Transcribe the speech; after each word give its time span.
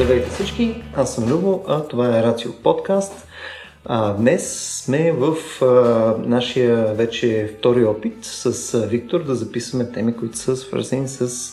Здравейте 0.00 0.30
всички, 0.30 0.82
аз 0.96 1.14
съм 1.14 1.28
Любо, 1.28 1.60
а 1.68 1.82
това 1.82 2.18
е 2.18 2.22
Рацио 2.22 2.52
подкаст. 2.52 3.26
А, 3.84 4.12
днес 4.12 4.74
сме 4.84 5.12
в 5.12 5.36
а, 5.62 5.66
нашия 6.28 6.94
вече 6.94 7.54
втори 7.58 7.84
опит 7.84 8.14
с 8.20 8.74
а, 8.74 8.86
Виктор 8.86 9.24
да 9.24 9.34
записваме 9.34 9.92
теми, 9.92 10.16
които 10.16 10.36
са 10.36 10.56
свързани 10.56 11.08
с 11.08 11.52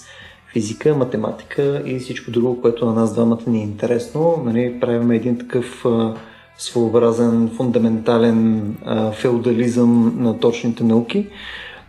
физика, 0.54 0.95
математика 0.95 1.84
и 1.86 1.99
всичко 1.99 2.31
друго, 2.31 2.62
което 2.62 2.86
на 2.86 2.94
нас 2.94 3.13
двамата 3.13 3.41
ни 3.48 3.59
е 3.59 3.63
интересно. 3.63 4.44
Нали, 4.45 4.79
правим 4.82 5.11
един 5.11 5.38
такъв 5.38 5.85
а, 5.85 6.13
своеобразен, 6.57 7.52
фундаментален 7.57 8.76
а, 8.85 9.12
феодализъм 9.12 10.13
на 10.18 10.40
точните 10.40 10.84
науки 10.84 11.27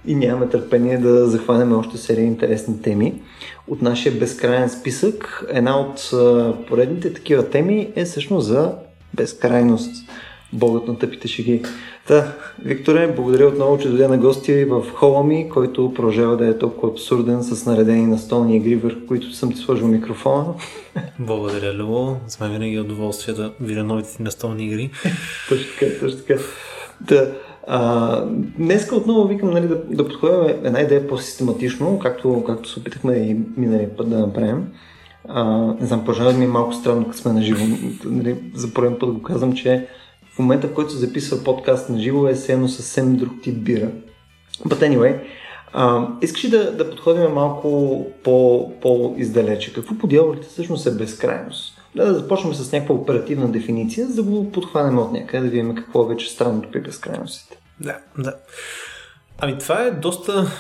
и 0.07 0.15
нямаме 0.15 0.49
търпение 0.49 0.99
да 0.99 1.27
захванем 1.27 1.73
още 1.73 1.99
серия 1.99 2.25
интересни 2.25 2.83
теми. 2.83 3.15
От 3.69 3.83
нашия 3.83 4.13
безкрайен 4.13 4.71
списък, 4.71 5.45
една 5.49 5.81
от 5.81 6.11
поредните 6.67 7.13
такива 7.13 7.51
теми 7.51 7.89
е 7.97 8.05
всъщност 8.05 8.47
за 8.47 8.75
безкрайност. 9.15 10.11
Богът 10.53 10.89
на 10.89 10.99
тъпите 10.99 11.29
шеги. 11.29 11.63
Та, 12.07 12.33
Викторе, 12.65 13.13
благодаря 13.17 13.47
отново, 13.47 13.79
че 13.79 13.89
дойде 13.89 14.09
на 14.09 14.19
гости 14.19 14.65
в 14.65 14.85
хола 14.95 15.25
ми, 15.25 15.49
който 15.49 15.93
продължава 15.95 16.37
да 16.37 16.49
е 16.49 16.59
толкова 16.59 16.93
абсурден 16.93 17.43
с 17.43 17.67
наредени 17.67 18.07
настолни 18.07 18.57
игри, 18.57 18.77
върху 18.77 19.07
които 19.07 19.33
съм 19.33 19.53
ти 19.53 19.59
сложил 19.59 19.89
микрофона. 19.89 20.45
Благодаря, 21.19 21.75
Любо. 21.75 22.17
За 22.27 22.45
мен 22.45 22.53
винаги 22.53 22.75
е 22.75 22.81
удоволствие 22.81 23.35
да 23.35 23.53
видя 23.61 23.85
новите 23.85 24.23
настолни 24.23 24.67
игри. 24.67 24.91
точно 25.49 25.67
така, 25.79 25.99
точно 26.01 26.19
така. 26.19 26.41
Да, 27.01 27.33
а, 27.71 28.23
днеска 28.59 28.97
отново 28.97 29.29
викам 29.29 29.51
нали, 29.51 29.69
да, 29.69 29.77
да 29.77 30.09
подходим 30.09 30.57
една 30.65 30.81
идея 30.81 31.09
по-систематично, 31.09 31.99
както, 31.99 32.45
както 32.47 32.69
се 32.69 32.81
опитахме 32.81 33.15
и 33.15 33.37
миналия 33.57 33.97
път 33.97 34.11
да 34.11 34.19
направим. 34.19 34.67
А, 35.29 35.45
не 35.81 35.87
знам, 35.87 36.05
пожалуй 36.05 36.35
ми 36.35 36.45
е 36.45 36.49
малко 36.49 36.73
странно, 36.73 37.05
като 37.05 37.19
сме 37.19 37.33
на 37.33 37.43
живо. 37.43 37.65
Нали, 38.05 38.37
за 38.55 38.75
първи 38.75 38.99
път 38.99 39.13
го 39.13 39.23
казвам, 39.23 39.53
че 39.53 39.87
в 40.35 40.39
момента, 40.39 40.69
в 40.69 40.75
който 40.75 40.91
се 40.91 40.99
записва 40.99 41.45
подкаст 41.45 41.89
на 41.89 41.99
живо, 41.99 42.29
е 42.29 42.35
съвсем 42.35 42.69
съвсем 42.69 43.17
друг 43.17 43.33
тип 43.43 43.59
бира. 43.59 43.89
But 44.67 44.91
anyway, 44.91 45.21
а, 45.73 46.09
искаш 46.23 46.45
ли 46.45 46.49
да, 46.49 46.73
да 46.73 46.91
подходим 46.91 47.33
малко 47.33 48.07
по, 48.25 48.71
по-издалече? 48.81 49.73
Какво 49.73 49.99
по 49.99 50.07
дяволите 50.07 50.47
всъщност 50.47 50.87
е 50.87 50.91
безкрайност? 50.91 51.79
Да, 51.97 52.07
да 52.07 52.15
започнем 52.15 52.55
с 52.55 52.73
някаква 52.73 52.95
оперативна 52.95 53.49
дефиниция, 53.49 54.07
за 54.07 54.15
да 54.15 54.31
го 54.31 54.53
подхванем 54.53 54.99
от 54.99 55.13
някъде, 55.13 55.45
да 55.45 55.51
видим 55.51 55.75
какво 55.75 56.05
е 56.05 56.09
вече 56.09 56.31
странното 56.31 56.69
при 56.73 56.81
безкрайностите. 56.81 57.58
Да, 57.81 57.99
да. 58.19 58.35
Ами 59.39 59.59
това 59.59 59.83
е 59.83 59.91
доста 59.91 60.51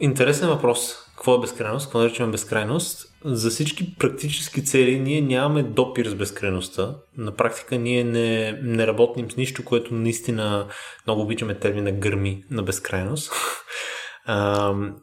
интересен 0.00 0.48
въпрос. 0.48 1.04
Какво 1.16 1.34
е 1.34 1.40
безкрайност? 1.40 1.86
Какво 1.86 1.98
наричаме 1.98 2.32
безкрайност? 2.32 3.06
За 3.24 3.50
всички 3.50 3.94
практически 3.98 4.64
цели 4.64 5.00
ние 5.00 5.20
нямаме 5.20 5.62
допир 5.62 6.06
с 6.06 6.14
безкрайността. 6.14 6.94
На 7.16 7.32
практика 7.32 7.78
ние 7.78 8.04
не, 8.04 8.58
не 8.62 8.86
работим 8.86 9.30
с 9.30 9.36
нищо, 9.36 9.64
което 9.64 9.94
наистина 9.94 10.66
много 11.06 11.22
обичаме 11.22 11.54
термина 11.54 11.92
гърми 11.92 12.42
на 12.50 12.62
безкрайност. 12.62 13.32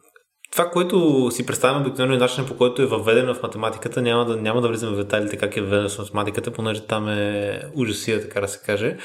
това, 0.52 0.70
което 0.72 1.28
си 1.30 1.46
представяме 1.46 1.80
обикновено 1.80 2.14
е 2.14 2.18
начинът 2.18 2.48
по 2.48 2.56
който 2.56 2.82
е 2.82 2.86
въведено 2.86 3.34
в 3.34 3.42
математиката, 3.42 4.02
няма 4.02 4.24
да, 4.24 4.36
няма 4.36 4.60
да 4.60 4.68
влизаме 4.68 4.96
в 4.96 5.04
детайлите 5.04 5.36
как 5.36 5.56
е 5.56 5.60
въведено 5.60 5.88
в 5.88 5.98
математиката, 5.98 6.50
понеже 6.50 6.86
там 6.86 7.08
е 7.08 7.60
ужасия, 7.74 8.22
така 8.22 8.40
да 8.40 8.48
се 8.48 8.60
каже. 8.66 8.96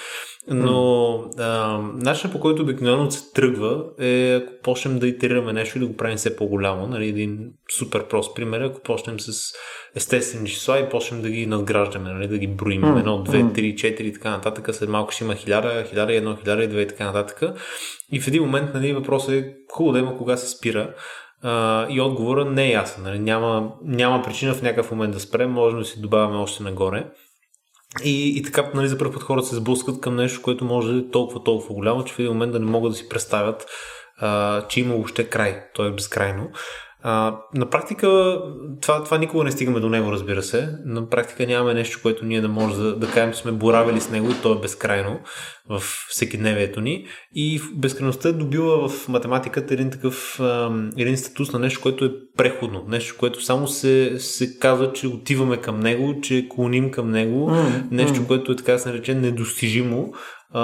Но 0.49 1.23
а, 1.39 1.79
начинът 1.93 2.33
по 2.33 2.39
който 2.39 2.61
обикновено 2.61 3.11
се 3.11 3.31
тръгва 3.33 3.83
е 3.99 4.33
ако 4.35 4.53
почнем 4.63 4.99
да 4.99 5.07
итерираме 5.07 5.53
нещо 5.53 5.77
и 5.77 5.81
да 5.81 5.87
го 5.87 5.97
правим 5.97 6.17
все 6.17 6.35
по-голямо. 6.35 6.87
Нали, 6.87 7.07
един 7.07 7.49
супер 7.77 8.07
прост 8.07 8.35
пример 8.35 8.61
ако 8.61 8.81
почнем 8.81 9.19
с 9.19 9.53
естествени 9.95 10.49
числа 10.49 10.79
и 10.79 10.89
почнем 10.89 11.21
да 11.21 11.29
ги 11.29 11.45
надграждаме, 11.45 12.13
нали, 12.13 12.27
да 12.27 12.37
ги 12.37 12.47
броим. 12.47 12.97
Едно, 12.97 13.23
две, 13.23 13.53
три, 13.53 13.75
четири 13.75 14.07
и 14.07 14.13
така 14.13 14.29
нататък. 14.29 14.75
След 14.75 14.89
малко 14.89 15.11
ще 15.11 15.23
има 15.23 15.35
хиляда, 15.35 15.83
хиляда 15.89 16.13
и 16.13 16.17
едно, 16.17 16.35
хиляда 16.35 16.63
и 16.63 16.67
две 16.67 16.81
и 16.81 16.87
така 16.87 17.05
нататък. 17.05 17.43
И 18.11 18.19
в 18.19 18.27
един 18.27 18.43
момент 18.43 18.69
нали, 18.73 18.93
въпросът 18.93 19.29
е 19.29 19.53
хубаво 19.71 19.93
да 19.93 19.99
има 19.99 20.17
кога 20.17 20.37
се 20.37 20.57
спира. 20.57 20.93
Uh, 21.45 21.89
и 21.89 22.01
отговора 22.01 22.45
не 22.45 22.65
е 22.65 22.71
ясен. 22.71 23.03
Нали? 23.03 23.19
Няма, 23.19 23.71
няма 23.83 24.23
причина 24.23 24.53
в 24.53 24.61
някакъв 24.61 24.91
момент 24.91 25.13
да 25.13 25.19
спрем, 25.19 25.51
можем 25.51 25.79
да 25.79 25.85
си 25.85 26.01
добавяме 26.01 26.37
още 26.37 26.63
нагоре. 26.63 27.05
И, 28.03 28.37
и 28.37 28.43
така, 28.43 28.71
нали, 28.73 28.87
за 28.87 28.97
първ 28.97 29.13
път 29.13 29.23
хората 29.23 29.47
се 29.47 29.55
сблъскат 29.55 30.01
към 30.01 30.15
нещо, 30.15 30.41
което 30.41 30.65
може 30.65 30.93
да 30.93 30.99
е 30.99 31.11
толкова, 31.11 31.43
толкова 31.43 31.75
голямо, 31.75 32.03
че 32.03 32.13
в 32.13 32.19
един 32.19 32.31
момент 32.31 32.51
да 32.51 32.59
не 32.59 32.65
могат 32.65 32.91
да 32.91 32.97
си 32.97 33.09
представят, 33.09 33.65
uh, 34.21 34.67
че 34.67 34.79
има 34.79 34.93
въобще 34.93 35.29
край. 35.29 35.63
То 35.73 35.85
е 35.85 35.91
безкрайно. 35.91 36.49
А, 37.03 37.39
на 37.53 37.69
практика 37.69 38.39
това, 38.81 39.03
това 39.03 39.17
никога 39.17 39.43
не 39.43 39.51
стигаме 39.51 39.79
до 39.79 39.89
него, 39.89 40.11
разбира 40.11 40.43
се. 40.43 40.77
На 40.85 41.09
практика 41.09 41.47
нямаме 41.47 41.73
нещо, 41.73 41.99
което 42.01 42.25
ние 42.25 42.41
да 42.41 42.47
може 42.47 42.75
да, 42.75 42.95
да 42.95 43.11
кажем, 43.11 43.33
сме 43.33 43.51
боравили 43.51 44.01
с 44.01 44.09
него 44.09 44.29
и 44.29 44.41
то 44.41 44.53
е 44.53 44.59
безкрайно 44.59 45.19
в 45.69 45.79
всекидневието 46.09 46.81
ни. 46.81 47.05
И 47.35 47.61
безкрайността 47.75 48.29
е 48.29 48.33
добила 48.33 48.89
в 48.89 49.07
математиката 49.07 49.73
един 49.73 49.91
такъв 49.91 50.39
един 50.97 51.17
статус 51.17 51.53
на 51.53 51.59
нещо, 51.59 51.81
което 51.81 52.05
е 52.05 52.11
преходно. 52.37 52.85
Нещо, 52.87 53.15
което 53.19 53.43
само 53.43 53.67
се, 53.67 54.19
се 54.19 54.59
казва, 54.59 54.93
че 54.93 55.07
отиваме 55.07 55.57
към 55.57 55.79
него, 55.79 56.21
че 56.21 56.47
клоним 56.49 56.91
към 56.91 57.11
него. 57.11 57.49
Mm, 57.49 57.91
нещо, 57.91 58.15
mm. 58.15 58.27
което 58.27 58.51
е 58.51 58.55
така 58.55 58.71
да 58.71 58.79
се 58.79 58.89
нарече 58.89 59.15
недостижимо 59.15 60.13
а, 60.53 60.61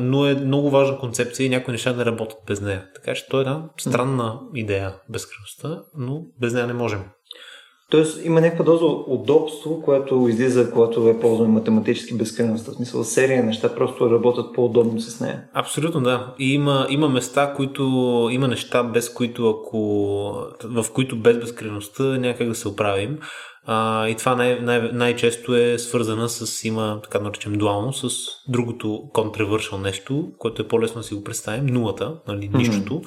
но 0.00 0.26
е 0.26 0.34
много 0.34 0.70
важна 0.70 0.98
концепция 0.98 1.46
и 1.46 1.50
някои 1.50 1.72
неща 1.72 1.92
не 1.92 2.04
работят 2.04 2.38
без 2.46 2.60
нея. 2.60 2.86
Така 2.94 3.14
че 3.14 3.28
то 3.28 3.38
е 3.38 3.40
една 3.40 3.62
странна 3.76 4.40
идея, 4.54 4.94
безкръвността, 5.08 5.82
но 5.98 6.22
без 6.40 6.52
нея 6.52 6.66
не 6.66 6.72
можем. 6.72 7.00
Тоест 7.90 8.24
има 8.24 8.40
някаква 8.40 8.64
доза 8.64 8.84
удобство, 9.06 9.82
което 9.82 10.28
излиза, 10.28 10.70
когато 10.70 11.08
е 11.08 11.20
ползваме 11.20 11.52
математически 11.52 12.16
безкрайност. 12.16 12.66
В 12.66 12.74
смисъл 12.74 13.04
серия 13.04 13.44
неща 13.44 13.74
просто 13.74 14.10
работят 14.10 14.54
по-удобно 14.54 15.00
с 15.00 15.20
нея. 15.20 15.44
Абсолютно 15.52 16.00
да. 16.00 16.34
И 16.38 16.54
има, 16.54 16.86
има 16.90 17.08
места, 17.08 17.54
които 17.56 17.82
има 18.32 18.48
неща, 18.48 18.82
без 18.82 19.12
които 19.12 19.50
ако, 19.50 19.78
в 20.64 20.86
които 20.94 21.16
без 21.16 21.38
безкрайността 21.38 22.04
някак 22.04 22.48
да 22.48 22.54
се 22.54 22.68
оправим. 22.68 23.18
А, 23.66 24.08
и 24.08 24.14
това 24.16 24.34
най- 24.34 24.60
най- 24.60 24.90
най-често 24.92 25.56
е 25.56 25.78
свързана 25.78 26.28
с, 26.28 26.64
има 26.64 27.00
така 27.02 27.18
да 27.18 27.24
наречем 27.24 27.52
дуално, 27.52 27.92
с 27.92 28.08
другото 28.48 29.02
контревършъл 29.12 29.78
нещо, 29.78 30.32
което 30.38 30.62
е 30.62 30.68
по-лесно 30.68 31.00
да 31.00 31.04
си 31.04 31.14
го 31.14 31.24
представим, 31.24 31.66
нулата, 31.66 32.20
нали, 32.28 32.50
нищото. 32.54 33.02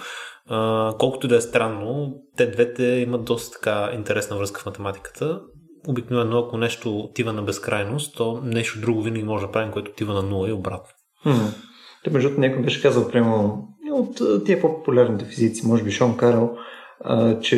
А, 0.50 0.94
колкото 1.00 1.28
да 1.28 1.36
е 1.36 1.42
странно, 1.42 2.14
те 2.38 2.48
двете 2.48 2.84
имат 2.84 3.26
доста 3.26 3.52
така 3.52 3.92
интересна 3.94 4.38
връзка 4.38 4.62
в 4.62 4.66
математиката. 4.66 5.42
Обикновено, 5.88 6.40
ако 6.40 6.58
нещо 6.58 7.00
отива 7.00 7.34
на 7.34 7.42
безкрайност, 7.42 8.18
то 8.18 8.42
нещо 8.44 8.82
друго 8.82 9.02
винаги 9.02 9.24
може 9.24 9.46
да 9.46 9.52
правим, 9.52 9.72
което 9.72 9.92
отива 9.92 10.14
на 10.14 10.24
нула 10.24 10.50
и 10.50 10.54
обратно. 10.54 10.90
Mm-hmm. 11.26 11.54
Те, 12.04 12.10
между 12.10 12.30
другото, 12.30 12.42
някой 12.42 12.64
беше 12.64 12.82
казал, 12.82 13.08
примерно, 13.08 13.68
от 13.92 14.46
тия 14.46 14.62
по-популярните 14.62 15.26
физици, 15.26 15.68
може 15.68 15.84
би 15.84 15.92
Шон 15.92 16.18
Карл, 16.18 16.58
а, 17.04 17.40
че 17.40 17.56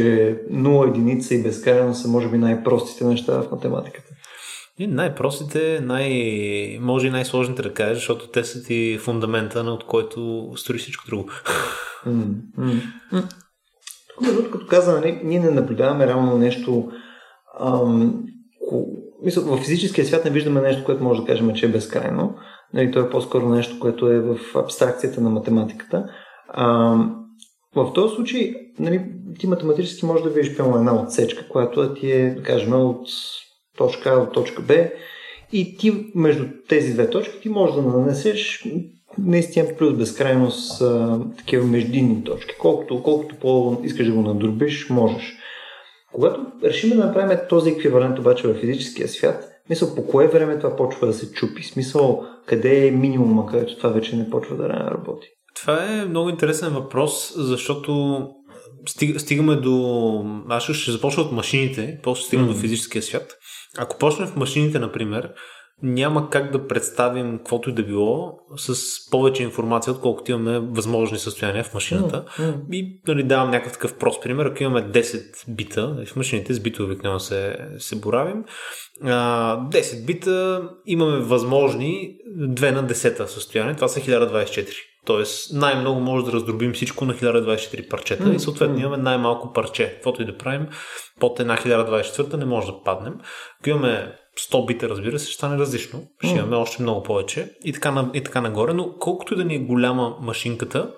0 0.51 0.89
единица 0.89 1.35
и 1.35 1.43
безкрайно 1.43 1.93
са 1.93 2.07
може 2.07 2.29
би 2.29 2.37
най-простите 2.37 3.05
неща 3.05 3.41
в 3.41 3.51
математиката. 3.51 4.09
И 4.77 4.87
най-простите, 4.87 5.79
най- 5.83 6.79
може 6.81 7.07
и 7.07 7.11
най-сложните 7.11 7.61
да 7.61 7.73
кажеш, 7.73 7.97
защото 7.97 8.27
те 8.27 8.43
са 8.43 8.63
ти 8.63 8.97
фундамента, 9.01 9.59
от 9.59 9.83
който 9.83 10.49
строи 10.55 10.77
всичко 10.77 11.05
друго. 11.07 11.29
Тук, 14.23 14.51
като 14.51 14.67
каза, 14.67 14.99
нали, 14.99 15.21
ние 15.23 15.39
не 15.39 15.51
наблюдаваме 15.51 16.07
реално 16.07 16.37
нещо. 16.37 16.91
Ам, 17.59 18.23
мисля, 19.23 19.41
в 19.41 19.57
физическия 19.57 20.05
свят 20.05 20.25
не 20.25 20.31
виждаме 20.31 20.61
нещо, 20.61 20.83
което 20.83 21.03
може 21.03 21.21
да 21.21 21.27
кажем, 21.27 21.53
че 21.53 21.65
е 21.65 21.69
безкрайно. 21.69 22.35
Нали, 22.73 22.91
то 22.91 22.99
е 22.99 23.09
по-скоро 23.09 23.49
нещо, 23.49 23.79
което 23.79 24.07
е 24.07 24.19
в 24.19 24.37
абстракцията 24.55 25.21
на 25.21 25.29
математиката. 25.29 26.05
Ам, 26.53 27.15
в 27.75 27.93
този 27.93 28.15
случай, 28.15 28.53
нали, 28.79 29.01
ти 29.39 29.47
математически 29.47 30.05
можеш 30.05 30.23
да 30.23 30.29
видиш 30.29 30.57
прямо 30.57 30.75
една 30.75 31.01
отсечка, 31.01 31.47
която 31.47 31.93
ти 31.93 32.11
е, 32.11 32.29
да 32.29 32.43
кажем, 32.43 32.73
от 32.73 33.07
точка 33.77 34.09
А 34.09 34.17
от 34.17 34.33
точка 34.33 34.61
Б 34.61 34.73
и 35.53 35.77
ти 35.77 36.11
между 36.15 36.45
тези 36.67 36.93
две 36.93 37.09
точки 37.09 37.41
ти 37.41 37.49
можеш 37.49 37.75
да 37.75 37.81
нанесеш 37.81 38.65
наистина 39.17 39.67
плюс 39.77 39.93
безкрайност 39.93 40.81
а, 40.81 41.19
такива 41.37 41.65
междинни 41.65 42.23
точки. 42.23 42.55
Колкото, 42.59 43.03
колкото 43.03 43.35
по 43.35 43.81
искаш 43.83 44.07
да 44.07 44.13
го 44.13 44.21
надробиш, 44.21 44.89
можеш. 44.89 45.37
Когато 46.13 46.45
решим 46.63 46.89
да 46.89 46.95
направим 46.95 47.37
този 47.49 47.69
еквивалент 47.69 48.19
обаче 48.19 48.47
в 48.47 48.53
физическия 48.53 49.07
свят, 49.07 49.49
мисъл 49.69 49.95
по 49.95 50.07
кое 50.07 50.27
време 50.27 50.59
това 50.59 50.75
почва 50.75 51.07
да 51.07 51.13
се 51.13 51.31
чупи? 51.31 51.63
Смисъл 51.63 52.25
къде 52.45 52.87
е 52.87 52.91
минимума, 52.91 53.45
където 53.45 53.77
това 53.77 53.89
вече 53.89 54.15
не 54.15 54.29
почва 54.29 54.55
да 54.55 54.69
работи? 54.69 55.27
Това 55.61 55.85
е 55.85 56.05
много 56.05 56.29
интересен 56.29 56.73
въпрос, 56.73 57.33
защото 57.35 58.21
стигаме 59.17 59.55
до... 59.55 60.25
Аз 60.49 60.63
ще 60.63 60.91
започна 60.91 61.23
от 61.23 61.31
машините, 61.31 61.99
после 62.03 62.23
стигна 62.23 62.45
mm. 62.45 62.53
до 62.53 62.59
физическия 62.59 63.01
свят. 63.01 63.37
Ако 63.77 63.97
почнем 63.97 64.27
в 64.27 64.35
машините, 64.35 64.79
например, 64.79 65.33
няма 65.83 66.29
как 66.29 66.51
да 66.51 66.67
представим 66.67 67.37
каквото 67.37 67.69
и 67.69 67.73
да 67.73 67.83
било 67.83 68.33
с 68.55 68.75
повече 69.11 69.43
информация, 69.43 69.93
отколкото 69.93 70.31
имаме 70.31 70.59
възможни 70.59 71.17
състояния 71.17 71.63
в 71.63 71.73
машината. 71.73 72.25
Mm-hmm. 72.25 72.69
И 72.71 73.01
нали, 73.07 73.23
давам 73.23 73.51
някакъв 73.51 73.73
такъв 73.73 73.97
прост 73.97 74.23
пример. 74.23 74.45
Ако 74.45 74.63
имаме 74.63 74.91
10 74.91 75.55
бита, 75.55 76.05
в 76.07 76.15
машините 76.15 76.53
с 76.53 76.59
битови 76.59 76.91
обикновено 76.91 77.19
се, 77.19 77.57
се 77.77 77.95
боравим, 77.95 78.43
10 79.03 80.05
бита 80.05 80.69
имаме 80.85 81.19
възможни 81.19 82.15
2 82.39 82.71
на 82.71 82.87
10 82.87 83.25
състояние. 83.25 83.75
Това 83.75 83.87
са 83.87 83.99
1024. 83.99 84.88
Тоест 85.05 85.53
най-много 85.53 85.99
може 85.99 86.25
да 86.25 86.31
раздробим 86.31 86.73
всичко 86.73 87.05
на 87.05 87.13
1024 87.13 87.89
парчета 87.89 88.23
mm-hmm. 88.23 88.35
и 88.35 88.39
съответно 88.39 88.79
имаме 88.79 88.97
най-малко 88.97 89.53
парче. 89.53 89.93
Каквото 89.93 90.21
и 90.21 90.25
да 90.25 90.37
правим, 90.37 90.67
под 91.19 91.39
една 91.39 91.57
1024 91.57 92.33
не 92.33 92.45
може 92.45 92.67
да 92.67 92.83
паднем. 92.83 93.13
Ако 93.59 93.69
имаме 93.69 94.15
100 94.39 94.67
бита, 94.67 94.89
разбира 94.89 95.19
се, 95.19 95.25
ще 95.25 95.33
стане 95.33 95.57
различно. 95.57 96.03
Ще 96.23 96.35
имаме 96.35 96.55
още 96.55 96.81
много 96.81 97.03
повече 97.03 97.53
и 97.65 97.73
така, 97.73 98.09
и 98.13 98.23
така 98.23 98.41
нагоре, 98.41 98.73
но 98.73 98.95
колкото 98.99 99.33
и 99.33 99.37
да 99.37 99.45
ни 99.45 99.55
е 99.55 99.59
голяма 99.59 100.17
машинката 100.21 100.91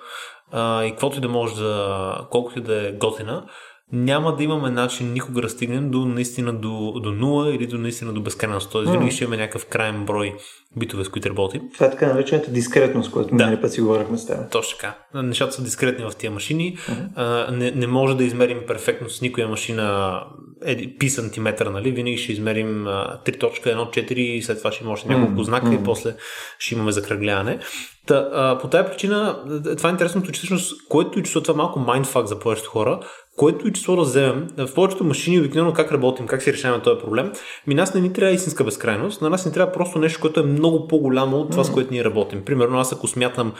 а, 0.51 0.83
и 0.85 0.91
каквото 0.91 1.17
и 1.17 1.21
да 1.21 1.29
може 1.29 1.55
да, 1.55 2.27
колкото 2.31 2.59
и 2.59 2.61
да 2.61 2.87
е 2.87 2.91
готина, 2.91 3.45
няма 3.93 4.35
да 4.35 4.43
имаме 4.43 4.69
начин 4.69 5.13
никога 5.13 5.41
да 5.41 5.49
стигнем 5.49 5.89
до 5.89 6.05
наистина 6.05 6.53
до, 6.53 6.99
до 7.03 7.11
нула 7.11 7.55
или 7.55 7.67
до 7.67 7.77
наистина 7.77 8.13
до 8.13 8.21
безкрайност. 8.21 8.71
Тоест, 8.71 8.89
mm. 8.89 8.91
винаги 8.91 9.11
ще 9.11 9.23
имаме 9.23 9.37
някакъв 9.37 9.65
крайен 9.65 10.05
брой 10.05 10.35
битове, 10.77 11.05
с 11.05 11.09
които 11.09 11.29
работим. 11.29 11.61
Това 11.73 11.85
е 11.85 11.91
така 11.91 12.07
наречената 12.07 12.51
дискретност, 12.51 13.11
която 13.11 13.35
да. 13.35 13.61
път 13.61 13.73
си 13.73 13.81
говорихме 13.81 14.17
с 14.17 14.25
теб. 14.25 14.51
Точно 14.51 14.77
така. 14.77 14.95
Нещата 15.13 15.51
са 15.51 15.63
дискретни 15.63 16.05
в 16.05 16.11
тия 16.15 16.31
машини. 16.31 16.77
Mm-hmm. 16.77 17.07
А, 17.15 17.51
не, 17.51 17.71
не 17.71 17.87
може 17.87 18.17
да 18.17 18.23
измерим 18.23 18.59
перфектно 18.67 19.09
с 19.09 19.21
никоя 19.21 19.47
машина 19.47 20.19
е, 20.65 20.97
пи 20.99 21.09
сантиметър, 21.09 21.65
нали? 21.65 21.91
Винаги 21.91 22.17
ще 22.17 22.31
измерим 22.31 22.85
3.1.4 22.85 24.11
и 24.11 24.41
след 24.41 24.57
това 24.57 24.71
ще 24.71 24.83
има 24.83 24.93
още 24.93 25.09
няколко 25.09 25.33
mm-hmm. 25.33 25.43
знака 25.43 25.73
и 25.73 25.83
после 25.83 26.15
ще 26.59 26.75
имаме 26.75 26.91
закръгляване. 26.91 27.59
Та, 28.07 28.29
а, 28.33 28.57
по 28.57 28.67
тази 28.67 28.89
причина, 28.89 29.39
това 29.77 29.89
е 29.89 29.91
интересното, 29.91 30.31
че 30.31 30.37
всъщност, 30.37 30.87
което 30.89 31.19
и 31.19 31.23
число, 31.23 31.41
това 31.41 31.53
е 31.53 31.57
малко 31.57 31.79
майндфак 31.79 32.27
за 32.27 32.39
повечето 32.39 32.69
хора, 32.69 32.99
което 33.41 33.67
и 33.67 33.73
число 33.73 33.95
да 33.95 34.01
вземем, 34.01 34.47
в 34.57 34.73
повечето 34.73 35.03
машини 35.03 35.39
обикновено 35.39 35.73
как 35.73 35.91
работим, 35.91 36.27
как 36.27 36.41
си 36.41 36.53
решаваме 36.53 36.83
този 36.83 37.01
проблем, 37.01 37.31
ми 37.67 37.75
нас 37.75 37.93
не 37.93 38.01
ни 38.01 38.13
трябва 38.13 38.33
истинска 38.33 38.63
безкрайност, 38.63 39.21
на 39.21 39.29
нас 39.29 39.45
ни 39.45 39.51
трябва 39.51 39.73
просто 39.73 39.99
нещо, 39.99 40.21
което 40.21 40.39
е 40.39 40.43
много 40.43 40.87
по-голямо 40.87 41.37
от 41.37 41.51
това, 41.51 41.63
mm. 41.63 41.67
с 41.67 41.71
което 41.71 41.93
ние 41.93 42.03
работим. 42.03 42.45
Примерно 42.45 42.79
аз 42.79 42.93
ако 42.93 43.07
смятам 43.07 43.53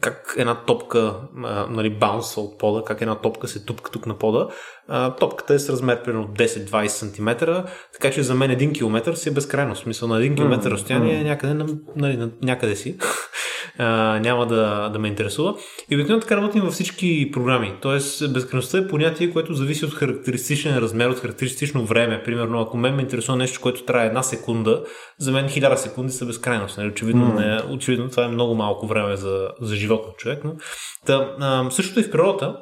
как 0.00 0.34
една 0.38 0.54
топка 0.54 1.16
а, 1.44 1.66
нали, 1.70 1.90
баунсва 1.90 2.42
от 2.42 2.58
пода, 2.58 2.82
как 2.84 3.00
една 3.00 3.14
топка 3.14 3.48
се 3.48 3.64
тупка 3.64 3.90
тук 3.90 4.06
на 4.06 4.14
пода, 4.14 4.48
а, 4.88 5.14
топката 5.14 5.54
е 5.54 5.58
с 5.58 5.70
размер 5.70 6.02
примерно 6.02 6.28
10-20 6.28 6.86
см, 6.86 7.28
така 7.92 8.10
че 8.14 8.22
за 8.22 8.34
мен 8.34 8.50
1 8.50 8.74
км 8.74 9.16
си 9.16 9.28
е 9.28 9.32
безкрайно. 9.32 9.74
В 9.74 9.78
смисъл 9.78 10.08
на 10.08 10.20
1 10.20 10.36
км 10.36 10.70
разстояние 10.70 11.20
е 11.20 11.24
някъде, 11.24 11.64
нали, 11.96 12.30
някъде 12.42 12.76
си 12.76 12.98
а, 13.80 14.20
няма 14.20 14.46
да, 14.46 14.88
да 14.88 14.98
ме 14.98 15.08
интересува. 15.08 15.54
И 15.90 15.94
обикновено 15.94 16.20
така 16.20 16.36
работим 16.36 16.62
във 16.62 16.72
всички 16.72 17.30
програми. 17.32 17.74
Тоест, 17.80 18.32
безкрайността 18.32 18.78
е 18.78 18.86
понятие, 18.86 19.30
което 19.30 19.54
зависи 19.54 19.84
от 19.84 19.94
характеристичен 19.94 20.78
размер, 20.78 21.08
от 21.08 21.18
характеристично 21.18 21.86
време. 21.86 22.22
Примерно, 22.22 22.60
ако 22.60 22.76
мен 22.76 22.94
ме 22.94 23.02
интересува 23.02 23.38
нещо, 23.38 23.60
което 23.60 23.84
трае 23.84 24.06
една 24.06 24.22
секунда, 24.22 24.84
за 25.18 25.32
мен 25.32 25.48
хиляда 25.48 25.76
секунди 25.76 26.12
са 26.12 26.26
безкрайност. 26.26 26.78
Нали? 26.78 26.88
Очевидно, 26.88 27.26
mm. 27.26 27.34
не, 27.34 27.74
очевидно, 27.74 28.10
това 28.10 28.24
е 28.24 28.28
много 28.28 28.54
малко 28.54 28.86
време 28.86 29.16
за, 29.16 29.48
за 29.60 29.76
живот 29.76 30.06
на 30.06 30.12
човек. 30.12 30.44
Но... 30.44 30.52
Та, 31.06 31.34
а, 31.40 31.70
същото 31.70 32.00
и 32.00 32.02
в 32.02 32.10
природата, 32.10 32.56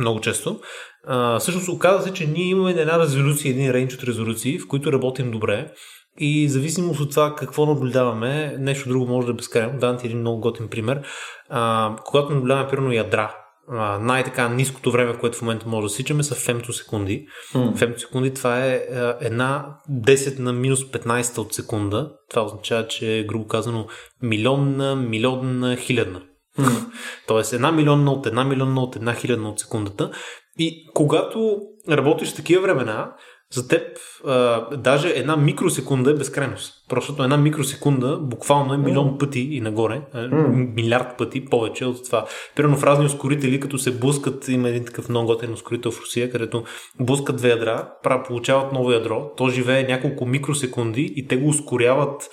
много 0.00 0.20
често. 0.20 0.60
А, 1.06 1.38
всъщност 1.38 1.68
оказва 1.68 2.02
се, 2.02 2.12
че 2.12 2.26
ние 2.26 2.44
имаме 2.44 2.70
една 2.70 2.98
резолюция, 2.98 3.50
един 3.50 3.70
рейндж 3.70 3.94
от 3.94 4.04
резолюции, 4.04 4.58
в 4.58 4.68
които 4.68 4.92
работим 4.92 5.30
добре. 5.30 5.70
И 6.18 6.48
зависимост 6.48 7.00
от 7.00 7.10
това 7.10 7.34
какво 7.34 7.66
наблюдаваме, 7.66 8.56
нещо 8.58 8.88
друго 8.88 9.06
може 9.06 9.26
да 9.26 9.32
е 9.32 9.36
безкрайно. 9.36 9.78
Дам 9.78 9.98
ти 9.98 10.06
един 10.06 10.18
много 10.18 10.40
готин 10.40 10.68
пример. 10.68 11.02
А, 11.48 11.96
когато 12.04 12.34
наблюдаваме, 12.34 12.68
примерно, 12.68 12.92
ядра, 12.92 13.34
а, 13.70 13.98
най-така 13.98 14.48
ниското 14.48 14.90
време, 14.90 15.18
което 15.18 15.38
в 15.38 15.42
момента 15.42 15.68
може 15.68 15.84
да 15.84 15.88
сичаме, 15.88 16.22
са 16.22 16.34
фемтосекунди. 16.34 17.26
Mm. 17.54 17.76
Фемтосекунди 17.76 18.34
това 18.34 18.64
е 18.64 18.74
а, 18.74 19.16
една 19.20 19.76
10 19.90 20.38
на 20.38 20.52
минус 20.52 20.80
15 20.80 21.38
от 21.38 21.54
секунда. 21.54 22.10
Това 22.30 22.42
означава, 22.42 22.86
че 22.86 23.24
грубо 23.28 23.46
казано 23.46 23.86
милионна, 24.22 24.96
милионна, 24.96 25.76
хилядна. 25.76 26.22
Mm. 26.58 26.84
Тоест 27.26 27.52
една 27.52 27.72
милионна 27.72 28.12
от 28.12 28.26
една 28.26 28.44
милионна 28.44 28.82
от 28.82 28.96
една 28.96 29.14
хилядна 29.14 29.48
от 29.48 29.60
секундата. 29.60 30.10
И 30.58 30.90
когато 30.94 31.60
работиш 31.88 32.32
в 32.32 32.36
такива 32.36 32.62
времена, 32.62 33.12
за 33.52 33.68
теб 33.68 33.98
а, 34.26 34.66
даже 34.76 35.08
една 35.08 35.36
микросекунда 35.36 36.10
е 36.10 36.14
безкрайност. 36.14 36.74
Просто 36.88 37.22
една 37.22 37.36
микросекунда 37.36 38.16
буквално 38.16 38.74
е 38.74 38.78
милион 38.78 39.10
mm. 39.10 39.18
пъти 39.18 39.40
и 39.40 39.60
нагоре, 39.60 40.02
mm. 40.14 40.74
милиард 40.74 41.18
пъти 41.18 41.44
повече 41.44 41.84
от 41.84 42.04
това. 42.04 42.26
Примерно 42.56 42.76
в 42.76 42.84
разни 42.84 43.06
ускорители, 43.06 43.60
като 43.60 43.78
се 43.78 43.98
блъскат, 43.98 44.48
има 44.48 44.68
един 44.68 44.84
такъв 44.84 45.08
много 45.08 45.26
готен 45.26 45.52
ускорител 45.52 45.90
в 45.90 46.00
Русия, 46.00 46.30
където 46.30 46.64
блъскат 47.00 47.36
две 47.36 47.48
ядра, 47.48 47.88
получават 48.26 48.72
ново 48.72 48.90
ядро, 48.90 49.30
то 49.36 49.48
живее 49.48 49.82
няколко 49.82 50.26
микросекунди 50.26 51.12
и 51.16 51.26
те 51.26 51.36
го 51.36 51.48
ускоряват 51.48 52.28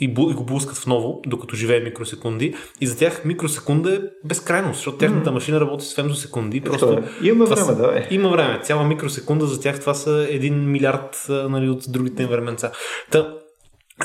и, 0.00 0.08
бу, 0.08 0.30
и 0.30 0.34
го 0.34 0.44
блускат 0.44 0.76
в 0.76 0.86
ново, 0.86 1.20
докато 1.26 1.56
живее 1.56 1.80
микросекунди. 1.80 2.54
И 2.80 2.86
за 2.86 2.98
тях 2.98 3.24
микросекунда 3.24 3.94
е 3.94 3.98
безкрайност, 4.24 4.76
защото 4.76 4.98
тяхната 4.98 5.32
машина 5.32 5.60
работи 5.60 5.84
с 5.84 5.94
фемтосекунди. 5.94 6.60
Просто 6.60 6.92
е. 6.92 7.26
Има 7.28 7.44
време, 7.44 7.66
са, 7.66 7.76
да. 7.76 7.98
Е. 7.98 8.08
Има 8.10 8.28
време. 8.28 8.60
Цяла 8.62 8.84
микросекунда 8.84 9.46
за 9.46 9.60
тях 9.60 9.80
това 9.80 9.94
са 9.94 10.26
един 10.30 10.70
милиард 10.70 11.26
нали, 11.28 11.68
от 11.68 11.84
другите 11.88 12.22
им 12.22 12.28
временца. 12.28 12.72
Та, 13.10 13.34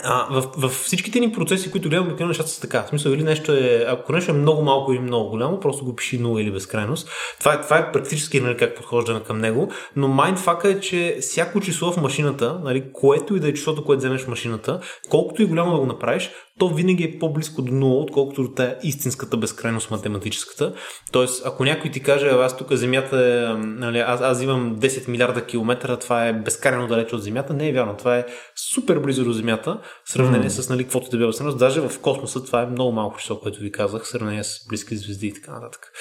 а, 0.03 0.27
в, 0.31 0.51
в 0.57 0.69
всичките 0.69 1.19
ни 1.19 1.31
процеси, 1.31 1.71
които 1.71 1.89
гледам, 1.89 2.05
обикновено 2.05 2.27
нещата 2.27 2.49
са 2.49 2.61
така. 2.61 2.83
В 2.83 2.89
смисъл, 2.89 3.11
или 3.11 3.23
нещо 3.23 3.51
е, 3.51 3.85
ако 3.87 4.13
нещо 4.13 4.31
е 4.31 4.35
много 4.35 4.61
малко 4.61 4.93
или 4.93 4.99
много 4.99 5.29
голямо, 5.29 5.59
просто 5.59 5.85
го 5.85 5.95
пиши 5.95 6.19
0 6.19 6.41
или 6.41 6.51
безкрайност. 6.51 7.09
Това 7.39 7.53
е, 7.53 7.61
това 7.61 7.77
е 7.77 7.91
практически 7.91 8.39
нали, 8.39 8.57
как 8.57 8.75
подхождане 8.75 9.19
към 9.19 9.39
него, 9.39 9.71
но 9.95 10.07
майндфака 10.07 10.69
е, 10.69 10.79
че 10.79 11.17
всяко 11.21 11.61
число 11.61 11.91
в 11.91 12.01
машината, 12.01 12.59
нали, 12.63 12.83
което 12.93 13.35
и 13.35 13.39
да 13.39 13.47
е 13.47 13.53
числото, 13.53 13.85
което 13.85 13.97
вземеш 13.97 14.21
в 14.21 14.27
машината, 14.27 14.79
колкото 15.09 15.41
и 15.41 15.45
голямо 15.45 15.71
да 15.71 15.79
го 15.79 15.85
направиш, 15.85 16.31
то 16.59 16.69
винаги 16.69 17.03
е 17.03 17.19
по-близко 17.19 17.61
до 17.61 17.71
0, 17.71 18.03
отколкото 18.03 18.43
до 18.43 18.49
тая 18.49 18.77
истинската 18.83 19.37
безкрайност 19.37 19.91
математическата. 19.91 20.73
Тоест, 21.11 21.45
ако 21.45 21.63
някой 21.63 21.91
ти 21.91 22.03
каже, 22.03 22.27
аз 22.27 22.57
тук 22.57 22.73
Земята 22.73 23.17
е, 23.17 23.63
нали, 23.63 23.99
аз, 23.99 24.21
аз 24.21 24.41
имам 24.41 24.77
10 24.79 25.07
милиарда 25.07 25.45
километра, 25.45 25.97
това 25.97 26.27
е 26.27 26.33
безкрайно 26.33 26.87
далече 26.87 27.15
от 27.15 27.23
Земята, 27.23 27.53
не 27.53 27.69
е 27.69 27.73
вярно. 27.73 27.97
Това 27.97 28.17
е 28.17 28.25
супер 28.73 28.99
близо 28.99 29.23
до 29.23 29.33
Земята, 29.33 29.79
в 30.05 30.11
сравнение 30.11 30.49
mm. 30.49 30.61
с 30.61 30.69
нали, 30.69 30.83
каквото 30.83 31.09
да 31.09 31.17
било 31.17 31.51
Даже 31.55 31.81
в 31.81 31.99
космоса 31.99 32.43
това 32.43 32.61
е 32.61 32.65
много 32.65 32.91
малко 32.91 33.17
число, 33.17 33.39
което 33.39 33.59
ви 33.59 33.71
казах, 33.71 34.03
в 34.03 34.07
сравнение 34.07 34.43
с 34.43 34.67
близки 34.69 34.97
звезди 34.97 35.27
и 35.27 35.33
така 35.33 35.51
нататък. 35.51 35.91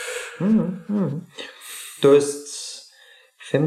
Mm-hmm. 0.40 1.10
Тоест, 2.02 2.48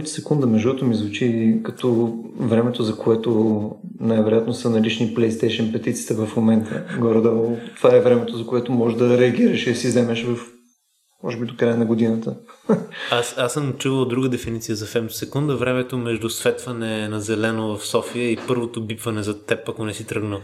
секунда, 0.05 0.47
между 0.47 0.67
другото, 0.67 0.85
ми 0.85 0.95
звучи 0.95 1.59
като 1.63 2.17
времето, 2.39 2.83
за 2.83 2.97
което 2.97 3.71
най-вероятно 3.99 4.53
са 4.53 4.69
налични 4.69 5.15
PlayStation 5.15 5.73
петиците 5.73 6.13
в 6.13 6.29
момента. 6.35 6.83
Горе-долу, 6.99 7.57
това 7.77 7.95
е 7.95 8.01
времето, 8.01 8.37
за 8.37 8.45
което 8.45 8.71
можеш 8.71 8.97
да 8.97 9.17
реагираш 9.17 9.67
и 9.67 9.75
си 9.75 9.87
вземеш 9.87 10.23
в 10.23 10.37
може 11.23 11.37
би 11.37 11.45
до 11.45 11.55
края 11.57 11.77
на 11.77 11.85
годината. 11.85 12.35
Аз, 13.11 13.35
аз 13.37 13.53
съм 13.53 13.73
чувал 13.73 14.05
друга 14.05 14.29
дефиниция 14.29 14.75
за 14.75 14.85
фемтосекунда. 14.85 15.55
Времето 15.55 15.97
между 15.97 16.29
светване 16.29 17.07
на 17.07 17.19
зелено 17.19 17.77
в 17.77 17.87
София 17.87 18.31
и 18.31 18.37
първото 18.47 18.85
бипване 18.85 19.23
за 19.23 19.45
теб, 19.45 19.69
ако 19.69 19.85
не 19.85 19.93
си 19.93 20.07
тръгнал. 20.07 20.39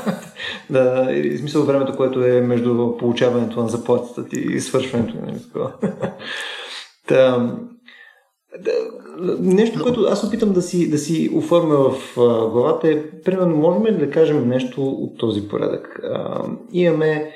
да, 0.70 1.12
и 1.12 1.38
смисъл 1.38 1.64
времето, 1.64 1.96
което 1.96 2.24
е 2.24 2.40
между 2.40 2.96
получаването 2.98 3.62
на 3.62 3.68
заплатата 3.68 4.28
ти 4.28 4.40
и 4.40 4.60
свършването 4.60 5.14
на 5.16 5.42
такова. 5.42 5.72
Та, 7.06 7.52
нещо, 9.40 9.82
което 9.82 10.00
аз 10.00 10.24
опитам 10.24 10.52
да 10.52 10.62
си, 10.62 10.90
да 10.90 10.98
си 10.98 11.30
оформя 11.34 11.76
в 11.76 12.14
главата 12.52 12.88
е, 12.88 13.10
примерно, 13.24 13.56
можем 13.56 13.86
ли 13.86 13.98
да 13.98 14.10
кажем 14.10 14.48
нещо 14.48 14.82
от 14.82 15.18
този 15.18 15.48
порядък? 15.48 16.00
А, 16.04 16.44
имаме 16.72 17.32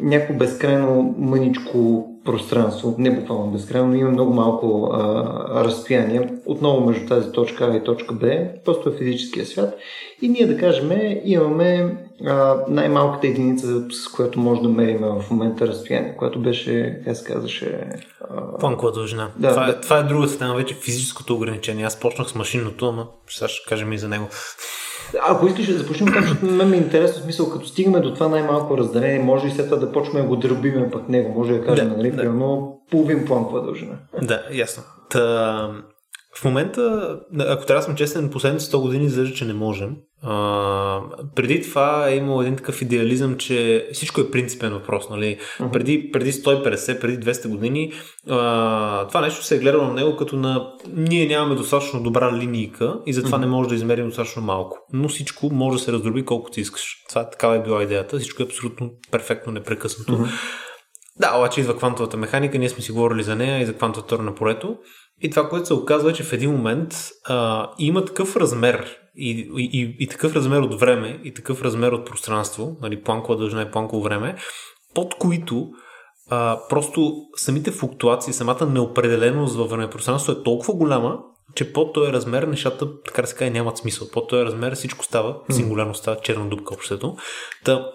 някакво 0.00 0.34
безкрайно 0.34 1.14
мъничко 1.18 2.10
пространство, 2.24 2.94
не 2.98 3.10
буквално 3.10 3.52
безкрайно, 3.52 3.88
но 3.88 3.94
има 3.94 4.10
много 4.10 4.34
малко 4.34 4.90
а, 4.92 5.64
разстояние, 5.64 6.32
отново 6.46 6.86
между 6.86 7.06
тази 7.06 7.32
точка 7.32 7.64
А 7.64 7.76
и 7.76 7.84
точка 7.84 8.14
Б, 8.14 8.46
просто 8.64 8.88
е 8.88 8.92
физическия 8.92 9.46
свят. 9.46 9.78
И 10.22 10.28
ние 10.28 10.46
да 10.46 10.58
кажем, 10.58 10.90
имаме 11.24 11.96
а, 12.26 12.56
най-малката 12.68 13.26
единица, 13.26 13.66
с 13.90 14.08
която 14.08 14.40
може 14.40 14.60
да 14.60 14.68
мерим 14.68 14.98
в 14.98 15.30
момента 15.30 15.66
разстояние, 15.66 16.16
което 16.16 16.42
беше, 16.42 17.00
как 17.04 17.16
се 17.16 17.24
казваше... 17.24 17.88
А... 18.30 18.58
Планкова 18.58 18.92
дължина. 18.92 19.30
Да, 19.38 19.50
това, 19.50 19.64
е, 19.64 19.72
да. 19.72 19.80
това 19.80 19.98
е 19.98 20.02
другата 20.02 20.38
тема, 20.38 20.54
вече 20.54 20.74
физическото 20.74 21.34
ограничение. 21.34 21.84
Аз 21.84 22.00
почнах 22.00 22.28
с 22.28 22.34
машинното, 22.34 22.92
но 22.92 23.06
сега 23.28 23.48
ще 23.48 23.68
кажем 23.68 23.92
и 23.92 23.98
за 23.98 24.08
него. 24.08 24.28
Ако 25.28 25.46
искаш 25.46 25.66
да 25.66 25.78
започнем 25.78 26.12
там, 26.14 26.22
защото 26.22 26.46
мен 26.46 26.70
ми 26.70 26.76
е 26.76 26.80
интересно 26.80 27.22
смисъл, 27.22 27.50
като 27.50 27.66
стигаме 27.66 28.00
до 28.00 28.14
това 28.14 28.28
най-малко 28.28 28.78
разделение, 28.78 29.18
може 29.18 29.46
и 29.46 29.50
след 29.50 29.66
това 29.66 29.76
да 29.76 29.92
почваме 29.92 30.20
да 30.20 30.28
го 30.28 30.36
дробиме 30.36 30.90
пък 30.90 31.08
него, 31.08 31.34
може 31.38 31.52
да 31.52 31.64
кажем, 31.64 31.88
да, 31.88 31.96
нали, 31.96 32.10
да. 32.10 32.16
примерно 32.16 32.78
половин 32.90 33.24
планкова 33.24 33.62
дължина. 33.62 33.94
Да, 34.22 34.42
ясно. 34.52 34.82
Та, 35.10 35.70
В 36.40 36.44
момента, 36.44 37.16
ако 37.38 37.66
трябва 37.66 37.80
да 37.80 37.82
съм 37.82 37.96
честен, 37.96 38.30
последните 38.30 38.64
100 38.64 38.80
години 38.80 39.04
изглежда, 39.04 39.34
че 39.34 39.44
не 39.44 39.54
можем. 39.54 39.96
А, 40.22 41.00
преди 41.34 41.62
това 41.62 42.08
е 42.08 42.16
имал 42.16 42.42
един 42.42 42.56
такъв 42.56 42.82
идеализъм, 42.82 43.36
че 43.36 43.88
всичко 43.92 44.20
е 44.20 44.30
принципен 44.30 44.72
въпрос. 44.72 45.10
Нали? 45.10 45.38
Uh-huh. 45.58 45.72
Преди, 45.72 46.10
преди 46.12 46.32
150, 46.32 47.00
преди 47.00 47.32
200 47.32 47.48
години 47.48 47.92
а, 48.30 49.06
това 49.08 49.20
нещо 49.20 49.44
се 49.44 49.56
е 49.56 49.58
гледало 49.58 49.84
на 49.84 49.94
него 49.94 50.16
като 50.16 50.36
на 50.36 50.72
ние 50.92 51.26
нямаме 51.26 51.54
достатъчно 51.54 52.02
добра 52.02 52.32
линийка 52.32 53.00
и 53.06 53.12
затова 53.12 53.38
uh-huh. 53.38 53.40
не 53.40 53.46
може 53.46 53.68
да 53.68 53.74
измерим 53.74 54.06
достатъчно 54.06 54.42
малко. 54.42 54.78
Но 54.92 55.08
всичко 55.08 55.50
може 55.52 55.78
да 55.78 55.84
се 55.84 55.92
раздроби 55.92 56.24
колкото 56.24 56.60
искаш. 56.60 56.96
Това 57.08 57.30
такава 57.30 57.56
е 57.56 57.62
била 57.62 57.82
идеята. 57.82 58.18
Всичко 58.18 58.42
е 58.42 58.46
абсолютно 58.46 58.90
перфектно, 59.10 59.52
непрекъснато. 59.52 60.12
Uh-huh. 60.12 60.28
Да, 61.20 61.36
обаче 61.36 61.60
идва 61.60 61.76
квантовата 61.76 62.16
механика, 62.16 62.58
ние 62.58 62.68
сме 62.68 62.82
си 62.82 62.92
говорили 62.92 63.22
за 63.22 63.36
нея 63.36 63.60
и 63.60 63.66
за 63.66 63.74
квантовата 63.74 64.18
на 64.18 64.34
полето. 64.34 64.76
И 65.22 65.30
това, 65.30 65.48
което 65.48 65.66
се 65.66 65.74
оказва 65.74 66.10
е, 66.10 66.14
че 66.14 66.22
в 66.22 66.32
един 66.32 66.50
момент 66.50 66.94
а, 67.24 67.70
има 67.78 68.04
такъв 68.04 68.36
размер 68.36 68.96
и, 69.16 69.30
и, 69.56 69.96
и 69.98 70.08
такъв 70.08 70.36
размер 70.36 70.60
от 70.60 70.80
време 70.80 71.20
и 71.24 71.34
такъв 71.34 71.62
размер 71.62 71.92
от 71.92 72.06
пространство, 72.06 72.76
нали, 72.82 73.02
планкова 73.02 73.38
дължина 73.38 73.62
и 73.62 73.70
планково 73.70 74.02
време, 74.02 74.36
под 74.94 75.14
които 75.14 75.68
а, 76.30 76.60
просто 76.68 77.14
самите 77.36 77.70
флуктуации, 77.70 78.32
самата 78.32 78.66
неопределеност 78.66 79.56
във 79.56 79.70
време 79.70 79.90
пространство 79.90 80.32
е 80.32 80.42
толкова 80.42 80.74
голяма, 80.74 81.18
че 81.54 81.72
под 81.72 81.94
този 81.94 82.12
размер 82.12 82.42
нещата, 82.42 83.02
така 83.02 83.22
да 83.22 83.28
се 83.28 83.36
каже, 83.36 83.50
нямат 83.50 83.78
смисъл. 83.78 84.08
Под 84.12 84.28
този 84.28 84.44
размер 84.44 84.74
всичко 84.74 85.04
става, 85.04 85.36
сингулярно 85.50 85.94
става 85.94 86.20
черна 86.20 86.48
дупка 86.48 86.74
общото. 86.74 87.16
Та, 87.64 87.90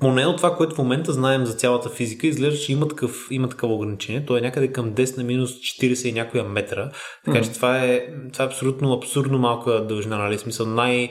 поне 0.00 0.26
от 0.26 0.36
това, 0.36 0.56
което 0.56 0.74
в 0.74 0.78
момента 0.78 1.12
знаем 1.12 1.46
за 1.46 1.52
цялата 1.54 1.88
физика, 1.88 2.26
изглежда, 2.26 2.58
че 2.58 2.72
има 2.72 2.88
такъв, 2.88 3.26
има 3.30 3.48
такъв 3.48 3.70
ограничение. 3.70 4.26
То 4.26 4.36
е 4.36 4.40
някъде 4.40 4.72
към 4.72 4.92
10 4.92 5.18
на 5.18 5.24
минус 5.24 5.50
40 5.50 6.08
и 6.08 6.12
някоя 6.12 6.44
метра. 6.44 6.90
Така 7.24 7.42
че 7.42 7.52
това 7.52 7.84
е, 7.84 8.06
това 8.32 8.44
е 8.44 8.48
абсолютно 8.48 8.92
абсурдно 8.92 9.38
малка 9.38 9.86
дължина, 9.86 10.18
нали? 10.18 10.38
Смисъл 10.38 10.66
най- 10.66 11.10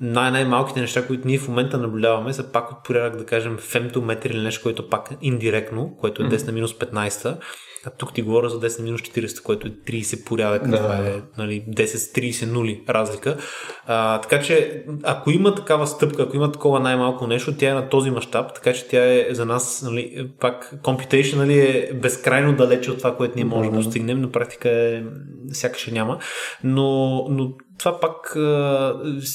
най- 0.00 0.30
най-малките 0.30 0.80
неща, 0.80 1.06
които 1.06 1.28
ние 1.28 1.38
в 1.38 1.48
момента 1.48 1.78
наблюдаваме, 1.78 2.32
са 2.32 2.52
пак 2.52 2.72
от 2.72 2.84
порядък, 2.84 3.18
да 3.18 3.26
кажем, 3.26 3.56
фемтометри 3.58 4.32
или 4.32 4.42
нещо, 4.42 4.62
което 4.62 4.88
пак 4.88 5.08
индиректно, 5.22 5.96
което 6.00 6.22
е 6.22 6.26
10 6.26 6.46
на 6.46 6.52
минус 6.52 6.74
15. 6.74 7.36
А 7.86 7.90
тук 7.90 8.14
ти 8.14 8.22
говоря 8.22 8.48
за 8.48 8.60
10 8.60 8.82
минус 8.82 9.00
40, 9.00 9.42
което 9.42 9.66
е 9.66 9.70
30 9.70 10.24
порядък. 10.24 10.68
Да. 10.68 10.76
Това 10.76 10.96
е 10.96 11.22
нали, 11.38 11.64
10 11.68 11.84
с 11.84 12.12
30 12.12 12.52
нули 12.52 12.84
разлика. 12.88 13.36
А, 13.86 14.20
така 14.20 14.40
че, 14.40 14.84
ако 15.02 15.30
има 15.30 15.54
такава 15.54 15.86
стъпка, 15.86 16.22
ако 16.22 16.36
има 16.36 16.52
такова 16.52 16.80
най-малко 16.80 17.26
нещо, 17.26 17.56
тя 17.56 17.70
е 17.70 17.74
на 17.74 17.88
този 17.88 18.10
мащаб, 18.10 18.54
така 18.54 18.72
че 18.72 18.88
тя 18.88 19.04
е 19.04 19.26
за 19.30 19.46
нас, 19.46 19.82
нали, 19.82 20.30
пак, 20.40 20.74
computation 20.82 21.36
нали, 21.36 21.58
е 21.58 21.92
безкрайно 21.94 22.56
далече 22.56 22.90
от 22.90 22.98
това, 22.98 23.16
което 23.16 23.36
ние 23.36 23.44
можем 23.44 23.72
да, 23.72 23.78
да 23.78 23.84
достигнем. 23.84 24.20
На 24.20 24.30
практика 24.30 24.70
е, 24.70 25.02
сякаш 25.52 25.86
няма. 25.86 26.18
Но, 26.64 27.26
но 27.30 27.52
това 27.78 28.00
пак, 28.00 28.36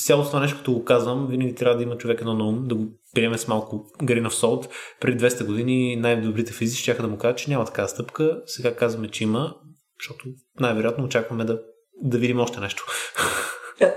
цялото 0.06 0.28
това 0.28 0.40
нещо, 0.40 0.58
като 0.58 0.74
го 0.74 0.86
казвам, 0.86 1.28
винаги 1.28 1.56
трябва 1.56 1.78
да 1.78 1.84
има 1.84 1.98
човек 1.98 2.22
едно 2.22 2.34
на 2.34 2.48
ум, 2.48 2.68
да 2.68 2.76
го 2.76 2.86
приеме 3.16 3.38
с 3.38 3.48
малко 3.48 3.92
grain 4.04 4.28
of 4.28 4.32
salt. 4.32 4.70
Преди 5.00 5.26
200 5.26 5.46
години 5.46 5.96
най-добрите 5.96 6.54
физици 6.54 6.82
ще 6.82 6.94
да 6.94 7.08
му 7.08 7.18
кажат, 7.18 7.38
че 7.38 7.50
няма 7.50 7.66
такава 7.66 7.88
стъпка. 7.88 8.42
Сега 8.46 8.76
казваме, 8.76 9.08
че 9.08 9.24
има, 9.24 9.56
защото 10.00 10.26
най-вероятно 10.60 11.04
очакваме 11.04 11.46
да, 11.46 11.62
да 12.02 12.18
видим 12.18 12.40
още 12.40 12.60
нещо. 12.60 12.86
Е, 13.80 13.94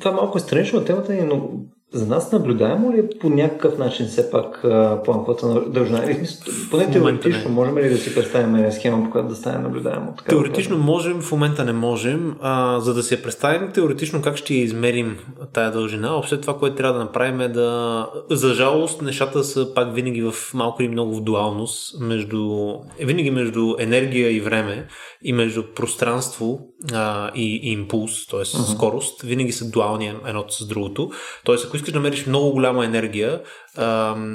това 0.00 0.12
малко 0.12 0.38
е 0.38 0.40
странично 0.40 0.84
темата 0.84 1.12
ни, 1.12 1.22
но 1.22 1.50
за 1.92 2.06
нас 2.06 2.32
наблюдаемо 2.32 2.92
ли 2.92 2.98
е 2.98 3.18
по 3.18 3.28
някакъв 3.28 3.78
начин 3.78 4.06
все 4.06 4.30
пак 4.30 4.60
планковата 5.04 5.60
дължина? 5.60 6.04
Или 6.04 6.14
смисъл, 6.14 6.54
поне 6.70 6.90
теоретично 6.90 7.48
не. 7.48 7.54
можем 7.54 7.78
ли 7.78 7.88
да 7.88 7.96
си 7.96 8.14
представим 8.14 8.72
схема, 8.72 9.04
по 9.04 9.10
която 9.10 9.28
да 9.28 9.34
стане 9.34 9.58
наблюдаемо? 9.58 10.14
Така 10.16 10.28
теоретично 10.28 10.76
да 10.76 10.82
можем, 10.82 11.20
в 11.20 11.32
момента 11.32 11.64
не 11.64 11.72
можем. 11.72 12.36
А, 12.40 12.80
за 12.80 12.94
да 12.94 13.02
се 13.02 13.22
представим 13.22 13.72
теоретично 13.72 14.22
как 14.22 14.36
ще 14.36 14.54
измерим 14.54 15.18
тая 15.52 15.70
дължина, 15.70 16.16
общо 16.16 16.40
това, 16.40 16.58
което 16.58 16.76
трябва 16.76 16.98
да 16.98 17.04
направим 17.04 17.40
е 17.40 17.48
да... 17.48 18.06
За 18.30 18.54
жалост, 18.54 19.02
нещата 19.02 19.44
са 19.44 19.74
пак 19.74 19.94
винаги 19.94 20.22
в 20.22 20.34
малко 20.54 20.82
или 20.82 20.90
много 20.90 21.16
в 21.16 21.22
дуалност, 21.22 22.00
между... 22.00 22.70
винаги 23.00 23.30
между 23.30 23.74
енергия 23.78 24.36
и 24.36 24.40
време 24.40 24.86
и 25.22 25.32
между 25.32 25.62
пространство 25.74 26.60
а, 26.92 27.30
и, 27.34 27.60
и 27.62 27.72
импулс, 27.72 28.26
т.е. 28.26 28.40
Uh-huh. 28.40 28.74
скорост, 28.74 29.22
винаги 29.22 29.52
са 29.52 29.70
дуални 29.70 30.12
едното 30.26 30.54
с 30.54 30.66
другото. 30.66 31.10
Тоест, 31.44 31.66
ако 31.66 31.76
искаш 31.80 31.92
да 31.92 32.00
мериш 32.00 32.26
много 32.26 32.50
голяма 32.50 32.84
енергия, 32.84 33.40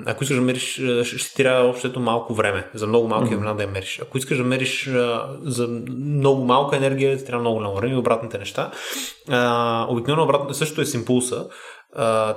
ако 0.05 0.23
искаш 0.23 0.37
да 0.37 0.43
мериш, 0.43 0.81
ще, 1.03 1.17
ще 1.17 1.35
трябва 1.35 1.69
общото 1.69 1.99
малко 1.99 2.33
време. 2.33 2.67
За 2.73 2.87
много 2.87 3.07
малки 3.07 3.25
mm-hmm. 3.25 3.29
времена 3.29 3.53
да 3.53 3.63
я 3.63 3.69
мериш. 3.69 3.99
Ако 4.01 4.17
искаш 4.17 4.37
да 4.37 4.43
мериш 4.43 4.87
а, 4.87 5.27
за 5.41 5.67
много 5.97 6.45
малка 6.45 6.77
енергия, 6.77 7.25
трябва 7.25 7.41
много 7.41 7.55
голямо 7.55 7.75
време 7.75 7.93
и 7.93 7.97
обратните 7.97 8.37
неща. 8.37 8.71
Обикновено 9.89 10.23
обратно 10.23 10.53
също 10.53 10.81
е 10.81 10.85
с 10.85 10.93
импулса. 10.93 11.45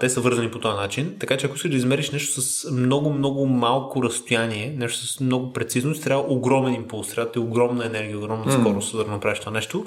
Те 0.00 0.08
са 0.08 0.20
вързани 0.20 0.50
по 0.50 0.58
този 0.58 0.76
начин. 0.76 1.16
Така 1.20 1.36
че 1.36 1.46
ако 1.46 1.56
искаш 1.56 1.70
да 1.70 1.76
измериш 1.76 2.10
нещо 2.10 2.40
с 2.40 2.70
много, 2.70 3.12
много 3.12 3.46
малко 3.46 4.02
разстояние, 4.02 4.74
нещо 4.76 5.06
с 5.06 5.20
много 5.20 5.52
прецизност, 5.52 6.04
трябва 6.04 6.24
огромен 6.28 6.74
импулс, 6.74 7.08
трябва 7.08 7.32
да 7.32 7.40
е 7.40 7.42
огромна 7.42 7.86
енергия, 7.86 8.18
огромна 8.18 8.52
mm. 8.52 8.60
скорост, 8.60 8.92
за 8.92 9.04
да 9.04 9.10
направиш 9.10 9.40
това 9.40 9.52
нещо. 9.52 9.84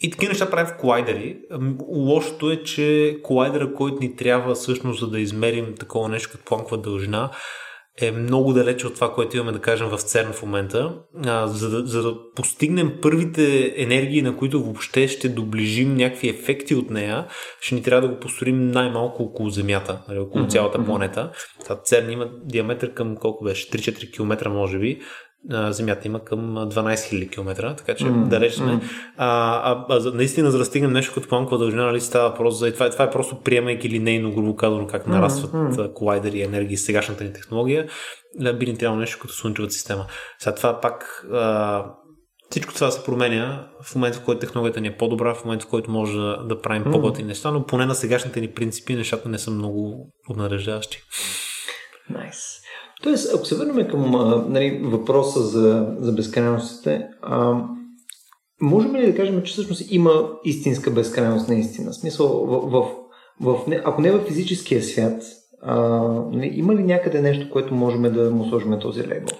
И 0.00 0.10
такива 0.10 0.32
неща 0.32 0.50
правим 0.50 0.74
в 0.74 0.76
колайдери. 0.80 1.38
Лошото 1.88 2.50
е, 2.50 2.62
че 2.62 3.18
колайдера, 3.22 3.74
който 3.74 4.00
ни 4.00 4.16
трябва 4.16 4.54
всъщност 4.54 5.00
за 5.00 5.06
да 5.06 5.20
измерим 5.20 5.74
такова 5.78 6.08
нещо 6.08 6.28
като 6.32 6.44
планкова 6.44 6.78
дължина, 6.78 7.30
е 8.00 8.10
много 8.10 8.52
далече 8.52 8.86
от 8.86 8.94
това, 8.94 9.14
което 9.14 9.36
имаме 9.36 9.52
да 9.52 9.58
кажем 9.58 9.88
в 9.88 9.98
ЦЕРН 9.98 10.32
в 10.32 10.42
момента. 10.42 10.94
А, 11.26 11.46
за, 11.46 11.70
да, 11.70 11.86
за 11.86 12.02
да 12.02 12.14
постигнем 12.34 12.98
първите 13.02 13.74
енергии, 13.76 14.22
на 14.22 14.36
които 14.36 14.64
въобще 14.64 15.08
ще 15.08 15.28
доближим 15.28 15.94
някакви 15.94 16.28
ефекти 16.28 16.74
от 16.74 16.90
нея, 16.90 17.26
ще 17.60 17.74
ни 17.74 17.82
трябва 17.82 18.08
да 18.08 18.14
го 18.14 18.20
построим 18.20 18.70
най-малко 18.70 19.22
около 19.22 19.50
Земята, 19.50 20.02
нали, 20.08 20.18
около 20.18 20.44
mm-hmm. 20.44 20.50
цялата 20.50 20.84
планета. 20.84 21.32
ЦЕРН 21.84 22.10
има 22.10 22.30
диаметър 22.44 22.94
към 22.94 23.16
колко 23.16 23.44
беше? 23.44 23.70
3-4 23.70 24.12
км 24.12 24.50
може 24.50 24.78
би. 24.78 25.00
Земята 25.50 26.08
има 26.08 26.24
към 26.24 26.40
12 26.40 26.70
000 26.94 27.30
км, 27.30 27.74
така 27.76 27.94
че 27.94 28.04
mm, 28.04 28.24
далеч 28.24 28.54
сме. 28.54 28.72
Mm. 28.72 28.80
А, 29.16 29.26
а, 29.72 29.86
а, 29.88 30.12
наистина, 30.14 30.50
за 30.50 30.58
да 30.58 30.64
стигнем 30.64 30.92
нещо 30.92 31.14
като 31.14 31.28
планкова 31.28 31.58
дължина, 31.58 31.86
нали 31.86 32.00
става 32.00 32.28
въпрос 32.28 32.58
за... 32.58 32.72
Това, 32.72 32.86
е, 32.86 32.90
това 32.90 33.04
е 33.04 33.10
просто 33.10 33.40
приемайки 33.40 33.90
линейно, 33.90 34.32
грубо 34.32 34.56
казано, 34.56 34.86
как 34.86 35.06
нарастват 35.06 35.52
mm, 35.52 35.92
колайдери 35.92 36.38
и 36.38 36.42
енергии 36.42 36.76
с 36.76 36.84
сегашната 36.84 37.24
ни 37.24 37.32
технология. 37.32 37.88
Би 38.58 38.66
ни 38.66 38.78
трябвало 38.78 39.00
нещо 39.00 39.18
като 39.20 39.34
слънчевата 39.34 39.74
система. 39.74 40.06
Сега 40.38 40.54
това 40.54 40.80
пак... 40.80 41.26
А, 41.32 41.84
всичко 42.50 42.74
това 42.74 42.90
се 42.90 43.04
променя 43.04 43.68
в 43.82 43.94
момента, 43.94 44.18
в 44.18 44.24
който 44.24 44.40
технологията 44.40 44.80
ни 44.80 44.88
е 44.88 44.96
по-добра, 44.96 45.34
в 45.34 45.44
момента, 45.44 45.66
в 45.66 45.68
който 45.68 45.90
може 45.90 46.18
да, 46.18 46.44
да 46.44 46.60
правим 46.60 46.84
mm. 46.84 46.92
по-готини 46.92 47.28
неща, 47.28 47.50
но 47.50 47.66
поне 47.66 47.86
на 47.86 47.94
сегашните 47.94 48.40
ни 48.40 48.48
принципи 48.48 48.94
нещата 48.94 49.28
не 49.28 49.38
са 49.38 49.50
много 49.50 50.12
обнареждащи. 50.30 51.02
Nice. 52.12 52.67
Тоест, 53.02 53.34
ако 53.34 53.44
се 53.44 53.56
върнем 53.56 53.88
към 53.88 54.14
а, 54.14 54.44
нали, 54.48 54.80
въпроса 54.84 55.40
за, 55.40 55.96
за 55.98 56.12
безкрайностите, 56.12 57.06
а, 57.22 57.62
можем 58.60 58.96
ли 58.96 59.06
да 59.06 59.16
кажем, 59.16 59.42
че 59.42 59.52
всъщност 59.52 59.82
има 59.90 60.30
истинска 60.44 60.90
безкрайност 60.90 61.48
наистина? 61.48 61.90
В 61.90 61.96
смисъл, 61.96 62.46
в, 62.46 62.70
в, 62.70 62.88
в, 63.40 63.54
в, 63.54 63.80
ако 63.84 64.00
не 64.00 64.10
в 64.10 64.24
физическия 64.24 64.82
свят, 64.82 65.22
а, 65.62 65.76
нали, 66.32 66.50
има 66.54 66.74
ли 66.74 66.84
някъде 66.84 67.22
нещо, 67.22 67.50
което 67.50 67.74
можем 67.74 68.02
да 68.02 68.30
му 68.30 68.44
сложим 68.44 68.80
този 68.80 69.00
лейбъл? 69.00 69.38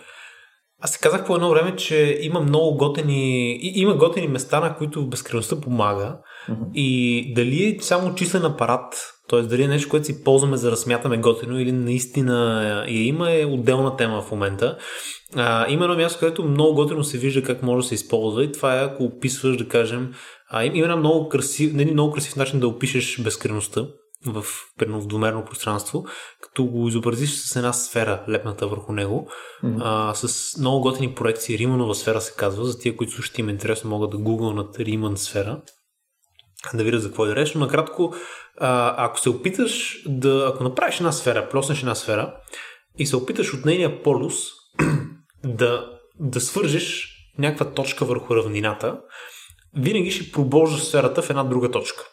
Аз 0.81 0.91
се 0.91 0.99
казах 0.99 1.27
по 1.27 1.35
едно 1.35 1.51
време, 1.51 1.77
че 1.77 2.19
има 2.21 2.41
много 2.41 2.77
готени, 2.77 3.59
има 3.63 3.97
готени 3.97 4.29
места, 4.29 4.61
на 4.61 4.77
които 4.77 5.09
безкрайността 5.09 5.61
помага. 5.61 6.19
Uh-huh. 6.49 6.73
И 6.75 7.33
дали 7.35 7.65
е 7.65 7.83
само 7.83 8.15
числен 8.15 8.45
апарат, 8.45 9.13
т.е. 9.29 9.43
дали 9.43 9.63
е 9.63 9.69
нещо, 9.69 9.89
което 9.89 10.07
си 10.07 10.25
ползваме 10.25 10.57
за 10.57 10.67
да 10.67 10.73
размятаме 10.73 11.19
готино 11.19 11.61
или 11.61 11.73
наистина 11.73 12.63
я 12.89 13.07
има 13.07 13.33
е 13.33 13.45
отделна 13.45 13.97
тема 13.97 14.23
в 14.23 14.31
момента. 14.31 14.79
А, 15.37 15.69
има 15.69 15.85
едно 15.85 15.97
място, 15.97 16.21
където 16.21 16.45
много 16.45 16.75
готино 16.75 17.05
се 17.05 17.19
вижда 17.19 17.43
как 17.43 17.63
може 17.63 17.85
да 17.85 17.89
се 17.89 17.95
използва 17.95 18.45
и 18.45 18.53
това 18.53 18.81
е 18.81 18.85
ако 18.85 19.05
описваш, 19.05 19.57
да 19.57 19.69
кажем, 19.69 20.15
а, 20.51 20.65
има 20.65 20.79
една 20.79 20.97
много 20.97 21.29
красив, 21.29 21.73
не, 21.73 21.85
много 21.85 22.13
красив 22.13 22.37
начин 22.37 22.61
да 22.61 22.69
опишеш 22.69 23.21
безкръвността 23.23 23.87
в, 24.27 24.45
в 24.89 25.07
двумерно 25.07 25.45
пространство, 25.45 26.07
като 26.41 26.65
го 26.65 26.89
изобразиш 26.89 27.31
с 27.31 27.57
една 27.57 27.73
сфера, 27.73 28.25
лепната 28.29 28.67
върху 28.67 28.93
него, 28.93 29.29
mm-hmm. 29.65 29.81
а, 29.81 30.15
с 30.15 30.57
много 30.59 30.81
готини 30.81 31.15
проекции. 31.15 31.59
Риманова 31.59 31.95
сфера 31.95 32.21
се 32.21 32.35
казва. 32.37 32.65
За 32.65 32.79
тия, 32.79 32.97
които 32.97 33.13
също 33.13 33.41
им 33.41 33.49
е 33.49 33.53
интересно, 33.53 33.91
могат 33.91 34.11
да 34.11 34.19
гугълнат 34.19 34.79
Риман 34.79 35.17
сфера 35.17 35.61
да 36.75 36.85
видят 36.85 37.03
за 37.03 37.09
какво 37.09 37.27
е 37.27 37.37
реч, 37.37 37.55
но 37.55 37.61
накратко, 37.61 38.15
ако 38.61 39.21
се 39.21 39.31
опиташ 39.31 40.03
да, 40.07 40.53
ако 40.55 40.65
направиш 40.65 40.97
една 40.97 41.13
сфера, 41.13 41.49
плоснеш 41.49 41.81
една 41.81 41.95
сфера 41.95 42.35
и 42.99 43.07
се 43.07 43.17
опиташ 43.17 43.55
от 43.55 43.65
нейния 43.65 44.03
полюс 44.03 44.35
да, 45.45 45.91
да 46.21 46.41
свържеш 46.41 47.15
някаква 47.39 47.71
точка 47.73 48.05
върху 48.05 48.37
равнината, 48.37 49.01
винаги 49.77 50.11
ще 50.11 50.33
пробожда 50.33 50.79
сферата 50.79 51.23
в 51.23 51.31
една 51.31 51.45
друга 51.45 51.71
точка. 51.71 52.05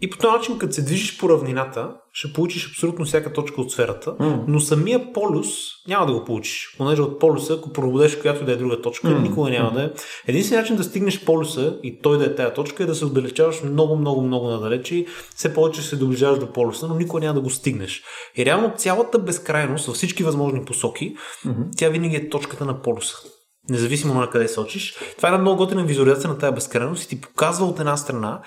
И 0.00 0.10
по 0.10 0.18
този 0.18 0.36
начин, 0.36 0.58
като 0.58 0.72
се 0.72 0.82
движиш 0.82 1.18
по 1.18 1.28
равнината, 1.28 1.90
ще 2.12 2.32
получиш 2.32 2.68
абсолютно 2.70 3.04
всяка 3.04 3.32
точка 3.32 3.60
от 3.60 3.72
сферата, 3.72 4.10
Mm. 4.10 4.40
но 4.48 4.60
самия 4.60 5.12
полюс 5.12 5.48
няма 5.88 6.06
да 6.06 6.12
го 6.12 6.24
получиш. 6.24 6.74
Понеже 6.78 7.02
от 7.02 7.18
полюса, 7.20 7.54
ако 7.54 7.72
проводеш 7.72 8.16
която 8.16 8.44
да 8.44 8.52
е 8.52 8.56
друга 8.56 8.80
точка, 8.82 9.08
Mm. 9.08 9.22
никога 9.22 9.50
няма 9.50 9.70
да 9.72 9.82
е. 9.82 9.90
Единственият 10.26 10.64
начин 10.64 10.76
да 10.76 10.84
стигнеш 10.84 11.24
полюса 11.24 11.78
и 11.82 12.00
той 12.02 12.18
да 12.18 12.24
е 12.24 12.34
тая 12.34 12.54
точка 12.54 12.82
е 12.82 12.86
да 12.86 12.94
се 12.94 13.04
отдалечаваш 13.04 13.62
много, 13.62 13.96
много, 13.96 14.22
много 14.22 14.46
надалече 14.50 14.94
и 14.96 15.06
все 15.36 15.54
повече 15.54 15.82
се 15.82 15.96
доближаваш 15.96 16.38
до 16.38 16.52
полюса, 16.52 16.88
но 16.88 16.94
никога 16.94 17.20
няма 17.20 17.34
да 17.34 17.40
го 17.40 17.50
стигнеш. 17.50 18.02
И 18.36 18.44
реално 18.44 18.72
цялата 18.76 19.18
безкрайност 19.18 19.86
във 19.86 19.96
всички 19.96 20.24
възможни 20.24 20.64
посоки, 20.64 21.14
Мгм. 21.44 21.62
тя 21.76 21.88
винаги 21.88 22.16
е 22.16 22.28
точката 22.28 22.64
на 22.64 22.82
полюса. 22.82 23.16
Независимо 23.70 24.14
на 24.14 24.30
къде 24.30 24.48
сочиш. 24.48 24.94
Това 25.16 25.28
е 25.28 25.32
една 25.32 25.40
много 25.40 25.56
готина 25.56 25.84
визуализация 25.84 26.30
на 26.30 26.38
тази 26.38 26.54
безкрайност 26.54 27.04
и 27.04 27.08
ти 27.08 27.20
показва 27.20 27.66
от 27.66 27.80
една 27.80 27.96
страна 27.96 28.40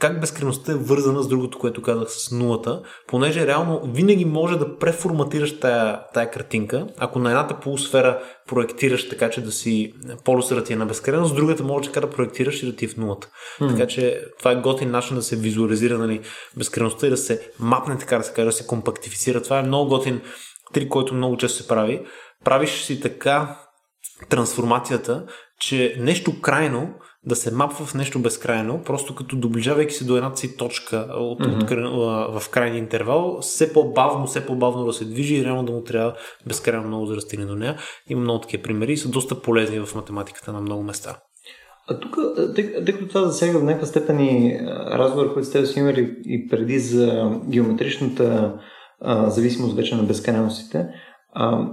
как 0.00 0.20
безкрайността 0.20 0.72
е 0.72 0.76
вързана 0.76 1.22
с 1.22 1.28
другото, 1.28 1.58
което 1.58 1.82
казах 1.82 2.10
с 2.10 2.32
нулата, 2.32 2.82
понеже 3.06 3.46
реално 3.46 3.80
винаги 3.84 4.24
може 4.24 4.58
да 4.58 4.78
преформатираш 4.78 5.60
тая, 5.60 6.00
тая 6.14 6.30
картинка. 6.30 6.86
Ако 6.98 7.18
на 7.18 7.30
едната 7.30 7.60
полусфера 7.60 8.22
проектираш 8.48 9.08
така, 9.08 9.30
че 9.30 9.40
да 9.40 9.52
си 9.52 9.94
полюса 10.24 10.54
да 10.54 10.64
ти 10.64 10.72
е 10.72 10.76
на 10.76 10.86
безкрайност, 10.86 11.32
с 11.32 11.36
другата 11.36 11.64
може 11.64 11.88
така 11.88 12.00
да 12.00 12.10
проектираш 12.10 12.62
и 12.62 12.66
да 12.66 12.76
ти 12.76 12.84
е 12.84 12.88
в 12.88 12.96
нулата. 12.96 13.28
М. 13.60 13.68
Така 13.68 13.86
че 13.86 14.24
това 14.38 14.50
е 14.50 14.60
готин 14.60 14.90
начин 14.90 15.16
да 15.16 15.22
се 15.22 15.36
визуализира 15.36 15.98
нали, 15.98 16.20
безкрайността 16.56 17.06
и 17.06 17.10
да 17.10 17.16
се 17.16 17.50
мапне, 17.60 17.98
така 17.98 18.18
да 18.18 18.24
се 18.24 18.32
каже, 18.32 18.46
да 18.46 18.52
се 18.52 18.66
компактифицира. 18.66 19.42
Това 19.42 19.58
е 19.58 19.62
много 19.62 19.88
готин 19.88 20.20
трик, 20.72 20.88
който 20.88 21.14
много 21.14 21.36
често 21.36 21.62
се 21.62 21.68
прави. 21.68 22.06
Правиш 22.44 22.82
си 22.82 23.00
така 23.00 23.58
трансформацията, 24.28 25.26
че 25.60 25.96
нещо 25.98 26.40
крайно 26.40 26.94
да 27.26 27.36
се 27.36 27.54
мапва 27.54 27.86
в 27.86 27.94
нещо 27.94 28.18
безкрайно, 28.18 28.82
просто 28.84 29.14
като 29.14 29.36
доближавайки 29.36 29.94
се 29.94 30.04
до 30.04 30.16
една 30.16 30.36
си 30.36 30.56
точка 30.56 31.06
от, 31.16 31.40
Мгм. 31.40 31.50
от, 31.50 31.64
край- 31.64 31.90
в 32.40 32.48
крайния 32.50 32.78
интервал, 32.78 33.38
все 33.40 33.72
по-бавно, 33.72 34.26
все 34.26 34.46
по-бавно 34.46 34.84
да 34.84 34.92
се 34.92 35.04
движи 35.04 35.36
и 35.36 35.44
реално 35.44 35.64
да 35.64 35.72
му 35.72 35.82
трябва 35.82 36.14
безкрайно 36.46 36.86
много 36.88 37.06
да 37.06 37.20
стигне 37.20 37.46
до 37.46 37.54
нея. 37.54 37.76
Има 38.08 38.20
много 38.20 38.40
такива 38.40 38.62
примери 38.62 38.92
и 38.92 38.96
са 38.96 39.08
доста 39.08 39.42
полезни 39.42 39.80
в 39.80 39.94
математиката 39.94 40.52
на 40.52 40.60
много 40.60 40.82
места. 40.82 41.16
А 41.88 42.00
тук, 42.00 42.16
тъй, 42.54 42.84
като 42.84 43.08
това 43.08 43.24
засяга 43.24 43.58
в 43.58 43.64
някаква 43.64 43.86
степен 43.86 44.20
и 44.20 44.60
разговор, 44.90 45.32
който 45.32 45.48
сте 45.48 45.66
си 45.66 45.78
имали 45.78 46.16
и 46.24 46.48
преди 46.48 46.78
за 46.78 47.30
геометричната 47.48 48.54
а, 49.00 49.30
зависимост 49.30 49.76
вече 49.76 49.96
на 49.96 50.02
безкрайностите, 50.02 50.86
а, 51.34 51.68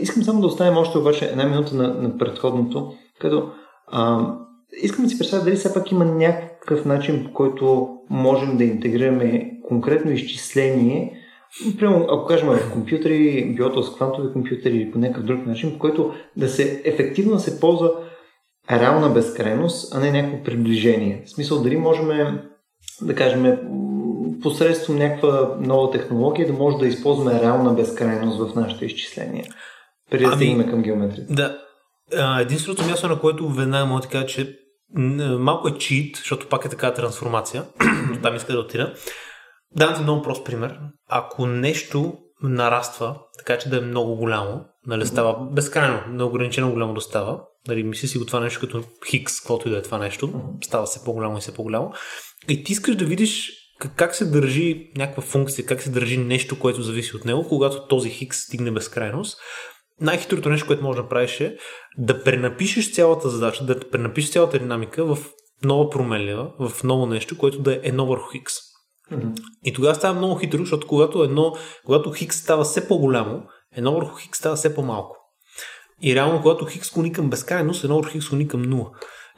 искам 0.00 0.22
само 0.22 0.40
да 0.40 0.46
оставим 0.46 0.76
още 0.78 0.98
обаче 0.98 1.24
една 1.24 1.44
минута 1.44 1.74
на, 1.74 1.88
на 1.94 2.18
предходното, 2.18 2.92
като 3.20 3.50
а, 3.86 4.34
искам 4.82 5.04
да 5.04 5.10
си 5.10 5.18
представя 5.18 5.44
дали 5.44 5.56
все 5.56 5.74
пак 5.74 5.92
има 5.92 6.04
някакъв 6.04 6.84
начин, 6.84 7.24
по 7.24 7.32
който 7.32 7.88
можем 8.10 8.56
да 8.56 8.64
интегрираме 8.64 9.50
конкретно 9.68 10.12
изчисление, 10.12 11.22
Примерно, 11.78 12.06
ако 12.10 12.26
кажем 12.26 12.48
в 12.48 12.72
компютри, 12.72 13.44
било 13.56 13.72
то 13.72 13.82
с 13.82 13.94
квантови 13.94 14.32
компютри 14.32 14.68
или 14.68 14.90
по 14.90 14.98
някакъв 14.98 15.24
друг 15.24 15.46
начин, 15.46 15.72
по 15.72 15.78
който 15.78 16.14
да 16.36 16.48
се 16.48 16.82
ефективно 16.84 17.38
се 17.38 17.60
ползва 17.60 17.90
реална 18.70 19.08
безкрайност, 19.08 19.94
а 19.94 20.00
не 20.00 20.10
някакво 20.10 20.44
приближение. 20.44 21.22
В 21.26 21.30
смисъл, 21.30 21.62
дали 21.62 21.76
можем, 21.76 22.08
да 23.02 23.14
кажем, 23.14 23.58
посредством 24.42 24.96
някаква 24.96 25.56
нова 25.60 25.90
технология 25.90 26.46
да 26.46 26.52
може 26.52 26.76
да 26.76 26.86
използваме 26.86 27.40
реална 27.40 27.72
безкрайност 27.72 28.38
в 28.38 28.54
нашите 28.54 28.84
изчисления. 28.86 29.44
Преди 30.10 30.24
да 30.24 30.30
Ами- 30.32 30.44
стигнем 30.44 30.70
към 30.70 30.82
геометрията. 30.82 31.34
Да. 31.34 31.58
Единственото 32.40 32.86
място, 32.86 33.08
на 33.08 33.20
което 33.20 33.48
веднага 33.48 33.86
мога 33.86 34.00
да 34.00 34.08
кажа, 34.08 34.26
че 34.26 34.58
малко 35.38 35.68
е 35.68 35.78
чит, 35.78 36.16
защото 36.16 36.48
пак 36.48 36.64
е 36.64 36.68
такава 36.68 36.94
трансформация, 36.94 37.64
но 38.10 38.16
там 38.22 38.36
иска 38.36 38.52
да 38.52 38.58
отида. 38.58 38.94
Дам 39.76 39.94
ти 39.94 40.02
много 40.02 40.22
прост 40.22 40.44
пример. 40.44 40.78
Ако 41.08 41.46
нещо 41.46 42.14
нараства, 42.42 43.18
така 43.38 43.58
че 43.58 43.68
да 43.68 43.76
е 43.76 43.80
много 43.80 44.16
голямо, 44.16 44.64
нали, 44.86 45.06
става 45.06 45.50
безкрайно, 45.50 46.00
неограничено 46.08 46.72
голямо 46.72 46.94
да 46.94 47.00
става, 47.00 47.40
нали, 47.68 47.82
мисли 47.82 48.08
си 48.08 48.18
го 48.18 48.26
това 48.26 48.40
нещо 48.40 48.60
като 48.60 48.84
Хикс, 49.10 49.40
каквото 49.40 49.68
и 49.68 49.70
да 49.70 49.78
е 49.78 49.82
това 49.82 49.98
нещо, 49.98 50.42
става 50.64 50.86
все 50.86 51.04
по-голямо 51.04 51.38
и 51.38 51.40
все 51.40 51.54
по-голямо, 51.54 51.92
и 52.48 52.64
ти 52.64 52.72
искаш 52.72 52.96
да 52.96 53.04
видиш 53.04 53.52
как 53.96 54.14
се 54.14 54.24
държи 54.24 54.90
някаква 54.96 55.22
функция, 55.22 55.66
как 55.66 55.82
се 55.82 55.90
държи 55.90 56.16
нещо, 56.16 56.58
което 56.58 56.82
зависи 56.82 57.16
от 57.16 57.24
него, 57.24 57.48
когато 57.48 57.86
този 57.86 58.10
Хикс 58.10 58.38
стигне 58.38 58.70
безкрайност 58.70 59.38
най-хитрото 60.00 60.48
нещо, 60.48 60.66
което 60.66 60.82
можеш 60.82 61.02
да 61.02 61.08
правиш 61.08 61.40
е 61.40 61.56
да 61.98 62.22
пренапишеш 62.22 62.94
цялата 62.94 63.28
задача, 63.28 63.64
да 63.64 63.80
пренапишеш 63.90 64.30
цялата 64.30 64.58
динамика 64.58 65.04
в 65.04 65.18
нова 65.64 65.90
променлива, 65.90 66.52
в 66.58 66.84
ново 66.84 67.06
нещо, 67.06 67.38
което 67.38 67.62
да 67.62 67.74
е 67.74 67.80
едно 67.82 68.06
върху 68.06 68.30
хикс. 68.30 68.54
Mm-hmm. 69.12 69.42
И 69.64 69.72
тогава 69.72 69.94
става 69.94 70.18
много 70.18 70.36
хитро, 70.36 70.58
защото 70.58 70.86
когато, 70.86 71.22
едно, 71.22 71.56
когато 71.84 72.12
хикс 72.12 72.36
става 72.36 72.64
все 72.64 72.88
по-голямо, 72.88 73.42
едно 73.76 73.94
върху 73.94 74.16
хикс 74.16 74.38
става 74.38 74.56
все 74.56 74.74
по-малко. 74.74 75.16
И 76.02 76.14
реално, 76.14 76.42
когато 76.42 76.66
хикс 76.66 76.90
клони 76.90 77.12
към 77.12 77.30
безкрайност, 77.30 77.84
едно 77.84 77.96
върху 77.96 78.10
хикс 78.10 78.28
клони 78.28 78.48
към 78.48 78.62
нула. 78.62 78.90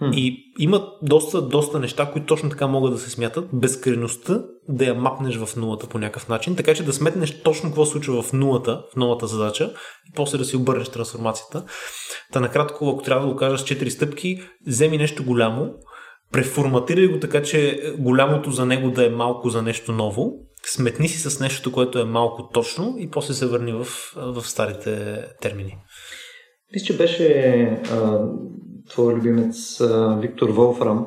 И 0.03 0.53
има 0.59 0.93
доста, 1.03 1.43
доста 1.43 1.79
неща, 1.79 2.11
които 2.13 2.27
точно 2.27 2.51
така 2.51 2.67
могат 2.67 2.93
да 2.93 2.99
се 2.99 3.11
смятат. 3.11 3.49
Безкренността 3.53 4.43
да 4.69 4.85
я 4.85 4.95
мапнеш 4.95 5.37
в 5.37 5.57
нулата 5.57 5.87
по 5.87 5.99
някакъв 5.99 6.29
начин, 6.29 6.57
така 6.57 6.75
че 6.75 6.85
да 6.85 6.93
сметнеш 6.93 7.43
точно 7.43 7.69
какво 7.69 7.87
случва 7.87 8.23
в 8.23 8.33
нулата, 8.33 8.83
в 8.93 8.97
новата 8.97 9.27
задача 9.27 9.73
и 10.09 10.13
после 10.15 10.39
да 10.39 10.45
си 10.45 10.57
обърнеш 10.57 10.89
трансформацията. 10.89 11.65
Та 12.33 12.41
накратко, 12.41 12.91
ако 12.91 13.03
трябва 13.03 13.27
да 13.27 13.33
го 13.33 13.39
кажа 13.39 13.59
с 13.59 13.65
4 13.65 13.89
стъпки, 13.89 14.41
вземи 14.67 14.99
нещо 14.99 15.25
голямо, 15.25 15.75
преформатирай 16.33 17.07
го 17.07 17.21
така, 17.21 17.43
че 17.43 17.81
голямото 17.99 18.51
за 18.51 18.67
него 18.67 18.91
да 18.91 19.07
е 19.07 19.11
малко 19.11 19.49
за 19.51 19.63
нещо 19.63 19.93
ново, 19.93 20.33
сметни 20.65 21.09
си 21.09 21.31
с 21.31 21.41
нещото, 21.41 21.73
което 21.73 21.99
е 21.99 22.05
малко 22.05 22.49
точно 22.49 22.97
и 22.99 23.11
после 23.11 23.35
се 23.35 23.47
върни 23.47 23.73
в, 23.73 23.87
в 24.17 24.43
старите 24.43 25.25
термини. 25.41 25.77
Мисля, 26.75 26.87
че 26.87 26.97
беше 26.97 27.63
а, 27.93 28.21
твой 28.89 29.15
любимец 29.15 29.83
Виктор 30.21 30.49
Волфрам, 30.49 31.07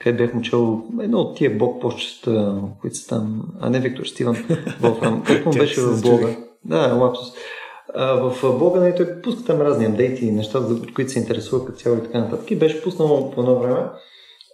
къде 0.00 0.16
бях 0.16 0.34
му 0.34 0.42
чел 0.42 0.82
едно 1.00 1.18
от 1.18 1.36
тия 1.36 1.58
блог 1.58 1.80
почта, 1.80 2.62
които 2.80 2.96
са 2.96 3.08
там, 3.08 3.42
а 3.60 3.70
не 3.70 3.80
Виктор 3.80 4.04
Стивън 4.04 4.36
Волфрам, 4.80 5.24
който 5.26 5.48
му 5.48 5.54
беше 5.54 5.80
в 5.80 6.02
блога. 6.02 6.36
Да, 6.64 6.94
лапсус. 6.94 7.28
А, 7.94 8.12
в 8.12 8.58
блога 8.58 8.80
нали, 8.80 8.94
той 8.96 9.20
пуска 9.22 9.44
там 9.44 9.60
разни 9.60 9.86
апдейти 9.86 10.26
и 10.26 10.32
неща, 10.32 10.60
за 10.60 10.74
от 10.74 10.94
които 10.94 11.10
се 11.10 11.18
интересува 11.18 11.64
като 11.64 11.78
цяло 11.78 11.96
и 11.96 12.02
така 12.02 12.18
нататък. 12.18 12.50
И 12.50 12.58
беше 12.58 12.82
пуснал 12.82 13.30
по 13.30 13.40
едно 13.40 13.58
време 13.58 13.80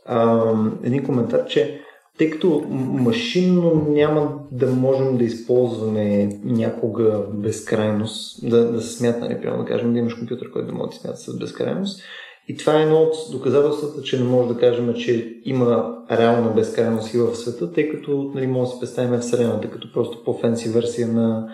а, 0.06 0.52
един 0.82 1.04
коментар, 1.04 1.46
че 1.46 1.80
тъй 2.18 2.30
като 2.30 2.64
машинно 2.70 3.86
няма 3.88 4.38
да 4.52 4.66
можем 4.66 5.16
да 5.16 5.24
използваме 5.24 6.38
някога 6.44 7.22
безкрайност, 7.32 8.50
да, 8.50 8.72
да 8.72 8.82
се 8.82 8.96
смята, 8.96 9.20
нали, 9.20 9.40
примерно 9.40 9.62
да 9.62 9.68
кажем, 9.68 9.92
да 9.92 9.98
имаш 9.98 10.14
компютър, 10.14 10.52
който 10.52 10.68
да 10.68 10.74
може 10.74 10.90
да 10.90 10.96
смята 10.96 11.16
с 11.16 11.38
безкрайност. 11.38 12.02
И 12.48 12.57
това 12.57 12.78
е 12.78 12.83
едно 12.83 13.02
от 13.02 13.14
доказателствата, 13.33 14.02
че 14.02 14.18
не 14.18 14.24
може 14.24 14.48
да 14.48 14.61
кажем, 14.61 14.94
че 14.94 15.37
има 15.44 15.94
реална 16.11 16.50
безкрайност 16.50 17.14
и 17.14 17.18
в 17.18 17.35
света, 17.35 17.72
тъй 17.72 17.88
като 17.88 18.33
нали, 18.35 18.46
може 18.46 18.68
да 18.70 18.74
си 18.74 18.80
представим 18.80 19.20
Вселената 19.20 19.70
като 19.70 19.92
просто 19.92 20.24
по-фенси 20.24 20.68
версия 20.68 21.09
на, 21.09 21.48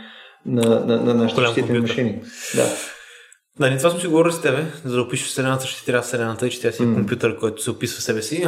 на, 0.46 0.80
на, 0.86 0.96
на 0.96 1.14
нашите 1.14 1.60
компютър. 1.60 1.80
машини. 1.80 2.22
Да. 2.56 2.66
Да, 3.60 3.70
не 3.70 3.78
това 3.78 3.90
сме 3.90 4.00
си 4.00 4.06
говорили 4.06 4.32
с 4.32 4.40
тебе, 4.40 4.64
за 4.84 4.96
да 4.96 5.02
опишеш 5.02 5.28
Вселената, 5.28 5.66
ще 5.66 5.80
ти 5.80 5.86
трябва 5.86 6.02
Вселената 6.02 6.46
и 6.46 6.50
че 6.50 6.60
тя 6.60 6.72
си 6.72 6.82
е 6.82 6.86
М. 6.86 6.94
компютър, 6.94 7.38
който 7.38 7.62
се 7.62 7.70
описва 7.70 8.02
себе 8.02 8.22
си. 8.22 8.46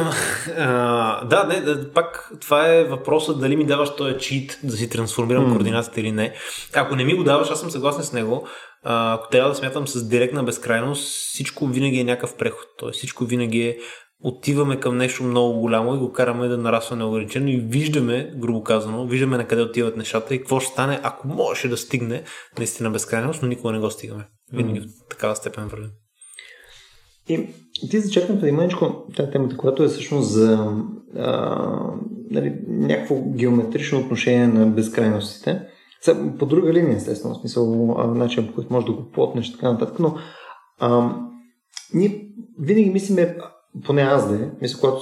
а, 0.57 1.25
да, 1.25 1.43
не, 1.43 1.61
да, 1.61 1.91
пак 1.91 2.31
това 2.41 2.67
е 2.67 2.83
въпросът 2.83 3.39
дали 3.39 3.55
ми 3.55 3.65
даваш 3.65 3.95
този 3.95 4.17
чит 4.17 4.59
да 4.63 4.77
си 4.77 4.89
трансформирам 4.89 5.43
М. 5.43 5.49
координатите 5.55 6.01
или 6.01 6.11
не. 6.11 6.33
Ако 6.75 6.95
не 6.95 7.03
ми 7.03 7.15
го 7.15 7.23
даваш, 7.23 7.51
аз 7.51 7.59
съм 7.59 7.71
съгласен 7.71 8.03
с 8.03 8.13
него. 8.13 8.47
А, 8.83 9.13
ако 9.13 9.29
трябва 9.29 9.49
да 9.49 9.55
смятам 9.55 9.87
с 9.87 10.09
директна 10.09 10.43
безкрайност, 10.43 11.07
всичко 11.07 11.67
винаги 11.67 11.99
е 11.99 12.03
някакъв 12.03 12.37
преход. 12.37 12.65
Тоест 12.77 12.97
всичко 12.97 13.25
винаги 13.25 13.61
е 13.61 13.77
отиваме 14.23 14.79
към 14.79 14.97
нещо 14.97 15.23
много 15.23 15.59
голямо 15.59 15.95
и 15.95 15.97
го 15.97 16.11
караме 16.11 16.47
да 16.47 16.57
нараства 16.57 16.95
неограничено 16.95 17.47
и 17.47 17.57
виждаме, 17.57 18.33
грубо 18.35 18.63
казано, 18.63 19.05
виждаме 19.05 19.37
на 19.37 19.47
къде 19.47 19.61
отиват 19.61 19.97
нещата 19.97 20.35
и 20.35 20.39
какво 20.39 20.59
ще 20.59 20.71
стане, 20.71 20.99
ако 21.03 21.27
можеше 21.27 21.69
да 21.69 21.77
стигне 21.77 22.23
наистина 22.57 22.91
безкрайност, 22.91 23.41
но 23.41 23.47
никога 23.47 23.73
не 23.73 23.79
го 23.79 23.91
стигаме. 23.91 24.27
Винаги 24.53 24.79
в 24.79 25.09
такава 25.09 25.35
степен 25.35 25.67
вървим. 25.67 25.89
И 27.29 27.47
ти 27.89 27.99
зачекна 27.99 28.39
преди 28.39 28.51
мъничко 28.51 29.07
тази 29.15 29.31
темата, 29.31 29.57
която 29.57 29.83
е 29.83 29.87
всъщност 29.87 30.31
за 30.31 30.73
а, 31.17 31.57
нали, 32.31 32.53
някакво 32.67 33.15
геометрично 33.15 33.99
отношение 33.99 34.47
на 34.47 34.65
безкрайностите. 34.65 35.61
По 36.39 36.45
друга 36.45 36.73
линия, 36.73 36.95
естествено, 36.95 37.35
в 37.35 37.37
смисъл 37.37 37.95
начин, 38.15 38.47
по 38.47 38.53
който 38.53 38.73
можеш 38.73 38.85
да 38.85 38.95
го 38.95 39.11
плотнеш 39.11 39.49
и 39.49 39.53
така 39.53 39.71
нататък, 39.71 39.99
но 39.99 40.15
а, 40.79 41.15
ние 41.93 42.27
винаги 42.59 42.89
мислиме, 42.89 43.37
поне 43.85 44.01
аз 44.01 44.29
да 44.29 44.35
е, 44.35 44.49
мисля, 44.61 44.79
когато 44.79 45.01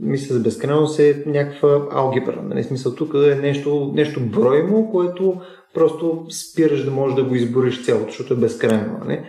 мисля 0.00 0.34
за 0.34 0.40
безкрайност 0.40 0.98
е 0.98 1.24
някаква 1.26 1.88
алгебра. 1.92 2.42
Нали? 2.42 2.64
Смисъл 2.64 2.94
тук 2.94 3.14
е 3.14 3.34
нещо, 3.34 3.92
нещо 3.94 4.20
броимо, 4.20 4.90
което 4.90 5.40
просто 5.74 6.26
спираш 6.30 6.84
да 6.84 6.90
можеш 6.90 7.16
да 7.16 7.24
го 7.24 7.34
избориш 7.34 7.84
цялото, 7.84 8.06
защото 8.08 8.34
е 8.34 8.36
безкрайно. 8.36 8.98
Нали? 9.04 9.24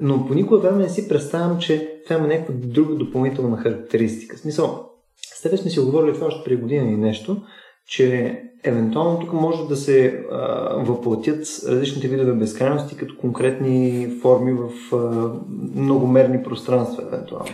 Но 0.00 0.26
по 0.26 0.34
никое 0.34 0.58
време 0.58 0.78
не 0.78 0.88
си 0.88 1.08
представям, 1.08 1.58
че 1.58 2.00
това 2.04 2.16
има 2.16 2.28
някаква 2.28 2.54
друга 2.58 2.94
допълнителна 2.94 3.56
характеристика. 3.56 4.36
В 4.36 4.40
смисъл, 4.40 4.88
с 5.34 5.42
тебе 5.42 5.56
сме 5.56 5.70
си 5.70 5.80
говорили 5.80 6.14
това 6.14 6.26
още 6.26 6.44
преди 6.44 6.62
година 6.62 6.90
и 6.90 6.96
нещо, 6.96 7.42
че 7.86 8.38
евентуално 8.64 9.20
тук 9.20 9.32
може 9.32 9.68
да 9.68 9.76
се 9.76 10.24
а, 10.32 10.38
въплатят 10.76 11.46
различните 11.68 12.08
видове 12.08 12.32
безкрайности 12.32 12.96
като 12.96 13.16
конкретни 13.16 14.08
форми 14.22 14.52
в 14.52 14.96
а, 14.96 15.30
многомерни 15.74 16.42
пространства, 16.42 17.02
евентуално. 17.06 17.52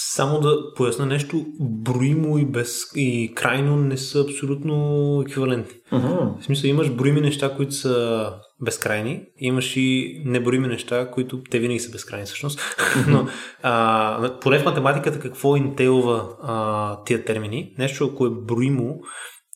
Само 0.00 0.40
да 0.40 0.74
поясна 0.76 1.06
нещо, 1.06 1.46
броимо 1.60 2.38
и, 2.38 2.44
без, 2.44 2.82
и 2.96 3.32
крайно 3.34 3.76
не 3.76 3.96
са 3.96 4.20
абсолютно 4.20 5.22
еквивалентни. 5.26 5.74
Uh-huh. 5.92 6.40
В 6.40 6.44
смисъл 6.44 6.68
имаш 6.68 6.90
броими 6.90 7.20
неща, 7.20 7.54
които 7.56 7.72
са 7.72 8.32
безкрайни, 8.64 9.22
имаш 9.38 9.76
и 9.76 10.22
неброими 10.24 10.68
неща, 10.68 11.10
които 11.10 11.42
те 11.50 11.58
винаги 11.58 11.80
са 11.80 11.90
безкрайни 11.90 12.26
всъщност. 12.26 12.60
Но 13.08 13.26
а, 13.62 14.38
поне 14.40 14.58
в 14.58 14.64
математиката 14.64 15.20
какво 15.20 15.56
интелва 15.56 16.28
а, 16.42 17.04
тия 17.04 17.24
термини? 17.24 17.74
Нещо, 17.78 18.10
ако 18.12 18.26
е 18.26 18.30
броимо, 18.30 19.00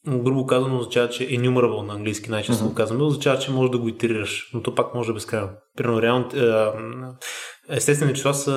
грубо 0.08 0.46
казано 0.46 0.78
означава, 0.78 1.08
че 1.08 1.24
е 1.24 1.28
enumerable 1.28 1.86
на 1.86 1.94
английски 1.94 2.30
най-често 2.30 2.64
uh-huh. 2.64 2.74
казваме, 2.74 3.02
означава, 3.02 3.38
че 3.38 3.50
можеш 3.50 3.70
да 3.70 3.78
го 3.78 3.88
итерираш, 3.88 4.50
но 4.54 4.62
то 4.62 4.74
пак 4.74 4.94
може 4.94 5.06
да 5.06 5.12
е 5.12 5.14
безкрайно. 5.14 5.48
Примерно, 5.76 6.02
реално, 6.02 6.28
естествени 7.68 8.14
числа 8.14 8.34
са 8.34 8.50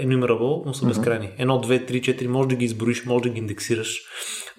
enumerable, 0.00 0.62
но 0.66 0.74
са 0.74 0.86
безкрайни. 0.86 1.30
Едно, 1.38 1.60
две, 1.60 1.86
три, 1.86 2.02
четири, 2.02 2.28
може 2.28 2.48
да 2.48 2.54
ги 2.54 2.64
изброиш, 2.64 3.04
може 3.06 3.22
да 3.22 3.28
ги 3.28 3.38
индексираш. 3.38 4.02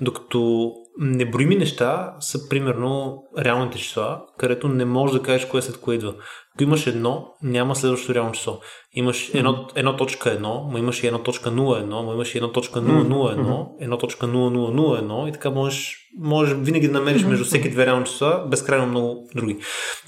Докато 0.01 0.71
неброими 0.99 1.55
неща 1.55 2.15
са 2.19 2.49
примерно 2.49 3.23
реалните 3.39 3.77
числа, 3.77 4.21
където 4.37 4.67
не 4.67 4.85
можеш 4.85 5.13
да 5.17 5.21
кажеш 5.21 5.47
кое 5.47 5.61
след 5.61 5.77
кое 5.77 5.95
идва. 5.95 6.13
Ако 6.55 6.63
имаш 6.63 6.87
едно, 6.87 7.27
няма 7.43 7.75
следващото 7.75 8.13
реално 8.13 8.31
число. 8.31 8.59
Имаш 8.93 9.31
едно, 9.75 9.97
точка 9.97 10.31
едно, 10.31 10.69
но 10.71 10.77
имаш 10.77 11.03
и 11.03 11.07
едно 11.07 11.23
точка 11.23 11.51
01, 11.51 11.83
но 11.83 12.13
имаш 12.13 12.35
и 12.35 12.37
едно 12.37 12.51
точка 12.51 12.81
001, 12.81 13.67
едно 13.79 13.97
точка 13.97 14.27
0001 14.27 15.29
и 15.29 15.31
така 15.31 15.49
можеш, 15.49 15.97
можеш 16.19 16.55
винаги 16.57 16.87
да 16.87 16.93
намериш 16.93 17.23
между 17.23 17.45
всеки 17.45 17.69
две 17.69 17.85
реални 17.85 18.05
числа 18.05 18.45
безкрайно 18.47 18.87
много 18.87 19.29
други. 19.35 19.57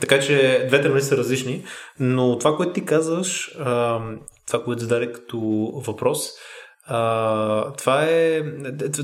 Така 0.02 0.19
че 0.19 0.65
двете 0.67 0.89
нали 0.89 1.02
са 1.02 1.17
различни, 1.17 1.63
но 2.00 2.38
това, 2.38 2.56
което 2.56 2.73
ти 2.73 2.86
казваш, 2.86 3.56
това, 4.47 4.63
което 4.65 4.82
зададе 4.82 5.12
като 5.12 5.39
въпрос, 5.86 6.30
а, 6.89 7.73
това, 7.73 8.04
е, 8.04 8.43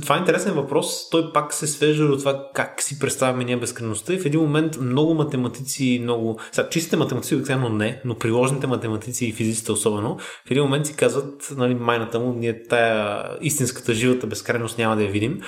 това 0.01 0.15
е 0.15 0.19
интересен 0.19 0.53
въпрос. 0.53 1.09
Той 1.09 1.33
пак 1.33 1.53
се 1.53 1.67
свежда 1.67 2.07
до 2.07 2.17
това 2.17 2.47
как 2.53 2.81
си 2.81 2.99
представяме 2.99 3.43
ние 3.43 3.57
безкрайността 3.57 4.13
и 4.13 4.19
в 4.19 4.25
един 4.25 4.41
момент 4.41 4.77
много 4.81 5.13
математици, 5.13 5.99
много... 6.03 6.39
Сега, 6.51 6.69
чистите 6.69 6.97
математици 6.97 7.35
обикновено 7.35 7.69
не, 7.69 8.01
но 8.05 8.15
приложните 8.15 8.67
математици 8.67 9.25
и 9.25 9.33
физиците 9.33 9.71
особено, 9.71 10.17
в 10.47 10.51
един 10.51 10.63
момент 10.63 10.85
си 10.85 10.95
казват, 10.95 11.53
нали, 11.57 11.75
майната 11.75 12.19
му, 12.19 12.33
ние 12.33 12.63
тая 12.63 13.23
истинската 13.41 13.93
живата 13.93 14.27
безкрайност 14.27 14.77
няма 14.77 14.95
да 14.95 15.03
я 15.03 15.11
видим. 15.11 15.41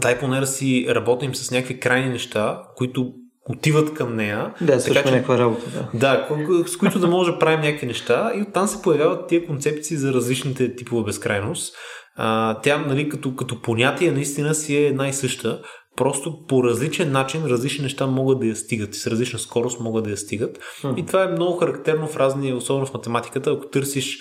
Дай 0.00 0.18
поне 0.18 0.40
да 0.40 0.46
си 0.46 0.86
работим 0.88 1.34
с 1.34 1.50
някакви 1.50 1.80
крайни 1.80 2.08
неща, 2.08 2.62
които 2.76 3.12
отиват 3.48 3.94
към 3.94 4.16
нея. 4.16 4.54
Да, 4.60 4.80
също 4.80 5.02
че, 5.02 5.10
някаква 5.10 5.38
работа. 5.38 5.88
Да. 5.94 6.26
да, 6.28 6.66
с 6.66 6.76
които 6.76 6.98
да 6.98 7.06
може 7.06 7.32
да 7.32 7.38
правим 7.38 7.60
някакви 7.60 7.86
неща 7.86 8.32
и 8.34 8.42
оттам 8.42 8.66
се 8.66 8.82
появяват 8.82 9.28
тия 9.28 9.46
концепции 9.46 9.96
за 9.96 10.12
различните 10.12 10.76
типове 10.76 11.04
безкрайност. 11.04 11.74
А, 12.16 12.60
тя, 12.60 12.78
нали, 12.78 13.08
като, 13.08 13.36
като 13.36 13.62
понятие, 13.62 14.12
наистина 14.12 14.54
си 14.54 14.76
е 14.76 14.86
една 14.86 15.08
и 15.08 15.12
съща. 15.12 15.62
Просто 15.96 16.46
по 16.46 16.64
различен 16.64 17.12
начин 17.12 17.46
различни 17.46 17.82
неща 17.82 18.06
могат 18.06 18.40
да 18.40 18.46
я 18.46 18.56
стигат 18.56 18.94
и 18.94 18.98
с 18.98 19.06
различна 19.06 19.38
скорост 19.38 19.80
могат 19.80 20.04
да 20.04 20.10
я 20.10 20.16
стигат. 20.16 20.58
Mm. 20.82 21.00
И 21.00 21.06
това 21.06 21.22
е 21.22 21.32
много 21.32 21.58
характерно 21.58 22.06
в 22.06 22.16
разни, 22.16 22.52
особено 22.52 22.86
в 22.86 22.94
математиката, 22.94 23.50
ако 23.50 23.68
търсиш 23.68 24.18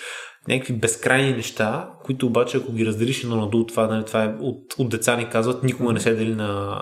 някакви 0.47 0.73
безкрайни 0.73 1.31
неща, 1.31 1.89
които 2.03 2.27
обаче 2.27 2.57
ако 2.57 2.71
ги 2.71 2.85
разделиш 2.85 3.23
едно 3.23 3.35
на 3.35 3.49
друго, 3.49 3.65
това, 3.65 3.87
нали, 3.87 4.05
това 4.05 4.23
е 4.23 4.35
от, 4.39 4.73
от 4.77 4.89
деца 4.89 5.17
ни 5.17 5.29
казват, 5.29 5.63
никога 5.63 5.93
не 5.93 5.99
се 5.99 6.13
дели 6.13 6.35
на 6.35 6.81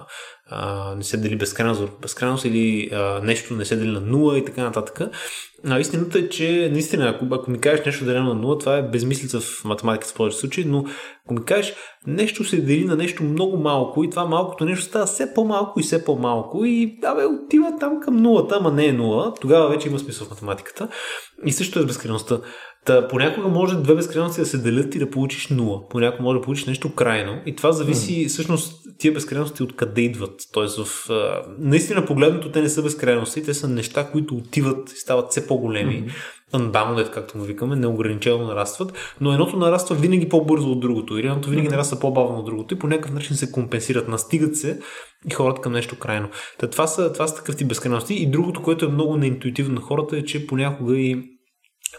а, 0.52 0.96
не 0.96 1.04
се 1.04 1.18
дели 1.18 1.36
безкрайност 1.36 1.82
върху 1.82 2.00
безкрайност 2.02 2.46
или 2.46 2.90
а, 2.94 3.22
нещо 3.24 3.54
не 3.54 3.66
се 3.66 3.76
дели 3.76 3.92
на 3.92 4.02
нула 4.02 4.38
и 4.38 4.46
така 4.46 4.64
нататък. 4.64 5.02
А 5.70 5.80
истината 5.80 6.20
е, 6.20 6.30
че 6.30 6.70
наистина, 6.72 7.10
ако, 7.10 7.36
ако 7.36 7.52
ми 7.52 7.60
кажеш 7.60 7.86
нещо 7.86 8.06
делено 8.06 8.34
на 8.34 8.42
нула, 8.42 8.58
това 8.58 8.78
е 8.78 8.90
безмислица 8.90 9.40
в 9.40 9.64
математиката 9.66 10.14
в 10.14 10.16
повече 10.16 10.38
случаи, 10.38 10.66
но 10.66 10.86
ако 11.26 11.34
ми 11.34 11.46
кажеш 11.46 11.74
нещо 12.08 12.44
се 12.44 12.62
дели 12.62 12.86
на 12.86 12.96
нещо 12.96 13.24
много 13.24 13.58
малко 13.58 14.04
и 14.04 14.10
това 14.10 14.26
малкото 14.26 14.66
нещо 14.66 14.86
става 14.86 15.06
все 15.06 15.34
по-малко 15.34 15.80
и 15.80 15.84
все 15.84 16.06
по-малко 16.06 16.66
и 16.66 17.00
абе, 17.04 17.26
отива 17.26 17.72
там 17.80 18.00
към 18.00 18.16
нулата, 18.16 18.58
ама 18.60 18.72
не 18.72 18.86
е 18.86 18.94
нула, 18.94 19.34
тогава 19.42 19.70
вече 19.70 19.88
има 19.88 20.00
смисъл 20.00 20.28
в 20.28 20.30
математиката. 20.30 20.88
И 21.46 21.52
също 21.52 21.80
е 21.80 21.82
с 21.82 21.86
безкрайността. 21.86 22.40
Та, 22.86 23.08
понякога 23.08 23.48
може 23.48 23.76
две 23.76 23.96
безкрайности 23.96 24.42
да 24.42 24.48
се 24.48 24.58
делят 24.58 24.96
и 24.96 25.00
да 25.00 25.10
получиш 25.10 25.48
нула. 25.48 25.90
Понякога 25.90 26.24
може 26.24 26.40
да 26.40 26.44
получиш 26.44 26.66
нещо 26.66 26.96
крайно. 26.96 27.42
И 27.46 27.56
това 27.56 27.72
зависи 27.72 28.26
mm. 28.26 28.28
всъщност 28.28 28.82
тия 28.98 29.14
безкрайности 29.14 29.64
откъде 29.64 30.02
идват. 30.02 30.42
Тоест, 30.54 30.86
в, 30.86 31.10
а, 31.10 31.42
наистина 31.60 32.06
погледнато 32.06 32.52
те 32.52 32.62
не 32.62 32.70
са 32.70 32.84
безкрайности, 32.84 33.44
те 33.44 33.54
са 33.54 33.68
неща, 33.68 34.10
които 34.12 34.36
отиват 34.36 34.92
и 34.92 34.96
стават 34.96 35.32
все 35.32 35.48
по-големи. 35.48 36.04
Mm-hmm. 36.04 36.12
Unbounded, 36.54 37.12
както 37.12 37.38
му 37.38 37.44
викаме, 37.44 37.76
неограничено 37.76 38.48
нарастват, 38.48 39.16
но 39.22 39.34
едното 39.34 39.58
нараства 39.58 39.96
винаги 39.96 40.30
по-бързо 40.30 40.72
от 40.72 40.80
другото, 40.80 41.18
или 41.18 41.28
едното 41.28 41.50
винаги 41.50 41.68
mm-hmm. 41.68 41.72
нараства 41.72 42.00
по-бавно 42.00 42.40
от 42.40 42.46
другото 42.46 42.74
и 42.74 42.80
по 42.80 42.88
някакъв 42.88 43.14
начин 43.14 43.36
се 43.36 43.52
компенсират, 43.52 44.08
настигат 44.08 44.58
се 44.58 44.80
и 45.28 45.34
хората 45.34 45.62
към 45.62 45.74
нещо 45.74 46.00
крайно. 46.00 46.30
Та, 46.60 46.70
това, 46.70 46.88
са, 46.88 47.14
това 47.14 47.28
са 47.28 47.36
такъв 47.36 47.56
тип 47.56 47.68
безкрайности. 47.68 48.14
И 48.14 48.32
другото, 48.32 48.62
което 48.62 48.86
е 48.86 48.90
много 48.90 49.18
неинтуитивно 49.18 49.76
на 49.76 49.82
хората 49.82 50.18
е, 50.18 50.24
че 50.24 50.48
понякога 50.48 50.98
и 50.98 51.39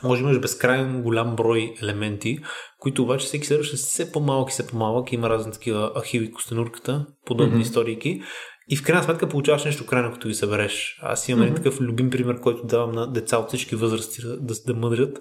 може 0.03 0.23
да 0.23 0.29
имаш 0.29 0.41
безкрайно 0.41 1.03
голям 1.03 1.37
брой 1.37 1.75
елементи, 1.83 2.39
които 2.79 3.03
обаче 3.03 3.27
всеки 3.27 3.47
следващ 3.47 3.75
е 3.75 3.77
все 3.77 4.13
по-малък 4.13 4.49
и 4.49 4.53
все 4.53 4.67
по-малък. 4.67 5.13
Има 5.13 5.31
разни 5.31 5.53
такива 5.53 5.93
ахиви 6.01 6.33
костенурката, 6.33 7.07
подобни 7.27 7.59
mm-hmm. 7.59 7.67
историки. 7.67 8.23
И 8.69 8.77
в 8.77 8.83
крайна 8.83 9.03
сметка 9.03 9.29
получаваш 9.29 9.65
нещо 9.65 9.87
крайно, 9.87 10.13
като 10.13 10.29
ги 10.29 10.35
събереш. 10.35 10.99
Аз 11.03 11.29
имам 11.29 11.49
mm-hmm. 11.49 11.57
такъв 11.57 11.81
любим 11.81 12.11
пример, 12.11 12.41
който 12.41 12.67
давам 12.67 12.93
на 12.93 13.13
деца 13.13 13.39
от 13.39 13.49
всички 13.49 13.77
възрасти 13.77 14.23
да, 14.23 14.55
да, 14.67 14.75
мъдрят. 14.75 15.19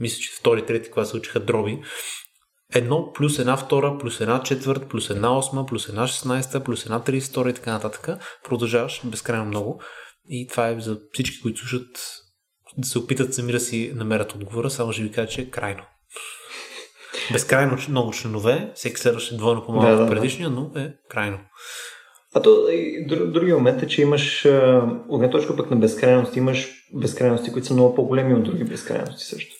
Мисля, 0.00 0.18
че 0.18 0.30
втори, 0.38 0.66
трети 0.66 0.90
клас 0.90 1.10
се 1.10 1.16
учиха 1.16 1.40
дроби. 1.40 1.80
Едно 2.74 3.12
плюс 3.12 3.38
една 3.38 3.56
втора, 3.56 3.98
плюс 4.00 4.20
една 4.20 4.42
четвърт, 4.42 4.88
плюс 4.88 5.10
една 5.10 5.38
осма, 5.38 5.66
плюс 5.66 5.88
една 5.88 6.06
шестнайста, 6.06 6.64
плюс 6.64 6.84
една 6.84 7.00
32 7.00 7.50
и 7.50 7.54
така 7.54 7.72
нататък. 7.72 8.08
Продължаваш 8.44 9.00
безкрайно 9.04 9.44
много. 9.44 9.80
И 10.28 10.46
това 10.46 10.68
е 10.68 10.80
за 10.80 10.98
всички, 11.12 11.40
които 11.42 11.60
слушат 11.60 11.86
да 12.78 12.88
се 12.88 12.98
опитат 12.98 13.34
сами 13.34 13.52
да 13.52 13.60
си 13.60 13.92
намерят 13.94 14.32
отговора, 14.32 14.70
само 14.70 14.92
ще 14.92 15.02
ви 15.02 15.12
кажа, 15.12 15.28
че 15.28 15.40
е 15.40 15.50
крайно. 15.50 15.82
Безкрайно 17.32 17.76
много 17.88 18.12
членове, 18.12 18.72
всеки 18.74 19.00
следваше 19.00 19.36
двойно 19.36 19.64
по-малко 19.64 19.90
да, 19.90 20.04
да, 20.04 20.10
предишния, 20.10 20.50
но 20.50 20.70
е 20.76 20.94
крайно. 21.08 21.38
А 22.34 22.42
то 22.42 22.68
и 22.70 23.06
други 23.06 23.52
момент 23.52 23.82
е, 23.82 23.86
че 23.86 24.02
имаш 24.02 24.46
от 25.08 25.32
точка 25.32 25.56
пък 25.56 25.70
на 25.70 25.76
безкрайност, 25.76 26.36
имаш 26.36 26.70
безкрайности, 26.94 27.52
които 27.52 27.66
са 27.66 27.74
много 27.74 27.94
по-големи 27.94 28.34
от 28.34 28.44
други 28.44 28.64
безкрайности 28.64 29.24
също. 29.24 29.54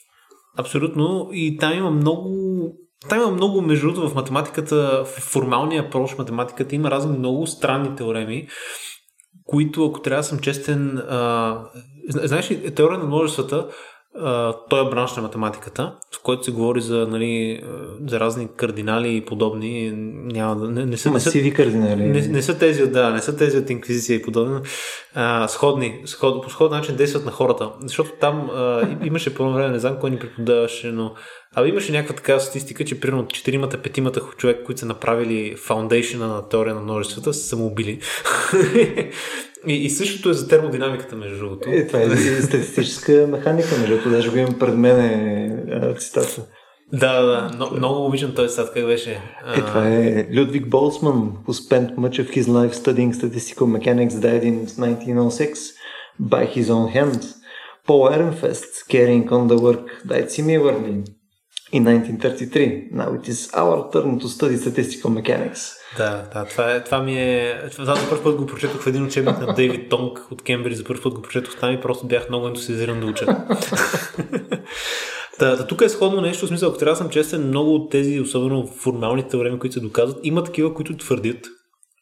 Абсолютно. 0.57 1.29
И 1.31 1.57
там 1.57 1.77
има 1.77 1.91
много 1.91 2.45
там 3.09 3.21
има 3.21 3.31
много, 3.31 3.61
между 3.61 3.87
другото, 3.87 4.09
в 4.09 4.15
математиката, 4.15 5.03
в 5.05 5.21
формалния 5.21 5.89
прош 5.89 6.17
математиката 6.17 6.75
има 6.75 6.91
разни 6.91 7.17
много 7.17 7.47
странни 7.47 7.95
теореми, 7.95 8.47
които, 9.43 9.85
ако 9.85 10.01
трябва 10.01 10.19
да 10.19 10.27
съм 10.27 10.39
честен, 10.39 10.97
а, 10.97 11.59
знаеш 12.09 12.51
ли, 12.51 12.75
теория 12.75 12.97
на 12.97 13.05
множествата, 13.05 13.67
той 14.69 14.87
е 14.87 14.89
бранш 14.89 15.15
на 15.15 15.21
математиката, 15.21 15.95
в 16.15 16.23
който 16.23 16.43
се 16.43 16.51
говори 16.51 16.81
за, 16.81 17.07
нали, 17.07 17.63
за 18.07 18.19
разни 18.19 18.47
кардинали 18.55 19.15
и 19.15 19.25
подобни. 19.25 19.91
Няма 20.33 20.69
не, 20.69 20.85
не 20.85 20.97
са, 20.97 21.11
Масиви 21.11 21.53
кардинали. 21.53 22.03
Не, 22.03 22.27
не, 22.27 22.41
са 22.41 22.57
тези, 22.57 22.87
да, 22.87 23.09
не 23.09 23.21
са 23.21 23.37
тези 23.37 23.57
от 23.57 23.69
инквизиция 23.69 24.15
и 24.15 24.21
подобни. 24.21 24.59
А, 25.13 25.47
сходни, 25.47 26.01
сход, 26.05 26.43
по 26.43 26.49
сходен 26.49 26.77
начин 26.77 26.95
действат 26.95 27.25
на 27.25 27.31
хората. 27.31 27.69
Защото 27.81 28.11
там 28.21 28.49
а, 28.53 28.87
имаше 29.03 29.35
по 29.35 29.51
време, 29.51 29.71
не 29.71 29.79
знам 29.79 29.97
кой 29.99 30.09
ни 30.09 30.19
преподаваше, 30.19 30.91
но 30.91 31.13
Абе 31.57 31.69
имаше 31.69 31.91
някаква 31.91 32.15
такава 32.15 32.39
статистика, 32.39 32.85
че 32.85 32.99
примерно 32.99 33.25
4-5 33.25 34.35
човек, 34.35 34.63
които 34.65 34.79
са 34.79 34.85
направили 34.85 35.55
фаундейшена 35.55 36.27
на 36.27 36.49
теория 36.49 36.75
на 36.75 36.81
множествата, 36.81 37.33
са 37.33 37.47
самоубили. 37.47 37.99
и, 39.67 39.73
и 39.73 39.89
същото 39.89 40.29
е 40.29 40.33
за 40.33 40.47
термодинамиката, 40.47 41.15
между 41.15 41.37
другото. 41.37 41.69
Е, 41.69 41.87
това 41.87 42.01
е 42.01 42.09
статистическа 42.41 43.27
механика, 43.31 43.77
между 43.77 43.87
другото. 43.87 44.09
Даже 44.09 44.29
го 44.29 44.37
имам 44.37 44.59
пред 44.59 44.75
мен 44.75 44.99
е, 44.99 45.95
цитата. 45.97 46.45
Да, 46.93 47.21
да, 47.21 47.51
но, 47.57 47.71
много 47.71 48.05
обичам 48.05 48.35
този 48.35 48.53
стат, 48.53 48.73
как 48.73 48.85
беше? 48.85 49.21
Е, 49.55 49.61
това 49.61 49.87
е 49.87 50.27
Людвиг 50.33 50.69
Болсман, 50.69 51.31
who 51.47 51.53
spent 51.53 51.95
much 51.95 52.21
of 52.23 52.29
his 52.29 52.43
life 52.43 52.73
studying 52.73 53.13
statistical 53.13 53.67
mechanics, 53.67 54.13
died 54.13 54.43
in 54.43 54.65
1906 54.65 55.73
by 56.21 56.45
his 56.55 56.69
own 56.69 56.87
hand. 56.95 57.21
Paul 57.87 58.09
Ehrenfest, 58.13 58.71
carrying 58.87 59.27
on 59.37 59.47
the 59.47 59.57
work, 59.67 59.85
died 60.11 60.29
similarly 60.31 61.03
in 61.75 61.83
1933. 61.83 62.89
Now 62.91 63.13
it 63.13 63.27
is 63.27 63.49
our 63.53 63.91
turn 63.91 64.19
to 64.19 64.27
study 64.27 64.57
statistical 64.57 65.09
mechanics. 65.09 65.61
Да, 65.97 66.29
да, 66.33 66.45
това, 66.45 66.71
е, 66.71 66.83
това 66.83 67.01
ми 67.01 67.17
е... 67.17 67.61
Това 67.71 67.95
за 67.95 68.09
първ 68.09 68.23
път 68.23 68.35
го 68.35 68.45
прочетох 68.45 68.81
в 68.81 68.87
един 68.87 69.05
учебник 69.05 69.39
на 69.39 69.53
Дейвид 69.55 69.89
Тонг 69.89 70.19
от 70.31 70.41
Кембридж, 70.41 70.77
за 70.77 70.83
първ 70.83 71.03
път 71.03 71.13
го 71.13 71.21
прочетох 71.21 71.59
там 71.59 71.73
и 71.73 71.81
просто 71.81 72.07
бях 72.07 72.29
много 72.29 72.47
ентусиазиран 72.47 72.99
да 72.99 73.05
уча. 73.05 73.25
Та, 75.39 75.55
да, 75.55 75.67
тук 75.67 75.81
е 75.81 75.89
сходно 75.89 76.21
нещо, 76.21 76.45
в 76.45 76.47
смисъл, 76.47 76.69
ако 76.69 76.77
трябва 76.77 76.93
да 76.93 76.97
съм 76.97 77.09
честен, 77.09 77.47
много 77.47 77.75
от 77.75 77.91
тези, 77.91 78.19
особено 78.19 78.67
формалните 78.67 79.37
време, 79.37 79.59
които 79.59 79.73
се 79.73 79.79
доказват, 79.79 80.19
има 80.23 80.43
такива, 80.43 80.73
които 80.73 80.97
твърдят, 80.97 81.47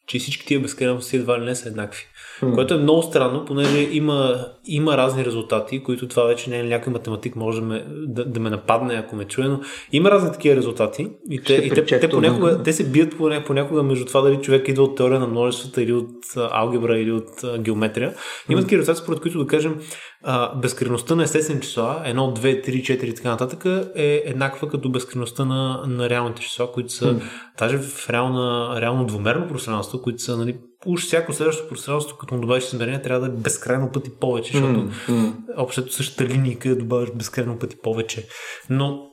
че 0.06 0.18
всички 0.18 0.46
тия 0.46 0.60
безкрайности 0.60 1.16
едва 1.16 1.40
ли 1.40 1.44
не 1.44 1.54
са 1.54 1.68
еднакви. 1.68 2.06
Mm. 2.42 2.54
Което 2.54 2.74
е 2.74 2.78
много 2.78 3.02
странно, 3.02 3.44
понеже 3.44 3.88
има, 3.92 4.46
има 4.66 4.96
разни 4.96 5.24
резултати, 5.24 5.82
които 5.82 6.08
това 6.08 6.24
вече 6.24 6.50
не 6.50 6.58
е 6.58 6.62
някой 6.62 6.92
математик 6.92 7.36
може 7.36 7.60
да 7.60 7.66
ме, 7.66 7.84
да, 7.88 8.24
да 8.24 8.40
ме 8.40 8.50
нападне, 8.50 8.94
ако 8.94 9.16
ме 9.16 9.24
чуе, 9.24 9.48
но 9.48 9.60
има 9.92 10.10
разни 10.10 10.32
такива 10.32 10.56
резултати 10.56 11.08
и 11.30 11.42
те, 11.42 11.54
и 11.54 11.70
те, 11.70 12.00
те, 12.00 12.08
понякога, 12.08 12.62
те 12.62 12.72
се 12.72 12.90
бият 12.90 13.14
понякога 13.46 13.82
между 13.82 14.04
това 14.04 14.20
дали 14.20 14.36
човек 14.36 14.68
идва 14.68 14.84
от 14.84 14.96
теория 14.96 15.20
на 15.20 15.26
множествата 15.26 15.82
или 15.82 15.92
от 15.92 16.10
алгебра 16.36 16.98
или 16.98 17.12
от 17.12 17.44
геометрия. 17.58 18.14
Има 18.50 18.60
mm. 18.60 18.62
такива 18.62 18.80
резултати, 18.80 19.02
според 19.02 19.20
които 19.20 19.38
да 19.38 19.46
кажем 19.46 19.80
безкръвността 20.56 21.14
на 21.14 21.22
естествени 21.22 21.60
числа, 21.60 22.02
1, 22.06 22.14
2, 22.14 22.68
3, 22.68 22.82
4 22.82 23.04
и 23.04 23.14
така 23.14 23.28
нататък, 23.28 23.64
е 23.94 24.22
еднаква 24.24 24.68
като 24.68 24.90
безкръвността 24.90 25.44
на, 25.44 25.82
на 25.86 26.10
реалните 26.10 26.42
числа, 26.42 26.72
които 26.72 26.92
са 26.92 27.14
mm. 27.14 27.22
даже 27.58 27.78
в 27.78 28.10
реална, 28.10 28.80
реално 28.80 29.06
двумерно 29.06 29.48
пространство, 29.48 30.02
които 30.02 30.22
са 30.22 30.36
нали, 30.36 30.56
уж 30.86 31.04
всяко 31.04 31.32
следващо 31.32 31.68
пространство, 31.68 32.16
като 32.16 32.34
му 32.34 32.40
добавиш 32.40 32.64
измерение, 32.64 33.02
трябва 33.02 33.28
да 33.28 33.34
е 33.34 33.36
безкрайно 33.36 33.92
пъти 33.92 34.10
повече, 34.20 34.52
защото 34.52 34.90
mm, 35.08 35.32
общо 35.56 35.92
същата 35.92 36.24
линия, 36.24 36.58
къде 36.58 36.74
добавяш 36.74 37.08
безкрайно 37.14 37.58
пъти 37.58 37.76
повече. 37.82 38.28
Но 38.70 39.10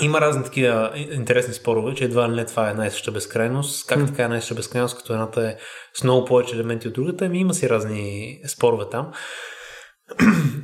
има 0.00 0.20
разни 0.20 0.44
такива 0.44 0.92
интересни 0.94 1.54
спорове, 1.54 1.94
че 1.94 2.04
едва 2.04 2.30
ли 2.30 2.34
не 2.34 2.44
това 2.44 2.70
е 2.70 2.74
най-съща 2.74 3.12
безкрайност. 3.12 3.86
Как 3.86 3.98
mm. 3.98 4.06
така 4.06 4.24
е 4.24 4.28
най-съща 4.28 4.54
безкрайност, 4.54 4.96
като 4.96 5.12
едната 5.12 5.48
е 5.48 5.56
с 5.94 6.04
много 6.04 6.24
повече 6.24 6.54
елементи 6.54 6.88
от 6.88 6.94
другата? 6.94 7.24
Ами 7.24 7.38
има 7.38 7.54
си 7.54 7.68
разни 7.68 8.38
спорове 8.48 8.84
там. 8.90 9.12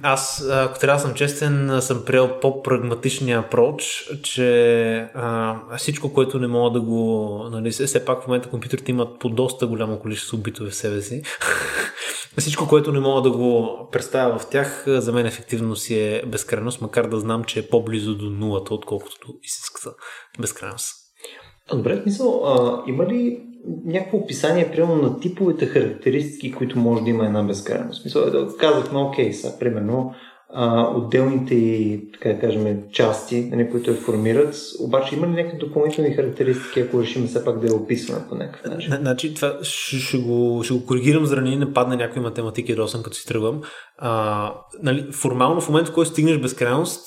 Аз, 0.02 0.48
ако 0.50 0.78
трябва 0.78 0.96
да 0.96 1.06
съм 1.08 1.14
честен, 1.14 1.78
съм 1.80 2.04
приел 2.04 2.40
по-прагматичния 2.40 3.38
апроч, 3.38 4.10
че 4.22 5.10
а, 5.14 5.56
всичко, 5.76 6.12
което 6.12 6.38
не 6.38 6.46
мога 6.46 6.70
да 6.70 6.80
го... 6.80 7.48
Нали, 7.50 7.70
все 7.70 8.04
пак 8.04 8.22
в 8.22 8.26
момента 8.26 8.50
компютрите 8.50 8.90
имат 8.90 9.18
по 9.18 9.28
доста 9.28 9.66
голямо 9.66 9.98
количество 9.98 10.38
битове 10.38 10.70
в 10.70 10.74
себе 10.74 11.02
си. 11.02 11.22
всичко, 12.38 12.68
което 12.68 12.92
не 12.92 13.00
мога 13.00 13.22
да 13.22 13.30
го 13.30 13.78
представя 13.92 14.38
в 14.38 14.50
тях, 14.50 14.84
за 14.86 15.12
мен 15.12 15.26
ефективно 15.26 15.76
си 15.76 15.98
е 15.98 16.22
безкрайност, 16.26 16.80
макар 16.80 17.08
да 17.08 17.20
знам, 17.20 17.44
че 17.44 17.58
е 17.58 17.68
по-близо 17.68 18.14
до 18.14 18.30
нулата, 18.30 18.74
отколкото 18.74 19.16
до 19.26 19.32
истинската 19.42 19.90
безкрайност. 20.40 20.96
Добре, 21.72 22.02
мисъл, 22.06 22.44
а, 22.46 22.82
има 22.86 23.06
ли 23.06 23.49
някакво 23.84 24.18
описание, 24.18 24.70
примерно, 24.70 24.96
на 24.96 25.20
типовете 25.20 25.66
характеристики, 25.66 26.52
които 26.52 26.78
може 26.78 27.04
да 27.04 27.10
има 27.10 27.26
една 27.26 27.42
безкрайност. 27.42 28.04
Мисля, 28.04 28.30
да 28.30 28.56
казахме, 28.56 28.98
окей, 28.98 29.32
са, 29.32 29.58
примерно, 29.58 30.14
а, 30.52 30.90
отделните, 30.96 32.00
така 32.12 32.28
да 32.28 32.40
кажем, 32.40 32.82
части, 32.92 33.48
нали, 33.52 33.70
които 33.70 33.90
я 33.90 33.96
формират, 33.96 34.54
обаче 34.80 35.14
има 35.14 35.26
ли 35.26 35.30
някакви 35.30 35.58
допълнителни 35.58 36.14
характеристики, 36.14 36.80
ако 36.80 37.00
решим 37.00 37.26
все 37.26 37.44
пак 37.44 37.58
да 37.58 37.66
я 37.66 37.74
описваме 37.74 38.24
по 38.28 38.34
някакъв 38.34 38.72
начин? 38.72 38.92
Значи, 39.00 39.34
това 39.34 39.58
ще, 39.62 39.96
ще, 39.96 40.18
го, 40.18 40.60
ще 40.64 40.74
го 40.74 40.86
коригирам, 40.86 41.26
за 41.26 41.34
да 41.34 41.40
не 41.40 41.72
падне 41.72 41.96
някой 41.96 42.22
математики 42.22 42.76
росън, 42.76 43.02
като 43.02 43.16
си 43.16 43.26
тръгвам. 43.26 43.60
А, 43.98 44.54
нали, 44.82 45.06
формално 45.12 45.60
в 45.60 45.68
момента, 45.68 45.90
в 45.90 45.94
който 45.94 46.10
стигнеш 46.10 46.38
безкрайност, 46.38 47.06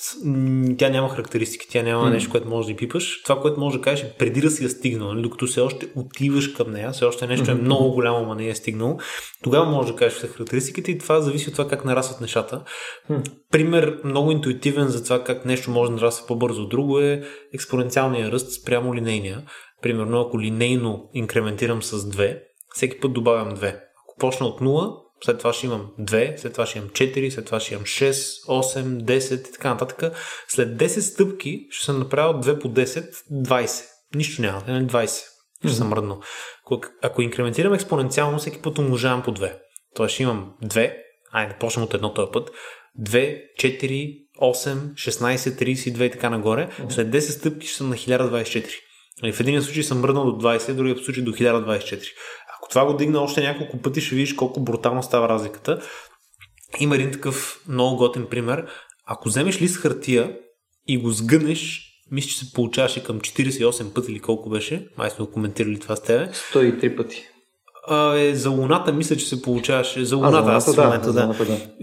тя 0.77 0.89
няма 0.89 1.09
характеристики, 1.09 1.67
тя 1.69 1.83
няма 1.83 2.05
mm. 2.05 2.09
нещо, 2.09 2.31
което 2.31 2.49
може 2.49 2.67
да 2.67 2.75
пипаш. 2.75 3.23
Това, 3.23 3.41
което 3.41 3.59
може 3.59 3.77
да 3.77 3.83
кажеш 3.83 4.05
е 4.05 4.15
преди 4.19 4.41
да 4.41 4.51
си 4.51 4.63
я 4.63 4.69
стигнал, 4.69 5.13
нали, 5.13 5.21
докато 5.21 5.45
все 5.45 5.61
още 5.61 5.87
отиваш 5.95 6.47
към 6.47 6.71
нея, 6.71 6.91
все 6.91 7.05
още 7.05 7.27
нещо 7.27 7.45
mm-hmm. 7.45 7.59
е 7.59 7.61
много 7.61 7.91
голямо, 7.91 8.17
ама 8.17 8.35
не 8.35 8.47
е 8.47 8.55
стигнал, 8.55 8.97
тогава 9.43 9.65
може 9.65 9.91
да 9.91 9.95
кажеш 9.95 10.19
характеристиките 10.19 10.91
и 10.91 10.97
това 10.97 11.21
зависи 11.21 11.49
от 11.49 11.55
това 11.55 11.67
как 11.67 11.85
нарастват 11.85 12.21
нещата. 12.21 12.61
Mm. 13.11 13.32
Пример 13.51 13.99
много 14.03 14.31
интуитивен 14.31 14.87
за 14.87 15.03
това 15.03 15.23
как 15.23 15.45
нещо 15.45 15.71
може 15.71 15.91
да 15.91 15.95
нараства 15.95 16.27
по-бързо 16.27 16.67
друго 16.67 16.99
е 16.99 17.23
експоненциалния 17.53 18.31
ръст 18.31 18.61
спрямо 18.61 18.95
линейния. 18.95 19.43
Примерно, 19.81 20.21
ако 20.21 20.41
линейно 20.41 21.09
инкрементирам 21.13 21.83
с 21.83 21.99
2, 21.99 22.39
всеки 22.75 22.99
път 22.99 23.13
добавям 23.13 23.57
2. 23.57 23.67
Ако 24.03 24.15
почна 24.19 24.47
от 24.47 24.61
0, 24.61 24.95
след 25.23 25.37
това 25.37 25.53
ще 25.53 25.65
имам 25.65 25.91
2, 25.99 26.37
след 26.37 26.51
това 26.51 26.65
ще 26.65 26.77
имам 26.77 26.89
4, 26.89 27.29
след 27.29 27.45
това 27.45 27.59
ще 27.59 27.73
имам 27.73 27.85
6, 27.85 28.11
8, 28.47 29.03
10 29.03 29.49
и 29.49 29.51
така 29.51 29.69
нататък. 29.69 30.13
След 30.47 30.69
10 30.77 30.99
стъпки 30.99 31.67
ще 31.69 31.85
съм 31.85 31.99
направил 31.99 32.33
2 32.33 32.61
по 32.61 32.69
10, 32.69 33.11
20. 33.31 33.85
Нищо 34.15 34.41
няма, 34.41 34.61
20. 34.61 35.07
Ще 35.07 35.67
mm-hmm. 35.67 35.77
съм 35.77 35.87
мръднал. 35.87 36.21
Ако, 36.65 36.81
ако 37.01 37.21
инкрементирам 37.21 37.73
експоненциално, 37.73 38.37
всеки 38.37 38.61
път 38.61 38.77
умножавам 38.77 39.23
по 39.23 39.31
2. 39.31 39.57
Тоест 39.95 40.13
ще 40.13 40.23
имам 40.23 40.53
2, 40.63 40.93
айде 41.31 41.53
да 41.53 41.59
почнем 41.59 41.85
от 41.85 41.93
едно 41.93 42.13
този 42.13 42.31
път, 42.31 42.51
2, 42.99 43.41
4, 43.59 44.19
8, 44.41 44.93
16, 44.93 45.35
32 45.35 46.03
и 46.03 46.11
така 46.11 46.29
нагоре. 46.29 46.69
След 46.89 47.07
10 47.07 47.19
стъпки 47.19 47.67
ще 47.67 47.77
съм 47.77 47.89
на 47.89 47.95
1024. 47.95 48.69
Нали, 49.21 49.33
в 49.33 49.39
един 49.39 49.61
случай 49.61 49.83
съм 49.83 49.99
мръднал 49.99 50.25
до 50.25 50.47
20, 50.47 50.71
в 50.71 50.75
другия 50.75 50.97
случай 50.97 51.23
до 51.23 51.31
1024. 51.31 52.03
Ако 52.57 52.69
това 52.69 52.85
го 52.85 52.93
дигна 52.93 53.21
още 53.21 53.41
няколко 53.41 53.77
пъти, 53.77 54.01
ще 54.01 54.15
видиш 54.15 54.33
колко 54.33 54.59
брутално 54.63 55.03
става 55.03 55.29
разликата. 55.29 55.81
Има 56.79 56.95
един 56.95 57.11
такъв 57.11 57.63
много 57.67 57.97
готин 57.97 58.25
пример. 58.29 58.65
Ако 59.05 59.29
вземеш 59.29 59.61
лист 59.61 59.77
хартия 59.77 60.37
и 60.87 60.97
го 60.97 61.11
сгънеш, 61.11 61.89
мисля, 62.11 62.29
че 62.29 62.37
се 62.37 62.53
получаваше 62.53 63.03
към 63.03 63.19
48 63.19 63.93
пъти 63.93 64.11
или 64.11 64.19
колко 64.19 64.49
беше. 64.49 64.87
Май 64.97 65.09
сме 65.09 65.25
го 65.25 65.31
коментирали 65.31 65.79
това 65.79 65.95
с 65.95 66.03
тебе. 66.03 66.31
103 66.53 66.97
пъти 66.97 67.23
а, 67.87 68.17
е, 68.17 68.35
за 68.35 68.49
Луната 68.49 68.93
мисля, 68.93 69.15
че 69.15 69.25
се 69.25 69.41
получаваше. 69.41 70.05
За 70.05 70.15
Луната, 70.15 70.37
а, 70.37 70.59
за 70.59 70.71
аз 70.71 70.75
в 70.75 70.83
момента, 70.83 71.13
да. 71.13 71.27
да. 71.27 71.33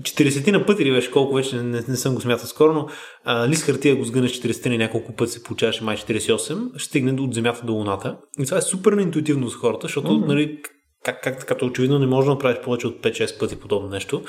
40 0.01 0.53
на 0.53 0.67
пъти 0.67 0.85
ли 0.85 0.91
беше, 0.91 1.11
колко 1.11 1.35
вече 1.35 1.57
не, 1.57 1.63
не, 1.63 1.85
не 1.89 1.97
съм 1.97 2.15
го 2.15 2.21
смятал 2.21 2.47
скоро, 2.47 2.73
но 2.73 2.89
а, 3.25 3.49
лист 3.49 3.63
хартия 3.63 3.97
го 3.97 4.05
сгънеш 4.05 4.41
40 4.41 4.69
на 4.69 4.77
няколко 4.77 5.13
пъти 5.13 5.33
се 5.33 5.43
получаваше 5.43 5.85
май 5.85 5.97
48, 5.97 6.79
ще 6.79 6.89
стигне 6.89 7.21
от 7.21 7.35
Земята 7.35 7.67
до 7.67 7.73
Луната. 7.73 8.17
И 8.39 8.45
това 8.45 8.59
е 8.59 8.63
супер 8.63 8.93
интуитивно 8.93 9.49
за 9.49 9.57
хората, 9.57 9.87
защото 9.87 10.09
mm-hmm. 10.09 10.27
нали, 10.27 10.59
как, 11.05 11.23
как 11.23 11.47
като 11.47 11.67
очевидно 11.67 11.99
не 11.99 12.07
можеш 12.07 12.27
да 12.27 12.31
направиш 12.31 12.59
повече 12.65 12.87
от 12.87 13.03
5-6 13.03 13.39
пъти 13.39 13.57
подобно 13.57 13.89
нещо. 13.89 14.23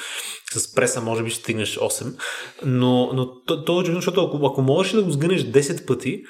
С 0.53 0.75
преса 0.75 1.01
може 1.01 1.23
би 1.23 1.29
ще 1.29 1.39
стигнеш 1.39 1.77
8. 1.77 2.13
Но, 2.65 3.11
но 3.13 3.41
то, 3.41 3.65
то 3.65 3.73
е 3.73 3.75
очевидно, 3.75 4.01
защото 4.01 4.25
ако, 4.25 4.45
ако 4.45 4.61
можеш 4.61 4.91
да 4.93 5.03
го 5.03 5.11
сгънеш 5.11 5.43
10 5.43 5.87
пъти, 5.87 6.23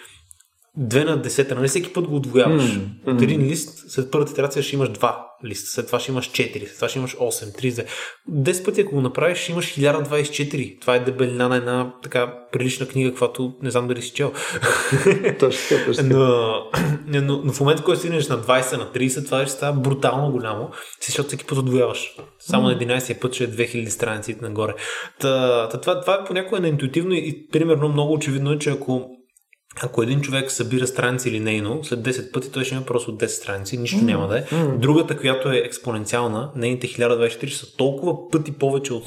2 0.79 1.05
на 1.05 1.21
10, 1.21 1.55
нали 1.55 1.67
всеки 1.67 1.93
път 1.93 2.07
го 2.07 2.15
отвояваш. 2.15 2.63
Mm-hmm. 2.63 3.15
От 3.15 3.21
един 3.21 3.41
лист, 3.41 3.91
след 3.91 4.11
първата 4.11 4.31
итерация 4.31 4.63
ще 4.63 4.75
имаш 4.75 4.89
2 4.89 5.15
листа, 5.45 5.69
след 5.71 5.87
това 5.87 5.99
ще 5.99 6.11
имаш 6.11 6.31
4, 6.31 6.59
след 6.59 6.75
това 6.75 6.89
ще 6.89 6.99
имаш 6.99 7.15
8, 7.15 7.61
3, 7.61 7.85
10 8.31 8.65
пъти 8.65 8.81
ако 8.81 8.95
го 8.95 9.01
направиш, 9.01 9.37
ще 9.37 9.51
имаш 9.51 9.75
1024. 9.75 10.81
Това 10.81 10.95
е 10.95 10.99
дебелина 10.99 11.49
на 11.49 11.55
една 11.55 11.93
така 12.03 12.33
прилична 12.51 12.87
книга, 12.87 13.09
каквато 13.09 13.53
не 13.61 13.71
знам 13.71 13.87
дали 13.87 14.01
си 14.01 14.11
чел. 14.11 14.33
точно, 15.39 15.77
точно. 15.85 16.03
Но, 16.03 16.63
но, 17.21 17.41
но, 17.43 17.53
в 17.53 17.59
момента, 17.59 17.83
който 17.83 17.99
стигнеш 17.99 18.27
на 18.27 18.37
20, 18.37 18.77
на 18.77 18.85
30, 18.85 19.25
това 19.25 19.45
ще 19.45 19.51
става 19.51 19.79
брутално 19.79 20.31
голямо, 20.31 20.69
защото 21.05 21.27
всеки 21.27 21.45
път 21.45 21.57
отвояваш. 21.57 22.15
Само 22.39 22.67
mm. 22.67 22.85
на 22.87 22.99
11 22.99 23.19
път 23.19 23.33
ще 23.33 23.43
е 23.43 23.47
2000 23.47 23.89
страници 23.89 24.37
нагоре. 24.41 24.73
Та, 25.19 25.67
та, 25.69 25.81
това, 25.81 26.01
това 26.01 26.13
е 26.13 26.25
понякога 26.27 26.59
неинтуитивно 26.59 27.13
и 27.13 27.47
примерно 27.51 27.89
много 27.89 28.13
очевидно 28.13 28.51
е, 28.51 28.59
че 28.59 28.69
ако 28.69 29.20
ако 29.83 30.03
един 30.03 30.21
човек 30.21 30.51
събира 30.51 30.87
страници 30.87 31.31
линейно, 31.31 31.83
след 31.83 31.99
10 31.99 32.31
пъти 32.31 32.51
той 32.51 32.63
ще 32.63 32.75
има 32.75 32.85
просто 32.85 33.17
10 33.17 33.27
страници, 33.27 33.77
нищо 33.77 33.97
mm. 33.97 34.03
няма 34.03 34.27
да 34.27 34.37
е. 34.37 34.41
Mm. 34.41 34.77
Другата, 34.77 35.17
която 35.17 35.51
е 35.51 35.57
експоненциална, 35.57 36.51
нейните 36.55 36.87
1024 36.87 37.49
са 37.49 37.75
толкова 37.77 38.29
пъти 38.29 38.51
повече 38.51 38.93
от 38.93 39.05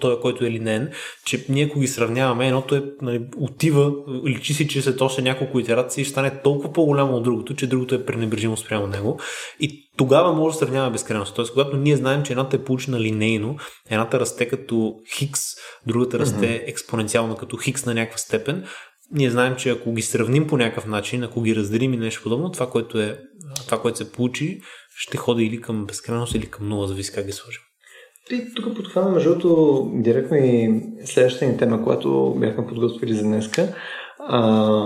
той, 0.00 0.20
който 0.20 0.44
е 0.44 0.50
линейен, 0.50 0.90
че 1.24 1.46
ние 1.48 1.64
ако 1.64 1.80
ги 1.80 1.86
сравняваме, 1.86 2.46
едното 2.46 2.74
е, 2.74 2.84
нали, 3.02 3.26
отива, 3.36 3.92
личи 4.26 4.54
си, 4.54 4.68
че 4.68 4.82
след 4.82 5.00
още 5.00 5.22
няколко 5.22 5.60
итерации 5.60 6.04
ще 6.04 6.12
стане 6.12 6.42
толкова 6.42 6.72
по-голямо 6.72 7.16
от 7.16 7.24
другото, 7.24 7.54
че 7.54 7.66
другото 7.66 7.94
е 7.94 8.04
пренебрежимо 8.04 8.56
спрямо 8.56 8.86
него. 8.86 9.20
И 9.60 9.90
тогава 9.96 10.32
може 10.32 10.54
да 10.54 10.58
сравняваме 10.58 10.92
безкрайност. 10.92 11.34
Тоест, 11.34 11.52
когато 11.52 11.76
ние 11.76 11.96
знаем, 11.96 12.22
че 12.22 12.32
едната 12.32 12.56
е 12.56 12.64
получена 12.64 13.00
линейно, 13.00 13.56
едната 13.90 14.20
расте 14.20 14.48
като 14.48 14.94
хикс, 15.16 15.40
другата 15.86 16.18
расте 16.18 16.46
mm-hmm. 16.46 16.70
експоненциално 16.70 17.36
като 17.36 17.56
хикс 17.56 17.86
на 17.86 17.94
някаква 17.94 18.18
степен, 18.18 18.64
ние 19.14 19.30
знаем, 19.30 19.56
че 19.56 19.70
ако 19.70 19.92
ги 19.92 20.02
сравним 20.02 20.46
по 20.46 20.56
някакъв 20.56 20.86
начин, 20.86 21.22
ако 21.22 21.42
ги 21.42 21.56
разделим 21.56 21.94
и 21.94 21.96
нещо 21.96 22.22
подобно, 22.22 22.52
това, 22.52 22.70
което, 22.70 23.00
е, 23.00 23.18
това, 23.66 23.80
което 23.80 23.98
се 23.98 24.12
получи, 24.12 24.60
ще 24.96 25.16
ходи 25.16 25.44
или 25.44 25.60
към 25.60 25.86
безкрайност, 25.86 26.34
или 26.34 26.46
към 26.46 26.68
нула, 26.68 26.88
зависи 26.88 27.12
как 27.12 27.26
ги 27.26 27.32
сложим. 27.32 27.62
И 28.30 28.54
тук 28.54 28.76
подхвана, 28.76 29.10
между 29.10 29.28
другото, 29.28 29.90
директно 29.94 30.36
и 30.36 30.82
следващата 31.04 31.46
ни 31.46 31.56
тема, 31.56 31.84
която 31.84 32.34
бяхме 32.38 32.66
подготвили 32.66 33.14
за 33.14 33.22
днеска. 33.22 33.74
А, 34.18 34.84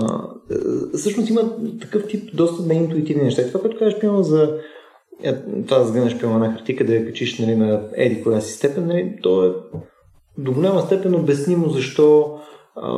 всъщност 0.94 1.30
има 1.30 1.42
такъв 1.80 2.06
тип 2.06 2.36
доста 2.36 2.62
неинтуитивни 2.62 3.22
неща. 3.22 3.46
това, 3.46 3.60
което 3.60 3.78
кажеш, 3.78 4.00
пилно 4.00 4.22
за 4.22 4.58
е, 5.22 5.34
това 5.66 5.84
сгънеш 5.84 6.18
пилно 6.18 6.38
на 6.38 6.52
хартика, 6.52 6.84
да 6.84 6.94
я 6.94 7.06
качиш 7.06 7.38
нали, 7.38 7.56
на 7.56 7.88
еди 7.94 8.22
коя 8.22 8.40
си 8.40 8.52
степен, 8.52 8.86
нали, 8.86 9.18
то 9.22 9.46
е 9.46 9.52
до 10.38 10.52
голяма 10.52 10.80
степен 10.80 11.14
обяснимо 11.14 11.68
защо 11.68 12.37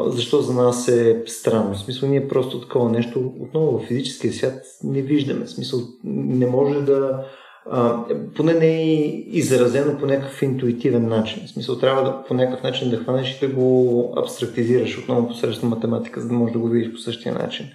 защо 0.06 0.40
за 0.40 0.54
нас 0.54 0.88
е 0.88 1.22
странно. 1.26 1.74
В 1.74 1.78
смисъл, 1.78 2.08
ние 2.08 2.28
просто 2.28 2.60
такова 2.60 2.90
нещо 2.90 3.32
отново 3.40 3.78
в 3.78 3.86
физическия 3.86 4.32
свят 4.32 4.62
не 4.84 5.02
виждаме. 5.02 5.44
В 5.44 5.50
смисъл, 5.50 5.80
не 6.04 6.46
може 6.46 6.80
да. 6.80 7.24
А, 7.70 8.04
поне 8.36 8.52
не 8.52 8.82
е 8.82 8.94
изразено 9.26 9.98
по 9.98 10.06
някакъв 10.06 10.42
интуитивен 10.42 11.08
начин. 11.08 11.46
В 11.46 11.50
смисъл, 11.50 11.78
трябва 11.78 12.02
да 12.02 12.24
по 12.24 12.34
някакъв 12.34 12.62
начин 12.62 12.90
да 12.90 12.96
хванеш 12.96 13.36
и 13.36 13.46
да 13.46 13.54
го 13.54 14.14
абстрактизираш 14.16 14.98
отново 14.98 15.28
посредством 15.28 15.70
математика, 15.70 16.20
за 16.20 16.28
да 16.28 16.34
можеш 16.34 16.52
да 16.52 16.58
го 16.58 16.68
видиш 16.68 16.92
по 16.92 16.98
същия 16.98 17.34
начин. 17.34 17.66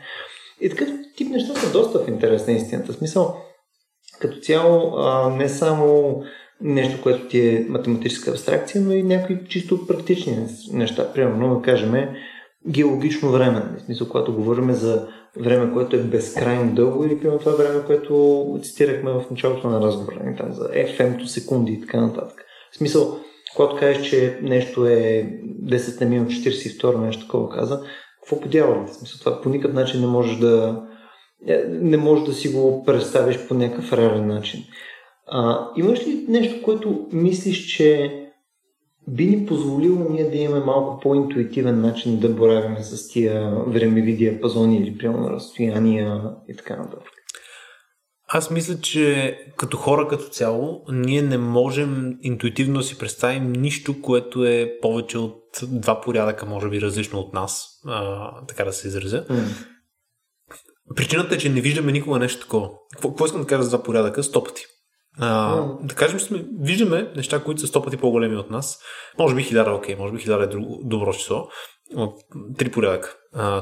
И 0.62 0.70
такъв 0.70 0.89
тип 1.18 1.30
неща 1.30 1.56
са 1.56 1.72
доста 1.72 2.00
в 2.00 2.08
интерес 2.08 2.48
на 2.48 2.54
истината. 2.54 2.94
В 2.94 2.96
смисъл, 2.96 3.36
като 4.20 4.39
цяло 4.39 4.94
а, 4.98 5.30
не 5.30 5.50
само 5.50 6.15
нещо, 6.62 7.02
което 7.02 7.28
ти 7.28 7.39
е 7.39 7.65
математическа 7.70 8.32
абстракция, 8.32 8.82
но 8.82 8.94
и 8.94 9.04
някои 9.04 9.46
чисто 9.48 9.88
практични 9.88 10.48
неща. 10.74 11.13
Примерно, 11.13 11.56
да 11.56 11.62
кажем, 11.62 12.10
геологично 12.68 13.32
време. 13.32 13.62
В 13.78 13.82
смисъл, 13.82 14.10
когато 14.10 14.34
говорим 14.34 14.72
за 14.72 15.08
време, 15.39 15.74
което 15.74 15.96
е 15.96 16.04
безкрайно 16.04 16.76
дълго 16.76 17.06
или 17.06 17.20
примерно 17.20 17.39
това 17.39 17.52
време, 17.52 17.84
което 17.86 18.60
цитирахме 18.63 19.12
в 19.12 19.24
началото 19.32 19.70
на 19.70 19.82
разговора, 19.82 20.20
нали, 20.24 20.36
там 20.38 20.54
за 20.54 20.63
FM-то 20.63 21.28
секунди 21.28 21.72
и 21.72 21.82
така 21.82 22.02
нататък. 22.02 22.46
В 22.72 22.78
смисъл, 22.78 23.20
когато 23.56 23.76
кажеш, 23.76 24.10
че 24.10 24.39
нещо 24.41 24.88
е 24.88 25.30
10 25.63 26.02
на 26.02 26.10
минус 26.10 26.34
42, 26.34 27.06
нещо 27.06 27.26
такова 27.26 27.50
каза, 27.50 27.82
какво 28.22 28.41
подяваме? 28.41 28.88
В 28.88 28.94
смисъл, 28.94 29.20
това 29.20 29.41
по 29.41 29.50
никакъв 29.50 29.76
начин 29.76 30.02
не 30.02 30.08
можеш 30.08 30.38
да 30.38 30.82
не 31.70 31.98
можеш 31.98 32.26
да 32.26 32.34
си 32.34 32.50
го 32.50 32.84
представиш 32.84 33.48
по 33.48 33.54
някакъв 33.54 33.94
реален 33.94 34.28
начин. 34.28 34.60
А, 35.27 35.69
имаш 35.75 36.07
ли 36.07 36.25
нещо, 36.27 36.61
което 36.63 37.07
мислиш, 37.11 37.65
че 37.65 38.21
би 39.07 39.25
ни 39.25 39.45
позволило 39.45 40.09
ние 40.09 40.29
да 40.29 40.38
имаме 40.38 40.65
малко 40.65 40.99
по-интуитивен 40.99 41.81
начин 41.81 42.19
да 42.19 42.29
боравим 42.29 42.77
с 42.79 43.07
тия 43.07 43.55
времеви 43.67 44.15
диапазони 44.15 44.77
или 44.77 44.97
прямо 44.97 45.29
разстояния 45.29 46.21
и 46.49 46.55
така 46.55 46.75
нататък? 46.75 47.11
Аз 48.27 48.51
мисля, 48.51 48.81
че 48.81 49.38
като 49.57 49.77
хора 49.77 50.07
като 50.07 50.23
цяло, 50.23 50.81
ние 50.91 51.21
не 51.21 51.38
можем 51.38 52.17
интуитивно 52.21 52.77
да 52.77 52.83
си 52.83 52.97
представим 52.97 53.51
нищо, 53.51 54.01
което 54.01 54.45
е 54.45 54.71
повече 54.81 55.17
от 55.17 55.43
два 55.61 56.01
порядъка, 56.01 56.45
може 56.45 56.69
би 56.69 56.81
различно 56.81 57.19
от 57.19 57.33
нас, 57.33 57.67
а, 57.88 58.31
така 58.45 58.65
да 58.65 58.73
се 58.73 58.88
изразя. 58.88 59.25
Mm. 59.29 59.65
Причината 60.95 61.35
е, 61.35 61.38
че 61.38 61.49
не 61.49 61.61
виждаме 61.61 61.91
никога 61.91 62.19
нещо 62.19 62.41
такова. 62.41 62.69
Какво, 62.93 63.09
какво 63.09 63.25
искам 63.25 63.41
да 63.41 63.47
кажа 63.47 63.63
за 63.63 63.69
два 63.69 63.83
порядъка? 63.83 64.23
Сто 64.23 64.43
пъти. 64.43 64.65
А, 65.19 65.56
mm. 65.56 65.82
Да 65.82 65.95
кажем, 65.95 66.19
сме, 66.19 66.45
виждаме 66.60 67.12
неща, 67.15 67.43
които 67.43 67.62
са 67.62 67.67
сто 67.67 67.84
пъти 67.84 67.97
по-големи 67.97 68.36
от 68.36 68.49
нас. 68.49 68.80
Може 69.19 69.36
би 69.36 69.43
хиляда, 69.43 69.71
окей, 69.71 69.95
може 69.95 70.13
би 70.13 70.19
хиляда 70.19 70.43
е 70.43 70.58
добро 70.84 71.13
число. 71.13 71.47
Три 72.58 72.71
порядъка, 72.71 73.15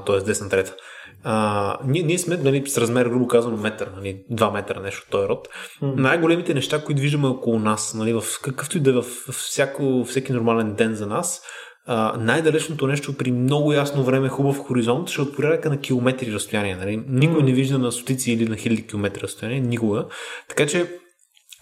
т.е. 0.06 0.20
десна 0.20 0.50
трета. 0.50 0.76
А, 1.24 1.78
ние, 1.86 2.04
ние 2.04 2.18
сме 2.18 2.38
нали, 2.38 2.64
с 2.68 2.78
размер, 2.78 3.06
грубо 3.06 3.28
казано, 3.28 3.58
метър, 3.58 3.92
нали, 3.96 4.24
2 4.32 4.54
метра, 4.54 4.80
нещо 4.80 5.02
от 5.06 5.12
този 5.12 5.28
род. 5.28 5.48
Mm. 5.82 5.96
Най-големите 5.96 6.54
неща, 6.54 6.84
които 6.84 7.02
виждаме 7.02 7.28
около 7.28 7.60
нас, 7.60 7.94
нали, 7.94 8.14
в 8.14 8.24
какъвто 8.42 8.78
и 8.78 8.82
да 8.82 8.90
е 8.90 8.94
в 8.94 9.04
всяко, 9.32 10.04
всеки 10.04 10.34
нормален 10.34 10.74
ден 10.74 10.96
за 10.96 11.08
нас, 11.08 11.42
а, 11.86 12.18
най-далечното 12.20 12.88
нещо 12.88 13.18
при 13.18 13.32
много 13.32 13.74
ясно 13.74 14.04
време, 14.04 14.30
хубав 14.30 14.58
хоризонт, 14.58 15.10
ще 15.10 15.22
е 15.22 15.24
от 15.24 15.36
порядъка 15.36 15.70
на 15.70 15.80
километри 15.80 16.34
разстояние. 16.34 16.76
Нали? 16.76 17.04
Никой 17.08 17.42
mm. 17.42 17.46
не 17.46 17.52
вижда 17.52 17.80
на 17.80 17.92
стотици 17.92 18.32
или 18.32 18.50
на 18.50 18.56
хиляди 18.56 18.88
километри 18.88 19.22
разстояние, 19.22 19.60
никога. 19.60 20.06
Така 20.50 20.68
че 20.68 21.00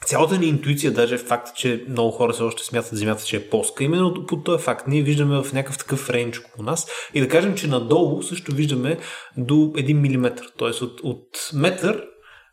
Цялата 0.06 0.38
ни 0.38 0.46
интуиция, 0.46 0.92
даже 0.92 1.18
факт, 1.18 1.56
че 1.56 1.86
много 1.90 2.12
хора 2.12 2.34
се 2.34 2.44
още 2.44 2.64
смятат 2.64 2.98
Земята, 2.98 3.24
че 3.24 3.36
е 3.36 3.50
плоска, 3.50 3.84
именно 3.84 4.26
по 4.26 4.44
този 4.44 4.64
факт. 4.64 4.88
Ние 4.88 5.02
виждаме 5.02 5.44
в 5.44 5.54
някакъв 5.54 5.78
такъв 5.78 6.10
рейндж 6.10 6.40
около 6.40 6.66
нас. 6.66 6.88
И 7.14 7.22
да 7.22 7.28
кажем, 7.28 7.56
че 7.56 7.68
надолу 7.68 8.24
също 8.24 8.56
виждаме 8.56 9.00
до 9.38 9.54
1 9.54 9.94
мм, 9.94 10.36
т.е. 10.60 10.84
От, 10.84 11.02
от 11.04 11.50
метър 11.54 12.04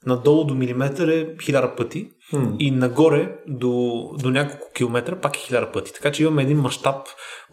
надолу 0.06 0.44
до 0.44 0.54
милиметър 0.54 1.08
е 1.08 1.36
хиляда 1.42 1.76
пъти 1.76 2.10
hmm. 2.32 2.56
и 2.58 2.70
нагоре 2.70 3.36
до, 3.46 4.02
до 4.22 4.30
няколко 4.30 4.72
километра 4.74 5.16
пак 5.16 5.36
е 5.36 5.40
хиляда 5.40 5.72
пъти. 5.72 5.92
Така 5.92 6.12
че 6.12 6.22
имаме 6.22 6.42
един 6.42 6.58
мащаб 6.58 6.96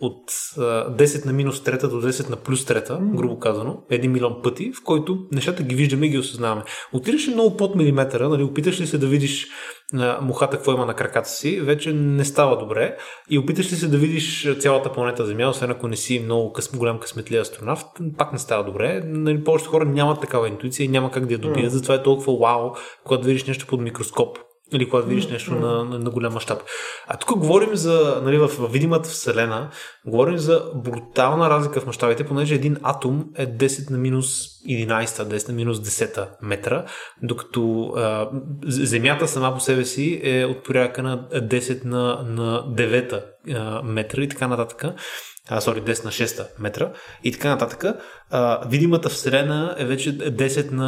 от 0.02 0.24
а, 0.58 0.62
10 0.62 1.26
на 1.26 1.34
минус 1.34 1.64
трета 1.64 1.90
до 1.90 2.02
10 2.02 2.30
на 2.30 2.36
плюс 2.36 2.66
трета, 2.66 2.94
hmm. 2.94 3.16
грубо 3.16 3.40
казано, 3.40 3.84
един 3.90 4.12
милион 4.12 4.42
пъти, 4.44 4.72
в 4.72 4.84
който 4.84 5.18
нещата 5.32 5.64
ги 5.64 5.76
виждаме 5.76 6.06
и 6.06 6.10
ги 6.10 6.18
осъзнаваме. 6.18 6.64
Отидеш 6.94 7.28
ли 7.28 7.34
много 7.34 7.58
под 7.58 7.76
милиметъра, 7.76 8.30
нали, 8.30 8.44
опиташ 8.44 8.82
ли 8.82 8.88
се 8.88 8.98
да 8.98 9.08
видиш 9.08 9.48
на 9.94 10.20
мухата 10.22 10.58
какво 10.58 10.74
има 10.74 10.86
на 10.86 10.94
краката 10.94 11.30
си, 11.30 11.62
вече 11.62 11.94
не 11.94 12.26
става 12.26 12.58
добре. 12.58 12.98
И 13.30 13.40
опиташ 13.40 13.72
ли 13.72 13.76
се 13.76 13.88
да 13.88 13.98
видиш 13.98 14.56
цялата 14.60 14.92
планета 14.92 15.26
Земя, 15.26 15.50
освен 15.50 15.72
ако 15.72 15.88
не 15.88 15.96
си 15.96 16.20
много 16.20 16.54
къс, 16.54 16.78
голям 16.78 17.00
късметлия 17.00 17.42
астронавт, 17.42 17.86
пак 18.18 18.34
не 18.34 18.40
става 18.40 18.64
добре. 18.64 19.02
Нали, 19.06 19.44
повечето 19.44 19.72
хора 19.72 19.86
нямат 19.86 20.22
такава 20.22 20.48
интуиция 20.48 20.86
и 20.86 20.88
няма 20.88 21.12
как 21.12 21.26
да 21.26 21.34
я 21.34 21.40
добият. 21.40 21.72
Mm. 21.72 21.76
Затова 21.76 21.96
е 21.96 22.04
толкова 22.04 22.38
вау, 22.38 22.72
когато 23.04 23.26
видиш 23.26 23.46
нещо 23.46 23.68
под 23.68 23.82
микроскоп 23.82 24.38
или 24.73 24.89
когато 24.89 25.08
видиш 25.08 25.28
нещо 25.28 25.56
на, 25.56 25.86
на, 25.86 25.99
на 25.99 26.10
голям 26.10 26.34
мащаб. 26.34 26.62
А 27.08 27.17
тук 27.17 27.39
говорим 27.39 27.75
за, 27.75 28.21
нали, 28.23 28.38
в, 28.38 28.47
в 28.47 28.71
видимата 28.71 29.10
Вселена, 29.10 29.69
говорим 30.06 30.38
за 30.38 30.63
брутална 30.75 31.49
разлика 31.49 31.82
в 31.82 31.86
мащабите, 31.86 32.28
понеже 32.28 32.56
един 32.56 32.78
атом 32.84 33.25
е 33.36 33.47
10 33.47 33.91
на 33.91 33.97
минус 33.97 34.47
11, 34.69 35.06
10 35.06 35.47
на 35.47 35.54
минус 35.54 35.78
10 35.78 36.28
метра, 36.41 36.86
докато 37.23 37.93
а, 37.97 38.30
Земята 38.67 39.28
сама 39.28 39.54
по 39.54 39.60
себе 39.60 39.86
си 39.86 40.21
е 40.23 40.45
от 40.45 40.63
порядъка 40.63 41.04
на 41.04 41.28
10 41.30 41.86
на, 41.86 42.23
на 42.28 42.63
9 42.75 43.23
а, 43.54 43.82
метра 43.84 44.21
и 44.21 44.30
така 44.30 44.47
нататък 44.47 44.86
а, 45.49 45.62
sorry, 45.62 45.93
10 45.93 46.05
на 46.05 46.12
6 46.12 46.47
метра 46.60 46.91
и 47.23 47.31
така 47.31 47.49
нататък. 47.49 47.84
А, 48.29 48.67
видимата 48.67 49.10
вселена 49.10 49.75
е 49.77 49.86
вече 49.86 50.17
10 50.17 50.71
на, 50.71 50.84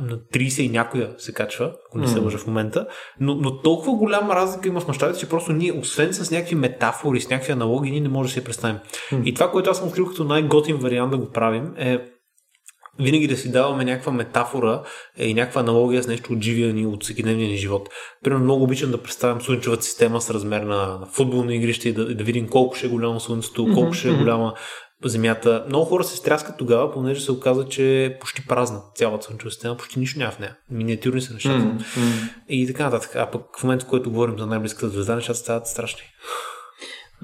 на 0.00 0.18
30 0.34 0.60
и 0.60 0.68
някоя 0.68 1.14
се 1.18 1.32
качва, 1.32 1.72
ако 1.88 1.98
не 1.98 2.08
се 2.08 2.18
лъжа 2.18 2.38
в 2.38 2.46
момента, 2.46 2.86
но, 3.20 3.34
но 3.34 3.62
толкова 3.62 3.92
голяма 3.92 4.34
разлика 4.34 4.68
има 4.68 4.80
в 4.80 4.88
мащабите, 4.88 5.20
че 5.20 5.28
просто 5.28 5.52
ние, 5.52 5.72
освен 5.72 6.12
с 6.12 6.30
някакви 6.30 6.54
метафори, 6.54 7.20
с 7.20 7.30
някакви 7.30 7.52
аналогии, 7.52 7.90
ние 7.90 8.00
не 8.00 8.08
можем 8.08 8.28
да 8.28 8.32
си 8.32 8.38
я 8.38 8.44
представим. 8.44 8.78
Mm. 9.12 9.24
И 9.24 9.34
това, 9.34 9.50
което 9.50 9.70
аз 9.70 9.78
съм 9.78 9.88
открил 9.88 10.06
като 10.06 10.24
най-готин 10.24 10.76
вариант 10.76 11.10
да 11.10 11.18
го 11.18 11.30
правим 11.30 11.74
е 11.76 12.17
винаги 13.00 13.28
да 13.28 13.36
си 13.36 13.52
даваме 13.52 13.84
някаква 13.84 14.12
метафора 14.12 14.82
и 15.18 15.34
някаква 15.34 15.60
аналогия 15.60 16.02
с 16.02 16.06
нещо 16.06 16.32
от 16.32 16.42
живия 16.42 16.74
ни, 16.74 16.86
от 16.86 17.04
всекидневния 17.04 17.48
ни 17.48 17.56
живот. 17.56 17.88
Примерно 18.24 18.44
много 18.44 18.64
обичам 18.64 18.90
да 18.90 19.02
представям 19.02 19.40
слънчевата 19.40 19.82
система 19.82 20.20
с 20.20 20.30
размер 20.30 20.60
на, 20.60 21.06
футболно 21.12 21.50
игрище 21.50 21.88
и 21.88 21.92
да, 21.92 22.14
да 22.14 22.24
видим 22.24 22.48
колко 22.48 22.76
ще 22.76 22.86
е 22.86 22.90
голямо 22.90 23.20
слънцето, 23.20 23.68
колко 23.74 23.92
ще 23.92 24.08
е 24.08 24.12
голяма 24.12 24.54
Земята. 25.04 25.64
Много 25.68 25.84
хора 25.84 26.04
се 26.04 26.16
стряскат 26.16 26.56
тогава, 26.58 26.92
понеже 26.92 27.20
се 27.20 27.32
оказа, 27.32 27.68
че 27.68 28.04
е 28.04 28.18
почти 28.18 28.46
празна 28.46 28.80
цялата 28.94 29.24
слънчева 29.24 29.50
система, 29.50 29.76
почти 29.76 29.98
нищо 29.98 30.18
няма 30.18 30.32
в 30.32 30.38
нея. 30.38 30.56
Миниатюрни 30.70 31.20
са 31.20 31.34
нещата. 31.34 31.64
Mm-hmm. 31.64 32.30
И 32.48 32.66
така 32.66 32.84
нататък. 32.84 33.16
А 33.16 33.30
пък 33.30 33.42
в 33.58 33.62
момента, 33.62 33.84
в 33.84 33.88
който 33.88 34.10
говорим 34.10 34.38
за 34.38 34.46
най-близката 34.46 34.88
звезда, 34.88 35.14
нещата 35.14 35.38
стават 35.38 35.66
страшни. 35.66 36.02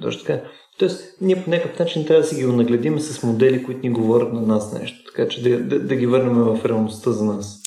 Точно 0.03 0.25
така. 0.25 0.49
Тоест, 0.79 1.17
ние 1.21 1.45
по 1.45 1.51
някакъв 1.51 1.79
начин 1.79 2.07
трябва 2.07 2.23
да 2.23 2.29
си 2.29 2.35
ги 2.35 2.47
нагледим 2.47 3.01
с 3.01 3.23
модели, 3.23 3.65
които 3.65 3.81
ни 3.83 3.91
говорят 3.91 4.33
на 4.33 4.41
нас 4.41 4.73
нещо, 4.81 5.05
така 5.05 5.29
че 5.29 5.43
да, 5.43 5.59
да, 5.59 5.81
да 5.81 5.97
ги 5.97 6.07
върнем 6.07 6.35
в 6.35 6.65
реалността 6.65 7.11
за 7.11 7.25
нас. 7.25 7.61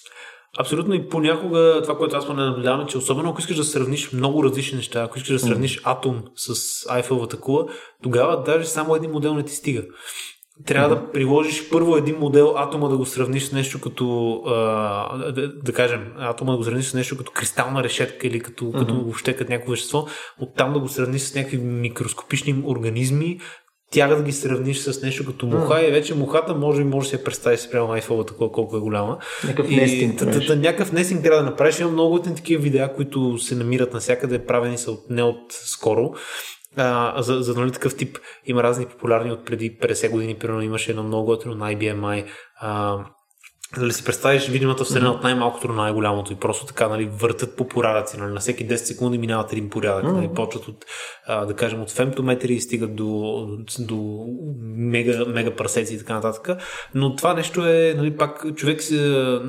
Абсолютно 0.60 0.93
и 0.93 1.10
понякога 1.10 1.80
това, 1.84 1.98
което 1.98 2.15
аз 2.15 2.28
не 2.28 2.34
наблюдавам, 2.36 2.82
е, 2.82 2.88
че 2.88 2.98
особено 2.98 3.30
ако 3.30 3.39
искаш 3.39 3.58
да 3.58 3.63
сравниш 3.63 4.12
много 4.12 4.43
различни 4.43 4.78
неща, 4.78 5.04
ако 5.04 5.17
искаш 5.17 5.34
да 5.34 5.39
сравниш 5.39 5.82
mm. 5.82 5.82
атом 5.86 6.24
с 6.36 6.56
Айфелвата 6.89 7.39
кула, 7.39 7.65
тогава 8.04 8.43
даже 8.43 8.65
само 8.65 8.96
един 8.96 9.12
модел 9.12 9.34
не 9.34 9.43
ти 9.43 9.56
стига 9.56 9.84
трябва 10.65 10.96
да 10.96 11.12
приложиш 11.12 11.70
първо 11.70 11.98
един 11.98 12.15
модел 12.20 12.54
атома 12.58 12.89
да 12.89 12.98
го 12.98 13.06
сравниш 13.06 13.43
с 13.43 13.52
нещо 13.52 13.82
като, 13.82 14.34
а, 14.48 15.32
да, 15.32 15.54
да 15.54 15.74
кажем, 15.74 16.13
атома 16.17 16.52
да 16.52 16.58
го 16.58 16.63
сравниш 16.63 16.86
с 16.86 16.93
нещо 16.93 17.17
като 17.17 17.32
кристална 17.32 17.84
решетка 17.84 18.28
или 18.28 18.39
като, 18.39 18.65
mm-hmm. 18.65 18.80
като 18.80 18.93
въобще 18.93 19.34
като 19.36 19.52
някакво 19.52 19.72
вещество, 19.72 20.08
оттам 20.39 20.74
да 20.74 20.80
го 20.80 20.88
сравниш 20.88 21.22
с 21.22 21.36
някакви 21.36 21.58
микроскопични 21.58 22.63
организми, 22.65 23.39
тя 23.91 24.08
да 24.08 24.24
ги 24.24 24.32
сравниш 24.32 24.78
с 24.78 25.02
нещо 25.02 25.26
като 25.26 25.46
муха 25.46 25.74
mm. 25.74 25.88
и 25.88 25.91
вече 25.91 26.15
мухата 26.15 26.56
може 26.56 26.82
и 26.82 26.86
може 26.86 27.12
да 27.12 27.17
се 27.17 27.24
представи 27.24 27.58
спрямо 27.58 27.91
айфовата 27.91 28.34
колко 28.34 28.78
е 28.78 28.80
голяма. 28.80 29.17
Някакъв 29.43 29.70
нестинг. 29.70 30.22
Някакъв 30.50 30.91
нестинг 30.91 31.24
трябва 31.24 31.43
да 31.43 31.50
направиш. 31.50 31.80
Има 31.80 31.91
много 31.91 32.15
от 32.15 32.24
такива 32.24 32.62
видеа, 32.62 32.93
които 32.96 33.38
се 33.38 33.56
намират 33.56 33.93
навсякъде, 33.93 34.46
правени 34.46 34.78
са 34.78 34.91
от, 34.91 35.10
не 35.10 35.24
от 35.24 35.43
скоро 35.50 36.13
за, 37.18 37.42
за 37.42 37.60
нали, 37.60 37.72
такъв 37.72 37.98
тип. 37.98 38.18
Има 38.46 38.63
разни 38.63 38.86
популярни 38.86 39.32
от 39.32 39.46
преди 39.46 39.80
50 39.80 40.12
години, 40.12 40.36
примерно 40.36 40.62
имаше 40.62 40.92
едно 40.92 41.04
много 41.04 41.26
готино 41.26 41.56
на 41.56 41.74
IBMI. 41.74 42.26
А, 42.60 42.98
Дали 43.75 43.93
си 43.93 44.03
представиш 44.03 44.47
видимата 44.47 44.84
вселена 44.84 45.10
mm-hmm. 45.10 45.15
от 45.15 45.23
най-малкото 45.23 45.67
до 45.67 45.73
най-голямото 45.73 46.34
и 46.34 46.36
просто 46.36 46.65
така 46.65 46.88
нали, 46.88 47.10
въртат 47.19 47.56
по 47.56 47.67
порядъци. 47.67 48.17
Нали, 48.17 48.34
на 48.34 48.39
всеки 48.39 48.67
10 48.67 48.75
секунди 48.75 49.17
минават 49.17 49.53
един 49.53 49.69
порядък. 49.69 50.06
Mm-hmm. 50.06 50.12
Нали, 50.12 50.30
почват 50.36 50.67
от, 50.67 50.86
а, 51.27 51.45
да 51.45 51.53
кажем, 51.53 51.82
от 51.82 51.91
фемтометри 51.91 52.53
и 52.53 52.62
стигат 52.62 52.95
до, 52.95 53.47
до 53.80 54.25
мега, 54.63 55.25
мега 55.25 55.56
парсеци 55.56 55.93
и 55.93 55.97
така 55.97 56.13
нататък. 56.13 56.49
Но 56.95 57.15
това 57.15 57.34
нещо 57.34 57.68
е, 57.68 57.93
нали, 57.97 58.18
пак 58.18 58.45
човек, 58.55 58.82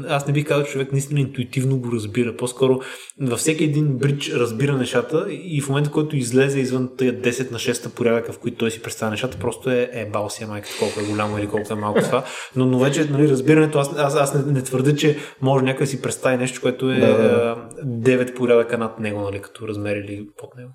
аз 0.08 0.26
не 0.26 0.32
бих 0.32 0.46
казал, 0.46 0.64
човек 0.64 0.92
наистина 0.92 1.20
интуитивно 1.20 1.78
го 1.78 1.92
разбира. 1.92 2.36
По-скоро 2.36 2.80
във 3.20 3.38
всеки 3.38 3.64
един 3.64 3.98
бридж 3.98 4.30
разбира 4.34 4.76
нещата 4.76 5.26
и 5.30 5.60
в 5.60 5.68
момента, 5.68 5.90
който 5.90 6.16
излезе 6.16 6.60
извън 6.60 6.90
тия 6.98 7.20
10 7.20 7.50
на 7.50 7.58
6 7.58 7.88
порядъка, 7.88 8.32
в 8.32 8.38
които 8.38 8.56
той 8.56 8.70
си 8.70 8.82
представя 8.82 9.10
нещата, 9.10 9.38
просто 9.38 9.70
е, 9.70 9.90
е 9.92 10.06
бал 10.06 10.30
си, 10.30 10.44
майка, 10.44 10.68
колко 10.78 11.00
е 11.00 11.04
голямо 11.04 11.38
или 11.38 11.48
колко 11.48 11.72
е 11.72 11.76
малко 11.76 12.00
това. 12.00 12.24
Но, 12.56 12.66
но 12.66 12.78
вече 12.78 13.04
нали, 13.04 13.28
разбирането, 13.28 13.78
аз, 13.78 13.98
аз, 13.98 14.07
аз 14.14 14.34
не, 14.34 14.52
не 14.52 14.62
твърда, 14.62 14.96
че 14.96 15.18
може 15.40 15.64
някой 15.64 15.86
си 15.86 16.02
представи 16.02 16.36
нещо, 16.36 16.61
което 16.62 16.90
е 16.90 17.00
да, 17.00 17.06
да. 17.06 17.68
9 17.84 18.34
порядъка 18.34 18.78
над 18.78 18.98
него, 19.00 19.20
нали, 19.20 19.40
като 19.40 19.68
размер 19.68 19.96
или 19.96 20.26
под 20.36 20.56
него. 20.56 20.70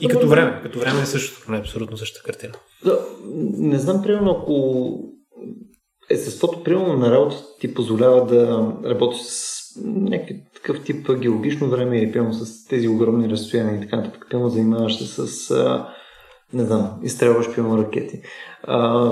И 0.00 0.08
като 0.08 0.28
време, 0.28 0.60
като 0.62 0.78
време 0.78 1.00
е 1.00 1.06
същото, 1.06 1.52
не 1.52 1.58
абсолютно 1.58 1.96
същата 1.96 2.32
картина. 2.32 2.52
Да, 2.84 2.98
не 3.58 3.78
знам, 3.78 4.02
примерно, 4.02 4.30
ако 4.30 4.88
естеството, 6.10 6.62
примерно, 6.62 6.96
на 6.96 7.10
работа 7.10 7.36
ти 7.60 7.74
позволява 7.74 8.26
да 8.26 8.72
работиш 8.84 9.20
с 9.20 9.56
някакви 9.84 10.42
такъв 10.54 10.84
тип 10.84 11.12
геологично 11.12 11.70
време 11.70 11.98
или 11.98 12.12
пълно 12.12 12.32
с 12.32 12.64
тези 12.64 12.88
огромни 12.88 13.30
разстояния 13.30 13.76
и 13.76 13.80
така 13.80 13.96
нататък, 13.96 14.26
пълно 14.30 14.48
занимаваш 14.48 14.98
се 14.98 15.26
с 15.26 15.50
а, 15.50 15.88
не 16.52 16.64
знам, 16.64 17.00
изстрелваш 17.02 17.54
пилно 17.54 17.78
ракети. 17.78 18.20
А, 18.62 19.10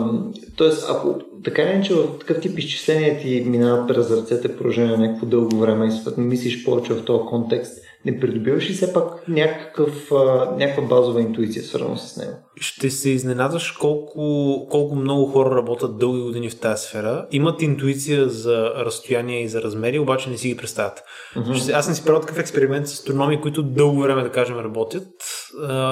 тоест, 0.56 0.86
ако 0.90 1.20
така 1.44 1.64
не 1.64 1.82
че 1.82 1.94
в 1.94 2.18
такъв 2.18 2.40
тип 2.40 2.58
изчисления 2.58 3.20
ти 3.20 3.44
минават 3.46 3.88
през 3.88 4.10
ръцете 4.10 4.56
продължение 4.56 4.96
на 4.96 5.06
някакво 5.06 5.26
дълго 5.26 5.56
време 5.56 5.86
и 5.86 5.90
съответно 5.90 6.24
мислиш 6.24 6.64
повече 6.64 6.92
в 6.92 7.04
този 7.04 7.24
контекст, 7.24 7.78
не 8.04 8.20
придобиваш 8.20 8.70
ли 8.70 8.72
все 8.72 8.92
пак 8.92 9.28
някакъв, 9.28 10.10
някаква 10.58 10.82
базова 10.82 11.20
интуиция 11.20 11.62
свързана 11.62 11.98
с 11.98 12.16
него? 12.16 12.32
Ще 12.60 12.90
се 12.90 13.10
изненадаш 13.10 13.70
колко, 13.70 14.66
колко 14.70 14.94
много 14.94 15.26
хора 15.26 15.56
работят 15.56 15.98
дълги 15.98 16.22
години 16.22 16.50
в 16.50 16.60
тази 16.60 16.82
сфера. 16.82 17.26
Имат 17.32 17.62
интуиция 17.62 18.28
за 18.28 18.72
разстояние 18.76 19.42
и 19.42 19.48
за 19.48 19.62
размери, 19.62 19.98
обаче 19.98 20.30
не 20.30 20.36
си 20.36 20.48
ги 20.48 20.56
представят. 20.56 21.02
Mm-hmm. 21.36 21.74
Аз 21.74 21.88
не 21.88 21.94
си 21.94 22.04
правя 22.04 22.20
такъв 22.20 22.38
експеримент 22.38 22.88
с 22.88 22.92
астрономи, 22.92 23.40
които 23.40 23.62
дълго 23.62 24.00
време, 24.00 24.22
да 24.22 24.30
кажем, 24.30 24.58
работят 24.58 25.08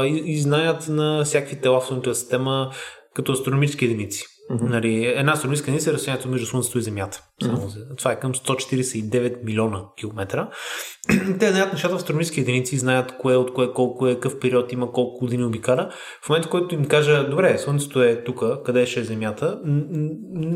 и, 0.04 0.22
и 0.26 0.40
знаят 0.40 0.88
на 0.88 1.24
всякакви 1.24 1.60
тела 1.60 1.80
в 1.80 1.86
Слънчевата 1.86 2.14
система 2.20 2.70
като 3.14 3.32
астрономически 3.32 3.84
единици. 3.84 4.24
Mm-hmm. 4.50 4.68
Нали, 4.68 5.06
една 5.06 5.32
астрономическа 5.32 5.70
единица 5.70 5.90
е 5.90 5.92
разстоянието 5.92 6.28
между 6.28 6.46
Слънцето 6.46 6.78
и 6.78 6.82
Земята. 6.82 7.22
Mm-hmm. 7.42 7.98
Това 7.98 8.12
е 8.12 8.20
към 8.20 8.34
149 8.34 9.44
милиона 9.44 9.80
километра. 9.98 10.48
Те 11.38 11.50
знаят 11.50 11.72
нещата 11.72 11.94
в 11.94 11.96
астрономически 11.96 12.40
единици, 12.40 12.78
знаят 12.78 13.18
кое 13.18 13.36
от 13.36 13.54
кое, 13.54 13.72
колко 13.72 14.06
е, 14.06 14.14
какъв 14.14 14.38
период 14.38 14.72
има, 14.72 14.92
колко 14.92 15.18
години 15.18 15.44
обикаля. 15.44 15.90
В 16.22 16.28
момента, 16.28 16.48
в 16.48 16.50
който 16.50 16.74
им 16.74 16.84
кажа, 16.84 17.30
добре, 17.30 17.58
Слънцето 17.58 18.02
е 18.02 18.24
тук, 18.24 18.42
къде 18.64 18.86
ще 18.86 19.00
е 19.00 19.04
Земята, 19.04 19.60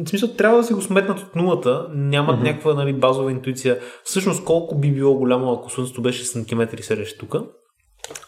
в 0.04 0.08
смисъл 0.08 0.28
трябва 0.28 0.58
да 0.58 0.64
си 0.64 0.72
го 0.72 0.82
сметнат 0.82 1.18
от 1.18 1.36
нулата, 1.36 1.86
нямат 1.94 2.36
mm-hmm. 2.36 2.44
някаква 2.44 2.74
нали, 2.74 2.92
базова 2.92 3.30
интуиция. 3.30 3.78
Всъщност 4.04 4.44
колко 4.44 4.78
би 4.78 4.92
било 4.92 5.14
голямо, 5.14 5.52
ако 5.52 5.70
Слънцето 5.70 6.02
беше 6.02 6.24
сантиметри 6.24 6.82
и 6.94 7.18
тук 7.18 7.34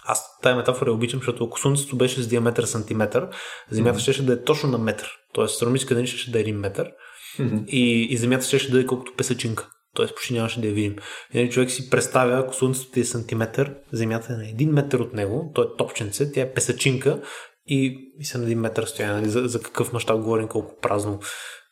аз 0.09 0.39
тази 0.43 0.57
метафора 0.57 0.91
я 0.91 0.95
обичам, 0.95 1.21
защото 1.21 1.45
ако 1.45 1.61
Слънцето 1.61 1.97
беше 1.97 2.23
с 2.23 2.29
диаметър 2.29 2.65
сантиметър, 2.65 3.29
Земята 3.71 3.99
mm-hmm. 3.99 4.13
ще 4.13 4.23
да 4.23 4.33
е 4.33 4.43
точно 4.43 4.71
на 4.71 4.79
метър. 4.79 5.11
Тоест, 5.33 5.53
астрономическа 5.53 5.95
ден 5.95 6.07
ще 6.07 6.31
да 6.31 6.39
е 6.39 6.41
един 6.41 6.57
метър. 6.57 6.91
Mm-hmm. 7.39 7.67
И, 7.67 8.07
и 8.11 8.17
Земята 8.17 8.59
ще 8.59 8.73
да 8.73 8.81
е 8.81 8.87
колкото 8.87 9.15
песачинка. 9.17 9.69
Тоест, 9.95 10.15
почти 10.15 10.35
нямаше 10.35 10.61
да 10.61 10.67
я 10.67 10.75
видим. 10.75 10.97
И 11.35 11.51
човек 11.51 11.71
си 11.71 11.91
представя, 11.91 12.39
ако 12.39 12.55
Слънцето 12.55 13.01
е 13.01 13.05
сантиметър, 13.05 13.75
Земята 13.93 14.33
е 14.33 14.37
на 14.37 14.49
един 14.49 14.71
метър 14.71 14.99
от 14.99 15.15
него, 15.15 15.53
той 15.55 15.65
е 15.65 15.77
топченце, 15.79 16.33
тя 16.33 16.41
е 16.41 16.53
песачинка 16.53 17.23
и, 17.67 17.99
и 18.19 18.25
са 18.25 18.39
на 18.39 18.45
един 18.45 18.61
метър 18.61 18.85
стоя. 18.85 19.13
Нали? 19.13 19.29
За, 19.29 19.49
за 19.49 19.61
какъв 19.61 19.93
мащаб 19.93 20.21
говорим, 20.21 20.49
колко 20.49 20.81
празно 20.81 21.21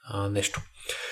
а, 0.09 0.29
нещо. 0.29 0.61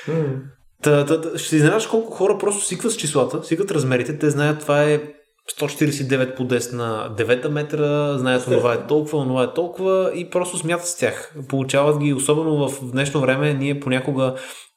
Mm-hmm. 0.07 0.41
Та, 0.83 1.07
та, 1.07 1.21
та, 1.21 1.39
ще 1.39 1.57
изненадаш 1.57 1.87
колко 1.87 2.11
хора 2.11 2.39
просто 2.39 2.65
сикват 2.65 2.93
с 2.93 2.97
числата, 2.97 3.45
сикват 3.45 3.71
размерите, 3.71 4.19
те 4.19 4.31
знаят 4.31 4.61
това 4.61 4.83
е 4.83 5.15
149 5.51 6.37
по 6.37 6.49
10 6.49 6.73
на 6.73 7.15
9 7.19 7.49
метра, 7.49 8.19
знаят 8.19 8.45
това 8.45 8.75
е 8.75 8.87
толкова, 8.87 9.25
това 9.25 9.43
е 9.43 9.55
толкова 9.55 10.13
и 10.15 10.31
просто 10.31 10.59
смятат 10.59 10.87
с 10.87 10.97
тях. 10.97 11.35
Получават 11.49 11.99
ги, 11.99 12.13
особено 12.13 12.69
в 12.69 12.91
днешно 12.91 13.21
време, 13.21 13.55
ние 13.55 13.81
понякога 13.81 14.35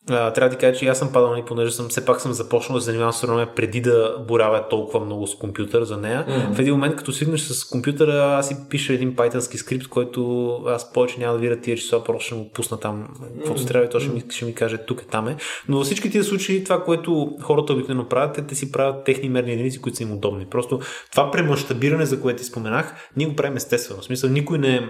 а, 0.10 0.34
трябва 0.34 0.50
да 0.50 0.56
ти 0.56 0.60
кажа, 0.60 0.80
че 0.80 0.86
аз 0.86 1.00
съм 1.00 1.12
падал, 1.12 1.36
и 1.38 1.46
понеже 1.46 1.72
съм, 1.72 1.90
все 1.90 2.06
пак 2.06 2.22
съм 2.22 2.34
започнал 2.34 2.78
да 2.78 2.82
занимавам 2.82 3.14
с 3.14 3.16
астрономия 3.16 3.56
преди 3.56 3.82
да 3.82 4.16
боравя 4.28 4.68
толкова 4.70 5.06
много 5.06 5.28
с 5.28 5.36
компютър 5.36 5.84
за 5.84 5.98
нея. 5.98 6.26
Mm-hmm. 6.30 6.54
В 6.54 6.60
един 6.60 6.74
момент, 6.74 6.96
като 6.96 7.12
свикнеш 7.12 7.42
с 7.42 7.70
компютъра, 7.70 8.36
аз 8.40 8.48
си 8.48 8.56
пиша 8.70 8.94
един 8.94 9.16
пайтълски 9.16 9.58
скрипт, 9.58 9.88
който 9.88 10.52
аз 10.68 10.94
повече 10.94 11.20
няма 11.20 11.34
да 11.34 11.40
видя 11.40 11.62
тия 11.62 11.78
числа, 11.78 12.04
просто 12.04 12.26
ще 12.26 12.36
му 12.36 12.50
пусна 12.54 12.80
там 12.80 13.08
каквото 13.38 13.62
mm-hmm. 13.62 13.68
трябва 13.68 13.86
и 13.86 13.90
то 13.90 14.00
ще 14.00 14.10
ми, 14.10 14.24
ще 14.30 14.46
ми 14.46 14.56
каже 14.56 14.78
тук 14.78 15.02
е 15.02 15.06
там 15.06 15.28
е. 15.28 15.36
Но 15.70 15.78
във 15.78 15.86
всички 15.86 16.10
тия 16.10 16.24
случаи 16.24 16.64
това, 16.64 16.84
което 16.84 17.38
хората 17.42 17.74
обикновено 17.74 18.10
правят, 18.10 18.36
те, 18.36 18.42
те 18.42 18.56
си 18.56 18.72
правят 18.72 19.04
техни 19.04 19.30
мерни 19.30 19.52
единици, 19.52 19.82
които 19.82 19.98
са 19.98 20.04
им 20.04 20.12
удобни. 20.12 20.46
Просто 20.46 20.80
това 21.12 21.32
премащабиране, 21.32 22.06
за 22.06 22.22
което 22.22 22.38
ти 22.38 22.46
споменах, 22.46 23.10
ние 23.18 23.28
го 23.28 23.36
правим 23.36 23.58
естествено. 23.58 24.02
В 24.02 24.06
смисъл, 24.06 24.30
никой 24.30 24.58
не 24.58 24.90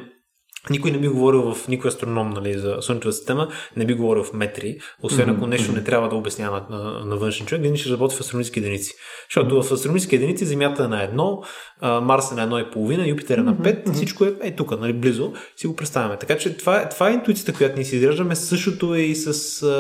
никой 0.69 0.91
не 0.91 0.97
би 0.97 1.07
говорил 1.07 1.53
в 1.53 1.67
никой 1.67 1.87
астроном 1.87 2.29
нали, 2.29 2.57
за 2.57 2.77
Слънчева 2.81 3.13
система, 3.13 3.47
не 3.75 3.85
би 3.85 3.93
говорил 3.93 4.23
в 4.23 4.33
метри, 4.33 4.77
освен 5.03 5.29
ако 5.29 5.47
нещо 5.47 5.71
не 5.71 5.83
трябва 5.83 6.09
да 6.09 6.15
обяснява 6.15 6.65
на, 6.69 6.77
на, 6.77 7.05
на 7.05 7.17
външен 7.17 7.45
човек, 7.45 7.61
винаги 7.61 7.79
ще 7.79 7.89
работи 7.89 8.15
в 8.15 8.19
астрономически 8.19 8.59
единици. 8.59 8.93
Защото 9.29 9.61
в 9.61 9.71
астрономически 9.71 10.15
единици 10.15 10.45
Земята 10.45 10.83
е 10.83 10.87
на 10.87 11.03
едно, 11.03 11.43
Марс 11.81 12.31
е 12.31 12.35
на 12.35 12.43
едно 12.43 12.59
и 12.59 12.71
половина, 12.71 13.07
Юпитер 13.07 13.37
е 13.37 13.41
на 13.41 13.63
пет, 13.63 13.89
всичко 13.93 14.25
е, 14.25 14.33
е 14.41 14.55
тук, 14.55 14.79
нали, 14.79 14.93
близо, 14.93 15.33
си 15.55 15.67
го 15.67 15.75
представяме. 15.75 16.17
Така 16.17 16.37
че 16.37 16.57
това, 16.57 16.89
това 16.89 17.09
е 17.09 17.13
интуицията, 17.13 17.53
която 17.53 17.75
ние 17.75 17.85
си 17.85 17.95
изграждаме. 17.95 18.35
Същото 18.35 18.95
е 18.95 18.99
и 18.99 19.15
с, 19.15 19.33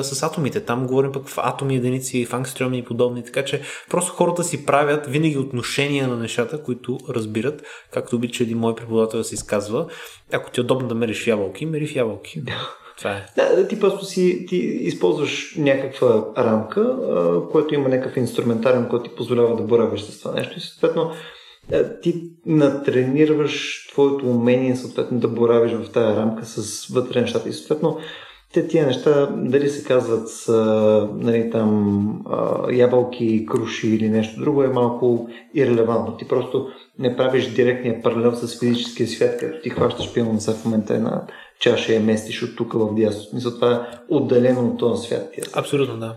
с 0.03 0.23
атомите. 0.23 0.59
Там 0.59 0.87
говорим 0.87 1.11
пък 1.11 1.27
в 1.27 1.37
атоми, 1.37 1.75
единици, 1.75 2.25
в 2.25 2.33
ангстроми 2.33 2.77
и 2.77 2.83
подобни. 2.83 3.23
Така 3.23 3.45
че 3.45 3.61
просто 3.89 4.11
хората 4.11 4.43
си 4.43 4.65
правят 4.65 5.07
винаги 5.07 5.37
отношения 5.37 6.07
на 6.07 6.15
нещата, 6.15 6.63
които 6.63 6.97
разбират, 7.09 7.63
както 7.91 8.15
обича 8.15 8.43
един 8.43 8.57
мой 8.57 8.75
преподавател 8.75 9.19
да 9.19 9.23
се 9.23 9.35
изказва. 9.35 9.87
Ако 10.31 10.51
ти 10.51 10.59
е 10.59 10.63
удобно 10.63 10.87
да 10.87 10.95
мериш 10.95 11.27
ябълки, 11.27 11.65
мери 11.65 11.87
в 11.87 11.95
ябълки. 11.95 12.43
Това 12.97 13.11
е. 13.11 13.25
Да, 13.35 13.67
ти 13.67 13.79
просто 13.79 14.05
си 14.05 14.45
ти 14.45 14.55
използваш 14.57 15.55
някаква 15.57 16.25
рамка, 16.37 16.95
която 17.51 17.75
има 17.75 17.89
някакъв 17.89 18.17
инструментариум, 18.17 18.89
който 18.89 19.09
ти 19.09 19.15
позволява 19.15 19.55
да 19.55 19.63
боравиш 19.63 20.01
с 20.01 20.19
това 20.19 20.33
нещо 20.33 20.57
и 20.57 20.61
съответно 20.61 21.11
ти 22.01 22.23
натренираш 22.45 23.87
твоето 23.91 24.29
умение 24.29 24.75
съответно 24.75 25.19
да 25.19 25.27
боравиш 25.27 25.71
в 25.71 25.91
тази 25.91 26.17
рамка 26.17 26.45
с 26.45 26.87
вътре 26.87 27.21
нещата 27.21 27.49
и 27.49 27.53
съответно 27.53 27.99
те 28.53 28.67
тия 28.67 28.85
неща, 28.85 29.29
дали 29.35 29.69
се 29.69 29.83
казват 29.83 30.29
с, 30.29 30.51
нали, 31.15 31.49
там, 31.51 32.25
ябълки, 32.71 33.45
круши 33.45 33.89
или 33.89 34.09
нещо 34.09 34.39
друго, 34.39 34.63
е 34.63 34.67
малко 34.67 35.29
ирелевантно. 35.53 36.17
Ти 36.17 36.27
просто 36.27 36.67
не 36.99 37.17
правиш 37.17 37.47
директния 37.47 38.01
паралел 38.01 38.35
с 38.35 38.59
физическия 38.59 39.07
свят, 39.07 39.37
като 39.39 39.61
ти 39.61 39.69
хващаш 39.69 40.13
пилно 40.13 40.39
в 40.39 40.65
момента 40.65 40.93
една 40.93 41.23
чаша 41.59 41.93
я 41.93 41.99
местиш 41.99 42.43
от 42.43 42.55
тук 42.55 42.73
в 42.73 42.95
дясно. 42.95 43.21
Смисъл, 43.21 43.51
това 43.51 43.73
е 43.73 43.97
отделено 44.09 44.67
от 44.67 44.79
този 44.79 45.07
свят. 45.07 45.29
Абсолютно, 45.53 45.97
да. 45.97 46.15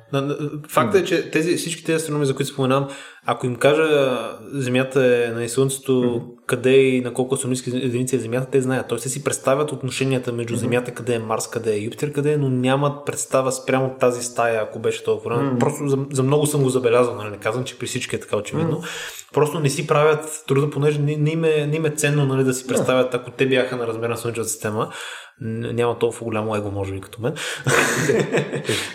Факта 0.68 0.98
е, 0.98 1.04
че 1.04 1.30
тези, 1.30 1.56
всички 1.56 1.84
тези 1.84 1.96
астрономи, 1.96 2.26
за 2.26 2.34
които 2.34 2.52
споменавам, 2.52 2.88
ако 3.26 3.46
им 3.46 3.56
кажа 3.56 4.18
Земята 4.52 5.24
е 5.26 5.32
на 5.32 5.48
Слънцето, 5.48 5.92
mm-hmm. 5.92 6.46
къде 6.46 6.72
и 6.72 7.00
на 7.00 7.12
колко 7.12 7.34
астрономически 7.34 7.70
единици 7.70 8.16
е 8.16 8.18
Земята, 8.18 8.46
те 8.50 8.60
знаят. 8.60 8.88
Тоест, 8.88 9.02
те 9.02 9.08
си 9.08 9.24
представят 9.24 9.72
отношенията 9.72 10.32
между 10.32 10.54
mm-hmm. 10.54 10.58
Земята, 10.58 10.94
къде 10.94 11.14
е 11.14 11.18
Марс, 11.18 11.50
къде 11.50 11.74
е 11.74 11.80
Юпитер, 11.80 12.12
къде 12.12 12.32
е, 12.32 12.36
но 12.36 12.48
нямат 12.48 13.06
представа 13.06 13.52
спрямо 13.52 13.96
тази 14.00 14.22
стая, 14.22 14.62
ако 14.62 14.78
беше 14.78 15.04
толкова. 15.04 15.36
Mm-hmm. 15.36 15.58
Просто 15.58 15.88
за, 15.88 15.98
за 16.12 16.22
много 16.22 16.46
съм 16.46 16.62
го 16.62 16.68
забелязал, 16.68 17.14
нали? 17.14 17.30
не 17.30 17.36
казвам, 17.36 17.64
че 17.64 17.78
при 17.78 17.86
всички 17.86 18.16
е 18.16 18.20
така 18.20 18.36
очевидно. 18.36 18.76
Mm-hmm. 18.76 19.32
Просто 19.32 19.60
не 19.60 19.70
си 19.70 19.86
правят 19.86 20.44
труда, 20.46 20.70
понеже 20.70 20.98
не, 20.98 21.16
не, 21.16 21.30
им, 21.30 21.44
е, 21.44 21.66
не 21.66 21.76
им 21.76 21.86
е 21.86 21.90
ценно 21.90 22.26
нали, 22.26 22.44
да 22.44 22.54
си 22.54 22.66
представят, 22.66 23.14
ако 23.14 23.30
те 23.30 23.46
бяха 23.46 23.76
на 23.76 23.86
размер 23.86 24.08
на 24.08 24.16
Слънчевата 24.16 24.50
система, 24.50 24.92
няма 25.40 25.98
толкова 25.98 26.24
голямо 26.24 26.56
его, 26.56 26.70
може 26.70 26.92
би, 26.92 27.00
като 27.00 27.22
мен. 27.22 27.34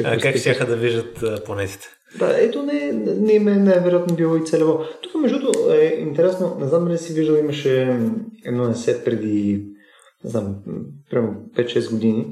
как 0.22 0.38
ще 0.38 0.66
да 0.66 0.76
виждат 0.76 1.44
планетите? 1.46 1.95
Да, 2.20 2.36
ето 2.38 2.64
не, 2.64 2.92
не 3.20 3.34
им 3.34 3.48
е 3.48 3.56
най-вероятно 3.56 4.16
било 4.16 4.36
и 4.36 4.46
целево. 4.46 4.80
Тук, 5.02 5.22
между 5.22 5.40
другото, 5.40 5.72
е 5.72 5.96
интересно, 6.00 6.58
не 6.60 6.68
знам 6.68 6.86
дали 6.86 6.98
си 6.98 7.14
виждал, 7.14 7.36
имаше 7.36 8.00
едно 8.46 8.68
несе 8.68 9.04
преди, 9.04 9.66
не 10.24 10.30
знам, 10.30 10.56
прямо 11.10 11.34
5-6 11.58 11.92
години, 11.92 12.26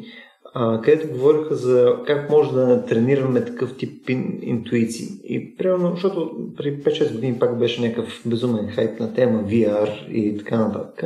а, 0.53 0.81
където 0.81 1.13
говориха 1.13 1.55
за 1.55 1.95
как 2.07 2.29
може 2.29 2.51
да 2.51 2.85
тренираме 2.85 3.45
такъв 3.45 3.77
тип 3.77 4.09
ин, 4.09 4.39
интуиции. 4.41 5.07
И 5.23 5.55
примерно, 5.55 5.91
защото 5.91 6.31
при 6.57 6.83
5-6 6.83 7.13
години 7.13 7.39
пак 7.39 7.59
беше 7.59 7.81
някакъв 7.81 8.21
безумен 8.25 8.71
хайп 8.71 8.99
на 8.99 9.13
тема 9.13 9.43
VR 9.43 10.07
и 10.07 10.37
така 10.37 10.57
нататък, 10.57 11.03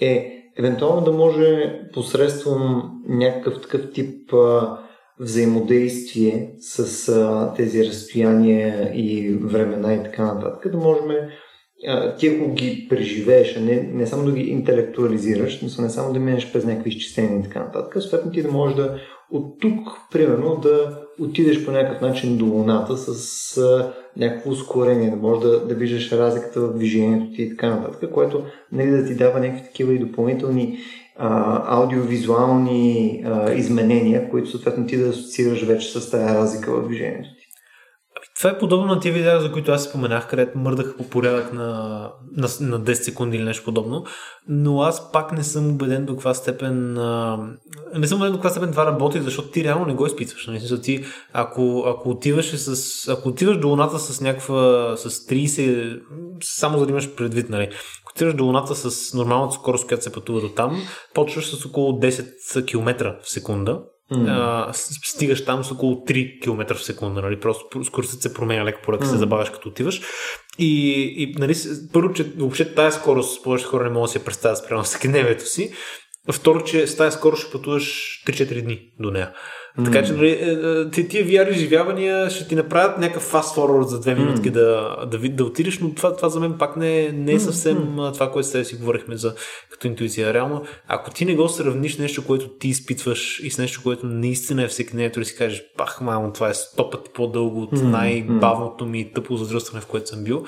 е 0.00 0.34
евентуално 0.58 1.04
да 1.04 1.12
може 1.12 1.80
посредством 1.92 2.82
някакъв 3.08 3.62
такъв 3.62 3.92
тип 3.92 4.32
а, 4.32 4.78
взаимодействие 5.20 6.50
с 6.60 7.08
а, 7.08 7.54
тези 7.56 7.86
разстояния 7.86 8.92
и 8.94 9.38
времена 9.42 9.94
и 9.94 10.02
така 10.02 10.34
нататък, 10.34 10.72
да 10.72 10.78
можем 10.78 11.10
ти 12.18 12.28
ако 12.28 12.52
ги 12.52 12.86
преживееш, 12.90 13.56
а 13.56 13.60
не, 13.60 13.90
не 13.92 14.06
само 14.06 14.24
да 14.24 14.32
ги 14.32 14.42
интелектуализираш, 14.42 15.60
но 15.62 15.82
не 15.82 15.90
само 15.90 16.12
да 16.12 16.20
минеш 16.20 16.52
през 16.52 16.64
някакви 16.64 16.90
изчисления 16.90 17.40
и 17.40 17.42
така 17.42 17.60
нататък, 17.60 18.02
съответно 18.02 18.32
ти 18.32 18.42
да 18.42 18.50
можеш 18.50 18.76
да 18.76 19.00
от 19.30 19.60
тук, 19.60 19.88
примерно, 20.12 20.56
да 20.56 21.02
отидеш 21.20 21.64
по 21.64 21.70
някакъв 21.70 22.00
начин 22.00 22.36
до 22.36 22.44
Луната 22.44 22.96
с 22.96 23.56
а, 23.56 23.92
някакво 24.16 24.50
ускорение, 24.50 25.10
да 25.10 25.16
можеш 25.16 25.42
да, 25.42 25.66
да 25.66 25.74
виждаш 25.74 26.12
разликата 26.12 26.60
в 26.60 26.74
движението 26.74 27.32
ти 27.32 27.42
и 27.42 27.50
така 27.50 27.70
нататък, 27.70 28.10
което 28.12 28.42
нали, 28.72 28.90
да 28.90 29.06
ти 29.06 29.14
дава 29.14 29.40
някакви 29.40 29.64
такива 29.64 29.94
и 29.94 29.98
допълнителни 29.98 30.78
а, 31.16 31.62
аудиовизуални 31.76 33.22
а, 33.26 33.52
изменения, 33.52 34.30
които 34.30 34.50
съответно 34.50 34.86
ти 34.86 34.96
да 34.96 35.08
асоциираш 35.08 35.62
вече 35.62 36.00
с 36.00 36.10
тази 36.10 36.24
разлика 36.24 36.72
в 36.72 36.86
движението 36.86 37.28
Това 38.38 38.50
е 38.50 38.58
подобно 38.58 38.86
на 38.86 39.00
тези 39.00 39.12
видеа, 39.12 39.40
за 39.40 39.52
които 39.52 39.72
аз 39.72 39.84
споменах, 39.84 40.28
където 40.28 40.58
мърдах 40.58 40.96
по 40.96 41.08
порядък 41.08 41.52
на, 41.52 41.68
на, 42.36 42.48
на 42.60 42.80
10 42.80 42.92
секунди 42.92 43.36
или 43.36 43.44
нещо 43.44 43.64
подобно, 43.64 44.04
но 44.48 44.82
аз 44.82 45.12
пак 45.12 45.32
не 45.32 45.44
съм 45.44 45.70
убеден 45.70 46.06
до 46.06 46.12
каква 46.12 46.34
степен 46.34 46.98
а, 46.98 47.38
не 47.94 48.06
съм 48.06 48.18
убеден 48.18 48.32
до 48.32 48.38
каква 48.38 48.50
степен 48.50 48.70
това 48.70 48.86
работи, 48.86 49.20
защото 49.20 49.48
ти 49.48 49.64
реално 49.64 49.86
не 49.86 49.94
го 49.94 50.06
изпитваш. 50.06 50.46
Нали? 50.46 50.80
Ти, 50.82 51.04
ако, 51.32 51.84
ако, 51.86 52.10
отиваш 52.10 52.56
с, 52.56 53.08
ако 53.08 53.28
отиваш 53.28 53.58
до 53.58 53.68
Луната 53.68 53.98
с 53.98 54.20
някаква 54.20 54.94
с 54.96 55.10
30, 55.10 56.00
само 56.42 56.78
за 56.78 56.86
да 56.86 56.90
имаш 56.90 57.14
предвид, 57.14 57.48
нали? 57.48 57.64
ако 58.02 58.12
отиваш 58.14 58.34
до 58.34 58.44
Луната 58.44 58.74
с 58.74 59.14
нормалната 59.14 59.54
скорост, 59.54 59.86
която 59.86 60.04
се 60.04 60.12
пътува 60.12 60.40
до 60.40 60.48
там, 60.48 60.82
почваш 61.14 61.46
с 61.46 61.66
около 61.66 61.92
10 61.92 62.66
км 62.66 63.16
в 63.22 63.30
секунда, 63.30 63.80
Mm. 64.12 64.26
А, 64.28 64.72
стигаш 65.04 65.44
там 65.44 65.64
с 65.64 65.72
около 65.72 65.94
3 65.94 66.42
км 66.42 66.74
в 66.74 66.84
секунда, 66.84 67.22
нали? 67.22 67.40
просто 67.40 67.84
скоростта 67.84 68.20
се 68.20 68.34
променя 68.34 68.64
леко, 68.64 68.80
поред 68.84 69.00
mm. 69.00 69.10
се 69.10 69.16
забавяш 69.16 69.50
като 69.50 69.68
отиваш. 69.68 70.02
И, 70.58 70.92
и 71.16 71.34
нали, 71.38 71.54
първо, 71.92 72.12
че 72.12 72.22
въобще 72.22 72.74
тази 72.74 72.98
скорост 72.98 73.44
повечето 73.44 73.70
хора 73.70 73.84
не 73.84 73.90
могат 73.90 74.08
да 74.08 74.12
си 74.12 74.24
представят 74.24 74.58
спрямо 74.58 74.82
всекидневието 74.82 75.46
си. 75.46 75.72
Второ, 76.32 76.64
че 76.64 76.86
с 76.86 76.96
тази 76.96 77.16
скорост 77.16 77.42
ще 77.42 77.52
пътуваш 77.52 77.84
3-4 78.26 78.62
дни 78.62 78.80
до 79.00 79.10
нея. 79.10 79.32
Така 79.84 80.04
че 80.04 80.12
нали, 80.12 80.30
е, 80.30 81.00
е, 81.00 81.08
тия 81.08 81.26
VR 81.26 81.50
изживявания 81.50 82.30
ще 82.30 82.48
ти 82.48 82.54
направят 82.54 82.98
някакъв 82.98 83.32
fast 83.32 83.56
forward 83.56 83.82
за 83.82 84.00
две 84.00 84.14
минутки 84.14 84.48
mm. 84.48 84.52
да, 84.52 84.96
да, 85.06 85.18
да, 85.18 85.28
да 85.28 85.44
отидеш, 85.44 85.78
но 85.78 85.94
това, 85.94 86.16
това 86.16 86.28
за 86.28 86.40
мен 86.40 86.58
пак 86.58 86.76
не, 86.76 87.12
не 87.12 87.32
е 87.32 87.40
съвсем 87.40 87.76
mm. 87.76 88.14
това, 88.14 88.30
което 88.30 88.48
сега 88.48 88.64
си 88.64 88.76
говорихме 88.76 89.16
за 89.16 89.34
като 89.70 89.86
интуиция. 89.86 90.34
Реално, 90.34 90.62
ако 90.88 91.10
ти 91.10 91.24
не 91.24 91.34
го 91.34 91.48
сравниш 91.48 91.98
нещо, 91.98 92.26
което 92.26 92.48
ти 92.48 92.68
изпитваш 92.68 93.40
и 93.40 93.50
с 93.50 93.58
нещо, 93.58 93.80
което 93.82 94.06
наистина 94.06 94.62
е 94.62 94.68
всеки 94.68 94.96
ден, 94.96 95.12
и 95.16 95.24
си 95.24 95.36
кажеш, 95.36 95.64
пах, 95.76 96.00
мамо, 96.00 96.32
това 96.32 96.48
е 96.48 96.54
сто 96.54 96.90
пъти 96.90 97.10
по-дълго 97.14 97.62
от 97.62 97.72
най-бавното 97.72 98.86
ми 98.86 99.12
тъпо 99.12 99.36
задръстване, 99.36 99.80
в 99.80 99.86
което 99.86 100.08
съм 100.08 100.24
бил, 100.24 100.44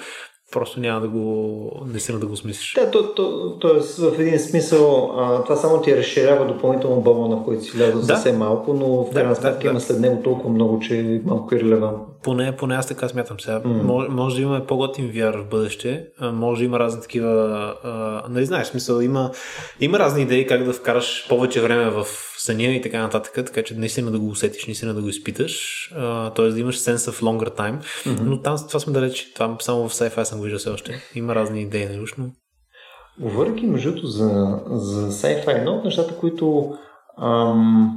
просто 0.51 0.80
няма 0.80 1.01
да 1.01 1.09
го, 1.09 1.70
наистина 1.86 2.18
да 2.18 2.26
го 2.26 2.36
смислиш. 2.36 2.74
Да, 2.74 2.90
то, 2.90 3.14
то, 3.14 3.57
то, 3.59 3.80
в 3.98 4.20
един 4.20 4.38
смисъл 4.38 5.12
а, 5.18 5.44
това 5.44 5.57
само 5.57 5.82
ти 5.82 5.96
разширява 5.96 6.46
допълнително 6.46 7.01
балона, 7.01 7.36
в 7.36 7.44
който 7.44 7.64
си 7.64 7.76
влязъл 7.76 8.01
да. 8.01 8.07
съвсем 8.07 8.38
малко, 8.38 8.72
но 8.72 9.05
в 9.05 9.11
крайна 9.11 9.28
да, 9.28 9.34
сметка 9.34 9.61
да, 9.61 9.66
има 9.66 9.74
да. 9.74 9.80
след 9.80 10.01
него 10.01 10.22
толкова 10.24 10.51
много, 10.51 10.80
че 10.80 10.98
е 11.01 11.20
малко 11.24 11.55
е 11.55 11.59
релевантно. 11.59 12.07
Поне, 12.22 12.57
поне 12.57 12.74
аз 12.74 12.86
така 12.86 13.09
смятам 13.09 13.40
сега. 13.40 13.61
Mm. 13.61 13.82
Може, 13.82 14.09
може 14.09 14.36
да 14.36 14.42
имаме 14.42 14.66
по-готин 14.66 15.12
VR 15.12 15.42
в 15.42 15.48
бъдеще, 15.48 16.07
може 16.20 16.59
да 16.59 16.64
има 16.64 16.78
разни 16.78 17.03
такива, 17.03 17.30
а, 17.84 18.22
нали 18.28 18.44
знаеш, 18.44 18.66
смисъл, 18.66 19.01
има, 19.01 19.30
има 19.80 19.98
разни 19.98 20.22
идеи 20.22 20.46
как 20.46 20.64
да 20.64 20.72
вкараш 20.72 21.26
повече 21.28 21.61
време 21.61 21.90
в 21.90 22.07
съня 22.43 22.64
и 22.64 22.82
така 22.82 23.01
нататък, 23.03 23.32
така 23.34 23.62
че 23.62 23.74
наистина 23.74 24.11
да 24.11 24.18
го 24.18 24.28
усетиш, 24.28 24.66
наистина 24.66 24.95
да 24.95 25.03
го 25.03 25.09
изпиташ, 25.09 25.88
т.е. 26.36 26.49
да 26.49 26.61
имаш 26.61 26.78
sense 26.78 27.11
of 27.11 27.22
longer 27.22 27.57
time, 27.59 27.80
mm-hmm. 27.80 28.20
но 28.20 28.41
там 28.41 28.57
това 28.68 28.80
сме 28.80 28.93
далече, 28.93 29.34
това 29.34 29.57
само 29.61 29.88
в 29.88 29.93
sci-fi 29.93 30.22
съм 30.22 30.41
виждал 30.41 30.59
все 30.59 30.70
още. 30.70 31.03
Има 31.14 31.34
разни 31.34 31.62
идеи. 31.62 31.86
Нали, 31.86 32.07
Говоряки 33.20 33.66
между 33.66 34.07
за, 34.07 34.61
за 34.70 35.11
sci-fi, 35.11 35.59
едно 35.59 35.72
от 35.72 35.84
нещата, 35.84 36.16
които 36.16 36.74
ам, 37.18 37.97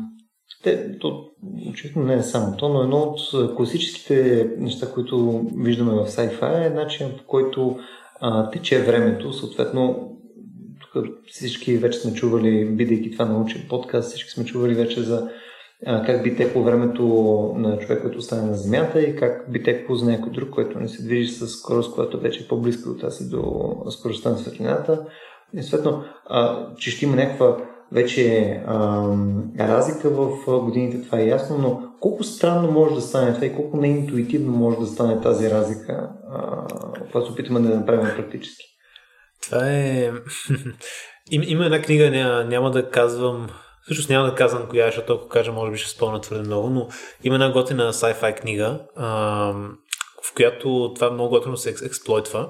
те, 0.64 0.98
то, 1.00 1.26
очевидно 1.70 2.04
не 2.04 2.14
е 2.14 2.24
само 2.24 2.58
то, 2.58 2.70
но 2.70 2.84
едно 2.84 2.98
от 2.98 3.56
класическите 3.56 4.50
неща, 4.58 4.92
които 4.92 5.46
виждаме 5.56 5.92
в 5.92 6.08
sci-fi 6.08 6.68
е 6.68 6.70
начин 6.70 7.12
по 7.18 7.24
който 7.24 7.78
а, 8.20 8.50
тече 8.50 8.84
времето, 8.84 9.34
съответно 9.34 10.13
всички 11.28 11.78
вече 11.78 12.00
сме 12.00 12.14
чували, 12.14 12.66
бидейки 12.66 13.12
това 13.12 13.26
научен 13.26 13.66
подкаст, 13.70 14.10
всички 14.10 14.30
сме 14.30 14.46
чували 14.46 14.74
вече 14.74 15.02
за 15.02 15.30
как 15.86 16.24
би 16.24 16.36
текло 16.36 16.64
времето 16.64 17.04
на 17.58 17.78
човек, 17.78 18.02
който 18.02 18.18
остане 18.18 18.42
на 18.42 18.54
Земята 18.54 19.02
и 19.02 19.16
как 19.16 19.52
би 19.52 19.64
текло 19.64 19.96
за 19.96 20.12
някой 20.12 20.32
друг, 20.32 20.50
който 20.50 20.80
не 20.80 20.88
се 20.88 21.04
движи 21.04 21.32
с 21.32 21.48
скорост, 21.48 21.96
която 21.96 22.20
вече 22.20 22.44
е 22.44 22.48
по-близка 22.48 22.90
от 22.90 23.02
тази 23.02 23.30
до 23.30 23.76
скоростта 23.90 24.30
на 24.30 24.38
светлината. 24.38 25.06
И 25.58 25.64
съответно, 25.64 26.04
че 26.78 26.92
ще 26.92 27.06
има 27.06 27.16
някаква 27.16 27.58
вече 27.92 28.50
а, 28.68 29.08
разлика 29.60 30.10
в 30.10 30.60
годините, 30.60 31.02
това 31.02 31.20
е 31.20 31.28
ясно, 31.28 31.58
но 31.58 31.82
колко 32.00 32.24
странно 32.24 32.72
може 32.72 32.96
да 32.96 33.02
стане 33.02 33.34
това 33.34 33.46
и 33.46 33.56
колко 33.56 33.78
неинтуитивно 33.78 34.52
може 34.52 34.78
да 34.78 34.86
стане 34.86 35.22
тази 35.22 35.50
разлика, 35.50 36.10
а, 36.32 36.68
когато 37.12 37.28
се 37.28 37.34
опитаме 37.34 37.60
да 37.60 37.76
направим 37.76 38.16
практически. 38.16 38.73
Това 39.44 39.70
е... 39.70 40.12
Им, 41.32 41.44
има 41.46 41.66
една 41.66 41.82
книга, 41.82 42.12
няма, 42.12 42.44
няма 42.44 42.72
да 42.72 42.90
казвам... 42.90 43.50
Всъщност 43.84 44.10
няма 44.10 44.30
да 44.30 44.36
казвам 44.36 44.68
коя, 44.70 44.86
е, 44.88 44.88
защото 44.88 45.14
ако 45.14 45.28
кажа, 45.28 45.52
може 45.52 45.72
би 45.72 45.78
ще 45.78 45.90
спомня 45.90 46.22
твърде 46.22 46.44
много, 46.44 46.70
но 46.70 46.88
има 47.24 47.36
една 47.36 47.52
готина 47.52 47.94
sci-fi 47.94 48.40
книга, 48.42 48.80
а, 48.96 49.08
в 50.24 50.34
която 50.36 50.92
това 50.96 51.12
много 51.12 51.30
готино 51.30 51.58
се 51.58 51.70
експлойтва. 51.70 52.50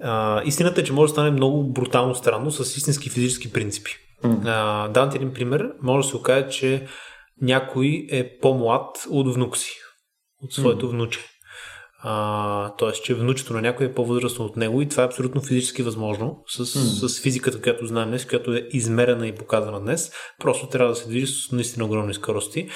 А, 0.00 0.42
истината 0.44 0.80
е, 0.80 0.84
че 0.84 0.92
може 0.92 1.10
да 1.10 1.14
стане 1.14 1.30
много 1.30 1.72
брутално 1.72 2.14
странно 2.14 2.50
с 2.50 2.76
истински 2.76 3.10
физически 3.10 3.52
принципи. 3.52 3.90
Mm. 4.24 4.88
давам 4.88 5.10
ти 5.10 5.16
един 5.16 5.32
пример. 5.32 5.72
Може 5.82 6.06
да 6.06 6.10
се 6.10 6.16
окаже, 6.16 6.48
че 6.48 6.86
някой 7.42 8.06
е 8.10 8.38
по-млад 8.38 9.06
от 9.10 9.34
внук 9.34 9.56
си, 9.56 9.72
от 10.42 10.52
своето 10.52 10.86
mm. 10.86 10.90
внуче. 10.90 11.20
т.е. 12.78 12.92
че 12.92 13.14
внучето 13.14 13.52
на 13.52 13.60
някой 13.60 13.86
е 13.86 13.94
по-възрастно 13.94 14.44
от 14.44 14.56
него 14.56 14.82
и 14.82 14.88
това 14.88 15.02
е 15.02 15.06
абсолютно 15.06 15.42
физически 15.42 15.82
възможно 15.82 16.42
с, 16.46 16.64
mm. 16.64 17.06
с 17.06 17.22
физиката, 17.22 17.60
която 17.60 17.86
знаем 17.86 18.08
днес, 18.08 18.26
която 18.26 18.52
е 18.52 18.68
измерена 18.70 19.26
и 19.26 19.34
показана 19.34 19.80
днес. 19.80 20.12
Просто 20.40 20.66
трябва 20.66 20.88
да 20.88 20.96
се 20.96 21.08
движи 21.08 21.26
с 21.26 21.52
наистина 21.52 21.84
огромни 21.84 22.14
скорости. 22.14 22.68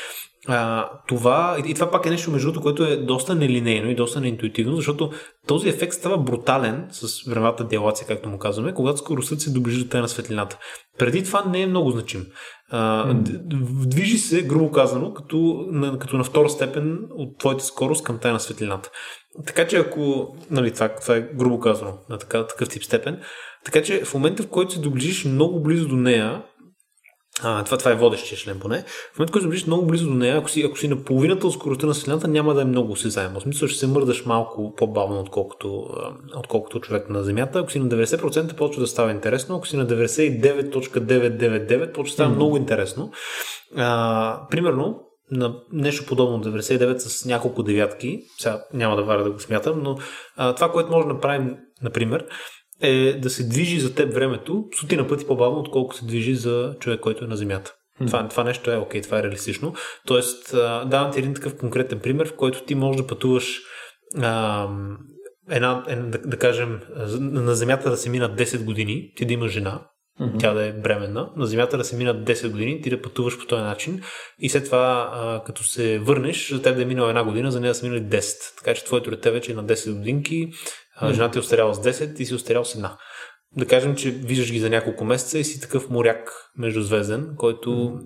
А, 0.47 0.91
това, 1.09 1.59
и 1.67 1.75
това 1.75 1.91
пак 1.91 2.07
е 2.07 2.11
нещо, 2.11 2.31
между 2.31 2.47
другото, 2.47 2.63
което 2.63 2.85
е 2.85 2.97
доста 2.97 3.35
нелинейно 3.35 3.91
и 3.91 3.95
доста 3.95 4.21
неинтуитивно, 4.21 4.77
защото 4.77 5.13
този 5.47 5.69
ефект 5.69 5.93
става 5.93 6.19
брутален 6.19 6.87
с 6.91 7.23
времевата 7.31 7.65
дилация, 7.65 8.07
както 8.07 8.29
му 8.29 8.39
казваме, 8.39 8.75
когато 8.75 8.99
скоростта 8.99 9.37
се 9.37 9.51
доближи 9.51 9.85
до 9.85 9.91
тая 9.91 10.03
на 10.03 10.09
светлината. 10.09 10.59
Преди 10.99 11.25
това 11.25 11.45
не 11.45 11.63
е 11.63 11.67
много 11.67 11.91
значим. 11.91 12.27
А, 12.71 13.15
движи 13.87 14.19
се, 14.19 14.47
грубо 14.47 14.71
казано, 14.71 15.15
като 15.15 15.67
на, 15.71 15.99
като 15.99 16.17
на 16.17 16.25
втора 16.25 16.49
степен 16.49 16.99
от 17.11 17.39
твоята 17.39 17.65
скорост 17.65 18.05
към 18.05 18.19
тая 18.19 18.35
на 18.35 18.41
светлината. 18.41 18.91
Така 19.47 19.67
че 19.67 19.77
ако, 19.77 20.35
нали, 20.51 20.75
това, 20.75 20.89
това 20.89 21.17
е 21.17 21.29
грубо 21.35 21.61
казано, 21.61 21.99
на 22.11 22.19
така, 22.19 22.47
такъв 22.47 22.69
тип 22.69 22.85
степен, 22.85 23.21
така 23.65 23.83
че 23.83 24.05
в 24.05 24.15
момента, 24.15 24.43
в 24.43 24.49
който 24.49 24.73
се 24.73 24.81
доближиш 24.81 25.25
много 25.25 25.63
близо 25.63 25.89
до 25.89 25.97
нея, 25.97 26.43
а, 27.43 27.65
това, 27.65 27.79
това 27.79 27.91
е 27.91 27.97
водещия 27.97 28.39
член 28.39 28.61
поне. 28.61 28.85
В 29.15 29.19
момента, 29.19 29.33
който 29.33 29.59
се 29.59 29.67
много 29.67 29.87
близо 29.87 30.09
до 30.09 30.15
нея, 30.15 30.37
ако 30.37 30.51
си, 30.51 30.63
ако 30.63 30.79
си 30.79 30.89
на 30.89 31.05
половината 31.05 31.47
от 31.47 31.53
скоростта 31.53 31.87
на 31.87 31.95
Вселената, 31.95 32.29
няма 32.29 32.55
да 32.55 32.63
е 32.63 32.65
много 32.65 32.93
осезаемо. 32.93 33.41
В 33.41 33.43
смисъл, 33.43 33.69
ще 33.69 33.79
се 33.79 33.87
мърдаш 33.87 34.27
малко 34.27 34.75
по-бавно, 34.77 35.21
отколкото, 35.21 35.87
отколкото 36.37 36.81
човек 36.81 37.11
на 37.11 37.23
Земята. 37.23 37.59
Ако 37.59 37.71
си 37.71 37.79
на 37.79 37.89
90%, 37.89 38.57
почва 38.57 38.81
да 38.81 38.87
става 38.87 39.11
интересно. 39.11 39.57
Ако 39.57 39.67
си 39.67 39.77
на 39.77 39.87
99.999, 39.87 41.93
почва 41.93 42.11
да 42.11 42.13
става 42.13 42.31
mm. 42.31 42.35
много 42.35 42.57
интересно. 42.57 43.11
А, 43.77 44.47
примерно, 44.51 45.01
на 45.31 45.55
нещо 45.73 46.07
подобно 46.07 46.45
99 46.45 46.99
с 46.99 47.25
няколко 47.25 47.63
девятки, 47.63 48.21
сега 48.39 48.63
няма 48.75 48.97
да 48.97 49.03
варя 49.03 49.25
да 49.25 49.31
го 49.31 49.41
смятам, 49.41 49.83
но 49.83 49.99
а, 50.37 50.55
това, 50.55 50.73
което 50.73 50.91
може 50.91 51.07
да 51.07 51.15
направим, 51.15 51.57
например, 51.83 52.27
е 52.83 53.13
да 53.13 53.31
се 53.31 53.49
движи 53.49 53.81
за 53.81 53.95
теб 53.95 54.15
времето 54.15 54.65
стотина 54.77 55.09
пъти 55.09 55.27
по-бавно, 55.27 55.59
отколкото 55.59 55.97
се 55.97 56.07
движи 56.07 56.35
за 56.35 56.75
човек, 56.81 57.01
който 57.01 57.25
е 57.25 57.29
на 57.29 57.37
Земята. 57.37 57.75
Mm. 58.01 58.07
Това, 58.07 58.29
това 58.29 58.45
нещо 58.45 58.71
е 58.71 58.77
окей, 58.77 59.01
okay, 59.01 59.05
това 59.05 59.19
е 59.19 59.23
реалистично. 59.23 59.75
Тоест, 60.07 60.51
давам 60.87 61.13
ти 61.13 61.19
един 61.19 61.35
такъв 61.35 61.57
конкретен 61.57 61.99
пример, 61.99 62.29
в 62.29 62.37
който 62.37 62.65
ти 62.65 62.75
можеш 62.75 63.01
да 63.01 63.07
пътуваш 63.07 63.61
а, 64.17 64.69
една, 65.51 65.85
една 65.89 66.07
да, 66.07 66.19
да 66.19 66.37
кажем, 66.37 66.81
на 67.21 67.55
Земята 67.55 67.91
да 67.91 67.97
се 67.97 68.11
минат 68.11 68.41
10 68.41 68.65
години, 68.65 69.13
ти 69.17 69.25
да 69.25 69.33
имаш 69.33 69.53
жена, 69.53 69.83
mm-hmm. 70.21 70.41
тя 70.41 70.55
да 70.55 70.67
е 70.67 70.73
бременна, 70.73 71.31
на 71.37 71.47
Земята 71.47 71.79
да 71.79 71.85
се 71.85 71.97
минат 71.97 72.29
10 72.29 72.51
години, 72.51 72.83
ти 72.83 72.91
да 72.91 73.03
пътуваш 73.03 73.39
по 73.39 73.47
този 73.47 73.63
начин 73.63 74.03
и 74.39 74.49
след 74.49 74.65
това, 74.65 75.11
а, 75.13 75.45
като 75.45 75.65
се 75.65 75.99
върнеш, 75.99 76.53
за 76.53 76.63
теб 76.63 76.77
да 76.77 76.83
е 76.83 76.87
минала 76.87 77.09
една 77.09 77.25
година, 77.25 77.51
за 77.51 77.61
нея 77.61 77.71
да 77.71 77.75
са 77.75 77.87
минали 77.87 78.03
10. 78.03 78.57
Така 78.59 78.75
че 78.75 78.85
твоето 78.85 79.11
дете 79.11 79.31
вече 79.31 79.53
е 79.53 79.55
на 79.55 79.65
10 79.65 79.93
годинки, 79.93 80.51
жената 81.13 81.39
е 81.39 81.41
остаряла 81.41 81.75
с 81.75 81.79
10 81.79 82.21
и 82.21 82.27
си 82.27 82.35
остарял 82.35 82.65
с 82.65 82.75
една. 82.75 82.97
Да 83.57 83.67
кажем, 83.67 83.97
че 83.97 84.11
виждаш 84.11 84.53
ги 84.53 84.59
за 84.59 84.71
няколко 84.71 85.05
месеца 85.05 85.39
и 85.39 85.45
си 85.45 85.61
такъв 85.61 85.91
моряк 85.91 86.31
междузвезден, 86.59 87.35
който 87.37 87.99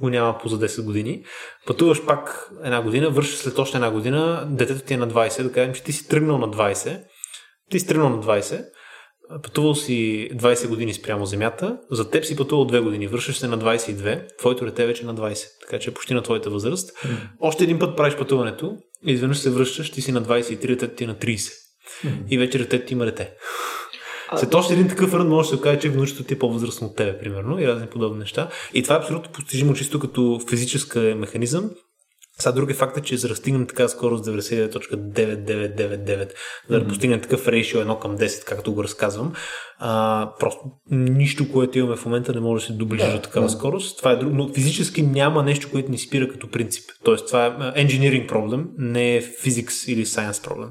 го 0.00 0.10
няма 0.10 0.38
по 0.38 0.48
за 0.48 0.68
10 0.68 0.84
години. 0.84 1.24
Пътуваш 1.66 2.06
пак 2.06 2.50
една 2.64 2.82
година, 2.82 3.10
вършиш 3.10 3.36
след 3.36 3.58
още 3.58 3.76
една 3.76 3.90
година, 3.90 4.48
детето 4.50 4.80
ти 4.80 4.94
е 4.94 4.96
на 4.96 5.08
20, 5.08 5.42
да 5.42 5.52
кажем, 5.52 5.74
че 5.74 5.82
ти 5.82 5.92
си 5.92 6.08
тръгнал 6.08 6.38
на 6.38 6.48
20, 6.48 7.02
ти 7.70 7.80
си 7.80 7.86
тръгнал 7.86 8.08
на 8.08 8.22
20, 8.22 8.64
пътувал 9.42 9.74
си 9.74 10.28
20 10.34 10.68
години 10.68 10.94
спрямо 10.94 11.26
Земята, 11.26 11.78
за 11.90 12.10
теб 12.10 12.24
си 12.24 12.36
пътувал 12.36 12.66
2 12.66 12.82
години, 12.82 13.06
вършиш 13.06 13.36
се 13.36 13.48
на 13.48 13.58
22, 13.58 14.38
твоето 14.38 14.64
дете 14.64 14.86
вече 14.86 15.02
е 15.02 15.06
на 15.06 15.14
20, 15.14 15.46
така 15.60 15.78
че 15.78 15.90
е 15.90 15.94
почти 15.94 16.14
на 16.14 16.22
твоята 16.22 16.50
възраст. 16.50 16.96
Mm. 16.96 17.16
Още 17.40 17.64
един 17.64 17.78
път 17.78 17.96
правиш 17.96 18.16
пътуването, 18.16 18.76
изведнъж 19.02 19.38
се 19.38 19.50
връщаш, 19.50 19.90
ти 19.90 20.02
си 20.02 20.12
на 20.12 20.22
23, 20.22 20.66
детето 20.66 20.94
ти 20.94 21.04
е 21.04 21.06
на 21.06 21.14
30 21.14 21.65
и 22.30 22.38
вече 22.38 22.58
детето 22.58 22.86
ти 22.86 22.94
има 22.94 23.04
дете. 23.04 23.32
След 24.36 24.54
още 24.54 24.74
един 24.74 24.88
такъв 24.88 25.14
рън 25.14 25.28
може 25.28 25.46
да 25.46 25.48
се 25.48 25.60
окаже, 25.60 25.78
че 25.78 25.88
внучето 25.88 26.24
ти 26.24 26.34
е 26.34 26.38
по-възрастно 26.38 26.86
от 26.86 26.96
тебе, 26.96 27.18
примерно, 27.18 27.60
и 27.60 27.68
разни 27.68 27.86
подобни 27.86 28.18
неща. 28.18 28.48
И 28.74 28.82
това 28.82 28.94
е 28.94 28.98
абсолютно 28.98 29.32
постижимо 29.32 29.74
чисто 29.74 30.00
като 30.00 30.40
физическа 30.48 31.00
механизъм. 31.00 31.70
Сега 32.38 32.52
друг 32.52 32.70
е 32.70 32.74
факта, 32.74 33.00
че 33.00 33.16
за 33.16 33.28
да 33.28 33.36
стигнем 33.36 33.66
така 33.66 33.88
скорост 33.88 34.24
99.9999, 34.24 36.32
за 36.70 36.80
да 36.80 36.88
постигнем 36.88 37.20
такъв 37.20 37.48
рейшио 37.48 37.80
1 37.80 37.98
към 37.98 38.18
10, 38.18 38.44
както 38.44 38.74
го 38.74 38.84
разказвам, 38.84 39.32
а, 39.78 40.30
просто 40.40 40.60
нищо, 40.90 41.52
което 41.52 41.78
имаме 41.78 41.96
в 41.96 42.04
момента 42.04 42.32
не 42.32 42.40
може 42.40 42.62
да 42.62 42.66
се 42.66 42.72
доближи 42.72 43.12
до 43.12 43.18
такава 43.18 43.48
скорост. 43.48 43.98
Това 43.98 44.10
е 44.10 44.16
друг, 44.16 44.32
но 44.32 44.54
физически 44.54 45.02
няма 45.02 45.42
нещо, 45.42 45.70
което 45.70 45.90
ни 45.90 45.98
спира 45.98 46.28
като 46.28 46.50
принцип. 46.50 46.90
Тоест 47.04 47.26
това 47.26 47.46
е 47.46 47.50
engineering 47.86 48.28
проблем, 48.28 48.68
не 48.78 49.16
е 49.16 49.22
physics 49.22 49.92
или 49.92 50.06
science 50.06 50.44
проблем. 50.44 50.68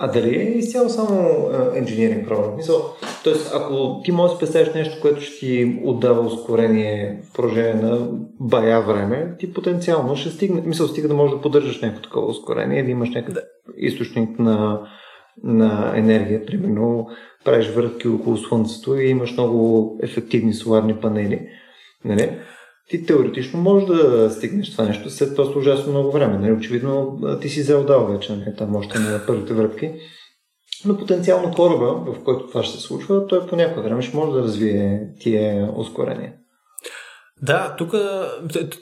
А 0.00 0.08
дали 0.08 0.36
е 0.36 0.58
изцяло 0.58 0.88
само 0.88 1.48
инженеринг 1.76 2.28
проблем? 2.28 2.56
Мисъл, 2.56 2.94
тоест, 3.24 3.52
ако 3.54 4.00
ти 4.04 4.12
можеш 4.12 4.34
да 4.34 4.38
представиш 4.38 4.74
нещо, 4.74 4.98
което 5.02 5.20
ще 5.20 5.38
ти 5.38 5.80
отдава 5.84 6.20
ускорение 6.20 7.22
в 7.24 7.32
продължение 7.32 7.74
на 7.74 8.08
бая 8.40 8.80
време, 8.80 9.34
ти 9.38 9.52
потенциално 9.52 10.16
ще 10.16 10.30
стигне, 10.30 10.62
мисъл, 10.66 10.88
стига 10.88 11.08
да 11.08 11.14
можеш 11.14 11.36
да 11.36 11.42
поддържаш 11.42 11.80
някакво 11.80 12.02
такова 12.02 12.26
ускорение, 12.26 12.82
да 12.82 12.90
имаш 12.90 13.10
някакъв 13.10 13.44
източник 13.76 14.38
на, 14.38 14.80
на 15.44 15.92
енергия, 15.96 16.46
примерно 16.46 17.08
правиш 17.44 17.68
въртки 17.68 18.08
около 18.08 18.36
Слънцето 18.36 18.96
и 18.96 19.08
имаш 19.08 19.32
много 19.32 19.96
ефективни 20.02 20.54
соларни 20.54 20.94
панели. 20.94 21.48
Нали? 22.04 22.30
Ти 22.88 23.06
теоретично 23.06 23.60
можеш 23.60 23.88
да 23.88 24.30
стигнеш 24.30 24.72
това 24.72 24.84
нещо 24.84 25.10
след 25.10 25.36
това 25.36 25.58
ужасно 25.58 25.92
много 25.92 26.10
време. 26.10 26.38
Нали? 26.38 26.52
Очевидно 26.52 27.18
ти 27.40 27.48
си 27.48 27.60
взел 27.60 27.84
дал 27.84 28.06
вече, 28.06 28.32
нали? 28.32 28.56
там 28.58 28.76
още 28.76 28.98
на 28.98 29.20
първите 29.26 29.54
връбки. 29.54 29.92
Но 30.84 30.96
потенциално 30.96 31.54
кораба, 31.54 32.12
в 32.12 32.24
който 32.24 32.46
това 32.46 32.62
ще 32.62 32.76
се 32.76 32.82
случва, 32.82 33.26
той 33.26 33.46
по 33.46 33.56
някое 33.56 33.82
време 33.82 34.02
ще 34.02 34.16
може 34.16 34.32
да 34.32 34.42
развие 34.42 35.08
тия 35.20 35.72
ускорения. 35.76 36.32
Да, 37.42 37.74
тук, 37.78 37.94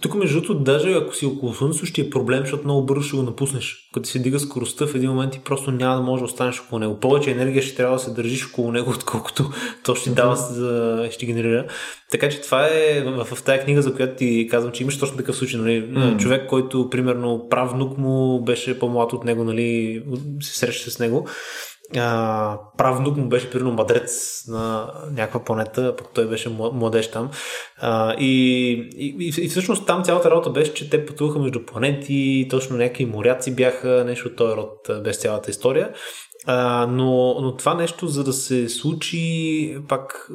тук 0.00 0.14
между 0.14 0.40
другото, 0.40 0.64
даже 0.64 0.92
ако 0.92 1.14
си 1.14 1.26
около 1.26 1.54
Слънцето, 1.54 1.86
ще 1.86 2.00
е 2.00 2.10
проблем, 2.10 2.40
защото 2.40 2.64
много 2.64 2.86
бързо 2.86 3.02
ще 3.02 3.16
го 3.16 3.22
напуснеш. 3.22 3.88
Като 3.94 4.08
се 4.08 4.18
дига 4.18 4.40
скоростта 4.40 4.86
в 4.86 4.94
един 4.94 5.10
момент 5.10 5.34
и 5.34 5.40
просто 5.44 5.70
няма 5.70 5.96
да 5.96 6.02
можеш 6.02 6.20
да 6.20 6.24
останеш 6.24 6.60
около 6.60 6.78
него. 6.78 7.00
Повече 7.00 7.30
енергия 7.30 7.62
ще 7.62 7.76
трябва 7.76 7.96
да 7.96 8.02
се 8.02 8.10
държиш 8.10 8.46
около 8.46 8.72
него, 8.72 8.90
отколкото 8.96 9.50
то 9.84 9.94
ще 9.94 10.10
дава, 10.10 10.36
за, 10.36 11.08
ще 11.10 11.26
генерира. 11.26 11.66
Така 12.10 12.28
че 12.28 12.40
това 12.40 12.66
е 12.66 13.02
в, 13.04 13.24
в 13.24 13.42
тази 13.42 13.62
книга, 13.62 13.82
за 13.82 13.94
която 13.94 14.16
ти 14.16 14.48
казвам, 14.50 14.72
че 14.72 14.82
имаш 14.82 14.98
точно 14.98 15.16
такъв 15.16 15.36
случай. 15.36 15.60
Нали? 15.60 15.82
Mm. 15.82 16.18
Човек, 16.18 16.48
който, 16.48 16.90
примерно, 16.90 17.46
прав 17.50 17.70
внук 17.70 17.98
му 17.98 18.40
беше 18.40 18.78
по-млад 18.78 19.12
от 19.12 19.24
него, 19.24 19.44
нали, 19.44 20.02
се 20.40 20.58
среща 20.58 20.90
с 20.90 20.98
него 20.98 21.28
а, 21.96 22.58
правнук 22.78 23.16
му 23.16 23.28
беше 23.28 23.50
примерно 23.50 23.72
мадрец 23.72 24.44
на 24.48 24.92
някаква 25.10 25.44
планета, 25.44 25.96
пък 25.96 26.06
той 26.14 26.28
беше 26.28 26.48
младеж 26.48 27.10
там. 27.10 27.30
А, 27.78 28.14
и, 28.18 28.70
и, 28.96 29.32
и, 29.38 29.48
всъщност 29.48 29.86
там 29.86 30.04
цялата 30.04 30.30
работа 30.30 30.50
беше, 30.50 30.74
че 30.74 30.90
те 30.90 31.06
пътуваха 31.06 31.38
между 31.38 31.66
планети, 31.66 32.46
точно 32.50 32.76
някакви 32.76 33.06
моряци 33.06 33.54
бяха, 33.54 34.04
нещо 34.06 34.28
от 34.28 34.36
този 34.36 34.56
род 34.56 34.90
без 35.04 35.18
цялата 35.18 35.50
история. 35.50 35.90
А, 36.48 36.86
но, 36.90 37.40
но 37.40 37.56
това 37.56 37.74
нещо, 37.74 38.06
за 38.06 38.24
да 38.24 38.32
се 38.32 38.68
случи, 38.68 39.76
пак 39.88 40.30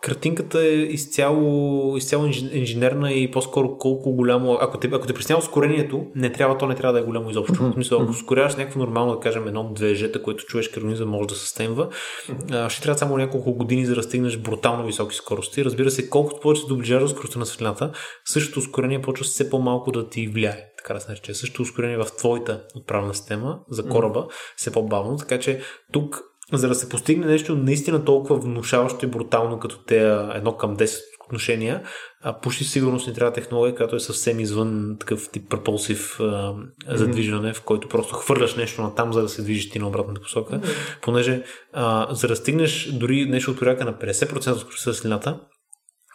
картинката 0.00 0.60
е 0.60 0.74
изцяло, 0.74 1.96
изцяло 1.96 2.26
инженерна 2.52 3.12
и 3.12 3.30
по-скоро 3.30 3.78
колко 3.78 4.12
голямо. 4.12 4.58
Ако 4.60 4.78
те, 4.78 4.90
ако 4.92 5.06
те 5.06 5.14
преснява 5.14 5.38
ускорението, 5.38 6.06
не 6.14 6.32
трябва, 6.32 6.58
то 6.58 6.66
не 6.66 6.74
трябва 6.74 6.92
да 6.92 6.98
е 6.98 7.02
голямо 7.02 7.30
изобщо. 7.30 7.54
Mm-hmm. 7.54 7.70
В 7.70 7.74
смисъл, 7.74 8.02
ако 8.02 8.10
ускоряваш 8.10 8.56
някакво 8.56 8.80
нормално, 8.80 9.14
да 9.14 9.20
кажем, 9.20 9.48
едно-две 9.48 9.94
жета, 9.94 10.22
което 10.22 10.44
човешки 10.44 10.78
организъм 10.78 11.08
може 11.08 11.28
да 11.28 11.34
състемва, 11.34 11.88
mm-hmm. 11.88 12.68
ще 12.68 12.82
трябва 12.82 12.98
само 12.98 13.16
няколко 13.16 13.54
години 13.54 13.86
за 13.86 13.94
да 13.94 14.02
стигнеш 14.02 14.38
брутално 14.38 14.86
високи 14.86 15.16
скорости. 15.16 15.64
Разбира 15.64 15.90
се, 15.90 16.10
колкото 16.10 16.40
повече 16.40 16.62
се 16.62 16.68
доближаваш 16.68 17.02
до 17.02 17.08
скоростта 17.08 17.38
на 17.38 17.46
светлината, 17.46 17.90
същото 18.24 18.58
ускорение 18.58 19.02
почва 19.02 19.24
все 19.24 19.50
по-малко 19.50 19.92
да 19.92 20.08
ти 20.08 20.28
влияе 20.28 20.64
така 20.88 20.98
да 20.98 21.00
се 21.00 21.10
нарече, 21.10 21.34
също 21.34 21.62
ускорение 21.62 21.96
в 21.96 22.06
твоята 22.18 22.62
отправна 22.74 23.14
система 23.14 23.58
за 23.70 23.88
кораба, 23.88 24.20
mm. 24.20 24.30
все 24.56 24.72
по-бавно. 24.72 25.16
Така 25.16 25.40
че 25.40 25.60
тук, 25.92 26.20
за 26.52 26.68
да 26.68 26.74
се 26.74 26.88
постигне 26.88 27.26
нещо 27.26 27.56
наистина 27.56 28.04
толкова 28.04 28.40
внушаващо 28.40 29.04
и 29.04 29.08
брутално, 29.08 29.58
като 29.58 29.78
те 29.78 30.10
едно 30.34 30.56
към 30.56 30.76
10 30.76 31.00
отношения, 31.26 31.82
а 32.22 32.40
почти 32.40 32.64
сигурно 32.64 33.00
ни 33.06 33.14
трябва 33.14 33.32
технология, 33.32 33.76
която 33.76 33.96
е 33.96 34.00
съвсем 34.00 34.40
извън 34.40 34.96
такъв 35.00 35.30
тип 35.30 35.50
пропулсив 35.50 36.20
а, 36.20 36.54
задвижване, 36.88 37.52
в 37.52 37.62
който 37.62 37.88
просто 37.88 38.14
хвърляш 38.14 38.56
нещо 38.56 38.82
на 38.82 38.94
там, 38.94 39.12
за 39.12 39.22
да 39.22 39.28
се 39.28 39.42
движиш 39.42 39.70
ти 39.70 39.78
на 39.78 39.88
обратната 39.88 40.20
посока. 40.20 40.54
Mm-hmm. 40.54 41.02
Понеже 41.02 41.42
а, 41.72 42.14
за 42.14 42.28
да 42.28 42.36
стигнеш 42.36 42.92
дори 42.92 43.26
нещо 43.26 43.50
от 43.50 43.58
порядка 43.58 43.84
на 43.84 43.94
50% 43.94 44.52
от 44.52 44.60
скоростта 44.60 44.92
светлината, 44.92 45.40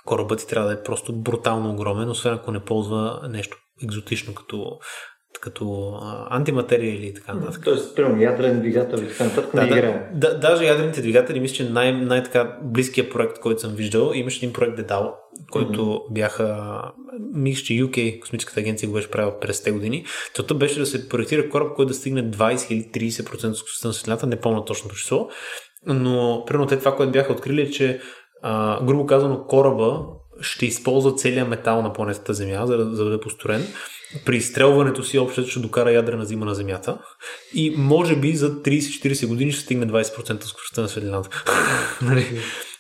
корабът 0.05 0.39
ти 0.39 0.47
трябва 0.47 0.67
да 0.67 0.73
е 0.73 0.83
просто 0.83 1.13
брутално 1.13 1.71
огромен, 1.71 2.09
освен 2.09 2.33
ако 2.33 2.51
не 2.51 2.59
ползва 2.59 3.21
нещо 3.29 3.57
екзотично, 3.83 4.35
като 4.35 4.79
като 5.41 5.93
а, 6.01 6.27
антиматерия 6.29 6.95
или 6.95 7.13
така 7.13 7.33
нататък. 7.33 7.61
Тоест, 7.63 7.95
примерно, 7.95 8.21
ядрен 8.21 8.59
двигател 8.59 8.97
и 8.97 9.07
така 9.07 9.23
нататък 9.23 9.55
да, 9.55 9.61
не 9.61 9.81
да, 9.81 10.09
да, 10.13 10.39
даже 10.39 10.65
ядрените 10.65 11.01
двигатели, 11.01 11.39
мисля, 11.39 11.55
че 11.55 11.69
най- 11.69 11.91
най-така 11.91 12.57
близкият 12.63 13.11
проект, 13.11 13.39
който 13.39 13.61
съм 13.61 13.75
виждал, 13.75 14.11
имаше 14.13 14.37
един 14.37 14.53
проект 14.53 14.75
Дедал, 14.75 15.15
който 15.51 15.81
mm-hmm. 15.81 16.13
бяха, 16.13 16.81
мисля, 17.33 17.63
че 17.63 17.73
UK, 17.73 18.19
космическата 18.19 18.59
агенция 18.59 18.89
го 18.89 18.95
беше 18.95 19.11
правила 19.11 19.39
през 19.39 19.63
те 19.63 19.71
години. 19.71 20.05
Целта 20.35 20.55
беше 20.55 20.79
да 20.79 20.85
се 20.85 21.09
проектира 21.09 21.49
кораб, 21.49 21.75
който 21.75 21.87
да 21.87 21.93
стигне 21.93 22.31
20 22.31 22.71
или 22.71 23.11
30% 23.11 23.53
скоростта 23.53 23.87
на 23.87 23.93
светлината, 23.93 24.27
не 24.27 24.39
помня 24.39 24.65
точното 24.65 24.95
число, 24.95 25.29
но 25.85 26.43
примерно 26.47 26.67
те 26.67 26.79
това, 26.79 26.95
което 26.95 27.11
бяха 27.11 27.33
открили 27.33 27.61
е, 27.61 27.71
че 27.71 27.99
а, 28.41 28.83
грубо 28.85 29.05
казано 29.05 29.43
кораба 29.47 30.05
ще 30.41 30.65
използва 30.65 31.15
целият 31.15 31.47
метал 31.47 31.81
на 31.81 31.93
планетата 31.93 32.33
Земя, 32.33 32.67
за 32.67 32.77
да, 32.77 32.83
за 32.83 33.03
да 33.03 33.03
бъде 33.03 33.19
построен. 33.19 33.67
При 34.25 34.37
изстрелването 34.37 35.03
си 35.03 35.19
общо 35.19 35.47
ще 35.47 35.59
докара 35.59 35.91
ядрена 35.91 36.25
зима 36.25 36.45
на 36.45 36.55
Земята 36.55 36.97
и 37.53 37.75
може 37.77 38.15
би 38.15 38.35
за 38.35 38.61
30-40 38.61 39.27
години 39.27 39.51
ще 39.51 39.61
стигне 39.61 39.87
20% 39.87 40.43
скоростта 40.43 40.81
на 40.81 40.87
светлината. 40.87 41.43
нали? 42.01 42.39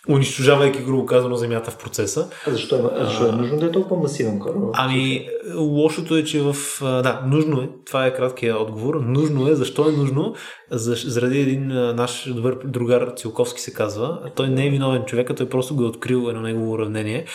Унищожавайки, 0.09 0.83
грубо 0.83 1.05
казано, 1.05 1.35
земята 1.35 1.71
в 1.71 1.77
процеса. 1.77 2.29
А 2.47 2.51
защо, 2.51 2.75
е, 2.75 2.79
а 2.97 3.05
защо 3.05 3.27
е 3.27 3.31
нужно 3.31 3.57
да 3.57 3.65
е 3.65 3.71
толкова 3.71 4.01
масивен 4.01 4.39
кораб? 4.39 4.57
Ами, 4.73 5.27
лошото 5.55 6.15
е, 6.15 6.23
че 6.23 6.41
в... 6.41 6.55
Да, 6.81 7.21
нужно 7.27 7.61
е, 7.61 7.69
това 7.85 8.05
е 8.05 8.13
краткият 8.13 8.59
отговор, 8.59 8.95
нужно 8.95 9.47
е, 9.47 9.55
защо 9.55 9.89
е 9.89 9.91
нужно? 9.91 10.35
заради 10.71 11.39
един 11.39 11.67
наш 11.95 12.33
добър 12.33 12.57
другар, 12.65 13.13
Цилковски 13.17 13.61
се 13.61 13.73
казва, 13.73 14.31
той 14.35 14.49
не 14.49 14.67
е 14.67 14.69
виновен 14.69 15.05
човек, 15.05 15.31
той 15.37 15.49
просто 15.49 15.75
го 15.75 15.83
е 15.83 15.87
открил 15.87 16.27
едно 16.29 16.41
негово 16.41 16.71
уравнение. 16.71 17.25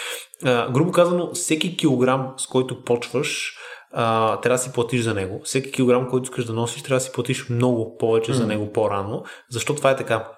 А, 0.45 0.71
грубо 0.71 0.93
казано, 0.93 1.31
всеки 1.35 1.77
килограм, 1.77 2.35
с 2.37 2.47
който 2.47 2.83
почваш, 2.83 3.55
а, 3.93 4.37
трябва 4.41 4.55
да 4.55 4.63
си 4.63 4.73
платиш 4.73 5.01
за 5.01 5.15
него. 5.15 5.41
Всеки 5.45 5.73
килограм, 5.73 6.09
който 6.09 6.25
искаш 6.25 6.45
да 6.45 6.53
носиш, 6.53 6.83
трябва 6.83 6.97
да 6.97 7.05
си 7.05 7.13
платиш 7.13 7.49
много 7.49 7.97
повече 7.97 8.33
mm. 8.33 8.35
за 8.35 8.47
него 8.47 8.73
по-рано. 8.73 9.25
Защо 9.51 9.75
това 9.75 9.91
е 9.91 9.97
така? 9.97 10.29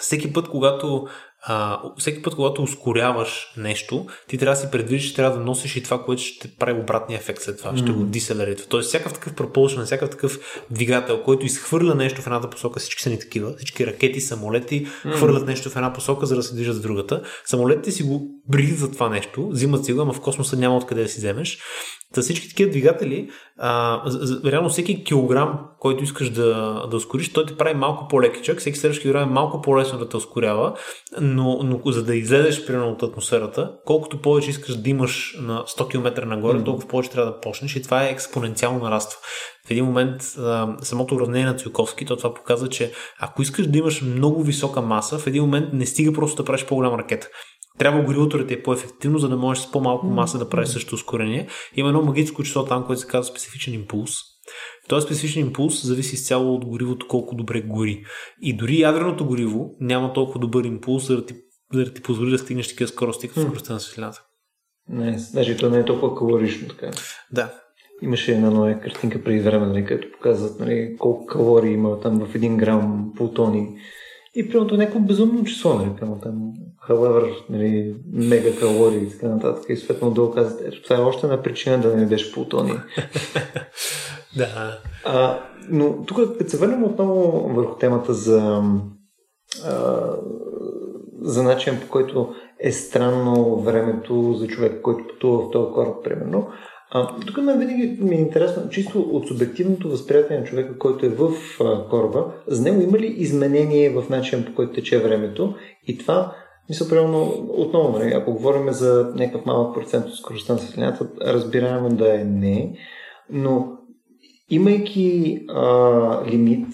Всеки 0.00 0.32
път, 0.32 0.48
когато 0.48 1.06
а, 1.44 1.80
всеки 1.98 2.22
път, 2.22 2.34
когато 2.34 2.62
ускоряваш 2.62 3.52
нещо, 3.56 4.06
ти 4.28 4.38
трябва 4.38 4.54
да 4.54 4.60
си 4.60 4.70
предвидиш, 4.72 5.08
че 5.08 5.14
трябва 5.14 5.38
да 5.38 5.44
носиш 5.44 5.76
и 5.76 5.82
това, 5.82 6.04
което 6.04 6.22
ще 6.22 6.56
прави 6.56 6.80
обратния 6.80 7.18
ефект 7.18 7.42
след 7.42 7.58
това, 7.58 7.72
mm-hmm. 7.72 7.82
ще 7.82 7.92
го 7.92 8.04
диселеритва. 8.04 8.66
Тоест, 8.68 8.88
всякакъв 8.88 9.12
такъв 9.12 9.34
пропълшен, 9.34 9.84
всякакъв 9.84 10.10
такъв 10.10 10.38
двигател, 10.70 11.22
който 11.22 11.46
изхвърля 11.46 11.94
нещо 11.94 12.22
в 12.22 12.26
едната 12.26 12.50
посока, 12.50 12.80
всички 12.80 13.02
са 13.02 13.10
ни 13.10 13.18
такива, 13.18 13.54
всички 13.56 13.86
ракети, 13.86 14.20
самолети 14.20 14.86
mm-hmm. 14.86 15.16
хвърлят 15.16 15.46
нещо 15.46 15.70
в 15.70 15.76
една 15.76 15.92
посока, 15.92 16.26
за 16.26 16.36
да 16.36 16.42
се 16.42 16.54
движат 16.54 16.76
в 16.76 16.82
другата. 16.82 17.22
Самолетите 17.44 17.90
си 17.90 18.02
го 18.02 18.30
бригат 18.48 18.78
за 18.78 18.92
това 18.92 19.08
нещо, 19.08 19.48
взимат 19.48 19.84
си 19.84 19.92
го, 19.92 20.00
ама 20.00 20.12
в 20.12 20.20
космоса 20.20 20.56
няма 20.56 20.76
откъде 20.76 21.02
да 21.02 21.08
си 21.08 21.18
вземеш. 21.18 21.58
Та 22.14 22.20
всички 22.20 22.48
такива 22.48 22.70
двигатели, 22.70 23.30
а, 23.58 24.02
реално 24.44 24.68
всеки 24.68 25.04
килограм, 25.04 25.60
който 25.78 26.04
искаш 26.04 26.30
да, 26.30 26.82
да 26.90 26.96
ускориш, 26.96 27.32
той 27.32 27.46
те 27.46 27.56
прави 27.56 27.74
малко 27.74 28.08
по-лекичък, 28.08 28.58
всеки 28.58 28.78
следващ 28.78 29.02
килограм 29.02 29.28
е 29.28 29.32
малко 29.32 29.62
по-лесно 29.62 29.98
да 29.98 30.08
те 30.08 30.16
ускорява, 30.16 30.74
но, 31.20 31.62
но 31.62 31.80
за 31.92 32.04
да 32.04 32.16
излезеш 32.16 32.66
примерно 32.66 32.90
от 32.90 33.02
атмосферата, 33.02 33.72
колкото 33.86 34.22
повече 34.22 34.50
искаш 34.50 34.76
да 34.76 34.90
имаш 34.90 35.36
на 35.40 35.64
100 35.64 35.88
км 35.90 36.26
нагоре, 36.26 36.58
mm. 36.58 36.64
толкова 36.64 36.88
повече 36.88 37.10
трябва 37.10 37.30
да 37.30 37.40
почнеш 37.40 37.76
и 37.76 37.82
това 37.82 38.04
е 38.04 38.10
експоненциално 38.10 38.78
нараства. 38.78 39.18
В 39.66 39.70
един 39.70 39.84
момент 39.84 40.22
а, 40.38 40.76
самото 40.82 41.14
уравнение 41.14 41.46
на 41.46 41.56
Цюковски, 41.56 42.04
то 42.04 42.16
това 42.16 42.34
показва, 42.34 42.68
че 42.68 42.92
ако 43.20 43.42
искаш 43.42 43.66
да 43.66 43.78
имаш 43.78 44.02
много 44.02 44.42
висока 44.42 44.80
маса, 44.80 45.18
в 45.18 45.26
един 45.26 45.42
момент 45.42 45.68
не 45.72 45.86
стига 45.86 46.12
просто 46.12 46.42
да 46.42 46.46
правиш 46.46 46.64
по-голяма 46.64 46.98
ракета 46.98 47.28
трябва 47.78 48.02
горивото 48.02 48.38
да 48.38 48.46
ти 48.46 48.54
е 48.54 48.62
по-ефективно, 48.62 49.18
за 49.18 49.28
да 49.28 49.36
можеш 49.36 49.64
с 49.64 49.72
по-малко 49.72 50.06
маса 50.06 50.38
да 50.38 50.48
правиш 50.48 50.68
също 50.68 50.94
ускорение. 50.94 51.48
Има 51.76 51.88
едно 51.88 52.02
магическо 52.02 52.42
число 52.42 52.64
там, 52.64 52.86
което 52.86 53.00
се 53.00 53.08
казва 53.08 53.30
специфичен 53.30 53.74
импулс. 53.74 54.12
Този 54.88 55.04
специфичен 55.06 55.46
импулс 55.46 55.86
зависи 55.86 56.14
изцяло 56.14 56.54
от 56.54 56.64
горивото 56.64 57.06
колко 57.08 57.34
добре 57.34 57.62
гори. 57.62 58.04
И 58.40 58.56
дори 58.56 58.80
ядреното 58.80 59.26
гориво 59.26 59.70
няма 59.80 60.12
толкова 60.12 60.40
добър 60.40 60.64
импулс, 60.64 61.06
за 61.06 61.16
да 61.16 61.26
ти, 61.26 61.34
за 61.72 61.84
да 61.84 61.94
ти 61.94 62.02
позволи 62.02 62.30
да 62.30 62.38
стигнеш 62.38 62.68
такива 62.68 62.88
скорости, 62.88 63.28
като 63.28 63.40
скоростта 63.40 63.72
на 63.72 63.80
светлината. 63.80 64.22
Не, 64.88 65.18
значи 65.18 65.56
то 65.56 65.70
не 65.70 65.78
е 65.78 65.84
толкова 65.84 66.16
калорично 66.16 66.68
така. 66.68 66.90
Да. 67.32 67.54
Имаше 68.02 68.32
една 68.32 68.50
нова 68.50 68.80
картинка 68.80 69.24
преди 69.24 69.40
време, 69.40 69.66
нали, 69.66 69.84
където 69.84 70.12
показват 70.12 70.60
нали, 70.60 70.96
колко 70.98 71.26
калории 71.26 71.72
има 71.72 72.00
там 72.00 72.26
в 72.26 72.34
един 72.34 72.56
грам 72.56 73.12
плутони. 73.16 73.68
И 74.34 74.48
примерно 74.48 74.74
е 74.74 74.78
някакво 74.78 75.00
безумно 75.00 75.44
число, 75.44 75.74
нали, 75.74 75.90
там 75.98 76.52
however, 76.88 77.44
нали, 77.50 77.94
мега 78.12 78.60
калории 78.60 79.02
и 79.02 79.10
така 79.10 79.28
нататък. 79.28 79.64
И 79.68 79.76
съответно 79.76 80.10
долу 80.10 80.30
казват, 80.30 80.60
ето 80.64 80.82
това 80.82 80.96
е 80.96 81.00
още 81.00 81.26
една 81.26 81.42
причина 81.42 81.80
да 81.80 81.96
не 81.96 82.02
ядеш 82.02 82.32
плутони. 82.32 82.72
да. 84.36 84.78
А, 85.04 85.40
но 85.68 86.04
тук, 86.06 86.38
като 86.38 86.50
се 86.50 86.56
върнем 86.56 86.84
отново 86.84 87.48
върху 87.54 87.74
темата 87.74 88.14
за, 88.14 88.62
а, 89.64 90.10
за 91.20 91.42
начин 91.42 91.80
по 91.80 91.88
който 91.88 92.34
е 92.60 92.72
странно 92.72 93.56
времето 93.56 94.32
за 94.32 94.46
човек, 94.46 94.82
който 94.82 95.06
пътува 95.08 95.38
в 95.38 95.50
този 95.50 95.72
кораб, 95.72 96.04
примерно. 96.04 96.48
А, 96.90 97.16
тук 97.26 97.36
ме 97.36 97.58
винаги 97.58 97.98
ми 98.00 98.16
е 98.16 98.20
интересно, 98.20 98.68
чисто 98.68 99.00
от 99.00 99.28
субективното 99.28 99.90
възприятие 99.90 100.38
на 100.38 100.44
човека, 100.44 100.78
който 100.78 101.06
е 101.06 101.08
в 101.08 101.32
а, 101.60 101.88
кораба, 101.88 102.24
за 102.46 102.62
него 102.62 102.82
има 102.82 102.98
ли 102.98 103.06
изменение 103.06 103.90
в 103.90 104.08
начин 104.10 104.44
по 104.44 104.54
който 104.54 104.72
тече 104.72 105.02
времето 105.02 105.54
и 105.86 105.98
това 105.98 106.36
мисля, 106.68 106.88
примерно, 106.88 107.22
отново, 107.48 107.98
нали, 107.98 108.12
ако 108.12 108.32
говорим 108.32 108.72
за 108.72 109.12
някакъв 109.16 109.46
малък 109.46 109.74
процент 109.74 110.06
от 110.06 110.16
скоростта 110.16 110.52
на 110.52 110.58
светлината, 110.58 111.08
разбираемо 111.20 111.88
да 111.88 112.20
е 112.20 112.24
не, 112.24 112.78
но 113.30 113.68
имайки 114.50 115.40
а, 115.48 116.24
лимит 116.26 116.68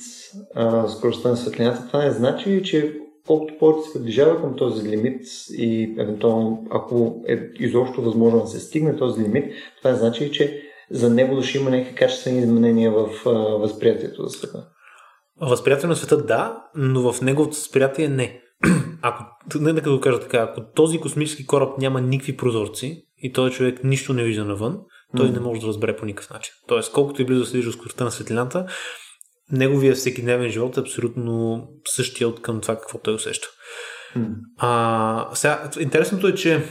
а, 0.55 0.89
скоростта 0.89 1.28
на 1.28 1.36
светлината, 1.36 1.86
това 1.86 2.05
не 2.05 2.11
значи, 2.11 2.62
че 2.64 2.99
колкото 3.26 3.59
повече 3.59 3.89
се 3.89 3.99
приближава 3.99 4.41
към 4.41 4.57
този 4.57 4.89
лимит 4.89 5.22
и 5.51 5.97
евентуално 5.99 6.66
ако 6.70 7.22
е 7.28 7.39
изобщо 7.59 8.03
възможно 8.03 8.41
да 8.41 8.47
се 8.47 8.61
стигне 8.61 8.97
този 8.97 9.22
лимит, 9.22 9.53
това 9.82 9.95
значи, 9.95 10.32
че 10.32 10.62
за 10.91 11.11
него 11.11 11.43
ще 11.43 11.59
има 11.59 11.70
някакви 11.70 11.95
качествени 11.95 12.39
изменения 12.39 12.91
в 12.91 13.09
а, 13.26 13.30
възприятието 13.32 14.22
за 14.22 14.39
света. 14.39 14.66
Възприятие 15.41 15.89
на 15.89 15.97
света 15.97 16.16
да, 16.16 16.62
но 16.74 17.12
в 17.12 17.22
неговото 17.22 17.57
възприятие 17.57 18.09
не. 18.09 18.41
Ако, 19.02 19.24
не 19.59 19.72
да 19.72 19.92
го 19.92 20.00
кажа 20.00 20.20
така, 20.20 20.38
ако 20.38 20.72
този 20.74 21.00
космически 21.00 21.46
кораб 21.46 21.78
няма 21.78 22.00
никакви 22.00 22.36
прозорци 22.36 23.04
и 23.18 23.32
този 23.32 23.54
човек 23.54 23.84
нищо 23.84 24.12
не 24.12 24.24
вижда 24.24 24.44
навън, 24.44 24.78
той 25.16 25.28
mm. 25.28 25.32
не 25.32 25.40
може 25.40 25.61
да 25.61 25.66
разбере 25.66 25.96
по 25.96 26.06
никакъв 26.06 26.30
начин. 26.30 26.52
Тоест, 26.68 26.92
колкото 26.92 27.22
и 27.22 27.24
близо 27.24 27.44
се 27.44 27.52
движи 27.52 27.72
скоростта 27.72 28.04
на 28.04 28.11
светлината, 28.11 28.66
неговия 29.52 29.94
всекидневен 29.94 30.50
живот 30.50 30.76
е 30.76 30.80
абсолютно 30.80 31.62
същия 31.84 32.28
от 32.28 32.42
към 32.42 32.61
това, 32.61 32.76
какво 32.76 32.98
той 32.98 33.14
усеща. 33.14 33.48
Mm. 34.16 34.34
А, 34.59 35.28
сега, 35.34 35.70
интересното 35.80 36.28
е, 36.28 36.34
че 36.34 36.64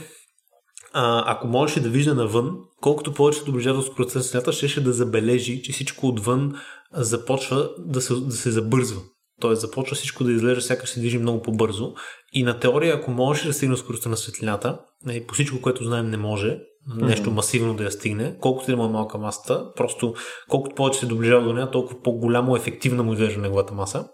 а, 0.92 1.32
ако 1.32 1.46
можеше 1.46 1.82
да 1.82 1.88
вижда 1.88 2.14
навън, 2.14 2.56
колкото 2.80 3.14
повече 3.14 3.38
се 3.38 3.44
доближава 3.44 3.76
до 3.76 3.82
скоростта 3.82 4.18
на 4.18 4.22
светлината, 4.22 4.52
ще, 4.52 4.68
ще 4.68 4.80
да 4.80 4.92
забележи, 4.92 5.62
че 5.62 5.72
всичко 5.72 6.06
отвън 6.06 6.54
започва 6.92 7.70
да 7.78 8.00
се, 8.00 8.14
да 8.14 8.32
се 8.32 8.50
забързва. 8.50 9.00
Тоест 9.40 9.60
започва 9.60 9.96
всичко 9.96 10.24
да 10.24 10.32
изглежда, 10.32 10.62
сякаш 10.62 10.90
се 10.90 11.00
движи 11.00 11.18
много 11.18 11.42
по-бързо. 11.42 11.94
И 12.32 12.42
на 12.42 12.58
теория, 12.58 12.94
ако 12.94 13.10
можеш 13.10 13.44
да 13.44 13.52
стигне 13.52 13.76
скоростта 13.76 14.08
на 14.08 14.16
светлината, 14.16 14.78
нали, 15.04 15.26
по 15.26 15.34
всичко, 15.34 15.62
което 15.62 15.84
знаем, 15.84 16.10
не 16.10 16.16
може, 16.16 16.58
нещо 16.96 17.30
масивно 17.30 17.74
да 17.74 17.84
я 17.84 17.90
стигне, 17.90 18.36
колкото 18.40 18.70
и 18.70 18.74
да 18.74 18.80
има 18.80 18.88
малка 18.88 19.18
масата, 19.18 19.72
просто 19.76 20.14
колкото 20.48 20.74
повече 20.74 20.98
се 20.98 21.06
доближава 21.06 21.44
до 21.44 21.52
нея, 21.52 21.70
толкова 21.70 22.02
по-голямо 22.02 22.56
ефективна 22.56 23.02
му 23.02 23.12
изглежда 23.12 23.40
неговата 23.40 23.74
маса. 23.74 24.08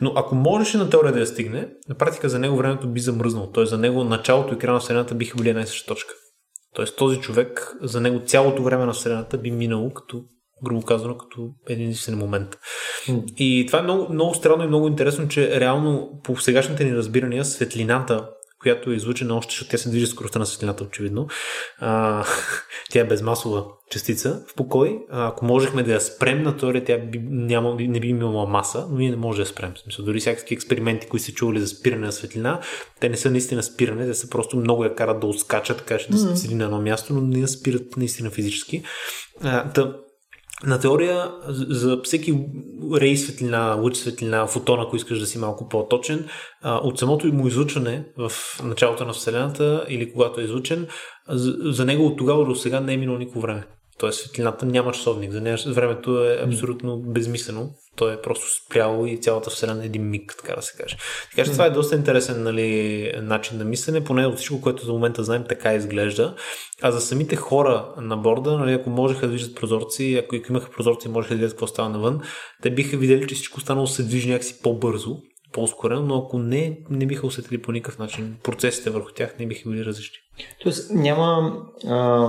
Но 0.00 0.12
ако 0.16 0.34
можеше 0.34 0.78
на 0.78 0.90
теория 0.90 1.12
да 1.12 1.20
я 1.20 1.26
стигне, 1.26 1.68
на 1.88 1.94
практика 1.94 2.28
за 2.28 2.38
него 2.38 2.56
времето 2.56 2.88
би 2.88 3.00
замръзнало. 3.00 3.50
Тоест 3.50 3.70
за 3.70 3.78
него 3.78 4.04
началото 4.04 4.54
и 4.54 4.58
края 4.58 4.74
на 4.74 4.80
Вселената 4.80 5.14
биха 5.14 5.38
били 5.38 5.48
една 5.48 5.62
и 5.62 5.66
съща 5.66 5.88
точка. 5.94 6.14
Тоест 6.74 6.96
този 6.96 7.20
човек, 7.20 7.76
за 7.82 8.00
него 8.00 8.22
цялото 8.26 8.62
време 8.62 8.84
на 8.84 8.92
Вселената 8.92 9.38
би 9.38 9.50
минало 9.50 9.90
като 9.90 10.22
грубо 10.64 10.82
казано, 10.82 11.18
като 11.18 11.50
един 11.68 11.84
единствен 11.84 12.18
момент. 12.18 12.58
Mm. 13.08 13.34
И 13.36 13.66
това 13.66 13.78
е 13.78 13.82
много, 13.82 14.12
много 14.12 14.34
странно 14.34 14.64
и 14.64 14.68
много 14.68 14.88
интересно, 14.88 15.28
че 15.28 15.60
реално 15.60 16.20
по 16.24 16.36
сегашните 16.36 16.84
ни 16.84 16.96
разбирания 16.96 17.44
светлината, 17.44 18.28
която 18.60 18.90
е 18.90 18.94
излучена 18.94 19.36
още, 19.36 19.50
защото 19.50 19.70
тя 19.70 19.78
се 19.78 19.90
движи 19.90 20.06
скоростта 20.06 20.38
на 20.38 20.46
светлината, 20.46 20.84
очевидно. 20.84 21.28
А, 21.78 22.24
тя 22.90 23.00
е 23.00 23.04
безмасова 23.04 23.64
частица 23.90 24.42
в 24.48 24.54
покой. 24.54 24.98
А, 25.10 25.28
ако 25.28 25.44
можехме 25.44 25.82
да 25.82 25.92
я 25.92 26.00
спрем 26.00 26.42
на 26.42 26.56
теория, 26.56 26.84
тя 26.84 26.98
би, 26.98 27.18
няма, 27.30 27.76
не 27.78 28.00
би 28.00 28.08
имала 28.08 28.46
маса, 28.46 28.86
но 28.90 28.98
ние 28.98 29.10
не 29.10 29.16
можем 29.16 29.36
да 29.36 29.42
я 29.42 29.46
спрем. 29.46 29.72
В 29.74 29.78
смисъл, 29.78 30.04
дори 30.04 30.20
всякакви 30.20 30.54
експерименти, 30.54 31.08
които 31.08 31.24
са 31.24 31.32
чували 31.32 31.60
за 31.60 31.66
спиране 31.66 32.06
на 32.06 32.12
светлина, 32.12 32.60
те 33.00 33.08
не 33.08 33.16
са 33.16 33.30
наистина 33.30 33.62
спиране, 33.62 34.06
те 34.06 34.14
са 34.14 34.30
просто 34.30 34.56
много 34.56 34.84
я 34.84 34.94
карат 34.94 35.20
да 35.20 35.26
отскачат, 35.26 35.78
така 35.78 35.98
че 35.98 36.10
да 36.10 36.18
се 36.18 36.36
седи 36.36 36.54
на 36.54 36.64
едно 36.64 36.80
място, 36.82 37.14
но 37.14 37.20
не 37.20 37.38
я 37.38 37.48
спират 37.48 37.96
наистина 37.96 38.30
физически. 38.30 38.82
А, 39.42 39.72
тъп, 39.72 39.96
на 40.66 40.80
теория 40.80 41.30
за 41.48 42.00
всеки 42.04 42.34
рей 42.94 43.16
светлина, 43.16 43.74
лъч 43.74 43.96
светлина, 43.96 44.46
фотон, 44.46 44.80
ако 44.80 44.96
искаш 44.96 45.18
да 45.18 45.26
си 45.26 45.38
малко 45.38 45.68
по-точен, 45.68 46.28
от 46.64 46.98
самото 46.98 47.26
му 47.26 47.46
излучване 47.46 48.04
в 48.18 48.32
началото 48.64 49.04
на 49.04 49.12
Вселената 49.12 49.84
или 49.88 50.12
когато 50.12 50.40
е 50.40 50.44
излучен, 50.44 50.86
за 51.58 51.84
него 51.84 52.06
от 52.06 52.18
тогава 52.18 52.44
до 52.44 52.54
сега 52.54 52.80
не 52.80 52.94
е 52.94 52.96
минало 52.96 53.18
никакво 53.18 53.40
време. 53.40 53.66
Тоест 54.00 54.20
светлината 54.20 54.66
няма 54.66 54.92
часовник, 54.92 55.32
за 55.32 55.40
нея 55.40 55.58
времето 55.66 56.24
е 56.24 56.42
абсолютно 56.46 56.98
безмислено. 56.98 57.70
То 57.96 58.10
е 58.10 58.22
просто 58.22 58.46
спряло 58.64 59.06
и 59.06 59.16
цялата 59.16 59.50
вселена 59.50 59.82
е 59.82 59.86
един 59.86 60.10
миг, 60.10 60.34
така 60.38 60.56
да 60.56 60.62
се 60.62 60.82
каже. 60.82 60.96
Така 61.30 61.44
че 61.44 61.52
това 61.52 61.66
е 61.66 61.70
доста 61.70 61.96
интересен 61.96 62.42
нали, 62.42 63.12
начин 63.22 63.58
на 63.58 63.64
мислене, 63.64 64.04
поне 64.04 64.26
от 64.26 64.36
всичко, 64.36 64.60
което 64.60 64.86
за 64.86 64.92
момента 64.92 65.24
знаем, 65.24 65.44
така 65.48 65.74
изглежда. 65.74 66.34
А 66.82 66.90
за 66.90 67.00
самите 67.00 67.36
хора 67.36 67.94
на 67.96 68.16
борда, 68.16 68.58
нали, 68.58 68.72
ако 68.72 68.90
можеха 68.90 69.26
да 69.26 69.32
виждат 69.32 69.56
прозорци, 69.56 70.22
ако 70.24 70.36
имаха 70.50 70.70
прозорци, 70.70 71.08
можеха 71.08 71.34
да 71.34 71.38
видят 71.38 71.52
какво 71.52 71.66
става 71.66 71.88
навън, 71.88 72.20
те 72.62 72.70
биха 72.70 72.96
видели, 72.96 73.26
че 73.26 73.34
всичко 73.34 73.58
останало 73.58 73.86
се 73.86 74.02
движи 74.02 74.28
някакси 74.28 74.60
по-бързо 74.62 75.16
по-ускорено, 75.52 76.02
но 76.02 76.18
ако 76.18 76.38
не, 76.38 76.78
не 76.90 77.06
биха 77.06 77.26
усетили 77.26 77.62
по 77.62 77.72
никакъв 77.72 77.98
начин. 77.98 78.36
Процесите 78.42 78.90
върху 78.90 79.12
тях 79.12 79.34
не 79.38 79.46
биха 79.46 79.70
били 79.70 79.84
различни. 79.84 80.18
Тоест 80.62 80.90
няма 80.94 81.52
а, 81.88 82.28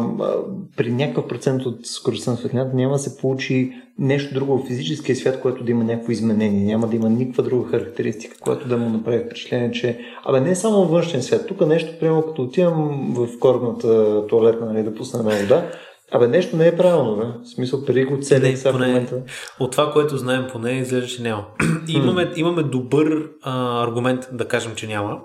при 0.77 0.91
някакъв 0.91 1.27
процент 1.27 1.65
от 1.65 1.85
скоростта 1.85 2.31
на 2.31 2.37
светлината 2.37 2.75
няма 2.75 2.93
да 2.93 2.99
се 2.99 3.17
получи 3.17 3.73
нещо 3.99 4.33
друго 4.33 4.57
в 4.57 4.67
физическия 4.67 5.15
свят, 5.15 5.41
което 5.41 5.63
да 5.63 5.71
има 5.71 5.83
някакво 5.83 6.11
изменение. 6.11 6.65
Няма 6.65 6.87
да 6.87 6.95
има 6.95 7.09
никаква 7.09 7.43
друга 7.43 7.69
характеристика, 7.69 8.37
която 8.39 8.67
да 8.67 8.77
му 8.77 8.89
направи 8.89 9.23
впечатление, 9.25 9.71
че 9.71 9.99
абе 10.25 10.41
не 10.41 10.51
е 10.51 10.55
само 10.55 10.85
външен 10.85 11.21
свят. 11.21 11.47
Тук 11.47 11.67
нещо, 11.67 11.99
примерно 11.99 12.21
като 12.21 12.41
отивам 12.41 13.13
в 13.15 13.39
корабната 13.39 14.21
туалетна 14.27 14.73
нали, 14.73 14.83
да 14.83 14.95
пусна 14.95 15.19
една 15.19 15.41
вода, 15.41 15.71
Абе, 16.13 16.27
нещо 16.27 16.57
не 16.57 16.67
е 16.67 16.77
правилно, 16.77 17.15
бе. 17.17 17.23
В 17.43 17.47
смисъл, 17.47 17.85
преди 17.85 18.05
го 18.05 18.21
цели 18.21 18.57
сега 18.57 18.71
в 18.71 18.73
момента. 18.73 19.21
От 19.59 19.71
това, 19.71 19.91
което 19.91 20.17
знаем 20.17 20.47
поне, 20.51 20.71
изглежда, 20.71 21.07
че 21.07 21.21
няма. 21.21 21.45
имаме, 21.87 22.31
имаме 22.35 22.63
добър 22.63 23.29
а, 23.41 23.83
аргумент 23.83 24.29
да 24.31 24.47
кажем, 24.47 24.75
че 24.75 24.87
няма. 24.87 25.19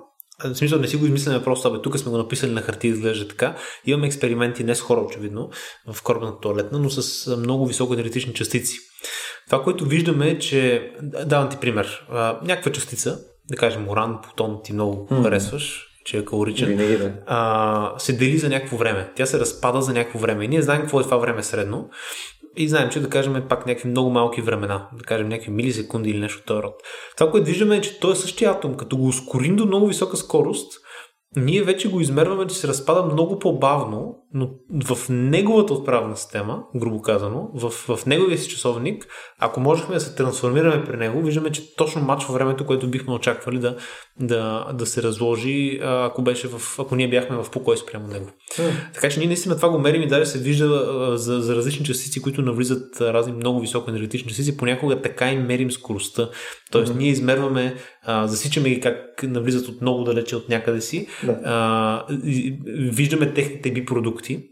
В 0.44 0.54
смисъл, 0.54 0.78
не 0.78 0.88
си 0.88 0.96
го 0.96 1.04
измисляме 1.04 1.44
просто, 1.44 1.68
абе, 1.68 1.82
тук 1.82 1.98
сме 1.98 2.10
го 2.10 2.18
написали 2.18 2.52
на 2.52 2.62
хартия, 2.62 2.90
изглежда 2.90 3.28
така. 3.28 3.56
Имаме 3.86 4.06
експерименти 4.06 4.64
не 4.64 4.74
с 4.74 4.80
хора, 4.80 5.00
очевидно, 5.00 5.50
в 5.92 6.02
корабната 6.02 6.40
туалетна, 6.40 6.78
но 6.78 6.90
с 6.90 7.36
много 7.36 7.66
високо 7.66 7.94
енергетични 7.94 8.34
частици. 8.34 8.78
Това, 9.46 9.62
което 9.62 9.84
виждаме 9.84 10.28
е, 10.28 10.38
че... 10.38 10.90
Давам 11.02 11.48
ти 11.48 11.56
пример. 11.56 12.06
А, 12.10 12.38
някаква 12.42 12.72
частица, 12.72 13.18
да 13.50 13.56
кажем 13.56 13.88
уран, 13.88 14.18
плутон, 14.22 14.60
ти 14.64 14.72
много 14.72 15.08
mm. 15.10 15.22
харесваш, 15.22 15.86
че 16.04 16.18
е 16.18 16.24
калоричен, 16.24 16.68
Винаги, 16.68 16.96
да. 16.96 17.12
а, 17.26 17.98
се 17.98 18.12
дели 18.12 18.38
за 18.38 18.48
някакво 18.48 18.76
време. 18.76 19.12
Тя 19.16 19.26
се 19.26 19.40
разпада 19.40 19.82
за 19.82 19.92
някакво 19.92 20.18
време. 20.18 20.44
И 20.44 20.48
ние 20.48 20.62
знаем 20.62 20.80
какво 20.80 21.00
е 21.00 21.04
това 21.04 21.16
време 21.16 21.42
средно. 21.42 21.90
И 22.56 22.68
знаем, 22.68 22.90
че 22.90 23.00
да 23.00 23.10
кажем 23.10 23.42
пак 23.48 23.66
някакви 23.66 23.88
много 23.88 24.10
малки 24.10 24.42
времена, 24.42 24.88
да 24.92 25.04
кажем 25.04 25.28
някакви 25.28 25.50
милисекунди 25.50 26.10
или 26.10 26.20
нещо 26.20 26.38
от 26.38 26.46
този 26.46 26.62
род. 26.62 26.74
Това, 27.16 27.30
което 27.30 27.46
виждаме 27.46 27.76
е, 27.76 27.80
че 27.80 28.00
той 28.00 28.12
е 28.12 28.16
същия 28.16 28.50
атом, 28.50 28.74
като 28.74 28.96
го 28.96 29.06
ускорим 29.06 29.56
до 29.56 29.66
много 29.66 29.86
висока 29.86 30.16
скорост, 30.16 30.72
ние 31.36 31.62
вече 31.62 31.90
го 31.90 32.00
измерваме, 32.00 32.46
че 32.46 32.54
се 32.54 32.68
разпада 32.68 33.02
много 33.02 33.38
по-бавно, 33.38 34.14
но 34.34 34.50
в 34.84 35.08
неговата 35.08 35.72
отправна 35.72 36.16
система, 36.16 36.62
грубо 36.76 37.02
казано, 37.02 37.50
в, 37.54 37.70
в 37.70 38.06
неговия 38.06 38.38
си 38.38 38.48
часовник, 38.48 39.06
ако 39.38 39.60
можехме 39.60 39.94
да 39.94 40.00
се 40.00 40.14
трансформираме 40.14 40.84
при 40.84 40.96
него, 40.96 41.22
виждаме, 41.22 41.52
че 41.52 41.76
точно 41.76 42.02
мачва 42.02 42.34
времето, 42.34 42.66
което 42.66 42.90
бихме 42.90 43.14
очаквали 43.14 43.58
да, 43.58 43.76
да, 44.20 44.72
да 44.74 44.86
се 44.86 45.02
разложи, 45.02 45.80
ако, 45.82 46.22
беше 46.22 46.48
в, 46.48 46.78
ако 46.78 46.96
ние 46.96 47.10
бяхме 47.10 47.36
в 47.36 47.50
покой 47.50 47.76
спрямо 47.76 48.08
него. 48.08 48.30
Mm. 48.58 48.70
Така 48.94 49.08
че 49.08 49.18
ние 49.18 49.28
наистина 49.28 49.56
това 49.56 49.68
го 49.68 49.78
мерим 49.78 50.02
и 50.02 50.08
даже 50.08 50.26
се 50.26 50.38
вижда 50.38 51.12
за, 51.18 51.40
за 51.40 51.56
различни 51.56 51.86
частици, 51.86 52.22
които 52.22 52.42
навлизат 52.42 53.00
разни 53.00 53.32
много 53.32 53.60
високо 53.60 53.90
енергетични 53.90 54.28
частици. 54.28 54.56
Понякога 54.56 55.02
така 55.02 55.32
и 55.32 55.38
мерим 55.38 55.70
скоростта. 55.70 56.28
Тоест 56.70 56.94
ние 56.94 57.08
измерваме, 57.08 57.74
а, 58.06 58.26
засичаме 58.26 58.68
ги 58.68 58.80
как 58.80 59.22
навлизат 59.22 59.68
от 59.68 59.80
много 59.80 60.04
далече 60.04 60.36
от 60.36 60.48
някъде 60.48 60.80
си, 60.80 61.06
да. 61.24 61.40
а, 61.44 62.06
виждаме 62.66 63.34
техните 63.34 63.72
би 63.72 63.84
продукти 63.84 64.44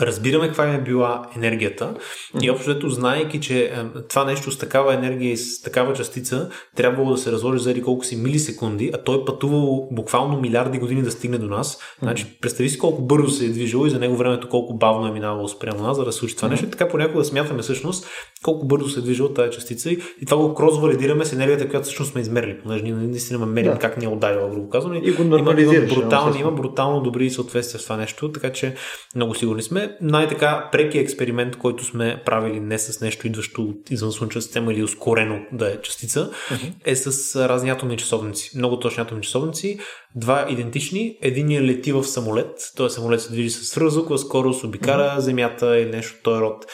разбираме 0.00 0.46
каква 0.46 0.74
е 0.74 0.80
била 0.80 1.26
енергията 1.36 1.94
и 2.42 2.50
общо 2.50 2.88
знаейки, 2.88 3.40
че 3.40 3.72
това 4.08 4.24
нещо 4.24 4.50
с 4.50 4.58
такава 4.58 4.94
енергия 4.94 5.32
и 5.32 5.36
с 5.36 5.62
такава 5.62 5.92
частица 5.92 6.50
трябвало 6.76 7.10
да 7.10 7.16
се 7.16 7.32
разложи 7.32 7.62
за 7.62 7.82
колко 7.82 8.04
си 8.04 8.16
милисекунди, 8.16 8.90
а 8.94 8.98
той 8.98 9.16
е 9.16 9.24
пътувал 9.24 9.88
буквално 9.92 10.40
милиарди 10.40 10.78
години 10.78 11.02
да 11.02 11.10
стигне 11.10 11.38
до 11.38 11.46
нас. 11.46 11.78
Значи, 12.02 12.38
представи 12.40 12.68
си 12.68 12.78
колко 12.78 13.02
бързо 13.02 13.30
се 13.30 13.44
е 13.44 13.48
движил 13.48 13.86
и 13.86 13.90
за 13.90 13.98
него 13.98 14.16
времето 14.16 14.48
колко 14.48 14.74
бавно 14.74 15.06
е 15.06 15.12
минавало 15.12 15.48
спрямо 15.48 15.82
нас, 15.82 15.96
за 15.96 16.04
да 16.04 16.12
случи 16.12 16.36
това 16.36 16.48
нещо. 16.48 16.66
Така 16.70 16.88
понякога 16.88 17.24
смятаме 17.24 17.62
всъщност 17.62 18.06
колко 18.42 18.66
бързо 18.66 18.88
се 18.88 19.00
е 19.00 19.02
движил 19.02 19.28
тази 19.28 19.52
частица 19.52 19.90
и, 19.90 19.98
и 20.22 20.26
това 20.26 20.36
го 20.36 20.54
крос 20.54 20.80
валидираме 20.80 21.24
с 21.24 21.32
енергията, 21.32 21.68
която 21.68 21.84
всъщност 21.84 22.12
сме 22.12 22.20
измерили, 22.20 22.58
понеже 22.62 22.82
ние 22.82 22.92
наистина 22.92 23.46
мерим 23.46 23.72
да. 23.72 23.78
как 23.78 23.96
ни 23.96 24.04
е 24.04 24.08
ударила, 24.08 24.50
грубо 24.50 24.68
казано. 24.68 24.94
И, 24.94 25.12
го 25.12 25.22
има, 25.22 25.38
има, 25.38 25.86
брутално, 25.86 26.40
има 26.40 26.50
брутално 26.50 27.00
добри 27.00 27.30
съответствия 27.30 27.80
с 27.80 27.84
това 27.84 27.96
нещо, 27.96 28.32
така 28.32 28.52
че 28.52 28.74
много 29.16 29.34
сигурни 29.34 29.62
сме. 29.62 29.83
Най-така 30.00 30.68
преки 30.72 30.98
експеримент, 30.98 31.56
който 31.56 31.84
сме 31.84 32.22
правили 32.26 32.60
не 32.60 32.78
с 32.78 33.00
нещо 33.00 33.26
идващо 33.26 33.62
от 33.62 33.90
извън 33.90 34.12
слънчева 34.12 34.42
система 34.42 34.72
или 34.72 34.82
ускорено 34.82 35.40
да 35.52 35.72
е 35.72 35.80
частица, 35.82 36.30
uh-huh. 36.30 36.72
е 36.84 36.96
с 36.96 37.36
разни 37.48 37.70
атомни 37.70 37.96
часовници. 37.96 38.58
Много 38.58 38.78
точни 38.78 39.02
атомни 39.02 39.22
часовници, 39.22 39.78
два 40.16 40.46
идентични. 40.50 41.18
Единият 41.22 41.64
лети 41.64 41.92
в 41.92 42.04
самолет, 42.04 42.56
т.е. 42.76 42.88
самолет 42.88 43.20
се 43.20 43.32
движи 43.32 43.50
с 43.50 43.64
свръхзвукова 43.64 44.18
скорост, 44.18 44.64
обикара 44.64 45.02
uh-huh. 45.02 45.18
Земята 45.18 45.78
или 45.78 45.90
нещо 45.90 46.14
този 46.22 46.40
род. 46.40 46.66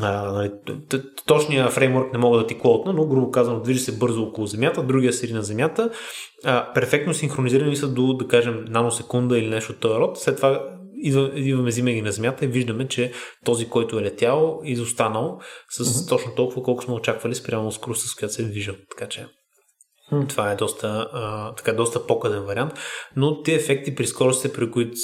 А, 0.00 0.32
нали, 0.32 0.50
точния 1.26 1.68
фреймворк 1.68 2.12
не 2.12 2.18
мога 2.18 2.38
да 2.38 2.46
ти 2.46 2.58
клотна, 2.58 2.92
но 2.92 3.06
грубо 3.06 3.30
казано 3.30 3.60
движи 3.60 3.80
се 3.80 3.98
бързо 3.98 4.22
около 4.22 4.46
Земята, 4.46 4.82
другия 4.82 5.12
седи 5.12 5.32
на 5.32 5.42
Земята. 5.42 5.90
А, 6.44 6.72
перфектно 6.72 7.14
синхронизирани 7.14 7.76
са 7.76 7.88
до, 7.88 8.12
да 8.12 8.28
кажем, 8.28 8.64
наносекунда 8.68 9.38
или 9.38 9.48
нещо 9.48 9.72
от 9.72 9.80
този 9.80 9.94
род. 9.94 10.18
След 10.18 10.36
това 10.36 10.62
идваме, 11.02 11.68
взимаме 11.70 11.94
ги 11.94 12.02
на 12.02 12.12
Земята 12.12 12.44
и 12.44 12.48
виждаме, 12.48 12.88
че 12.88 13.12
този, 13.44 13.68
който 13.68 13.98
е 13.98 14.02
летял, 14.02 14.60
изостанал 14.64 15.40
с 15.70 15.84
mm-hmm. 15.84 16.08
точно 16.08 16.34
толкова, 16.34 16.62
колко 16.62 16.82
сме 16.82 16.94
очаквали 16.94 17.34
спрямо 17.34 17.72
скоростта, 17.72 18.08
с 18.08 18.14
която 18.14 18.34
се 18.34 18.42
е 18.42 18.44
движил. 18.44 18.74
Така 18.90 19.08
че 19.08 19.26
mm-hmm. 20.12 20.28
това 20.28 20.52
е 20.52 20.56
доста, 20.56 21.08
а, 21.12 21.54
така, 21.54 21.72
доста 21.72 22.06
по-къден 22.06 22.42
вариант. 22.42 22.72
Но 23.16 23.42
тези 23.42 23.56
ефекти 23.56 23.94
при 23.94 24.06
скоростите, 24.06 24.52
при 24.52 24.70
които 24.70 24.96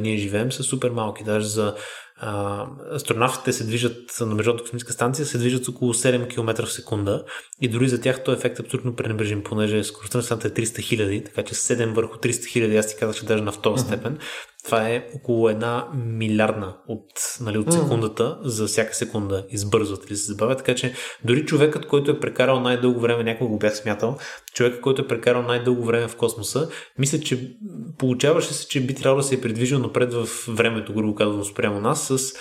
ние 0.00 0.16
живеем, 0.16 0.52
са 0.52 0.62
супер 0.62 0.90
малки. 0.90 1.24
Даже 1.24 1.46
за 1.46 1.74
а, 2.16 2.66
астронавтите 2.94 3.52
се 3.52 3.64
движат 3.64 4.20
на 4.20 4.26
Международната 4.26 4.62
космическа 4.62 4.92
станция, 4.92 5.26
се 5.26 5.38
движат 5.38 5.64
с 5.64 5.68
около 5.68 5.94
7 5.94 6.28
км 6.28 6.66
в 6.66 6.72
секунда 6.72 7.24
и 7.60 7.68
дори 7.68 7.88
за 7.88 8.00
тях 8.00 8.24
този 8.24 8.38
ефект 8.38 8.58
е 8.58 8.62
абсолютно 8.62 8.96
пренебрежим, 8.96 9.42
понеже 9.42 9.84
скоростта 9.84 10.18
на 10.18 10.24
станция 10.24 10.48
е 10.48 10.52
300 10.52 10.82
хиляди, 10.82 11.24
така 11.24 11.42
че 11.42 11.54
7 11.54 11.94
върху 11.94 12.18
300 12.18 12.46
хиляди, 12.46 12.76
аз 12.76 12.86
ти 12.88 12.96
казах, 12.96 13.16
че 13.16 13.26
даже 13.26 13.42
на 13.42 13.52
втора 13.52 13.78
uh-huh. 13.78 13.86
степен, 13.86 14.18
това 14.64 14.88
е 14.88 15.06
около 15.14 15.48
една 15.48 15.88
милиардна 15.94 16.76
от, 16.88 17.06
нали, 17.40 17.58
от 17.58 17.72
секундата 17.72 18.38
за 18.42 18.66
всяка 18.66 18.94
секунда 18.94 19.46
избързват 19.50 20.04
или 20.10 20.16
се 20.16 20.32
забавят. 20.32 20.58
Така 20.58 20.74
че 20.74 20.94
дори 21.24 21.46
човекът, 21.46 21.86
който 21.86 22.10
е 22.10 22.20
прекарал 22.20 22.60
най-дълго 22.60 23.00
време, 23.00 23.24
някой 23.24 23.48
го 23.48 23.58
бях 23.58 23.76
смятал, 23.76 24.18
човекът, 24.54 24.80
който 24.80 25.02
е 25.02 25.06
прекарал 25.06 25.42
най-дълго 25.42 25.84
време 25.84 26.08
в 26.08 26.16
космоса, 26.16 26.68
мисля, 26.98 27.20
че 27.20 27.56
получаваше 27.98 28.54
се, 28.54 28.68
че 28.68 28.80
би 28.80 28.94
трябвало 28.94 29.20
да 29.20 29.28
се 29.28 29.34
е 29.34 29.40
придвижил 29.40 29.78
напред 29.78 30.14
в 30.14 30.28
времето, 30.48 30.94
грубо 30.94 31.14
казано, 31.14 31.44
спрямо 31.44 31.80
нас, 31.80 32.06
с 32.06 32.32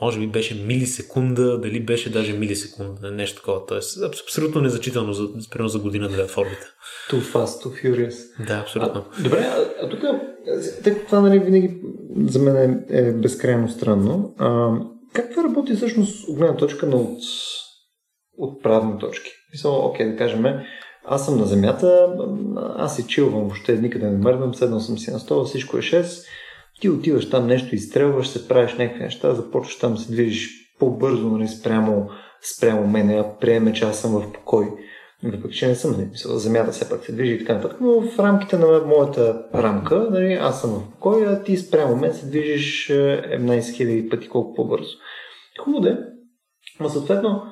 може 0.00 0.18
би 0.18 0.26
беше 0.26 0.54
милисекунда, 0.54 1.60
дали 1.60 1.80
беше 1.80 2.12
даже 2.12 2.32
милисекунда, 2.32 3.10
нещо 3.10 3.36
такова. 3.36 3.66
Тоест, 3.66 4.02
абсолютно 4.02 4.60
незначително 4.60 5.12
за, 5.12 5.28
спрямо 5.40 5.68
за 5.68 5.78
година-две 5.78 6.26
в 6.26 6.38
орбита. 6.38 6.66
Too 7.10 7.20
fast, 7.20 7.64
too 7.64 7.84
furious. 7.84 8.46
Да, 8.46 8.54
абсолютно. 8.54 9.04
А, 9.18 9.22
добре, 9.22 9.38
а, 9.38 9.84
а 9.84 9.88
тук, 9.88 10.00
тъй 10.84 11.04
това 11.04 11.20
нали, 11.20 11.38
винаги 11.38 11.80
за 12.16 12.38
мен 12.38 12.56
е, 12.56 12.98
е 12.98 13.12
безкрайно 13.12 13.68
странно, 13.68 14.34
а, 14.38 14.78
как 15.12 15.30
това 15.30 15.44
работи 15.44 15.74
всъщност 15.74 16.28
от 16.28 16.36
гледна 16.36 16.56
точка 16.56 16.86
на 16.86 16.96
от, 16.96 17.18
от 18.38 18.62
правни 18.62 18.98
точки? 18.98 19.30
Мисля, 19.52 19.70
окей, 19.70 20.06
да 20.06 20.16
кажем, 20.16 20.44
аз 21.04 21.26
съм 21.26 21.38
на 21.38 21.46
земята, 21.46 22.16
аз 22.76 22.96
си 22.96 23.06
чилвам, 23.06 23.40
въобще 23.40 23.76
никъде 23.76 24.10
не 24.10 24.18
мърдам, 24.18 24.54
седнал 24.54 24.80
съм 24.80 24.98
си 24.98 25.10
на 25.10 25.18
стола, 25.18 25.44
всичко 25.44 25.78
е 25.78 25.80
6, 25.80 26.26
ти 26.82 26.90
отиваш 26.90 27.30
там 27.30 27.46
нещо, 27.46 27.74
изстрелваш 27.74 28.28
се, 28.28 28.48
правиш 28.48 28.74
някакви 28.74 29.04
неща, 29.04 29.34
започваш 29.34 29.78
там 29.78 29.96
се 29.98 30.12
движиш 30.12 30.50
по-бързо, 30.78 31.28
нали, 31.28 31.48
спрямо, 31.48 32.08
спрямо 32.56 32.86
мене, 32.86 33.24
приеме, 33.40 33.72
че 33.72 33.84
аз 33.84 34.00
съм 34.00 34.12
в 34.12 34.32
покой. 34.32 34.66
Въпреки, 35.24 35.56
че 35.56 35.66
не 35.66 35.74
съм, 35.74 35.90
нали, 35.90 36.08
земята 36.14 36.72
все 36.72 36.88
пак 36.88 37.04
се 37.04 37.12
движи 37.12 37.32
и 37.32 37.38
така 37.38 37.54
нататък, 37.54 37.78
но 37.80 38.00
в 38.00 38.18
рамките 38.18 38.58
на 38.58 38.80
моята 38.86 39.42
рамка, 39.54 40.08
нали, 40.10 40.32
аз 40.32 40.60
съм 40.60 40.70
в 40.70 40.90
покой, 40.90 41.26
а 41.26 41.42
ти 41.42 41.56
спрямо 41.56 41.96
мен 41.96 42.14
се 42.14 42.26
движиш 42.26 42.88
11 42.88 43.60
000 43.60 44.10
пъти 44.10 44.28
колко 44.28 44.54
по-бързо. 44.54 44.90
Хубаво 45.60 45.82
да 45.82 45.98
но 46.80 46.88
съответно, 46.88 47.42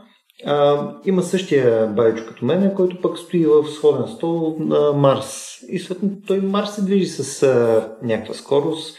а, 0.47 0.89
има 1.05 1.23
същия 1.23 1.87
байчо 1.87 2.25
като 2.29 2.45
мен, 2.45 2.75
който 2.75 3.01
пък 3.01 3.19
стои 3.19 3.47
в 3.47 3.69
сходен 3.69 4.09
стол 4.09 4.57
на 4.59 4.93
Марс. 4.93 5.59
И 5.69 5.79
съответно 5.79 6.11
той 6.27 6.41
Марс 6.41 6.75
се 6.75 6.83
движи 6.83 7.07
с 7.07 7.43
а, 7.43 7.89
някаква 8.03 8.35
скорост 8.35 8.97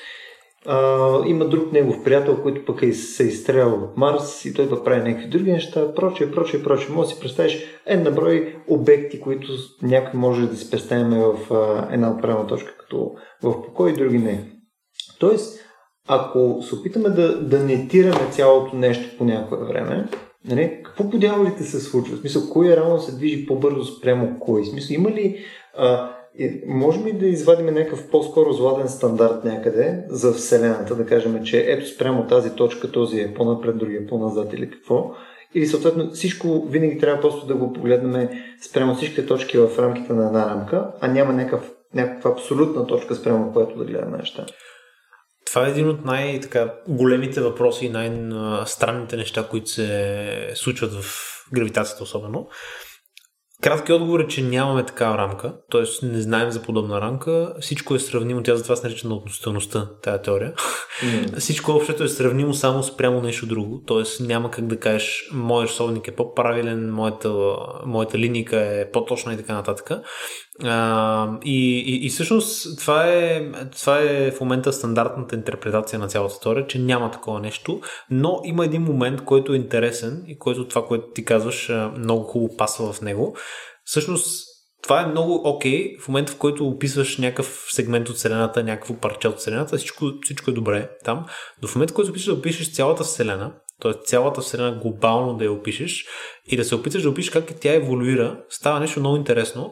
а, 0.65 1.09
има 1.27 1.45
друг 1.45 1.71
негов 1.71 2.03
приятел, 2.03 2.41
който 2.41 2.65
пък 2.65 2.81
е, 2.81 2.93
се 2.93 3.23
изстрелял 3.23 3.73
от 3.73 3.97
Марс 3.97 4.45
и 4.45 4.53
той 4.53 4.69
да 4.69 4.83
прави 4.83 5.09
някакви 5.09 5.29
други 5.29 5.51
неща, 5.51 5.93
прочее, 5.93 6.31
прочее, 6.31 6.63
прочее. 6.63 6.95
Може 6.95 7.09
да 7.09 7.15
си 7.15 7.21
представиш 7.21 7.63
една 7.85 8.11
брой 8.11 8.55
обекти, 8.67 9.19
които 9.19 9.51
някой 9.81 10.19
може 10.19 10.47
да 10.47 10.55
си 10.55 10.71
представим 10.71 11.09
в 11.09 11.53
а, 11.53 11.87
една 11.91 12.11
отправна 12.11 12.47
точка, 12.47 12.77
като 12.77 13.11
в 13.43 13.61
покой 13.61 13.93
други 13.93 14.17
не. 14.17 14.51
Тоест, 15.19 15.59
ако 16.07 16.61
се 16.61 16.75
опитаме 16.75 17.09
да, 17.09 17.41
да 17.41 17.59
нетираме 17.59 18.31
цялото 18.31 18.75
нещо 18.75 19.17
по 19.17 19.23
някое 19.23 19.57
време, 19.57 20.09
нали, 20.45 20.81
какво 20.83 21.09
по 21.09 21.17
дяволите 21.17 21.63
се 21.63 21.79
случва? 21.79 22.15
В 22.15 22.19
смисъл, 22.19 22.49
кой 22.49 22.75
реално 22.75 22.99
се 22.99 23.15
движи 23.15 23.45
по-бързо 23.45 23.83
спрямо 23.83 24.39
кой? 24.39 24.61
В 24.61 24.67
смисъл, 24.67 24.93
има 24.93 25.09
ли 25.09 25.45
а, 25.77 26.15
и 26.37 26.61
можем 26.67 27.05
ли 27.05 27.13
да 27.13 27.25
извадим 27.25 27.65
някакъв 27.65 28.09
по-скоро 28.11 28.53
златен 28.53 28.89
стандарт 28.89 29.43
някъде 29.43 30.05
за 30.09 30.33
Вселената, 30.33 30.95
да 30.95 31.05
кажем, 31.05 31.43
че 31.43 31.65
ето 31.67 31.87
спрямо 31.87 32.27
тази 32.27 32.55
точка, 32.55 32.91
този 32.91 33.21
е 33.21 33.33
по-напред, 33.33 33.77
другия 33.77 34.01
е 34.01 34.07
по-назад 34.07 34.53
или 34.53 34.71
какво? 34.71 35.11
Или 35.55 35.67
съответно 35.67 36.11
всичко 36.11 36.67
винаги 36.69 36.97
трябва 36.97 37.21
просто 37.21 37.47
да 37.47 37.55
го 37.55 37.73
погледнем 37.73 38.29
спрямо 38.69 38.95
всичките 38.95 39.25
точки 39.25 39.57
в 39.57 39.79
рамките 39.79 40.13
на 40.13 40.27
една 40.27 40.49
рамка, 40.49 40.91
а 41.01 41.07
няма 41.07 41.33
някакъв, 41.33 41.71
някаква 41.93 42.31
абсолютна 42.31 42.87
точка 42.87 43.15
спрямо 43.15 43.53
която 43.53 43.77
да 43.77 43.85
гледаме 43.85 44.17
неща. 44.17 44.45
Това 45.45 45.67
е 45.67 45.69
един 45.69 45.89
от 45.89 46.05
най-големите 46.05 47.41
въпроси 47.41 47.85
и 47.85 47.89
най-странните 47.89 49.17
неща, 49.17 49.47
които 49.49 49.69
се 49.69 50.51
случват 50.55 50.93
в 50.93 51.05
гравитацията 51.53 52.03
особено. 52.03 52.47
Краткият 53.61 54.01
отговор 54.01 54.19
е, 54.19 54.27
че 54.27 54.43
нямаме 54.43 54.85
такава 54.85 55.17
рамка, 55.17 55.53
т.е. 55.71 56.05
не 56.05 56.21
знаем 56.21 56.51
за 56.51 56.61
подобна 56.61 57.01
рамка. 57.01 57.53
Всичко 57.59 57.95
е 57.95 57.99
сравнимо, 57.99 58.43
тя 58.43 58.55
затова 58.55 58.75
се 58.75 58.87
нарича 58.87 59.07
на 59.07 59.15
относителността, 59.15 59.89
тая 60.01 60.21
теория. 60.21 60.53
Mm. 61.03 61.39
Всичко 61.39 61.71
общото 61.71 62.03
е 62.03 62.07
сравнимо 62.07 62.53
само 62.53 62.83
спрямо 62.83 63.21
нещо 63.21 63.45
друго, 63.45 63.83
т.е. 63.87 64.23
няма 64.23 64.51
как 64.51 64.67
да 64.67 64.79
кажеш, 64.79 65.29
моят 65.33 65.69
рисовник 65.69 66.07
е 66.07 66.15
по-правилен, 66.15 66.93
моята, 66.93 67.33
моята 67.85 68.17
линика 68.17 68.57
е 68.57 68.91
по-точна 68.91 69.33
и 69.33 69.37
така 69.37 69.53
нататък. 69.53 69.91
И, 71.43 71.83
и, 71.87 72.05
и 72.05 72.09
всъщност 72.09 72.79
това 72.79 73.07
е, 73.07 73.51
това 73.79 73.99
е 73.99 74.31
в 74.31 74.39
момента 74.39 74.73
стандартната 74.73 75.35
интерпретация 75.35 75.99
на 75.99 76.07
цялата 76.07 76.39
теория, 76.39 76.67
че 76.67 76.79
няма 76.79 77.11
такова 77.11 77.39
нещо, 77.39 77.81
но 78.09 78.41
има 78.43 78.65
един 78.65 78.81
момент, 78.81 79.23
който 79.23 79.53
е 79.53 79.57
интересен 79.57 80.23
и 80.27 80.37
който 80.37 80.67
това, 80.67 80.85
което 80.85 81.07
ти 81.07 81.25
казваш, 81.25 81.71
много 81.97 82.23
хубаво 82.23 82.57
пасва 82.57 82.93
в 82.93 83.01
него. 83.01 83.35
Всъщност 83.85 84.51
това 84.83 85.01
е 85.01 85.05
много 85.05 85.41
окей 85.45 85.71
okay, 85.71 86.01
в 86.01 86.07
момента, 86.07 86.31
в 86.31 86.37
който 86.37 86.67
описваш 86.67 87.17
някакъв 87.17 87.67
сегмент 87.69 88.09
от 88.09 88.15
Вселената, 88.15 88.63
някакво 88.63 88.93
парче 88.93 89.27
от 89.27 89.37
Вселената, 89.37 89.77
всичко, 89.77 90.05
всичко 90.23 90.51
е 90.51 90.53
добре 90.53 90.89
там, 91.03 91.25
но 91.61 91.67
в 91.67 91.75
момента, 91.75 91.91
в 91.91 91.95
който 91.95 92.11
описваш 92.11 92.35
да 92.35 92.39
опишеш 92.39 92.73
цялата 92.73 93.03
Вселена, 93.03 93.53
т.е. 93.81 93.93
цялата 94.05 94.41
Вселена 94.41 94.79
глобално 94.81 95.37
да 95.37 95.45
я 95.45 95.51
опишеш 95.51 96.05
и 96.45 96.57
да 96.57 96.65
се 96.65 96.75
опиташ 96.75 97.03
да 97.03 97.09
опишеш 97.09 97.29
как 97.29 97.59
тя 97.61 97.73
еволюира, 97.73 98.43
става 98.49 98.79
нещо 98.79 98.99
много 98.99 99.15
интересно 99.17 99.71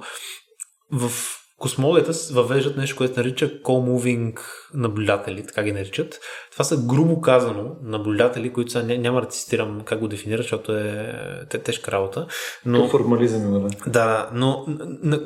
в 0.91 1.11
космологията 1.59 2.11
въвеждат 2.31 2.77
нещо, 2.77 2.95
което 2.95 3.19
нарича 3.19 3.61
co-moving 3.61 4.39
наблюдатели, 4.73 5.47
така 5.47 5.63
ги 5.63 5.71
наричат. 5.71 6.19
Това 6.51 6.65
са 6.65 6.77
грубо 6.77 7.21
казано 7.21 7.75
наблюдатели, 7.83 8.53
които 8.53 8.71
са, 8.71 8.83
няма 8.83 9.21
да 9.21 9.27
цитирам 9.27 9.81
как 9.85 9.99
го 9.99 10.07
дефинира, 10.07 10.41
защото 10.41 10.77
е, 10.77 11.13
е 11.53 11.57
тежка 11.57 11.91
работа. 11.91 12.27
Но, 12.65 12.87
формализъм 12.89 13.45
има, 13.45 13.59
да. 13.59 13.91
Да, 13.91 14.29
но 14.33 14.65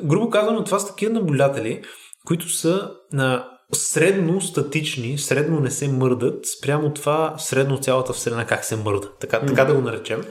грубо 0.04 0.30
казано 0.30 0.64
това 0.64 0.78
са 0.78 0.86
такива 0.86 1.12
наблюдатели, 1.12 1.82
които 2.24 2.48
са 2.48 2.90
на 3.12 3.48
средно 3.72 4.40
статични, 4.40 5.18
средно 5.18 5.60
не 5.60 5.70
се 5.70 5.88
мърдат, 5.88 6.46
спрямо 6.46 6.92
това 6.92 7.34
средно 7.38 7.78
цялата 7.78 8.12
Вселена 8.12 8.46
как 8.46 8.64
се 8.64 8.76
мърда. 8.76 9.08
Така, 9.20 9.40
mm. 9.40 9.46
така 9.46 9.64
да 9.64 9.74
го 9.74 9.80
наречем. 9.80 10.24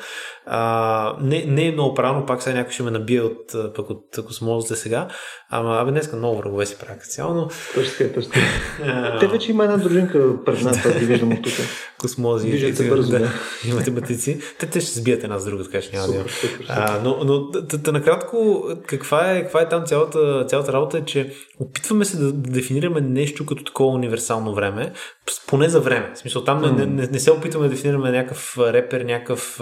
А, 0.46 1.16
не, 1.22 1.46
не 1.48 1.68
е 1.68 1.72
много 1.72 1.94
правилно, 1.94 2.26
пак 2.26 2.44
сега 2.44 2.56
някой 2.56 2.74
ще 2.74 2.84
ме 2.84 2.92
набие 2.92 3.22
от, 3.22 3.74
пък 3.76 3.90
от 3.90 4.20
космозите 4.28 4.76
сега. 4.76 5.08
Ама, 5.50 5.78
абе, 5.82 5.92
днеска 5.92 6.16
много 6.16 6.38
врагове 6.38 6.66
си 6.66 6.78
правя 6.80 7.00
цяло, 7.00 7.34
но... 7.34 7.50
Точно, 7.76 8.06
точно. 8.14 8.32
Те 9.20 9.28
вече 9.28 9.52
има 9.52 9.64
една 9.64 9.78
дружинка 9.78 10.44
пред 10.46 10.62
нас, 10.62 10.82
това 10.82 11.00
ги 11.00 11.06
виждам 11.06 11.32
от 11.32 11.44
тук. 11.44 11.54
Космози. 12.00 12.50
Виждате 12.50 12.90
бързо, 12.90 13.12
да. 13.12 13.20
да. 13.20 13.30
И 13.70 13.74
математици. 13.74 14.40
Те, 14.60 14.66
те 14.66 14.82
ще 14.82 15.00
сбият 15.00 15.24
една 15.24 15.40
с 15.40 15.46
друга, 15.46 15.64
така 15.64 15.82
че 15.82 15.90
няма 15.94 16.08
да 16.08 16.16
има. 16.16 16.26
Но, 17.04 17.18
но 17.24 17.40
да, 17.62 17.92
накратко, 17.92 18.68
каква 18.88 19.32
е, 19.32 19.42
каква 19.42 19.62
е 19.62 19.70
там 19.70 19.86
цялата, 19.86 20.46
цялата 20.48 20.74
работа 20.74 20.98
е, 20.98 21.06
че 21.06 21.34
опитваме 21.60 22.06
се 22.06 22.18
да 22.18 22.32
дефинираме 22.32 23.02
нещо 23.02 23.46
като 23.46 23.64
такова 23.64 23.94
универсално 23.94 24.56
време, 24.56 24.94
поне 25.48 25.70
за 25.70 25.80
време. 25.80 26.12
В 26.16 26.18
смисъл, 26.18 26.44
там 26.44 26.64
mm. 26.64 26.78
не, 26.78 26.86
не, 26.86 27.08
не, 27.08 27.20
се 27.20 27.32
опитваме 27.32 27.68
да 27.68 27.76
дефинираме 27.76 28.12
някакъв 28.12 28.58
репер, 28.60 29.02
някакъв, 29.02 29.58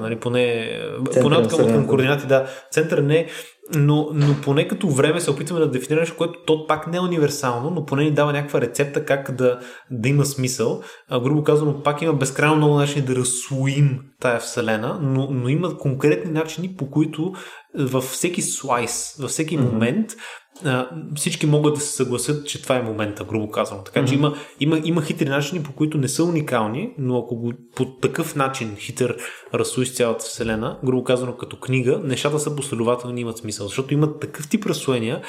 нали, 0.00 0.16
поне, 0.24 0.78
поне 1.22 1.48
към 1.48 1.86
координати, 1.86 2.26
да. 2.26 2.46
Център 2.70 2.98
не, 2.98 3.26
но, 3.74 4.08
но 4.14 4.34
поне 4.42 4.68
като 4.68 4.88
време 4.88 5.20
се 5.20 5.30
опитваме 5.30 5.60
да 5.60 5.70
дефинираме 5.70 6.00
нещо, 6.00 6.16
което 6.16 6.38
то 6.46 6.66
пак 6.66 6.86
не 6.86 6.96
е 6.96 7.00
универсално, 7.00 7.70
но 7.70 7.84
поне 7.84 8.04
ни 8.04 8.10
дава 8.10 8.32
някаква 8.32 8.60
рецепта 8.60 9.04
как 9.04 9.32
да, 9.32 9.58
да 9.90 10.08
има 10.08 10.24
смисъл. 10.24 10.82
А, 11.08 11.20
грубо 11.20 11.44
казано, 11.44 11.82
пак 11.82 12.02
има 12.02 12.12
безкрайно 12.12 12.56
много 12.56 12.74
начини 12.74 13.06
да 13.06 13.16
разслоим 13.16 14.00
тая 14.20 14.40
вселена, 14.40 14.98
но, 15.02 15.28
но 15.30 15.48
има 15.48 15.78
конкретни 15.78 16.32
начини, 16.32 16.74
по 16.76 16.90
които 16.90 17.32
във 17.78 18.04
всеки 18.04 18.42
слайс, 18.42 19.16
във 19.20 19.30
всеки 19.30 19.58
mm-hmm. 19.58 19.72
момент 19.72 20.10
всички 21.16 21.46
могат 21.46 21.74
да 21.74 21.80
се 21.80 21.92
съгласят, 21.92 22.46
че 22.46 22.62
това 22.62 22.76
е 22.76 22.82
момента, 22.82 23.24
грубо 23.24 23.50
казано. 23.50 23.82
Така 23.82 24.00
mm-hmm. 24.00 24.08
че 24.08 24.14
има, 24.14 24.34
има, 24.60 24.80
има 24.84 25.02
хитри 25.02 25.28
начини, 25.28 25.62
по 25.62 25.72
които 25.72 25.98
не 25.98 26.08
са 26.08 26.24
уникални, 26.24 26.94
но 26.98 27.18
ако 27.18 27.36
го 27.36 27.52
по 27.76 27.86
такъв 27.86 28.36
начин 28.36 28.76
хитър 28.76 29.16
разсуиш 29.54 29.94
цялата 29.94 30.24
вселена, 30.24 30.78
грубо 30.84 31.04
казано 31.04 31.36
като 31.36 31.56
книга, 31.56 32.00
нещата 32.04 32.38
са 32.38 32.56
последователни 32.56 33.20
и 33.20 33.22
имат 33.22 33.38
смисъл. 33.38 33.66
Защото 33.66 33.94
има 33.94 34.18
такъв 34.18 34.48
тип 34.48 34.66
разслоения, 34.66 35.22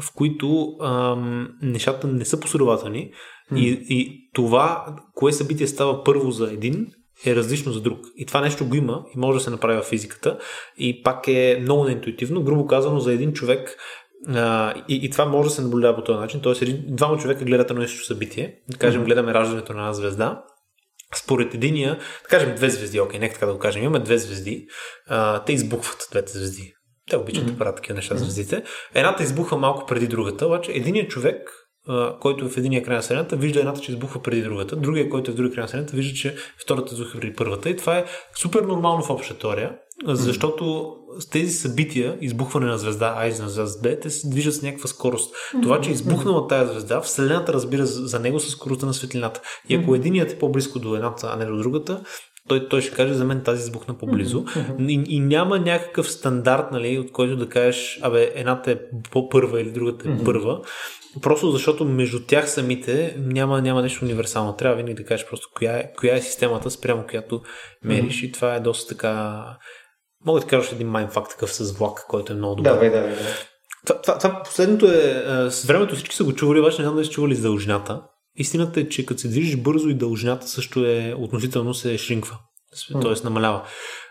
в 0.00 0.14
които 0.14 0.76
ам, 0.80 1.48
нещата 1.62 2.06
не 2.06 2.24
са 2.24 2.40
последователни 2.40 3.10
mm-hmm. 3.52 3.58
и, 3.58 3.86
и 3.88 4.30
това, 4.34 4.96
кое 5.14 5.32
събитие 5.32 5.66
става 5.66 6.04
първо 6.04 6.30
за 6.30 6.52
един, 6.52 6.86
е 7.26 7.36
различно 7.36 7.72
за 7.72 7.80
друг. 7.80 7.98
И 8.16 8.26
това 8.26 8.40
нещо 8.40 8.68
го 8.68 8.76
има 8.76 9.04
и 9.16 9.18
може 9.18 9.38
да 9.38 9.44
се 9.44 9.50
направи 9.50 9.80
в 9.80 9.84
физиката. 9.84 10.38
И 10.78 11.02
пак 11.02 11.28
е 11.28 11.58
много 11.60 11.84
неинтуитивно. 11.84 12.42
Грубо 12.42 12.66
казано, 12.66 13.00
за 13.00 13.12
един 13.12 13.32
човек 13.32 13.76
а, 14.28 14.74
и, 14.88 15.00
и 15.02 15.10
това 15.10 15.24
може 15.24 15.48
да 15.48 15.54
се 15.54 15.62
наблюдава 15.62 15.96
по 15.96 16.04
този 16.04 16.18
начин. 16.18 16.40
Тоест, 16.40 16.62
един, 16.62 16.84
двама 16.88 17.18
човека 17.18 17.44
гледат 17.44 17.70
едно 17.70 17.82
нещо 17.82 18.04
събитие. 18.04 18.54
Да 18.70 18.78
кажем, 18.78 19.04
гледаме 19.04 19.34
раждането 19.34 19.72
на 19.72 19.78
една 19.78 19.92
звезда. 19.92 20.42
Според 21.14 21.54
единия, 21.54 21.94
да 22.22 22.28
кажем 22.28 22.54
две 22.54 22.70
звезди, 22.70 23.00
окей, 23.00 23.20
нека 23.20 23.34
така 23.34 23.46
да 23.46 23.52
го 23.52 23.58
кажем, 23.58 23.82
имаме 23.82 23.98
две 23.98 24.18
звезди, 24.18 24.66
а, 25.08 25.44
те 25.44 25.52
избухват 25.52 26.08
двете 26.10 26.32
звезди. 26.32 26.72
Те 27.10 27.16
обичат 27.16 27.46
да 27.46 27.58
правят 27.58 27.76
такива 27.76 27.96
неща 27.96 28.16
звездите. 28.16 28.62
Едната 28.94 29.22
избухва 29.22 29.56
малко 29.56 29.86
преди 29.86 30.06
другата, 30.06 30.46
обаче 30.46 30.72
единият 30.72 31.10
човек 31.10 31.62
който 32.20 32.44
е 32.44 32.48
в 32.48 32.56
единия 32.56 32.82
край 32.82 32.96
на 32.96 33.02
Вселената, 33.02 33.36
вижда 33.36 33.60
едната, 33.60 33.80
че 33.80 33.92
избухва 33.92 34.22
преди 34.22 34.42
другата. 34.42 34.76
Другия, 34.76 35.08
който 35.08 35.30
е 35.30 35.34
в 35.34 35.36
другия 35.36 35.52
край 35.54 35.62
на 35.62 35.68
Вселената, 35.68 35.96
вижда, 35.96 36.14
че 36.14 36.36
втората 36.62 36.94
избухва 36.94 37.20
преди 37.20 37.34
първата. 37.34 37.70
И 37.70 37.76
това 37.76 37.98
е 37.98 38.04
супер 38.36 38.60
нормално 38.60 39.02
в 39.02 39.10
обща 39.10 39.38
теория, 39.38 39.76
защото 40.06 40.94
с 41.18 41.26
тези 41.28 41.52
събития, 41.52 42.18
избухване 42.20 42.66
на 42.66 42.78
звезда 42.78 43.14
А 43.16 43.26
и 43.26 43.30
на 43.30 43.48
звезда 43.48 43.88
Б, 43.88 44.00
те 44.00 44.10
се 44.10 44.28
движат 44.28 44.54
с 44.54 44.62
някаква 44.62 44.88
скорост. 44.88 45.34
Това, 45.62 45.80
че 45.80 45.90
е 45.90 45.92
избухнала 45.92 46.46
тази 46.46 46.70
звезда, 46.70 47.00
Вселената 47.00 47.52
разбира 47.52 47.86
за 47.86 48.18
него 48.18 48.40
с 48.40 48.50
скоростта 48.50 48.86
на 48.86 48.94
светлината. 48.94 49.40
И 49.68 49.74
ако 49.74 49.94
единият 49.94 50.32
е 50.32 50.38
по-близко 50.38 50.78
до 50.78 50.94
едната, 50.94 51.30
а 51.32 51.36
не 51.36 51.46
до 51.46 51.56
другата, 51.56 52.00
той, 52.48 52.68
той 52.68 52.80
ще 52.80 52.94
каже 52.94 53.14
за 53.14 53.24
мен 53.24 53.42
тази 53.42 53.62
избухна 53.62 53.98
по-близо. 53.98 54.44
И, 54.78 55.04
и 55.08 55.20
няма 55.20 55.58
някакъв 55.58 56.10
стандарт, 56.10 56.72
нали, 56.72 56.98
от 56.98 57.12
който 57.12 57.36
да 57.36 57.48
кажеш, 57.48 58.00
абе, 58.02 58.32
едната 58.34 58.70
е 58.70 58.78
по-първа 59.10 59.60
или 59.60 59.70
другата 59.70 60.08
е 60.08 60.24
първа. 60.24 60.60
Просто 61.22 61.50
защото 61.50 61.84
между 61.84 62.20
тях 62.26 62.50
самите 62.50 63.16
няма, 63.18 63.62
няма 63.62 63.82
нещо 63.82 64.04
универсално. 64.04 64.56
Трябва 64.56 64.76
винаги 64.76 64.94
да 64.94 65.04
кажеш 65.04 65.26
просто 65.26 65.48
коя 65.54 65.72
е, 65.72 65.92
коя 65.98 66.14
е 66.14 66.22
системата 66.22 66.70
спрямо 66.70 67.04
която 67.10 67.42
мериш 67.84 68.22
mm-hmm. 68.22 68.26
и 68.26 68.32
това 68.32 68.54
е 68.54 68.60
доста 68.60 68.94
така... 68.94 69.44
Мога 70.26 70.40
да 70.40 70.46
кажа 70.46 70.68
един 70.72 70.88
майнфакт 70.88 71.30
такъв 71.30 71.54
с 71.54 71.72
влак, 71.72 72.06
който 72.08 72.32
е 72.32 72.36
много 72.36 72.54
добър. 72.54 72.72
Да, 72.72 72.90
да, 72.90 73.08
да. 73.08 73.16
Това, 73.86 74.00
това, 74.00 74.18
това 74.18 74.42
последното 74.42 74.86
е, 74.86 75.24
с 75.50 75.64
времето 75.64 75.94
всички 75.94 76.16
са 76.16 76.24
го 76.24 76.34
чували, 76.34 76.60
обаче 76.60 76.78
не 76.78 76.84
знам 76.84 76.94
дали 76.94 77.06
са 77.06 77.10
чували 77.10 77.34
с 77.34 77.42
дължината. 77.42 78.02
Истината 78.36 78.80
е, 78.80 78.88
че 78.88 79.06
като 79.06 79.20
се 79.20 79.28
движиш 79.28 79.56
бързо 79.56 79.88
и 79.88 79.94
дължината 79.94 80.48
също 80.48 80.86
е 80.86 81.14
относително 81.18 81.74
се 81.74 81.98
шринква, 81.98 82.38
т.е. 83.02 83.24
намалява. 83.24 83.62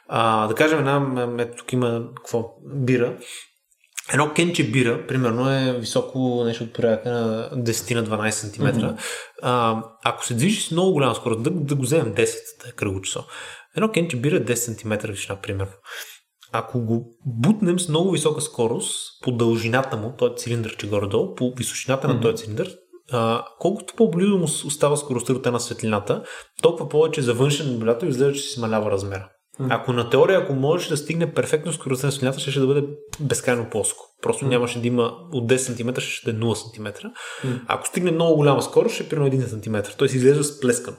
А, 0.08 0.48
да 0.48 0.56
кажем, 0.56 0.80
една, 0.80 1.48
тук 1.58 1.74
има 1.74 2.04
какво, 2.16 2.50
бира, 2.66 3.18
Едно 4.14 4.34
кенче 4.34 4.72
бира, 4.72 5.08
примерно, 5.08 5.52
е 5.52 5.80
високо 5.80 6.44
нещо 6.46 6.64
от 6.64 6.74
порядъка 6.74 7.12
на 7.12 7.50
10 7.52 7.96
на 7.96 8.04
12 8.04 8.30
см. 8.30 8.64
Mm-hmm. 8.64 8.98
А, 9.42 9.84
ако 10.04 10.26
се 10.26 10.34
движи 10.34 10.62
с 10.62 10.72
много 10.72 10.92
голяма 10.92 11.16
скорост, 11.16 11.44
да, 11.44 11.50
да 11.50 11.76
го 11.76 11.82
вземем 11.82 12.14
10, 12.14 12.18
да 12.64 12.70
е 12.70 12.72
кръгочесо. 12.72 13.26
Едно 13.78 13.92
кенче 13.92 14.18
бира 14.18 14.36
е 14.36 14.46
10 14.46 14.56
см 14.56 15.12
височина, 15.12 15.42
примерно. 15.42 15.74
Ако 16.52 16.82
го 16.82 17.18
бутнем 17.26 17.80
с 17.80 17.90
много 17.90 18.12
висока 18.12 18.42
скорост 18.42 18.96
по 19.24 19.32
дължината 19.32 19.98
му, 19.98 20.14
този 20.18 20.36
цилиндър, 20.36 20.78
че 20.78 20.88
горе-долу, 20.88 21.36
по 21.36 21.54
височината 21.58 22.08
mm-hmm. 22.08 22.14
на 22.14 22.22
този 22.22 22.44
цилиндър, 22.44 22.76
а, 23.12 23.46
колкото 23.60 23.94
по-близо 23.98 24.38
му 24.38 24.44
остава 24.44 24.98
скоростта 24.98 25.34
от 25.34 25.46
една 25.46 25.60
светлината, 25.60 26.24
толкова 26.62 26.90
повече 26.90 27.22
за 27.22 27.34
външен 27.34 27.72
наблюдател 27.72 28.08
изглежда, 28.08 28.34
че 28.34 28.42
си 28.42 28.54
смалява 28.54 28.92
размера. 28.92 29.30
Ако 29.70 29.94
на 29.94 30.10
теория, 30.10 30.40
ако 30.40 30.54
можеш 30.54 30.88
да 30.88 30.98
стигне 30.98 31.34
перфектно 31.34 31.74
скоростта 31.74 32.08
на 32.08 32.12
светлината, 32.12 32.40
ще, 32.40 32.52
ще 32.52 32.60
да 32.60 32.68
бъде 32.68 32.84
безкрайно 33.20 33.70
плоско. 33.70 34.06
Просто 34.22 34.46
mm. 34.46 34.48
нямаше 34.48 34.82
да 34.82 34.88
има 34.88 35.14
от 35.34 35.52
10 35.52 35.58
см, 35.58 36.00
ще 36.00 36.32
да 36.32 36.38
е 36.38 36.40
0 36.40 36.54
см. 36.54 37.08
Mm. 37.48 37.62
Ако 37.68 37.88
стигне 37.88 38.12
много 38.12 38.36
голяма 38.36 38.62
скорост, 38.62 38.96
ще 38.96 39.04
е 39.04 39.10
примерно 39.10 39.32
1 39.32 39.48
см. 39.48 39.92
Той 39.98 40.10
си 40.10 40.18
изглежда 40.18 40.44
сплескан. 40.44 40.96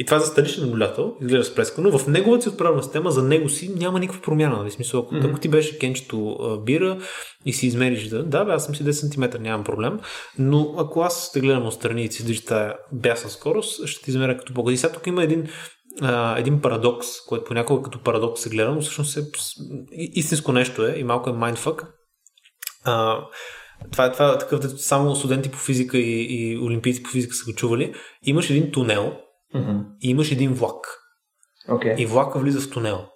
И 0.00 0.04
това 0.04 0.18
за 0.18 0.26
сталичен 0.26 0.64
наблюдател 0.64 1.16
изглежда 1.22 1.44
сплескано. 1.44 1.98
В 1.98 2.06
неговата 2.06 2.42
си 2.42 2.48
отправна 2.48 2.82
система 2.82 3.10
за 3.10 3.22
него 3.22 3.48
си 3.48 3.72
няма 3.76 4.00
никаква 4.00 4.22
промяна. 4.22 4.56
Нали? 4.56 4.70
Смисъл, 4.70 5.00
ако, 5.00 5.14
mm-hmm. 5.14 5.30
ако 5.30 5.40
ти 5.40 5.48
беше 5.48 5.78
кенчето 5.78 6.38
бира 6.64 6.98
и 7.46 7.52
си 7.52 7.66
измериш 7.66 8.08
да, 8.08 8.22
да, 8.22 8.44
бе, 8.44 8.52
аз 8.52 8.64
съм 8.64 8.74
си 8.74 8.84
10 8.84 8.92
см, 8.92 9.42
нямам 9.42 9.64
проблем. 9.64 10.00
Но 10.38 10.74
ако 10.78 11.00
аз 11.00 11.32
те 11.32 11.40
гледам 11.40 11.66
отстрани 11.66 12.04
и 12.04 12.12
си 12.12 12.24
движи 12.24 12.44
тази 12.44 12.72
бясна 12.92 13.30
скорост, 13.30 13.86
ще 13.86 14.04
ти 14.04 14.10
измеря 14.10 14.38
като 14.38 14.54
по 14.54 14.70
И 14.70 14.76
сега 14.76 14.92
тук 14.92 15.06
има 15.06 15.22
един 15.22 15.48
а, 16.00 16.38
един 16.38 16.60
парадокс, 16.60 17.06
който 17.26 17.44
понякога 17.44 17.82
като 17.82 18.02
парадокс 18.02 18.42
се 18.42 18.50
гледа, 18.50 18.70
но 18.70 18.80
всъщност 18.80 19.16
е 19.16 19.22
истинско 19.92 20.52
нещо 20.52 20.86
е 20.86 20.94
и 20.98 21.04
малко 21.04 21.30
е 21.30 21.32
майндфък. 21.32 21.86
А, 22.84 23.20
това 23.92 24.04
е, 24.04 24.12
това 24.12 24.32
е 24.32 24.38
такъв, 24.38 24.80
само 24.80 25.16
студенти 25.16 25.50
по 25.50 25.58
физика 25.58 25.98
и, 25.98 26.26
и 26.30 26.58
олимпийци 26.58 27.02
по 27.02 27.10
физика 27.10 27.34
са 27.34 27.44
го 27.44 27.56
чували. 27.56 27.94
Имаш 28.22 28.50
един 28.50 28.70
тунел 28.70 29.16
mm-hmm. 29.54 29.84
и 30.00 30.10
имаш 30.10 30.30
един 30.30 30.52
влак. 30.52 30.98
Okay. 31.68 31.96
И 31.96 32.06
влака 32.06 32.38
влиза 32.38 32.60
в 32.60 32.70
тунел. 32.70 33.06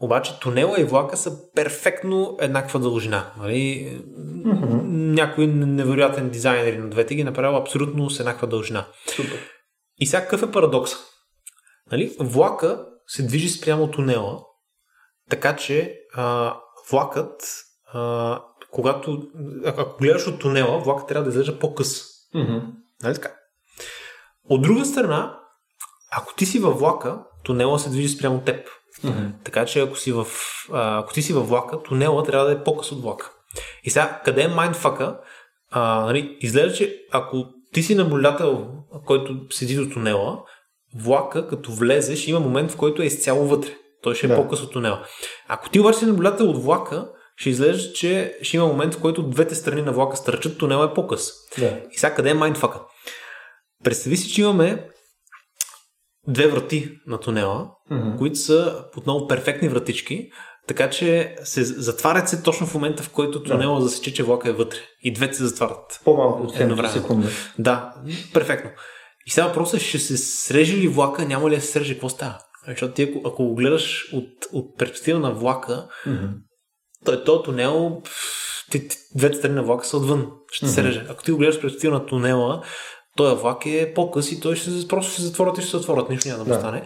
Обаче 0.00 0.40
тунела 0.40 0.80
и 0.80 0.84
влака 0.84 1.16
са 1.16 1.52
перфектно 1.54 2.36
еднаква 2.40 2.80
дължина. 2.80 3.32
Нали? 3.38 3.54
Mm-hmm. 3.54 4.82
Някой 5.14 5.46
невероятен 5.46 6.30
дизайнер 6.30 6.78
на 6.78 6.90
двете 6.90 7.14
ги 7.14 7.20
е 7.20 7.24
направил 7.24 7.56
абсолютно 7.56 8.10
с 8.10 8.20
еднаква 8.20 8.46
дължина. 8.46 8.86
Супер. 9.16 9.40
И 9.98 10.06
сега 10.06 10.22
какъв 10.22 10.42
е 10.42 10.52
парадокс? 10.52 10.90
Нали? 11.92 12.16
Влака 12.20 12.86
се 13.06 13.22
движи 13.22 13.48
спрямо 13.48 13.90
тунела, 13.90 14.38
така 15.30 15.56
че 15.56 15.94
а, 16.14 16.56
влакът, 16.90 17.42
а, 17.92 18.42
когато, 18.70 19.22
ако 19.64 19.98
гледаш 19.98 20.26
от 20.26 20.40
тунела, 20.40 20.78
влакът 20.78 21.08
трябва 21.08 21.24
да 21.24 21.30
изглежда 21.30 21.58
по-къс. 21.58 22.02
Mm-hmm. 22.34 22.62
Нали 23.02 23.14
така? 23.14 23.34
От 24.48 24.62
друга 24.62 24.84
страна, 24.84 25.39
ако 26.10 26.34
ти 26.34 26.46
си 26.46 26.58
във 26.58 26.78
влака, 26.78 27.18
тунела 27.44 27.78
се 27.78 27.90
движи 27.90 28.08
спрямо 28.08 28.40
теб. 28.40 28.66
Mm-hmm. 29.04 29.32
Така 29.44 29.64
че 29.64 29.80
ако, 29.80 29.96
си 29.96 30.12
в, 30.12 30.26
а, 30.72 30.98
ако 30.98 31.12
ти 31.12 31.22
си 31.22 31.32
във 31.32 31.48
влака, 31.48 31.82
тунела 31.82 32.24
трябва 32.24 32.46
да 32.46 32.52
е 32.52 32.64
по-къс 32.64 32.92
от 32.92 33.02
влака. 33.02 33.30
И 33.84 33.90
сега, 33.90 34.20
къде 34.24 34.42
е 34.42 34.48
майндфака? 34.48 35.20
А, 35.70 36.00
нали, 36.00 36.36
изглежда, 36.40 36.76
че 36.76 36.96
ако 37.12 37.46
ти 37.72 37.82
си 37.82 37.94
наблюдател, 37.94 38.66
който 39.06 39.36
седи 39.50 39.76
до 39.76 39.90
тунела, 39.90 40.38
влака, 40.96 41.48
като 41.48 41.72
влезеш, 41.72 42.26
има 42.26 42.40
момент, 42.40 42.72
в 42.72 42.76
който 42.76 43.02
е 43.02 43.06
изцяло 43.06 43.46
вътре. 43.46 43.70
Той 44.02 44.14
ще 44.14 44.26
е 44.26 44.28
да. 44.28 44.36
по-къс 44.36 44.60
от 44.60 44.72
тунела. 44.72 45.06
Ако 45.48 45.70
ти 45.70 45.80
обаче 45.80 45.98
си 45.98 46.06
наблюдател 46.06 46.50
от 46.50 46.62
влака, 46.62 47.08
ще 47.36 47.50
излезе, 47.50 47.92
че 47.92 48.38
ще 48.42 48.56
има 48.56 48.66
момент, 48.66 48.94
в 48.94 49.00
който 49.00 49.22
двете 49.22 49.54
страни 49.54 49.82
на 49.82 49.92
влака 49.92 50.16
стърчат, 50.16 50.58
тунела 50.58 50.84
е 50.84 50.94
по-къс. 50.94 51.30
Да. 51.58 51.80
И 51.90 51.98
сега 51.98 52.14
къде 52.14 52.30
е 52.30 52.34
майндфака? 52.34 52.80
Представи 53.84 54.16
си, 54.16 54.32
че 54.32 54.40
имаме 54.40 54.88
две 56.30 56.48
врати 56.48 56.90
на 57.06 57.20
тунела, 57.20 57.70
mm-hmm. 57.90 58.18
които 58.18 58.38
са 58.38 58.84
отново 58.96 59.28
перфектни 59.28 59.68
вратички 59.68 60.30
Така 60.70 60.90
че 60.90 61.36
се 61.44 61.64
затварят 61.64 62.28
се 62.28 62.42
точно 62.42 62.66
в 62.66 62.74
момента, 62.74 63.02
в 63.02 63.10
който 63.10 63.42
тунела 63.42 63.80
да. 63.80 63.86
засече, 63.86 64.14
че 64.14 64.22
влака 64.22 64.48
е 64.48 64.52
вътре. 64.52 64.78
И 65.02 65.12
двете 65.12 65.34
се 65.34 65.46
затварят. 65.46 66.00
По-малко 66.04 66.42
от 66.42 66.56
7 66.56 66.86
секунди. 66.86 67.28
Да, 67.58 67.94
перфектно. 68.34 68.70
И 69.26 69.30
сега 69.30 69.46
въпросът 69.46 69.80
е, 69.80 69.84
ще 69.84 69.98
се 69.98 70.16
среже 70.16 70.76
ли 70.76 70.88
влака, 70.88 71.24
няма 71.24 71.50
ли 71.50 71.54
да 71.54 71.60
се 71.60 71.72
среже, 71.72 71.94
какво 71.94 72.08
става? 72.08 72.38
Защото 72.68 72.94
ти 72.94 73.02
ако, 73.02 73.28
ако 73.28 73.44
го 73.44 73.54
гледаш 73.54 74.12
от, 74.12 74.28
от 74.52 74.78
перспектива 74.78 75.18
на 75.18 75.32
влака, 75.32 75.88
mm-hmm. 76.06 76.30
той, 77.04 77.24
този 77.24 77.42
тунел, 77.42 78.02
ти, 78.70 78.88
ти, 78.88 78.96
двете 79.16 79.36
страни 79.36 79.54
на 79.54 79.62
влака 79.62 79.86
са 79.86 79.96
отвън, 79.96 80.30
ще 80.50 80.66
mm-hmm. 80.66 80.68
се 80.68 80.84
реже. 80.84 81.06
Ако 81.08 81.22
ти 81.22 81.30
го 81.30 81.38
гледаш 81.38 81.60
перспектива 81.60 81.94
на 81.94 82.06
тунела, 82.06 82.62
този 83.16 83.42
влак 83.42 83.66
е 83.66 83.92
по-къс 83.94 84.32
и 84.32 84.40
той 84.40 84.56
ще 84.56 84.70
просто 84.88 85.12
ще 85.12 85.22
затворят 85.22 85.58
и 85.58 85.60
ще 85.60 85.70
се 85.70 85.76
отворят, 85.76 86.10
нищо 86.10 86.28
няма 86.28 86.44
да 86.44 86.54
му 86.54 86.60
стане. 86.60 86.82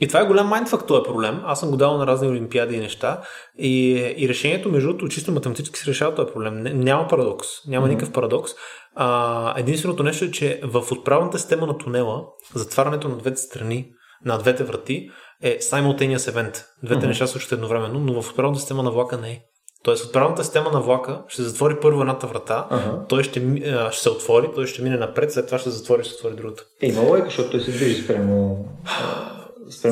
И 0.00 0.08
това 0.08 0.20
е 0.20 0.26
голям 0.26 0.46
майндфак, 0.46 0.86
този 0.86 1.02
проблем. 1.02 1.40
Аз 1.44 1.60
съм 1.60 1.70
го 1.70 1.76
дал 1.76 1.98
на 1.98 2.06
разни 2.06 2.28
олимпиади 2.28 2.74
и 2.74 2.80
неща. 2.80 3.22
И, 3.58 3.92
и 4.16 4.28
решението, 4.28 4.70
между 4.70 4.88
другото, 4.88 5.08
чисто 5.08 5.32
математически 5.32 5.78
се 5.78 5.90
решава 5.90 6.14
този 6.14 6.32
проблем. 6.32 6.62
Няма 6.62 7.08
парадокс. 7.08 7.46
Няма 7.66 7.86
mm-hmm. 7.86 7.90
никакъв 7.90 8.12
парадокс. 8.12 8.52
А, 8.94 9.60
единственото 9.60 10.02
нещо 10.02 10.24
е, 10.24 10.30
че 10.30 10.60
в 10.64 10.92
отправната 10.92 11.38
система 11.38 11.66
на 11.66 11.78
тунела, 11.78 12.24
затварянето 12.54 13.08
на 13.08 13.16
двете 13.16 13.40
страни, 13.40 13.88
на 14.24 14.38
двете 14.38 14.64
врати, 14.64 15.08
е 15.42 15.58
simultaneous 15.58 16.16
event. 16.16 16.64
Двете 16.82 17.04
mm-hmm. 17.04 17.08
неща 17.08 17.26
случват 17.26 17.52
едновременно, 17.52 18.00
но 18.00 18.22
в 18.22 18.30
отправната 18.30 18.60
система 18.60 18.82
на 18.82 18.90
влака 18.90 19.16
не 19.16 19.30
е. 19.30 19.40
Тоест, 19.86 20.04
отправната 20.04 20.44
система 20.44 20.70
на 20.70 20.80
влака 20.80 21.18
ще 21.28 21.42
затвори 21.42 21.76
първо 21.80 22.00
едната 22.00 22.26
врата, 22.26 22.66
uh-huh. 22.70 23.08
той 23.08 23.22
ще, 23.22 23.42
ще 23.90 24.02
се 24.02 24.10
отвори, 24.10 24.48
той 24.54 24.66
ще 24.66 24.82
мине 24.82 24.96
напред, 24.96 25.32
след 25.32 25.46
това 25.46 25.58
ще 25.58 25.70
затвори, 25.70 26.04
ще 26.04 26.12
затвори 26.12 26.34
другата. 26.34 26.64
Е, 26.82 26.86
има 26.86 27.00
лойка, 27.00 27.24
защото 27.24 27.50
той 27.50 27.60
се 27.60 27.70
движи 27.70 28.02
спрямо 28.02 28.64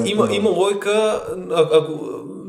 има, 0.04 0.28
има 0.32 0.50
лойка, 0.50 1.22
а, 1.50 1.68
ако, 1.72 2.00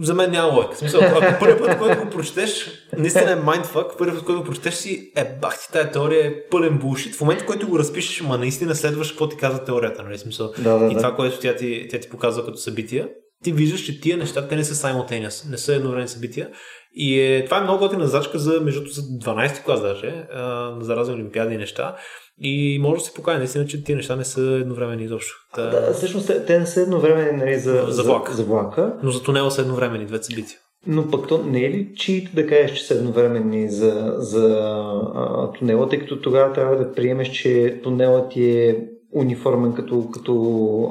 за 0.02 0.14
мен 0.14 0.32
няма 0.32 0.54
лойка. 0.54 0.78
Смисъл, 0.78 1.02
ако 1.02 1.40
първият 1.40 1.60
път, 1.60 1.78
който 1.78 2.04
го 2.04 2.10
прочетеш, 2.10 2.72
наистина 2.98 3.32
е 3.32 3.36
майндфак, 3.36 3.98
първият 3.98 4.18
път, 4.18 4.26
който 4.26 4.42
го 4.42 4.46
прочетеш 4.46 4.74
си, 4.74 5.12
е 5.16 5.38
бах 5.42 5.60
ти, 5.60 5.72
тая 5.72 5.92
теория 5.92 6.28
е 6.28 6.34
пълен 6.52 6.78
булшит. 6.78 7.16
В 7.16 7.22
момента, 7.22 7.44
в 7.44 7.48
който 7.48 7.68
го 7.68 7.80
разпишеш, 7.80 8.22
ма 8.22 8.38
наистина 8.38 8.76
следваш 8.76 9.10
какво 9.10 9.30
ти 9.30 9.38
казва 9.38 9.64
теорията, 9.64 10.04
нали? 10.04 10.18
Смисъл. 10.18 10.52
Да, 10.58 10.78
да, 10.78 10.86
и 10.86 10.96
това, 10.96 11.16
което 11.16 11.40
тя 11.40 11.56
ти, 11.56 11.88
тя 11.92 12.00
ти 12.00 12.10
показва 12.10 12.46
като 12.46 12.58
събития, 12.58 13.10
ти 13.46 13.52
виждаш, 13.52 13.82
че 13.82 14.02
тия 14.02 14.18
неща, 14.18 14.48
те 14.48 14.56
не 14.56 14.64
са 14.64 14.88
simultaneous, 14.88 15.50
не 15.50 15.58
са 15.58 15.76
едновременни 15.76 16.08
събития. 16.08 16.50
И 16.94 17.22
е, 17.22 17.46
това 17.46 17.58
е 17.58 17.62
много 17.62 17.80
готина 17.80 18.08
задачка 18.08 18.40
за, 18.40 18.62
между 18.62 18.86
за 18.86 19.02
12 19.02 19.64
клас 19.64 19.82
даже, 19.82 20.28
а, 20.34 20.74
за 20.82 20.96
разни 20.96 21.16
олимпиади 21.16 21.56
и 21.56 21.58
неща. 21.58 21.96
И 22.42 22.80
може 22.82 23.00
да 23.00 23.06
се 23.06 23.14
покаже 23.14 23.38
наистина, 23.38 23.66
че 23.66 23.84
тия 23.84 23.96
неща 23.96 24.16
не 24.16 24.26
са 24.26 24.42
едновременни 24.42 25.04
изобщо. 25.04 25.36
Та... 25.56 25.70
Да, 25.70 25.94
всъщност 25.94 26.32
те 26.48 26.60
не 26.60 26.66
са 26.66 26.82
едновременни 26.82 27.38
нали, 27.38 27.60
за, 27.60 27.86
за, 27.90 28.04
влака. 28.04 28.32
За, 28.32 28.38
за 28.38 28.44
влака. 28.44 28.94
Но 29.04 29.12
за 29.12 29.24
тунела 29.24 29.52
са 29.52 29.62
едновременни 29.62 30.06
двете 30.06 30.26
събития. 30.26 30.58
Но 30.88 31.12
пък 31.12 31.28
то 31.28 31.44
не 31.44 31.66
е 31.66 31.70
ли 31.70 31.92
чието 31.96 32.36
да 32.36 32.48
кажеш, 32.48 32.78
че 32.78 32.84
са 32.84 32.94
едновременни 32.94 33.70
за, 33.70 34.14
за 34.18 34.58
а, 35.16 35.52
тунела, 35.52 35.90
тъй 35.90 36.00
като 36.00 36.22
тогава 36.22 36.54
трябва 36.54 36.76
да 36.78 36.94
приемеш, 36.94 37.32
че 37.32 37.80
тунелът 37.84 38.32
ти 38.32 38.50
е 38.50 38.88
униформен 39.16 39.74
като, 39.74 40.10
като 40.14 40.34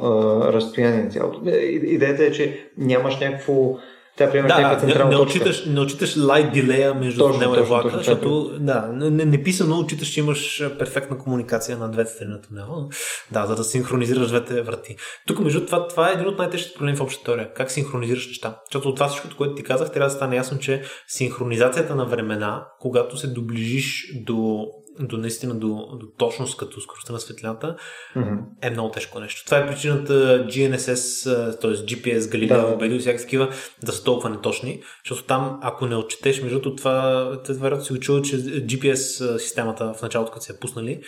а, 0.02 0.52
разстояние 0.52 1.10
цялото. 1.10 1.40
Идеята 1.82 2.24
е, 2.24 2.32
че 2.32 2.70
нямаш 2.78 3.20
някакво 3.20 3.76
тя 4.16 4.30
приема 4.30 4.48
да, 4.48 4.60
някаква 4.60 4.86
централна 4.86 5.10
не, 5.10 5.16
не, 5.16 5.22
отчиташ, 5.22 5.64
не 5.66 5.80
отчиташ 5.80 6.16
лайт 6.16 6.52
дилея 6.52 6.94
между 6.94 7.20
точно, 7.20 7.40
тунела 7.40 7.60
и 7.60 7.62
влака, 7.62 7.90
защото 7.96 8.50
да, 8.58 8.90
не, 8.92 9.24
не 9.24 9.42
писано 9.42 9.78
отчиташ, 9.78 10.08
че 10.08 10.20
имаш 10.20 10.62
перфектна 10.78 11.18
комуникация 11.18 11.78
на 11.78 11.90
двете 11.90 12.10
страни 12.10 12.30
на 12.30 12.42
тунела. 12.42 12.88
Да, 13.32 13.46
за 13.46 13.56
да 13.56 13.64
синхронизираш 13.64 14.28
двете 14.28 14.62
врати. 14.62 14.96
Тук, 15.26 15.38
между 15.38 15.66
това, 15.66 15.88
това 15.88 16.10
е 16.10 16.12
един 16.12 16.26
от 16.26 16.38
най-тежките 16.38 16.76
проблеми 16.76 16.96
в 16.96 17.00
общата 17.00 17.24
теория. 17.24 17.52
Как 17.54 17.70
синхронизираш 17.70 18.26
неща? 18.26 18.60
Защото 18.66 18.88
от 18.88 18.94
това 18.94 19.08
всичко, 19.08 19.28
което 19.36 19.54
ти 19.54 19.62
казах, 19.62 19.92
трябва 19.92 20.08
да 20.08 20.14
стане 20.14 20.36
ясно, 20.36 20.58
че 20.58 20.82
синхронизацията 21.08 21.94
на 21.94 22.06
времена, 22.06 22.66
когато 22.80 23.16
се 23.16 23.26
доближиш 23.26 24.12
до 24.26 24.66
до 25.00 25.16
наистина 25.16 25.54
до, 25.54 25.96
до 26.00 26.06
точност 26.18 26.56
като 26.56 26.80
скоростта 26.80 27.12
на 27.12 27.20
светлината 27.20 27.76
mm-hmm. 28.16 28.38
е 28.62 28.70
много 28.70 28.90
тежко 28.90 29.20
нещо. 29.20 29.44
Това 29.44 29.58
е 29.58 29.66
причината 29.66 30.46
GNSS, 30.46 31.60
т.е. 31.60 31.70
GPS, 31.70 32.18
Galileo, 32.18 32.78
да. 32.78 32.86
и 32.86 32.98
всякакви 32.98 33.24
такива 33.24 33.50
да 33.82 33.92
са 33.92 34.04
толкова 34.04 34.30
неточни, 34.30 34.82
защото 35.04 35.24
там, 35.26 35.58
ако 35.62 35.86
не 35.86 35.96
отчетеш, 35.96 36.42
между 36.42 36.60
това, 36.60 37.30
вероятно 37.48 37.84
си 37.84 37.92
учил, 37.92 38.22
че 38.22 38.36
GPS 38.36 39.36
системата 39.36 39.94
в 39.94 40.02
началото, 40.02 40.32
като 40.32 40.44
се 40.44 40.52
е 40.52 40.58
пуснали, 40.60 41.02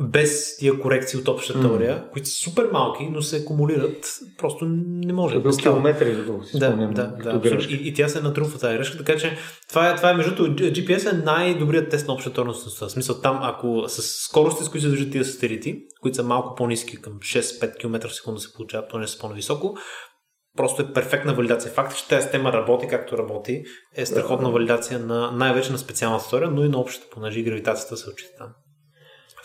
без 0.00 0.56
тия 0.56 0.80
корекции 0.80 1.18
от 1.20 1.28
общата 1.28 1.60
теория, 1.60 1.96
mm. 1.96 2.10
които 2.10 2.28
са 2.28 2.34
супер 2.34 2.68
малки, 2.72 3.08
но 3.12 3.22
се 3.22 3.36
акумулират, 3.36 4.06
просто 4.38 4.64
не 4.64 5.12
може. 5.12 5.38
Да, 5.38 5.50
километри, 5.56 6.16
да 6.16 6.44
си 6.44 6.58
да, 6.58 6.66
спомням, 6.66 6.94
да, 6.94 7.06
да, 7.06 7.58
и, 7.70 7.88
и, 7.88 7.94
тя 7.94 8.08
се 8.08 8.20
натрупва 8.20 8.58
тази 8.58 8.76
грешка, 8.76 8.98
така 8.98 9.16
че 9.16 9.36
това 9.68 9.90
е, 9.90 9.96
това 9.96 10.10
е 10.10 10.14
между 10.14 10.46
GPS 10.46 11.12
е 11.12 11.24
най-добрият 11.24 11.90
тест 11.90 12.08
на 12.08 12.14
общата 12.14 12.34
теорност. 12.34 12.78
В 12.78 12.90
смисъл 12.90 13.20
там, 13.20 13.38
ако 13.42 13.84
с 13.88 14.02
скорости, 14.02 14.64
с 14.64 14.68
които 14.68 14.82
се 14.82 14.88
движат 14.88 15.12
тия 15.12 15.24
сателити, 15.24 15.82
които 16.02 16.16
са 16.16 16.22
малко 16.22 16.54
по-низки, 16.54 17.00
към 17.00 17.12
6-5 17.12 17.78
км 17.78 18.08
в 18.08 18.14
секунда 18.14 18.40
се 18.40 18.52
получават, 18.52 18.90
то 18.90 18.98
не 18.98 19.06
са 19.06 19.18
по-нависоко, 19.18 19.76
просто 20.56 20.82
е 20.82 20.92
перфектна 20.92 21.34
валидация. 21.34 21.72
Факт, 21.72 21.96
че 21.96 22.08
тази 22.08 22.22
система 22.22 22.52
работи 22.52 22.86
както 22.90 23.18
работи, 23.18 23.62
е 23.96 24.06
страхотна 24.06 24.50
валидация 24.50 24.98
на 24.98 25.30
най-вече 25.30 25.72
на 25.72 25.78
специалната 25.78 26.30
теория, 26.30 26.50
но 26.50 26.64
и 26.64 26.68
на 26.68 26.78
общата, 26.78 27.06
понеже 27.12 27.40
и 27.40 27.42
гравитацията 27.42 27.96
се 27.96 28.10
учи 28.10 28.24
там 28.38 28.48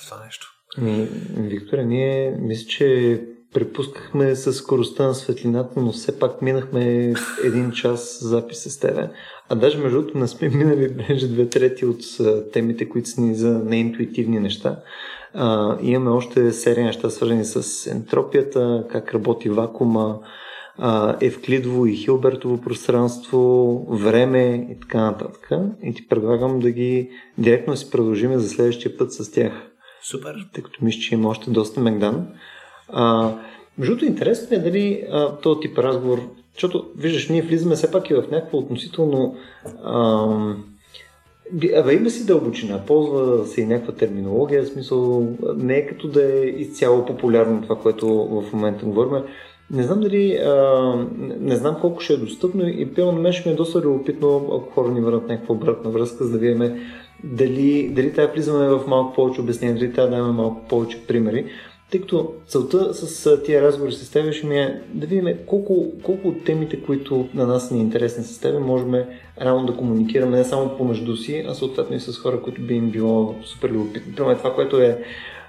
това 0.06 0.26
нещо. 0.26 0.48
Ми, 0.78 1.08
Виктория, 1.38 1.86
ние 1.86 2.38
мисля, 2.40 2.68
че 2.68 3.22
препускахме 3.54 4.36
с 4.36 4.54
скоростта 4.54 5.08
на 5.08 5.16
светлината, 5.16 5.80
но 5.80 5.92
все 5.92 6.20
пак 6.20 6.42
минахме 6.42 7.14
един 7.44 7.72
час 7.72 8.20
запис 8.22 8.64
с 8.64 8.80
тебе. 8.80 9.10
А 9.50 9.56
даже 9.56 9.78
между 9.78 9.98
другото 9.98 10.18
не 10.18 10.28
сме 10.28 10.50
минали 10.50 10.90
даже 10.90 11.28
две 11.28 11.50
трети 11.50 11.86
от 11.86 12.02
темите, 12.54 12.90
които 12.90 13.10
са 13.10 13.22
ни 13.22 13.36
за 13.36 13.50
неинтуитивни 13.50 14.40
неща. 14.40 14.80
А, 15.34 15.78
имаме 15.82 16.10
още 16.10 16.52
серия 16.52 16.86
неща, 16.86 17.10
свързани 17.10 17.46
с 17.46 17.88
ентропията, 17.88 18.86
как 18.92 19.14
работи 19.14 19.50
вакуума, 19.50 20.20
Евклидово 21.22 21.86
и 21.86 21.96
Хилбертово 21.96 22.62
пространство, 22.62 23.86
време 23.90 24.68
и 24.72 24.80
така 24.80 25.02
нататък. 25.02 25.50
И 25.84 25.94
ти 25.94 26.08
предлагам 26.08 26.60
да 26.60 26.72
ги 26.72 27.10
директно 27.38 27.78
си 27.78 27.90
продължим 27.92 28.40
за 28.40 28.50
следващия 28.50 28.98
път 28.98 29.14
с 29.14 29.32
тях. 29.32 29.69
Супер. 30.04 30.36
Тъй 30.54 30.64
като 30.64 30.86
мисля, 30.86 31.00
че 31.00 31.14
има 31.14 31.30
още 31.30 31.52
доста 31.52 31.80
Мегдан. 31.80 32.28
А, 32.90 33.34
между 33.78 34.06
интересно 34.06 34.58
е 34.58 34.60
дали 34.60 35.04
този 35.42 35.60
тип 35.60 35.78
разговор, 35.78 36.20
защото 36.54 36.90
виждаш, 36.98 37.30
ние 37.30 37.42
влизаме 37.42 37.76
все 37.76 37.92
пак 37.92 38.10
и 38.10 38.14
в 38.14 38.24
някакво 38.32 38.58
относително 38.58 39.36
а, 39.84 40.28
Абе, 41.76 41.94
има 41.94 42.10
си 42.10 42.26
дълбочина, 42.26 42.86
ползва 42.86 43.48
се 43.48 43.62
и 43.62 43.66
някаква 43.66 43.94
терминология, 43.94 44.64
в 44.64 44.68
смисъл 44.68 45.28
не 45.56 45.78
е 45.78 45.88
като 45.88 46.08
да 46.08 46.34
е 46.34 46.46
изцяло 46.46 47.06
популярно 47.06 47.62
това, 47.62 47.76
което 47.76 48.08
в 48.08 48.54
момента 48.54 48.86
говорим. 48.86 49.24
Не 49.72 49.84
знам 49.84 50.00
дали, 50.00 50.36
а, 50.36 50.94
не 51.40 51.56
знам 51.56 51.78
колко 51.82 52.02
ще 52.02 52.14
е 52.14 52.18
достъпно 52.18 52.68
и 52.68 52.94
пълно 52.94 53.22
мен 53.22 53.34
ще 53.34 53.50
ми 53.50 53.54
е 53.54 53.58
доста 53.58 53.82
любопитно, 53.82 54.38
ако 54.38 54.74
хора 54.74 54.92
ни 54.92 55.02
върнат 55.02 55.28
някаква 55.28 55.56
обратна 55.56 55.92
връзка, 55.92 56.24
за 56.24 56.32
да 56.32 56.38
видим 56.38 56.80
дали, 57.24 57.90
дали 57.90 58.14
трябва 58.14 58.34
влизаме 58.34 58.68
в 58.68 58.82
малко 58.88 59.14
повече 59.14 59.42
обяснение, 59.42 59.76
дали 59.76 59.94
трябва 59.94 60.10
да 60.12 60.18
имаме 60.18 60.34
малко 60.34 60.68
повече 60.68 61.08
примери. 61.08 61.46
Тъй 61.92 62.02
като 62.02 62.34
целта 62.48 62.94
с 62.94 63.38
тия 63.44 63.62
разговори 63.62 63.94
с 63.94 64.12
теб 64.12 64.44
ми 64.44 64.60
е 64.60 64.82
да 64.94 65.08
видим 65.08 65.38
колко, 65.48 65.86
колко 66.04 66.28
от 66.28 66.44
темите, 66.44 66.82
които 66.84 67.28
на 67.34 67.48
нас 67.48 67.72
ни 67.72 67.78
е 67.78 67.82
интересни 67.82 68.24
с 68.24 68.40
теб, 68.40 68.60
можем 68.60 68.94
реално 69.42 69.66
да 69.66 69.76
комуникираме 69.76 70.38
не 70.38 70.44
само 70.44 70.78
помежду 70.78 71.16
си, 71.16 71.46
а 71.48 71.54
съответно 71.54 71.96
и 71.96 72.00
с 72.00 72.18
хора, 72.18 72.42
които 72.42 72.62
би 72.62 72.74
им 72.74 72.90
било 72.90 73.36
супер 73.44 73.70
любопитно. 73.70 74.16
Примерно 74.16 74.38
това, 74.38 74.56
което 74.56 74.82
е 74.82 75.04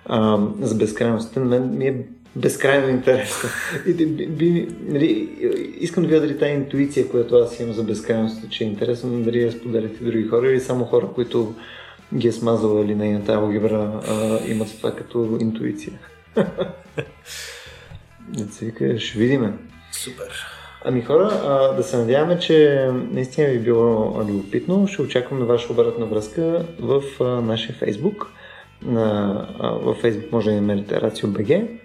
а, 0.06 0.38
за 0.60 0.74
безкрайността, 0.74 1.40
мен 1.40 1.78
ми 1.78 1.86
е 1.86 2.06
безкрайно 2.36 2.88
интересно. 2.88 3.48
И, 3.86 3.92
би, 3.92 4.26
би, 4.26 4.68
нали, 4.88 5.08
искам 5.80 6.02
да 6.02 6.08
видя 6.08 6.20
дали 6.20 6.38
тази 6.38 6.52
интуиция, 6.52 7.08
която 7.08 7.36
аз 7.36 7.60
имам 7.60 7.72
за 7.72 7.82
безкрайността, 7.82 8.48
че 8.48 8.64
е 8.64 8.66
интересно, 8.66 9.22
дали 9.22 9.42
я 9.42 9.52
споделите 9.52 10.04
други 10.04 10.24
хора 10.24 10.50
или 10.50 10.60
само 10.60 10.84
хора, 10.84 11.08
които 11.14 11.54
ги 12.14 12.28
е 12.28 12.32
смазала 12.32 12.84
или 12.84 12.94
нейната 12.94 13.32
алгебра, 13.32 14.00
а, 14.08 14.38
имат 14.48 14.76
това 14.76 14.94
като 14.94 15.38
интуиция. 15.40 15.92
Вика, 18.62 18.98
ще 18.98 19.18
видиме. 19.18 19.52
Супер. 19.92 20.46
Ами 20.84 21.02
хора, 21.02 21.40
а, 21.44 21.72
да 21.72 21.82
се 21.82 21.96
надяваме, 21.96 22.38
че 22.38 22.88
наистина 22.92 23.48
ви 23.48 23.56
е 23.56 23.60
било 23.60 24.20
любопитно. 24.28 24.86
Ще 24.86 25.02
очакваме 25.02 25.44
ваша 25.44 25.72
обратна 25.72 26.06
връзка 26.06 26.64
в 26.80 27.02
а, 27.20 27.24
нашия 27.24 27.74
фейсбук. 27.74 28.32
На, 28.82 29.48
а, 29.58 29.70
във 29.70 29.96
фейсбук 29.96 30.32
може 30.32 30.50
да 30.50 30.56
намерите 30.56 30.94
RACIO.BG 30.94 31.79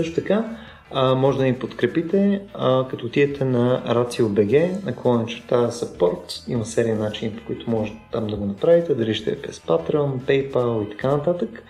също 0.00 0.14
така, 0.14 0.44
а, 0.90 1.14
може 1.14 1.38
да 1.38 1.44
ни 1.44 1.54
подкрепите, 1.54 2.40
а, 2.54 2.88
като 2.88 3.06
отидете 3.06 3.44
на 3.44 3.82
RACIO.BG, 3.86 4.84
наклонен 4.84 5.26
черта 5.26 5.70
Support. 5.70 6.50
Има 6.50 6.64
серия 6.64 6.96
начини, 6.96 7.36
по 7.36 7.44
които 7.44 7.70
може 7.70 7.92
там 8.12 8.26
да 8.26 8.36
го 8.36 8.46
направите, 8.46 8.94
дали 8.94 9.14
ще 9.14 9.30
е 9.30 9.36
през 9.42 9.58
Patreon, 9.58 10.20
PayPal 10.20 10.86
и 10.86 10.90
така 10.90 11.08
нататък. 11.08 11.62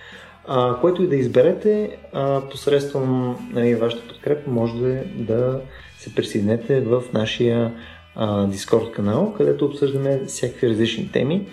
А, 0.46 0.76
което 0.80 1.02
и 1.02 1.08
да 1.08 1.16
изберете, 1.16 1.96
а, 2.12 2.40
посредством 2.50 3.36
нали, 3.52 3.74
вашата 3.74 4.08
подкрепа 4.08 4.50
може 4.50 4.74
да, 4.74 5.02
да 5.14 5.60
се 5.98 6.14
присъединете 6.14 6.80
в 6.80 7.02
нашия 7.12 7.72
а, 8.16 8.46
Discord 8.46 8.90
канал, 8.90 9.34
където 9.36 9.64
обсъждаме 9.64 10.24
всякакви 10.26 10.68
различни 10.68 11.12
теми. 11.12 11.46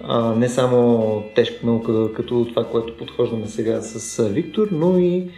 А, 0.00 0.34
не 0.34 0.48
само 0.48 1.22
тежка 1.34 1.66
наука, 1.66 2.12
като 2.12 2.46
това, 2.48 2.64
което 2.64 2.96
подхождаме 2.96 3.46
сега 3.46 3.80
с 3.80 4.28
Виктор, 4.28 4.68
но 4.72 4.98
и 4.98 5.30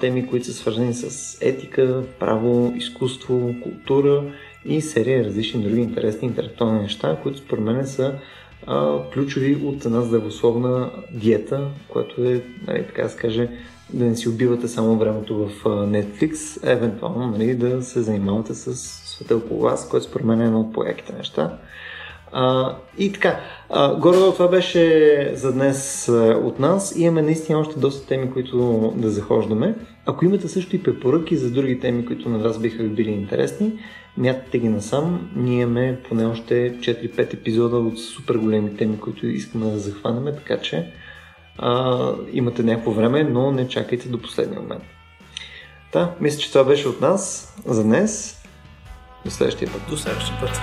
теми, 0.00 0.26
които 0.26 0.46
са 0.46 0.52
свързани 0.52 0.94
с 0.94 1.38
етика, 1.40 2.02
право, 2.18 2.72
изкуство, 2.76 3.54
култура 3.62 4.22
и 4.64 4.80
серия 4.80 5.24
различни 5.24 5.62
други 5.62 5.80
интересни 5.80 6.28
интелектуални 6.28 6.82
неща, 6.82 7.18
които 7.22 7.38
според 7.38 7.64
мен 7.64 7.86
са 7.86 8.14
а, 8.66 8.98
ключови 9.12 9.54
от 9.64 9.84
една 9.84 10.00
здравословна 10.00 10.90
диета, 11.10 11.68
което 11.88 12.24
е, 12.24 12.42
нали, 12.66 12.86
така 12.86 13.02
да 13.02 13.08
се 13.08 13.16
каже, 13.16 13.48
да 13.92 14.04
не 14.04 14.16
си 14.16 14.28
убивате 14.28 14.68
само 14.68 14.96
времето 14.96 15.36
в 15.36 15.64
Netflix, 15.64 16.58
евентуално 16.72 17.26
нали, 17.26 17.54
да 17.54 17.82
се 17.82 18.02
занимавате 18.02 18.54
с 18.54 18.74
света 18.76 19.36
около 19.36 19.60
вас, 19.60 19.88
което 19.88 20.06
според 20.06 20.26
мен 20.26 20.40
е 20.40 20.44
едно 20.44 20.60
от 20.60 20.72
по-яките 20.72 21.12
неща. 21.12 21.58
И 22.98 23.12
така, 23.12 23.40
горе 23.98 24.16
това 24.16 24.48
беше 24.48 25.32
за 25.34 25.52
днес 25.52 26.08
от 26.42 26.58
нас. 26.58 26.94
Имаме 26.96 27.22
наистина 27.22 27.58
още 27.58 27.78
доста 27.78 28.06
теми, 28.06 28.32
които 28.32 28.92
да 28.96 29.10
захождаме. 29.10 29.74
Ако 30.06 30.24
имате 30.24 30.48
също 30.48 30.76
и 30.76 30.82
препоръки 30.82 31.36
за 31.36 31.50
други 31.50 31.80
теми, 31.80 32.06
които 32.06 32.28
на 32.28 32.38
вас 32.38 32.58
биха 32.58 32.82
били 32.82 33.10
интересни, 33.10 33.72
мятате 34.16 34.58
ги 34.58 34.68
насам. 34.68 35.30
Ние 35.36 35.62
имаме 35.62 36.00
поне 36.08 36.26
още 36.26 36.78
4-5 36.78 37.34
епизода 37.34 37.76
от 37.76 37.98
супер 38.00 38.34
големи 38.34 38.76
теми, 38.76 39.00
които 39.00 39.26
искаме 39.26 39.70
да 39.70 39.78
захванеме, 39.78 40.36
така 40.36 40.60
че 40.60 40.92
а, 41.58 42.12
имате 42.32 42.62
някакво 42.62 42.90
време, 42.90 43.24
но 43.24 43.50
не 43.50 43.68
чакайте 43.68 44.08
до 44.08 44.22
последния 44.22 44.60
момент. 44.60 44.84
Да, 45.92 46.10
мисля, 46.20 46.38
че 46.38 46.52
това 46.52 46.64
беше 46.64 46.88
от 46.88 47.00
нас 47.00 47.54
за 47.66 47.84
днес. 47.84 48.40
До 49.24 49.30
следващия 49.30 49.72
път. 49.72 49.82
До 49.90 49.96
следващия 49.96 50.40
път. 50.40 50.60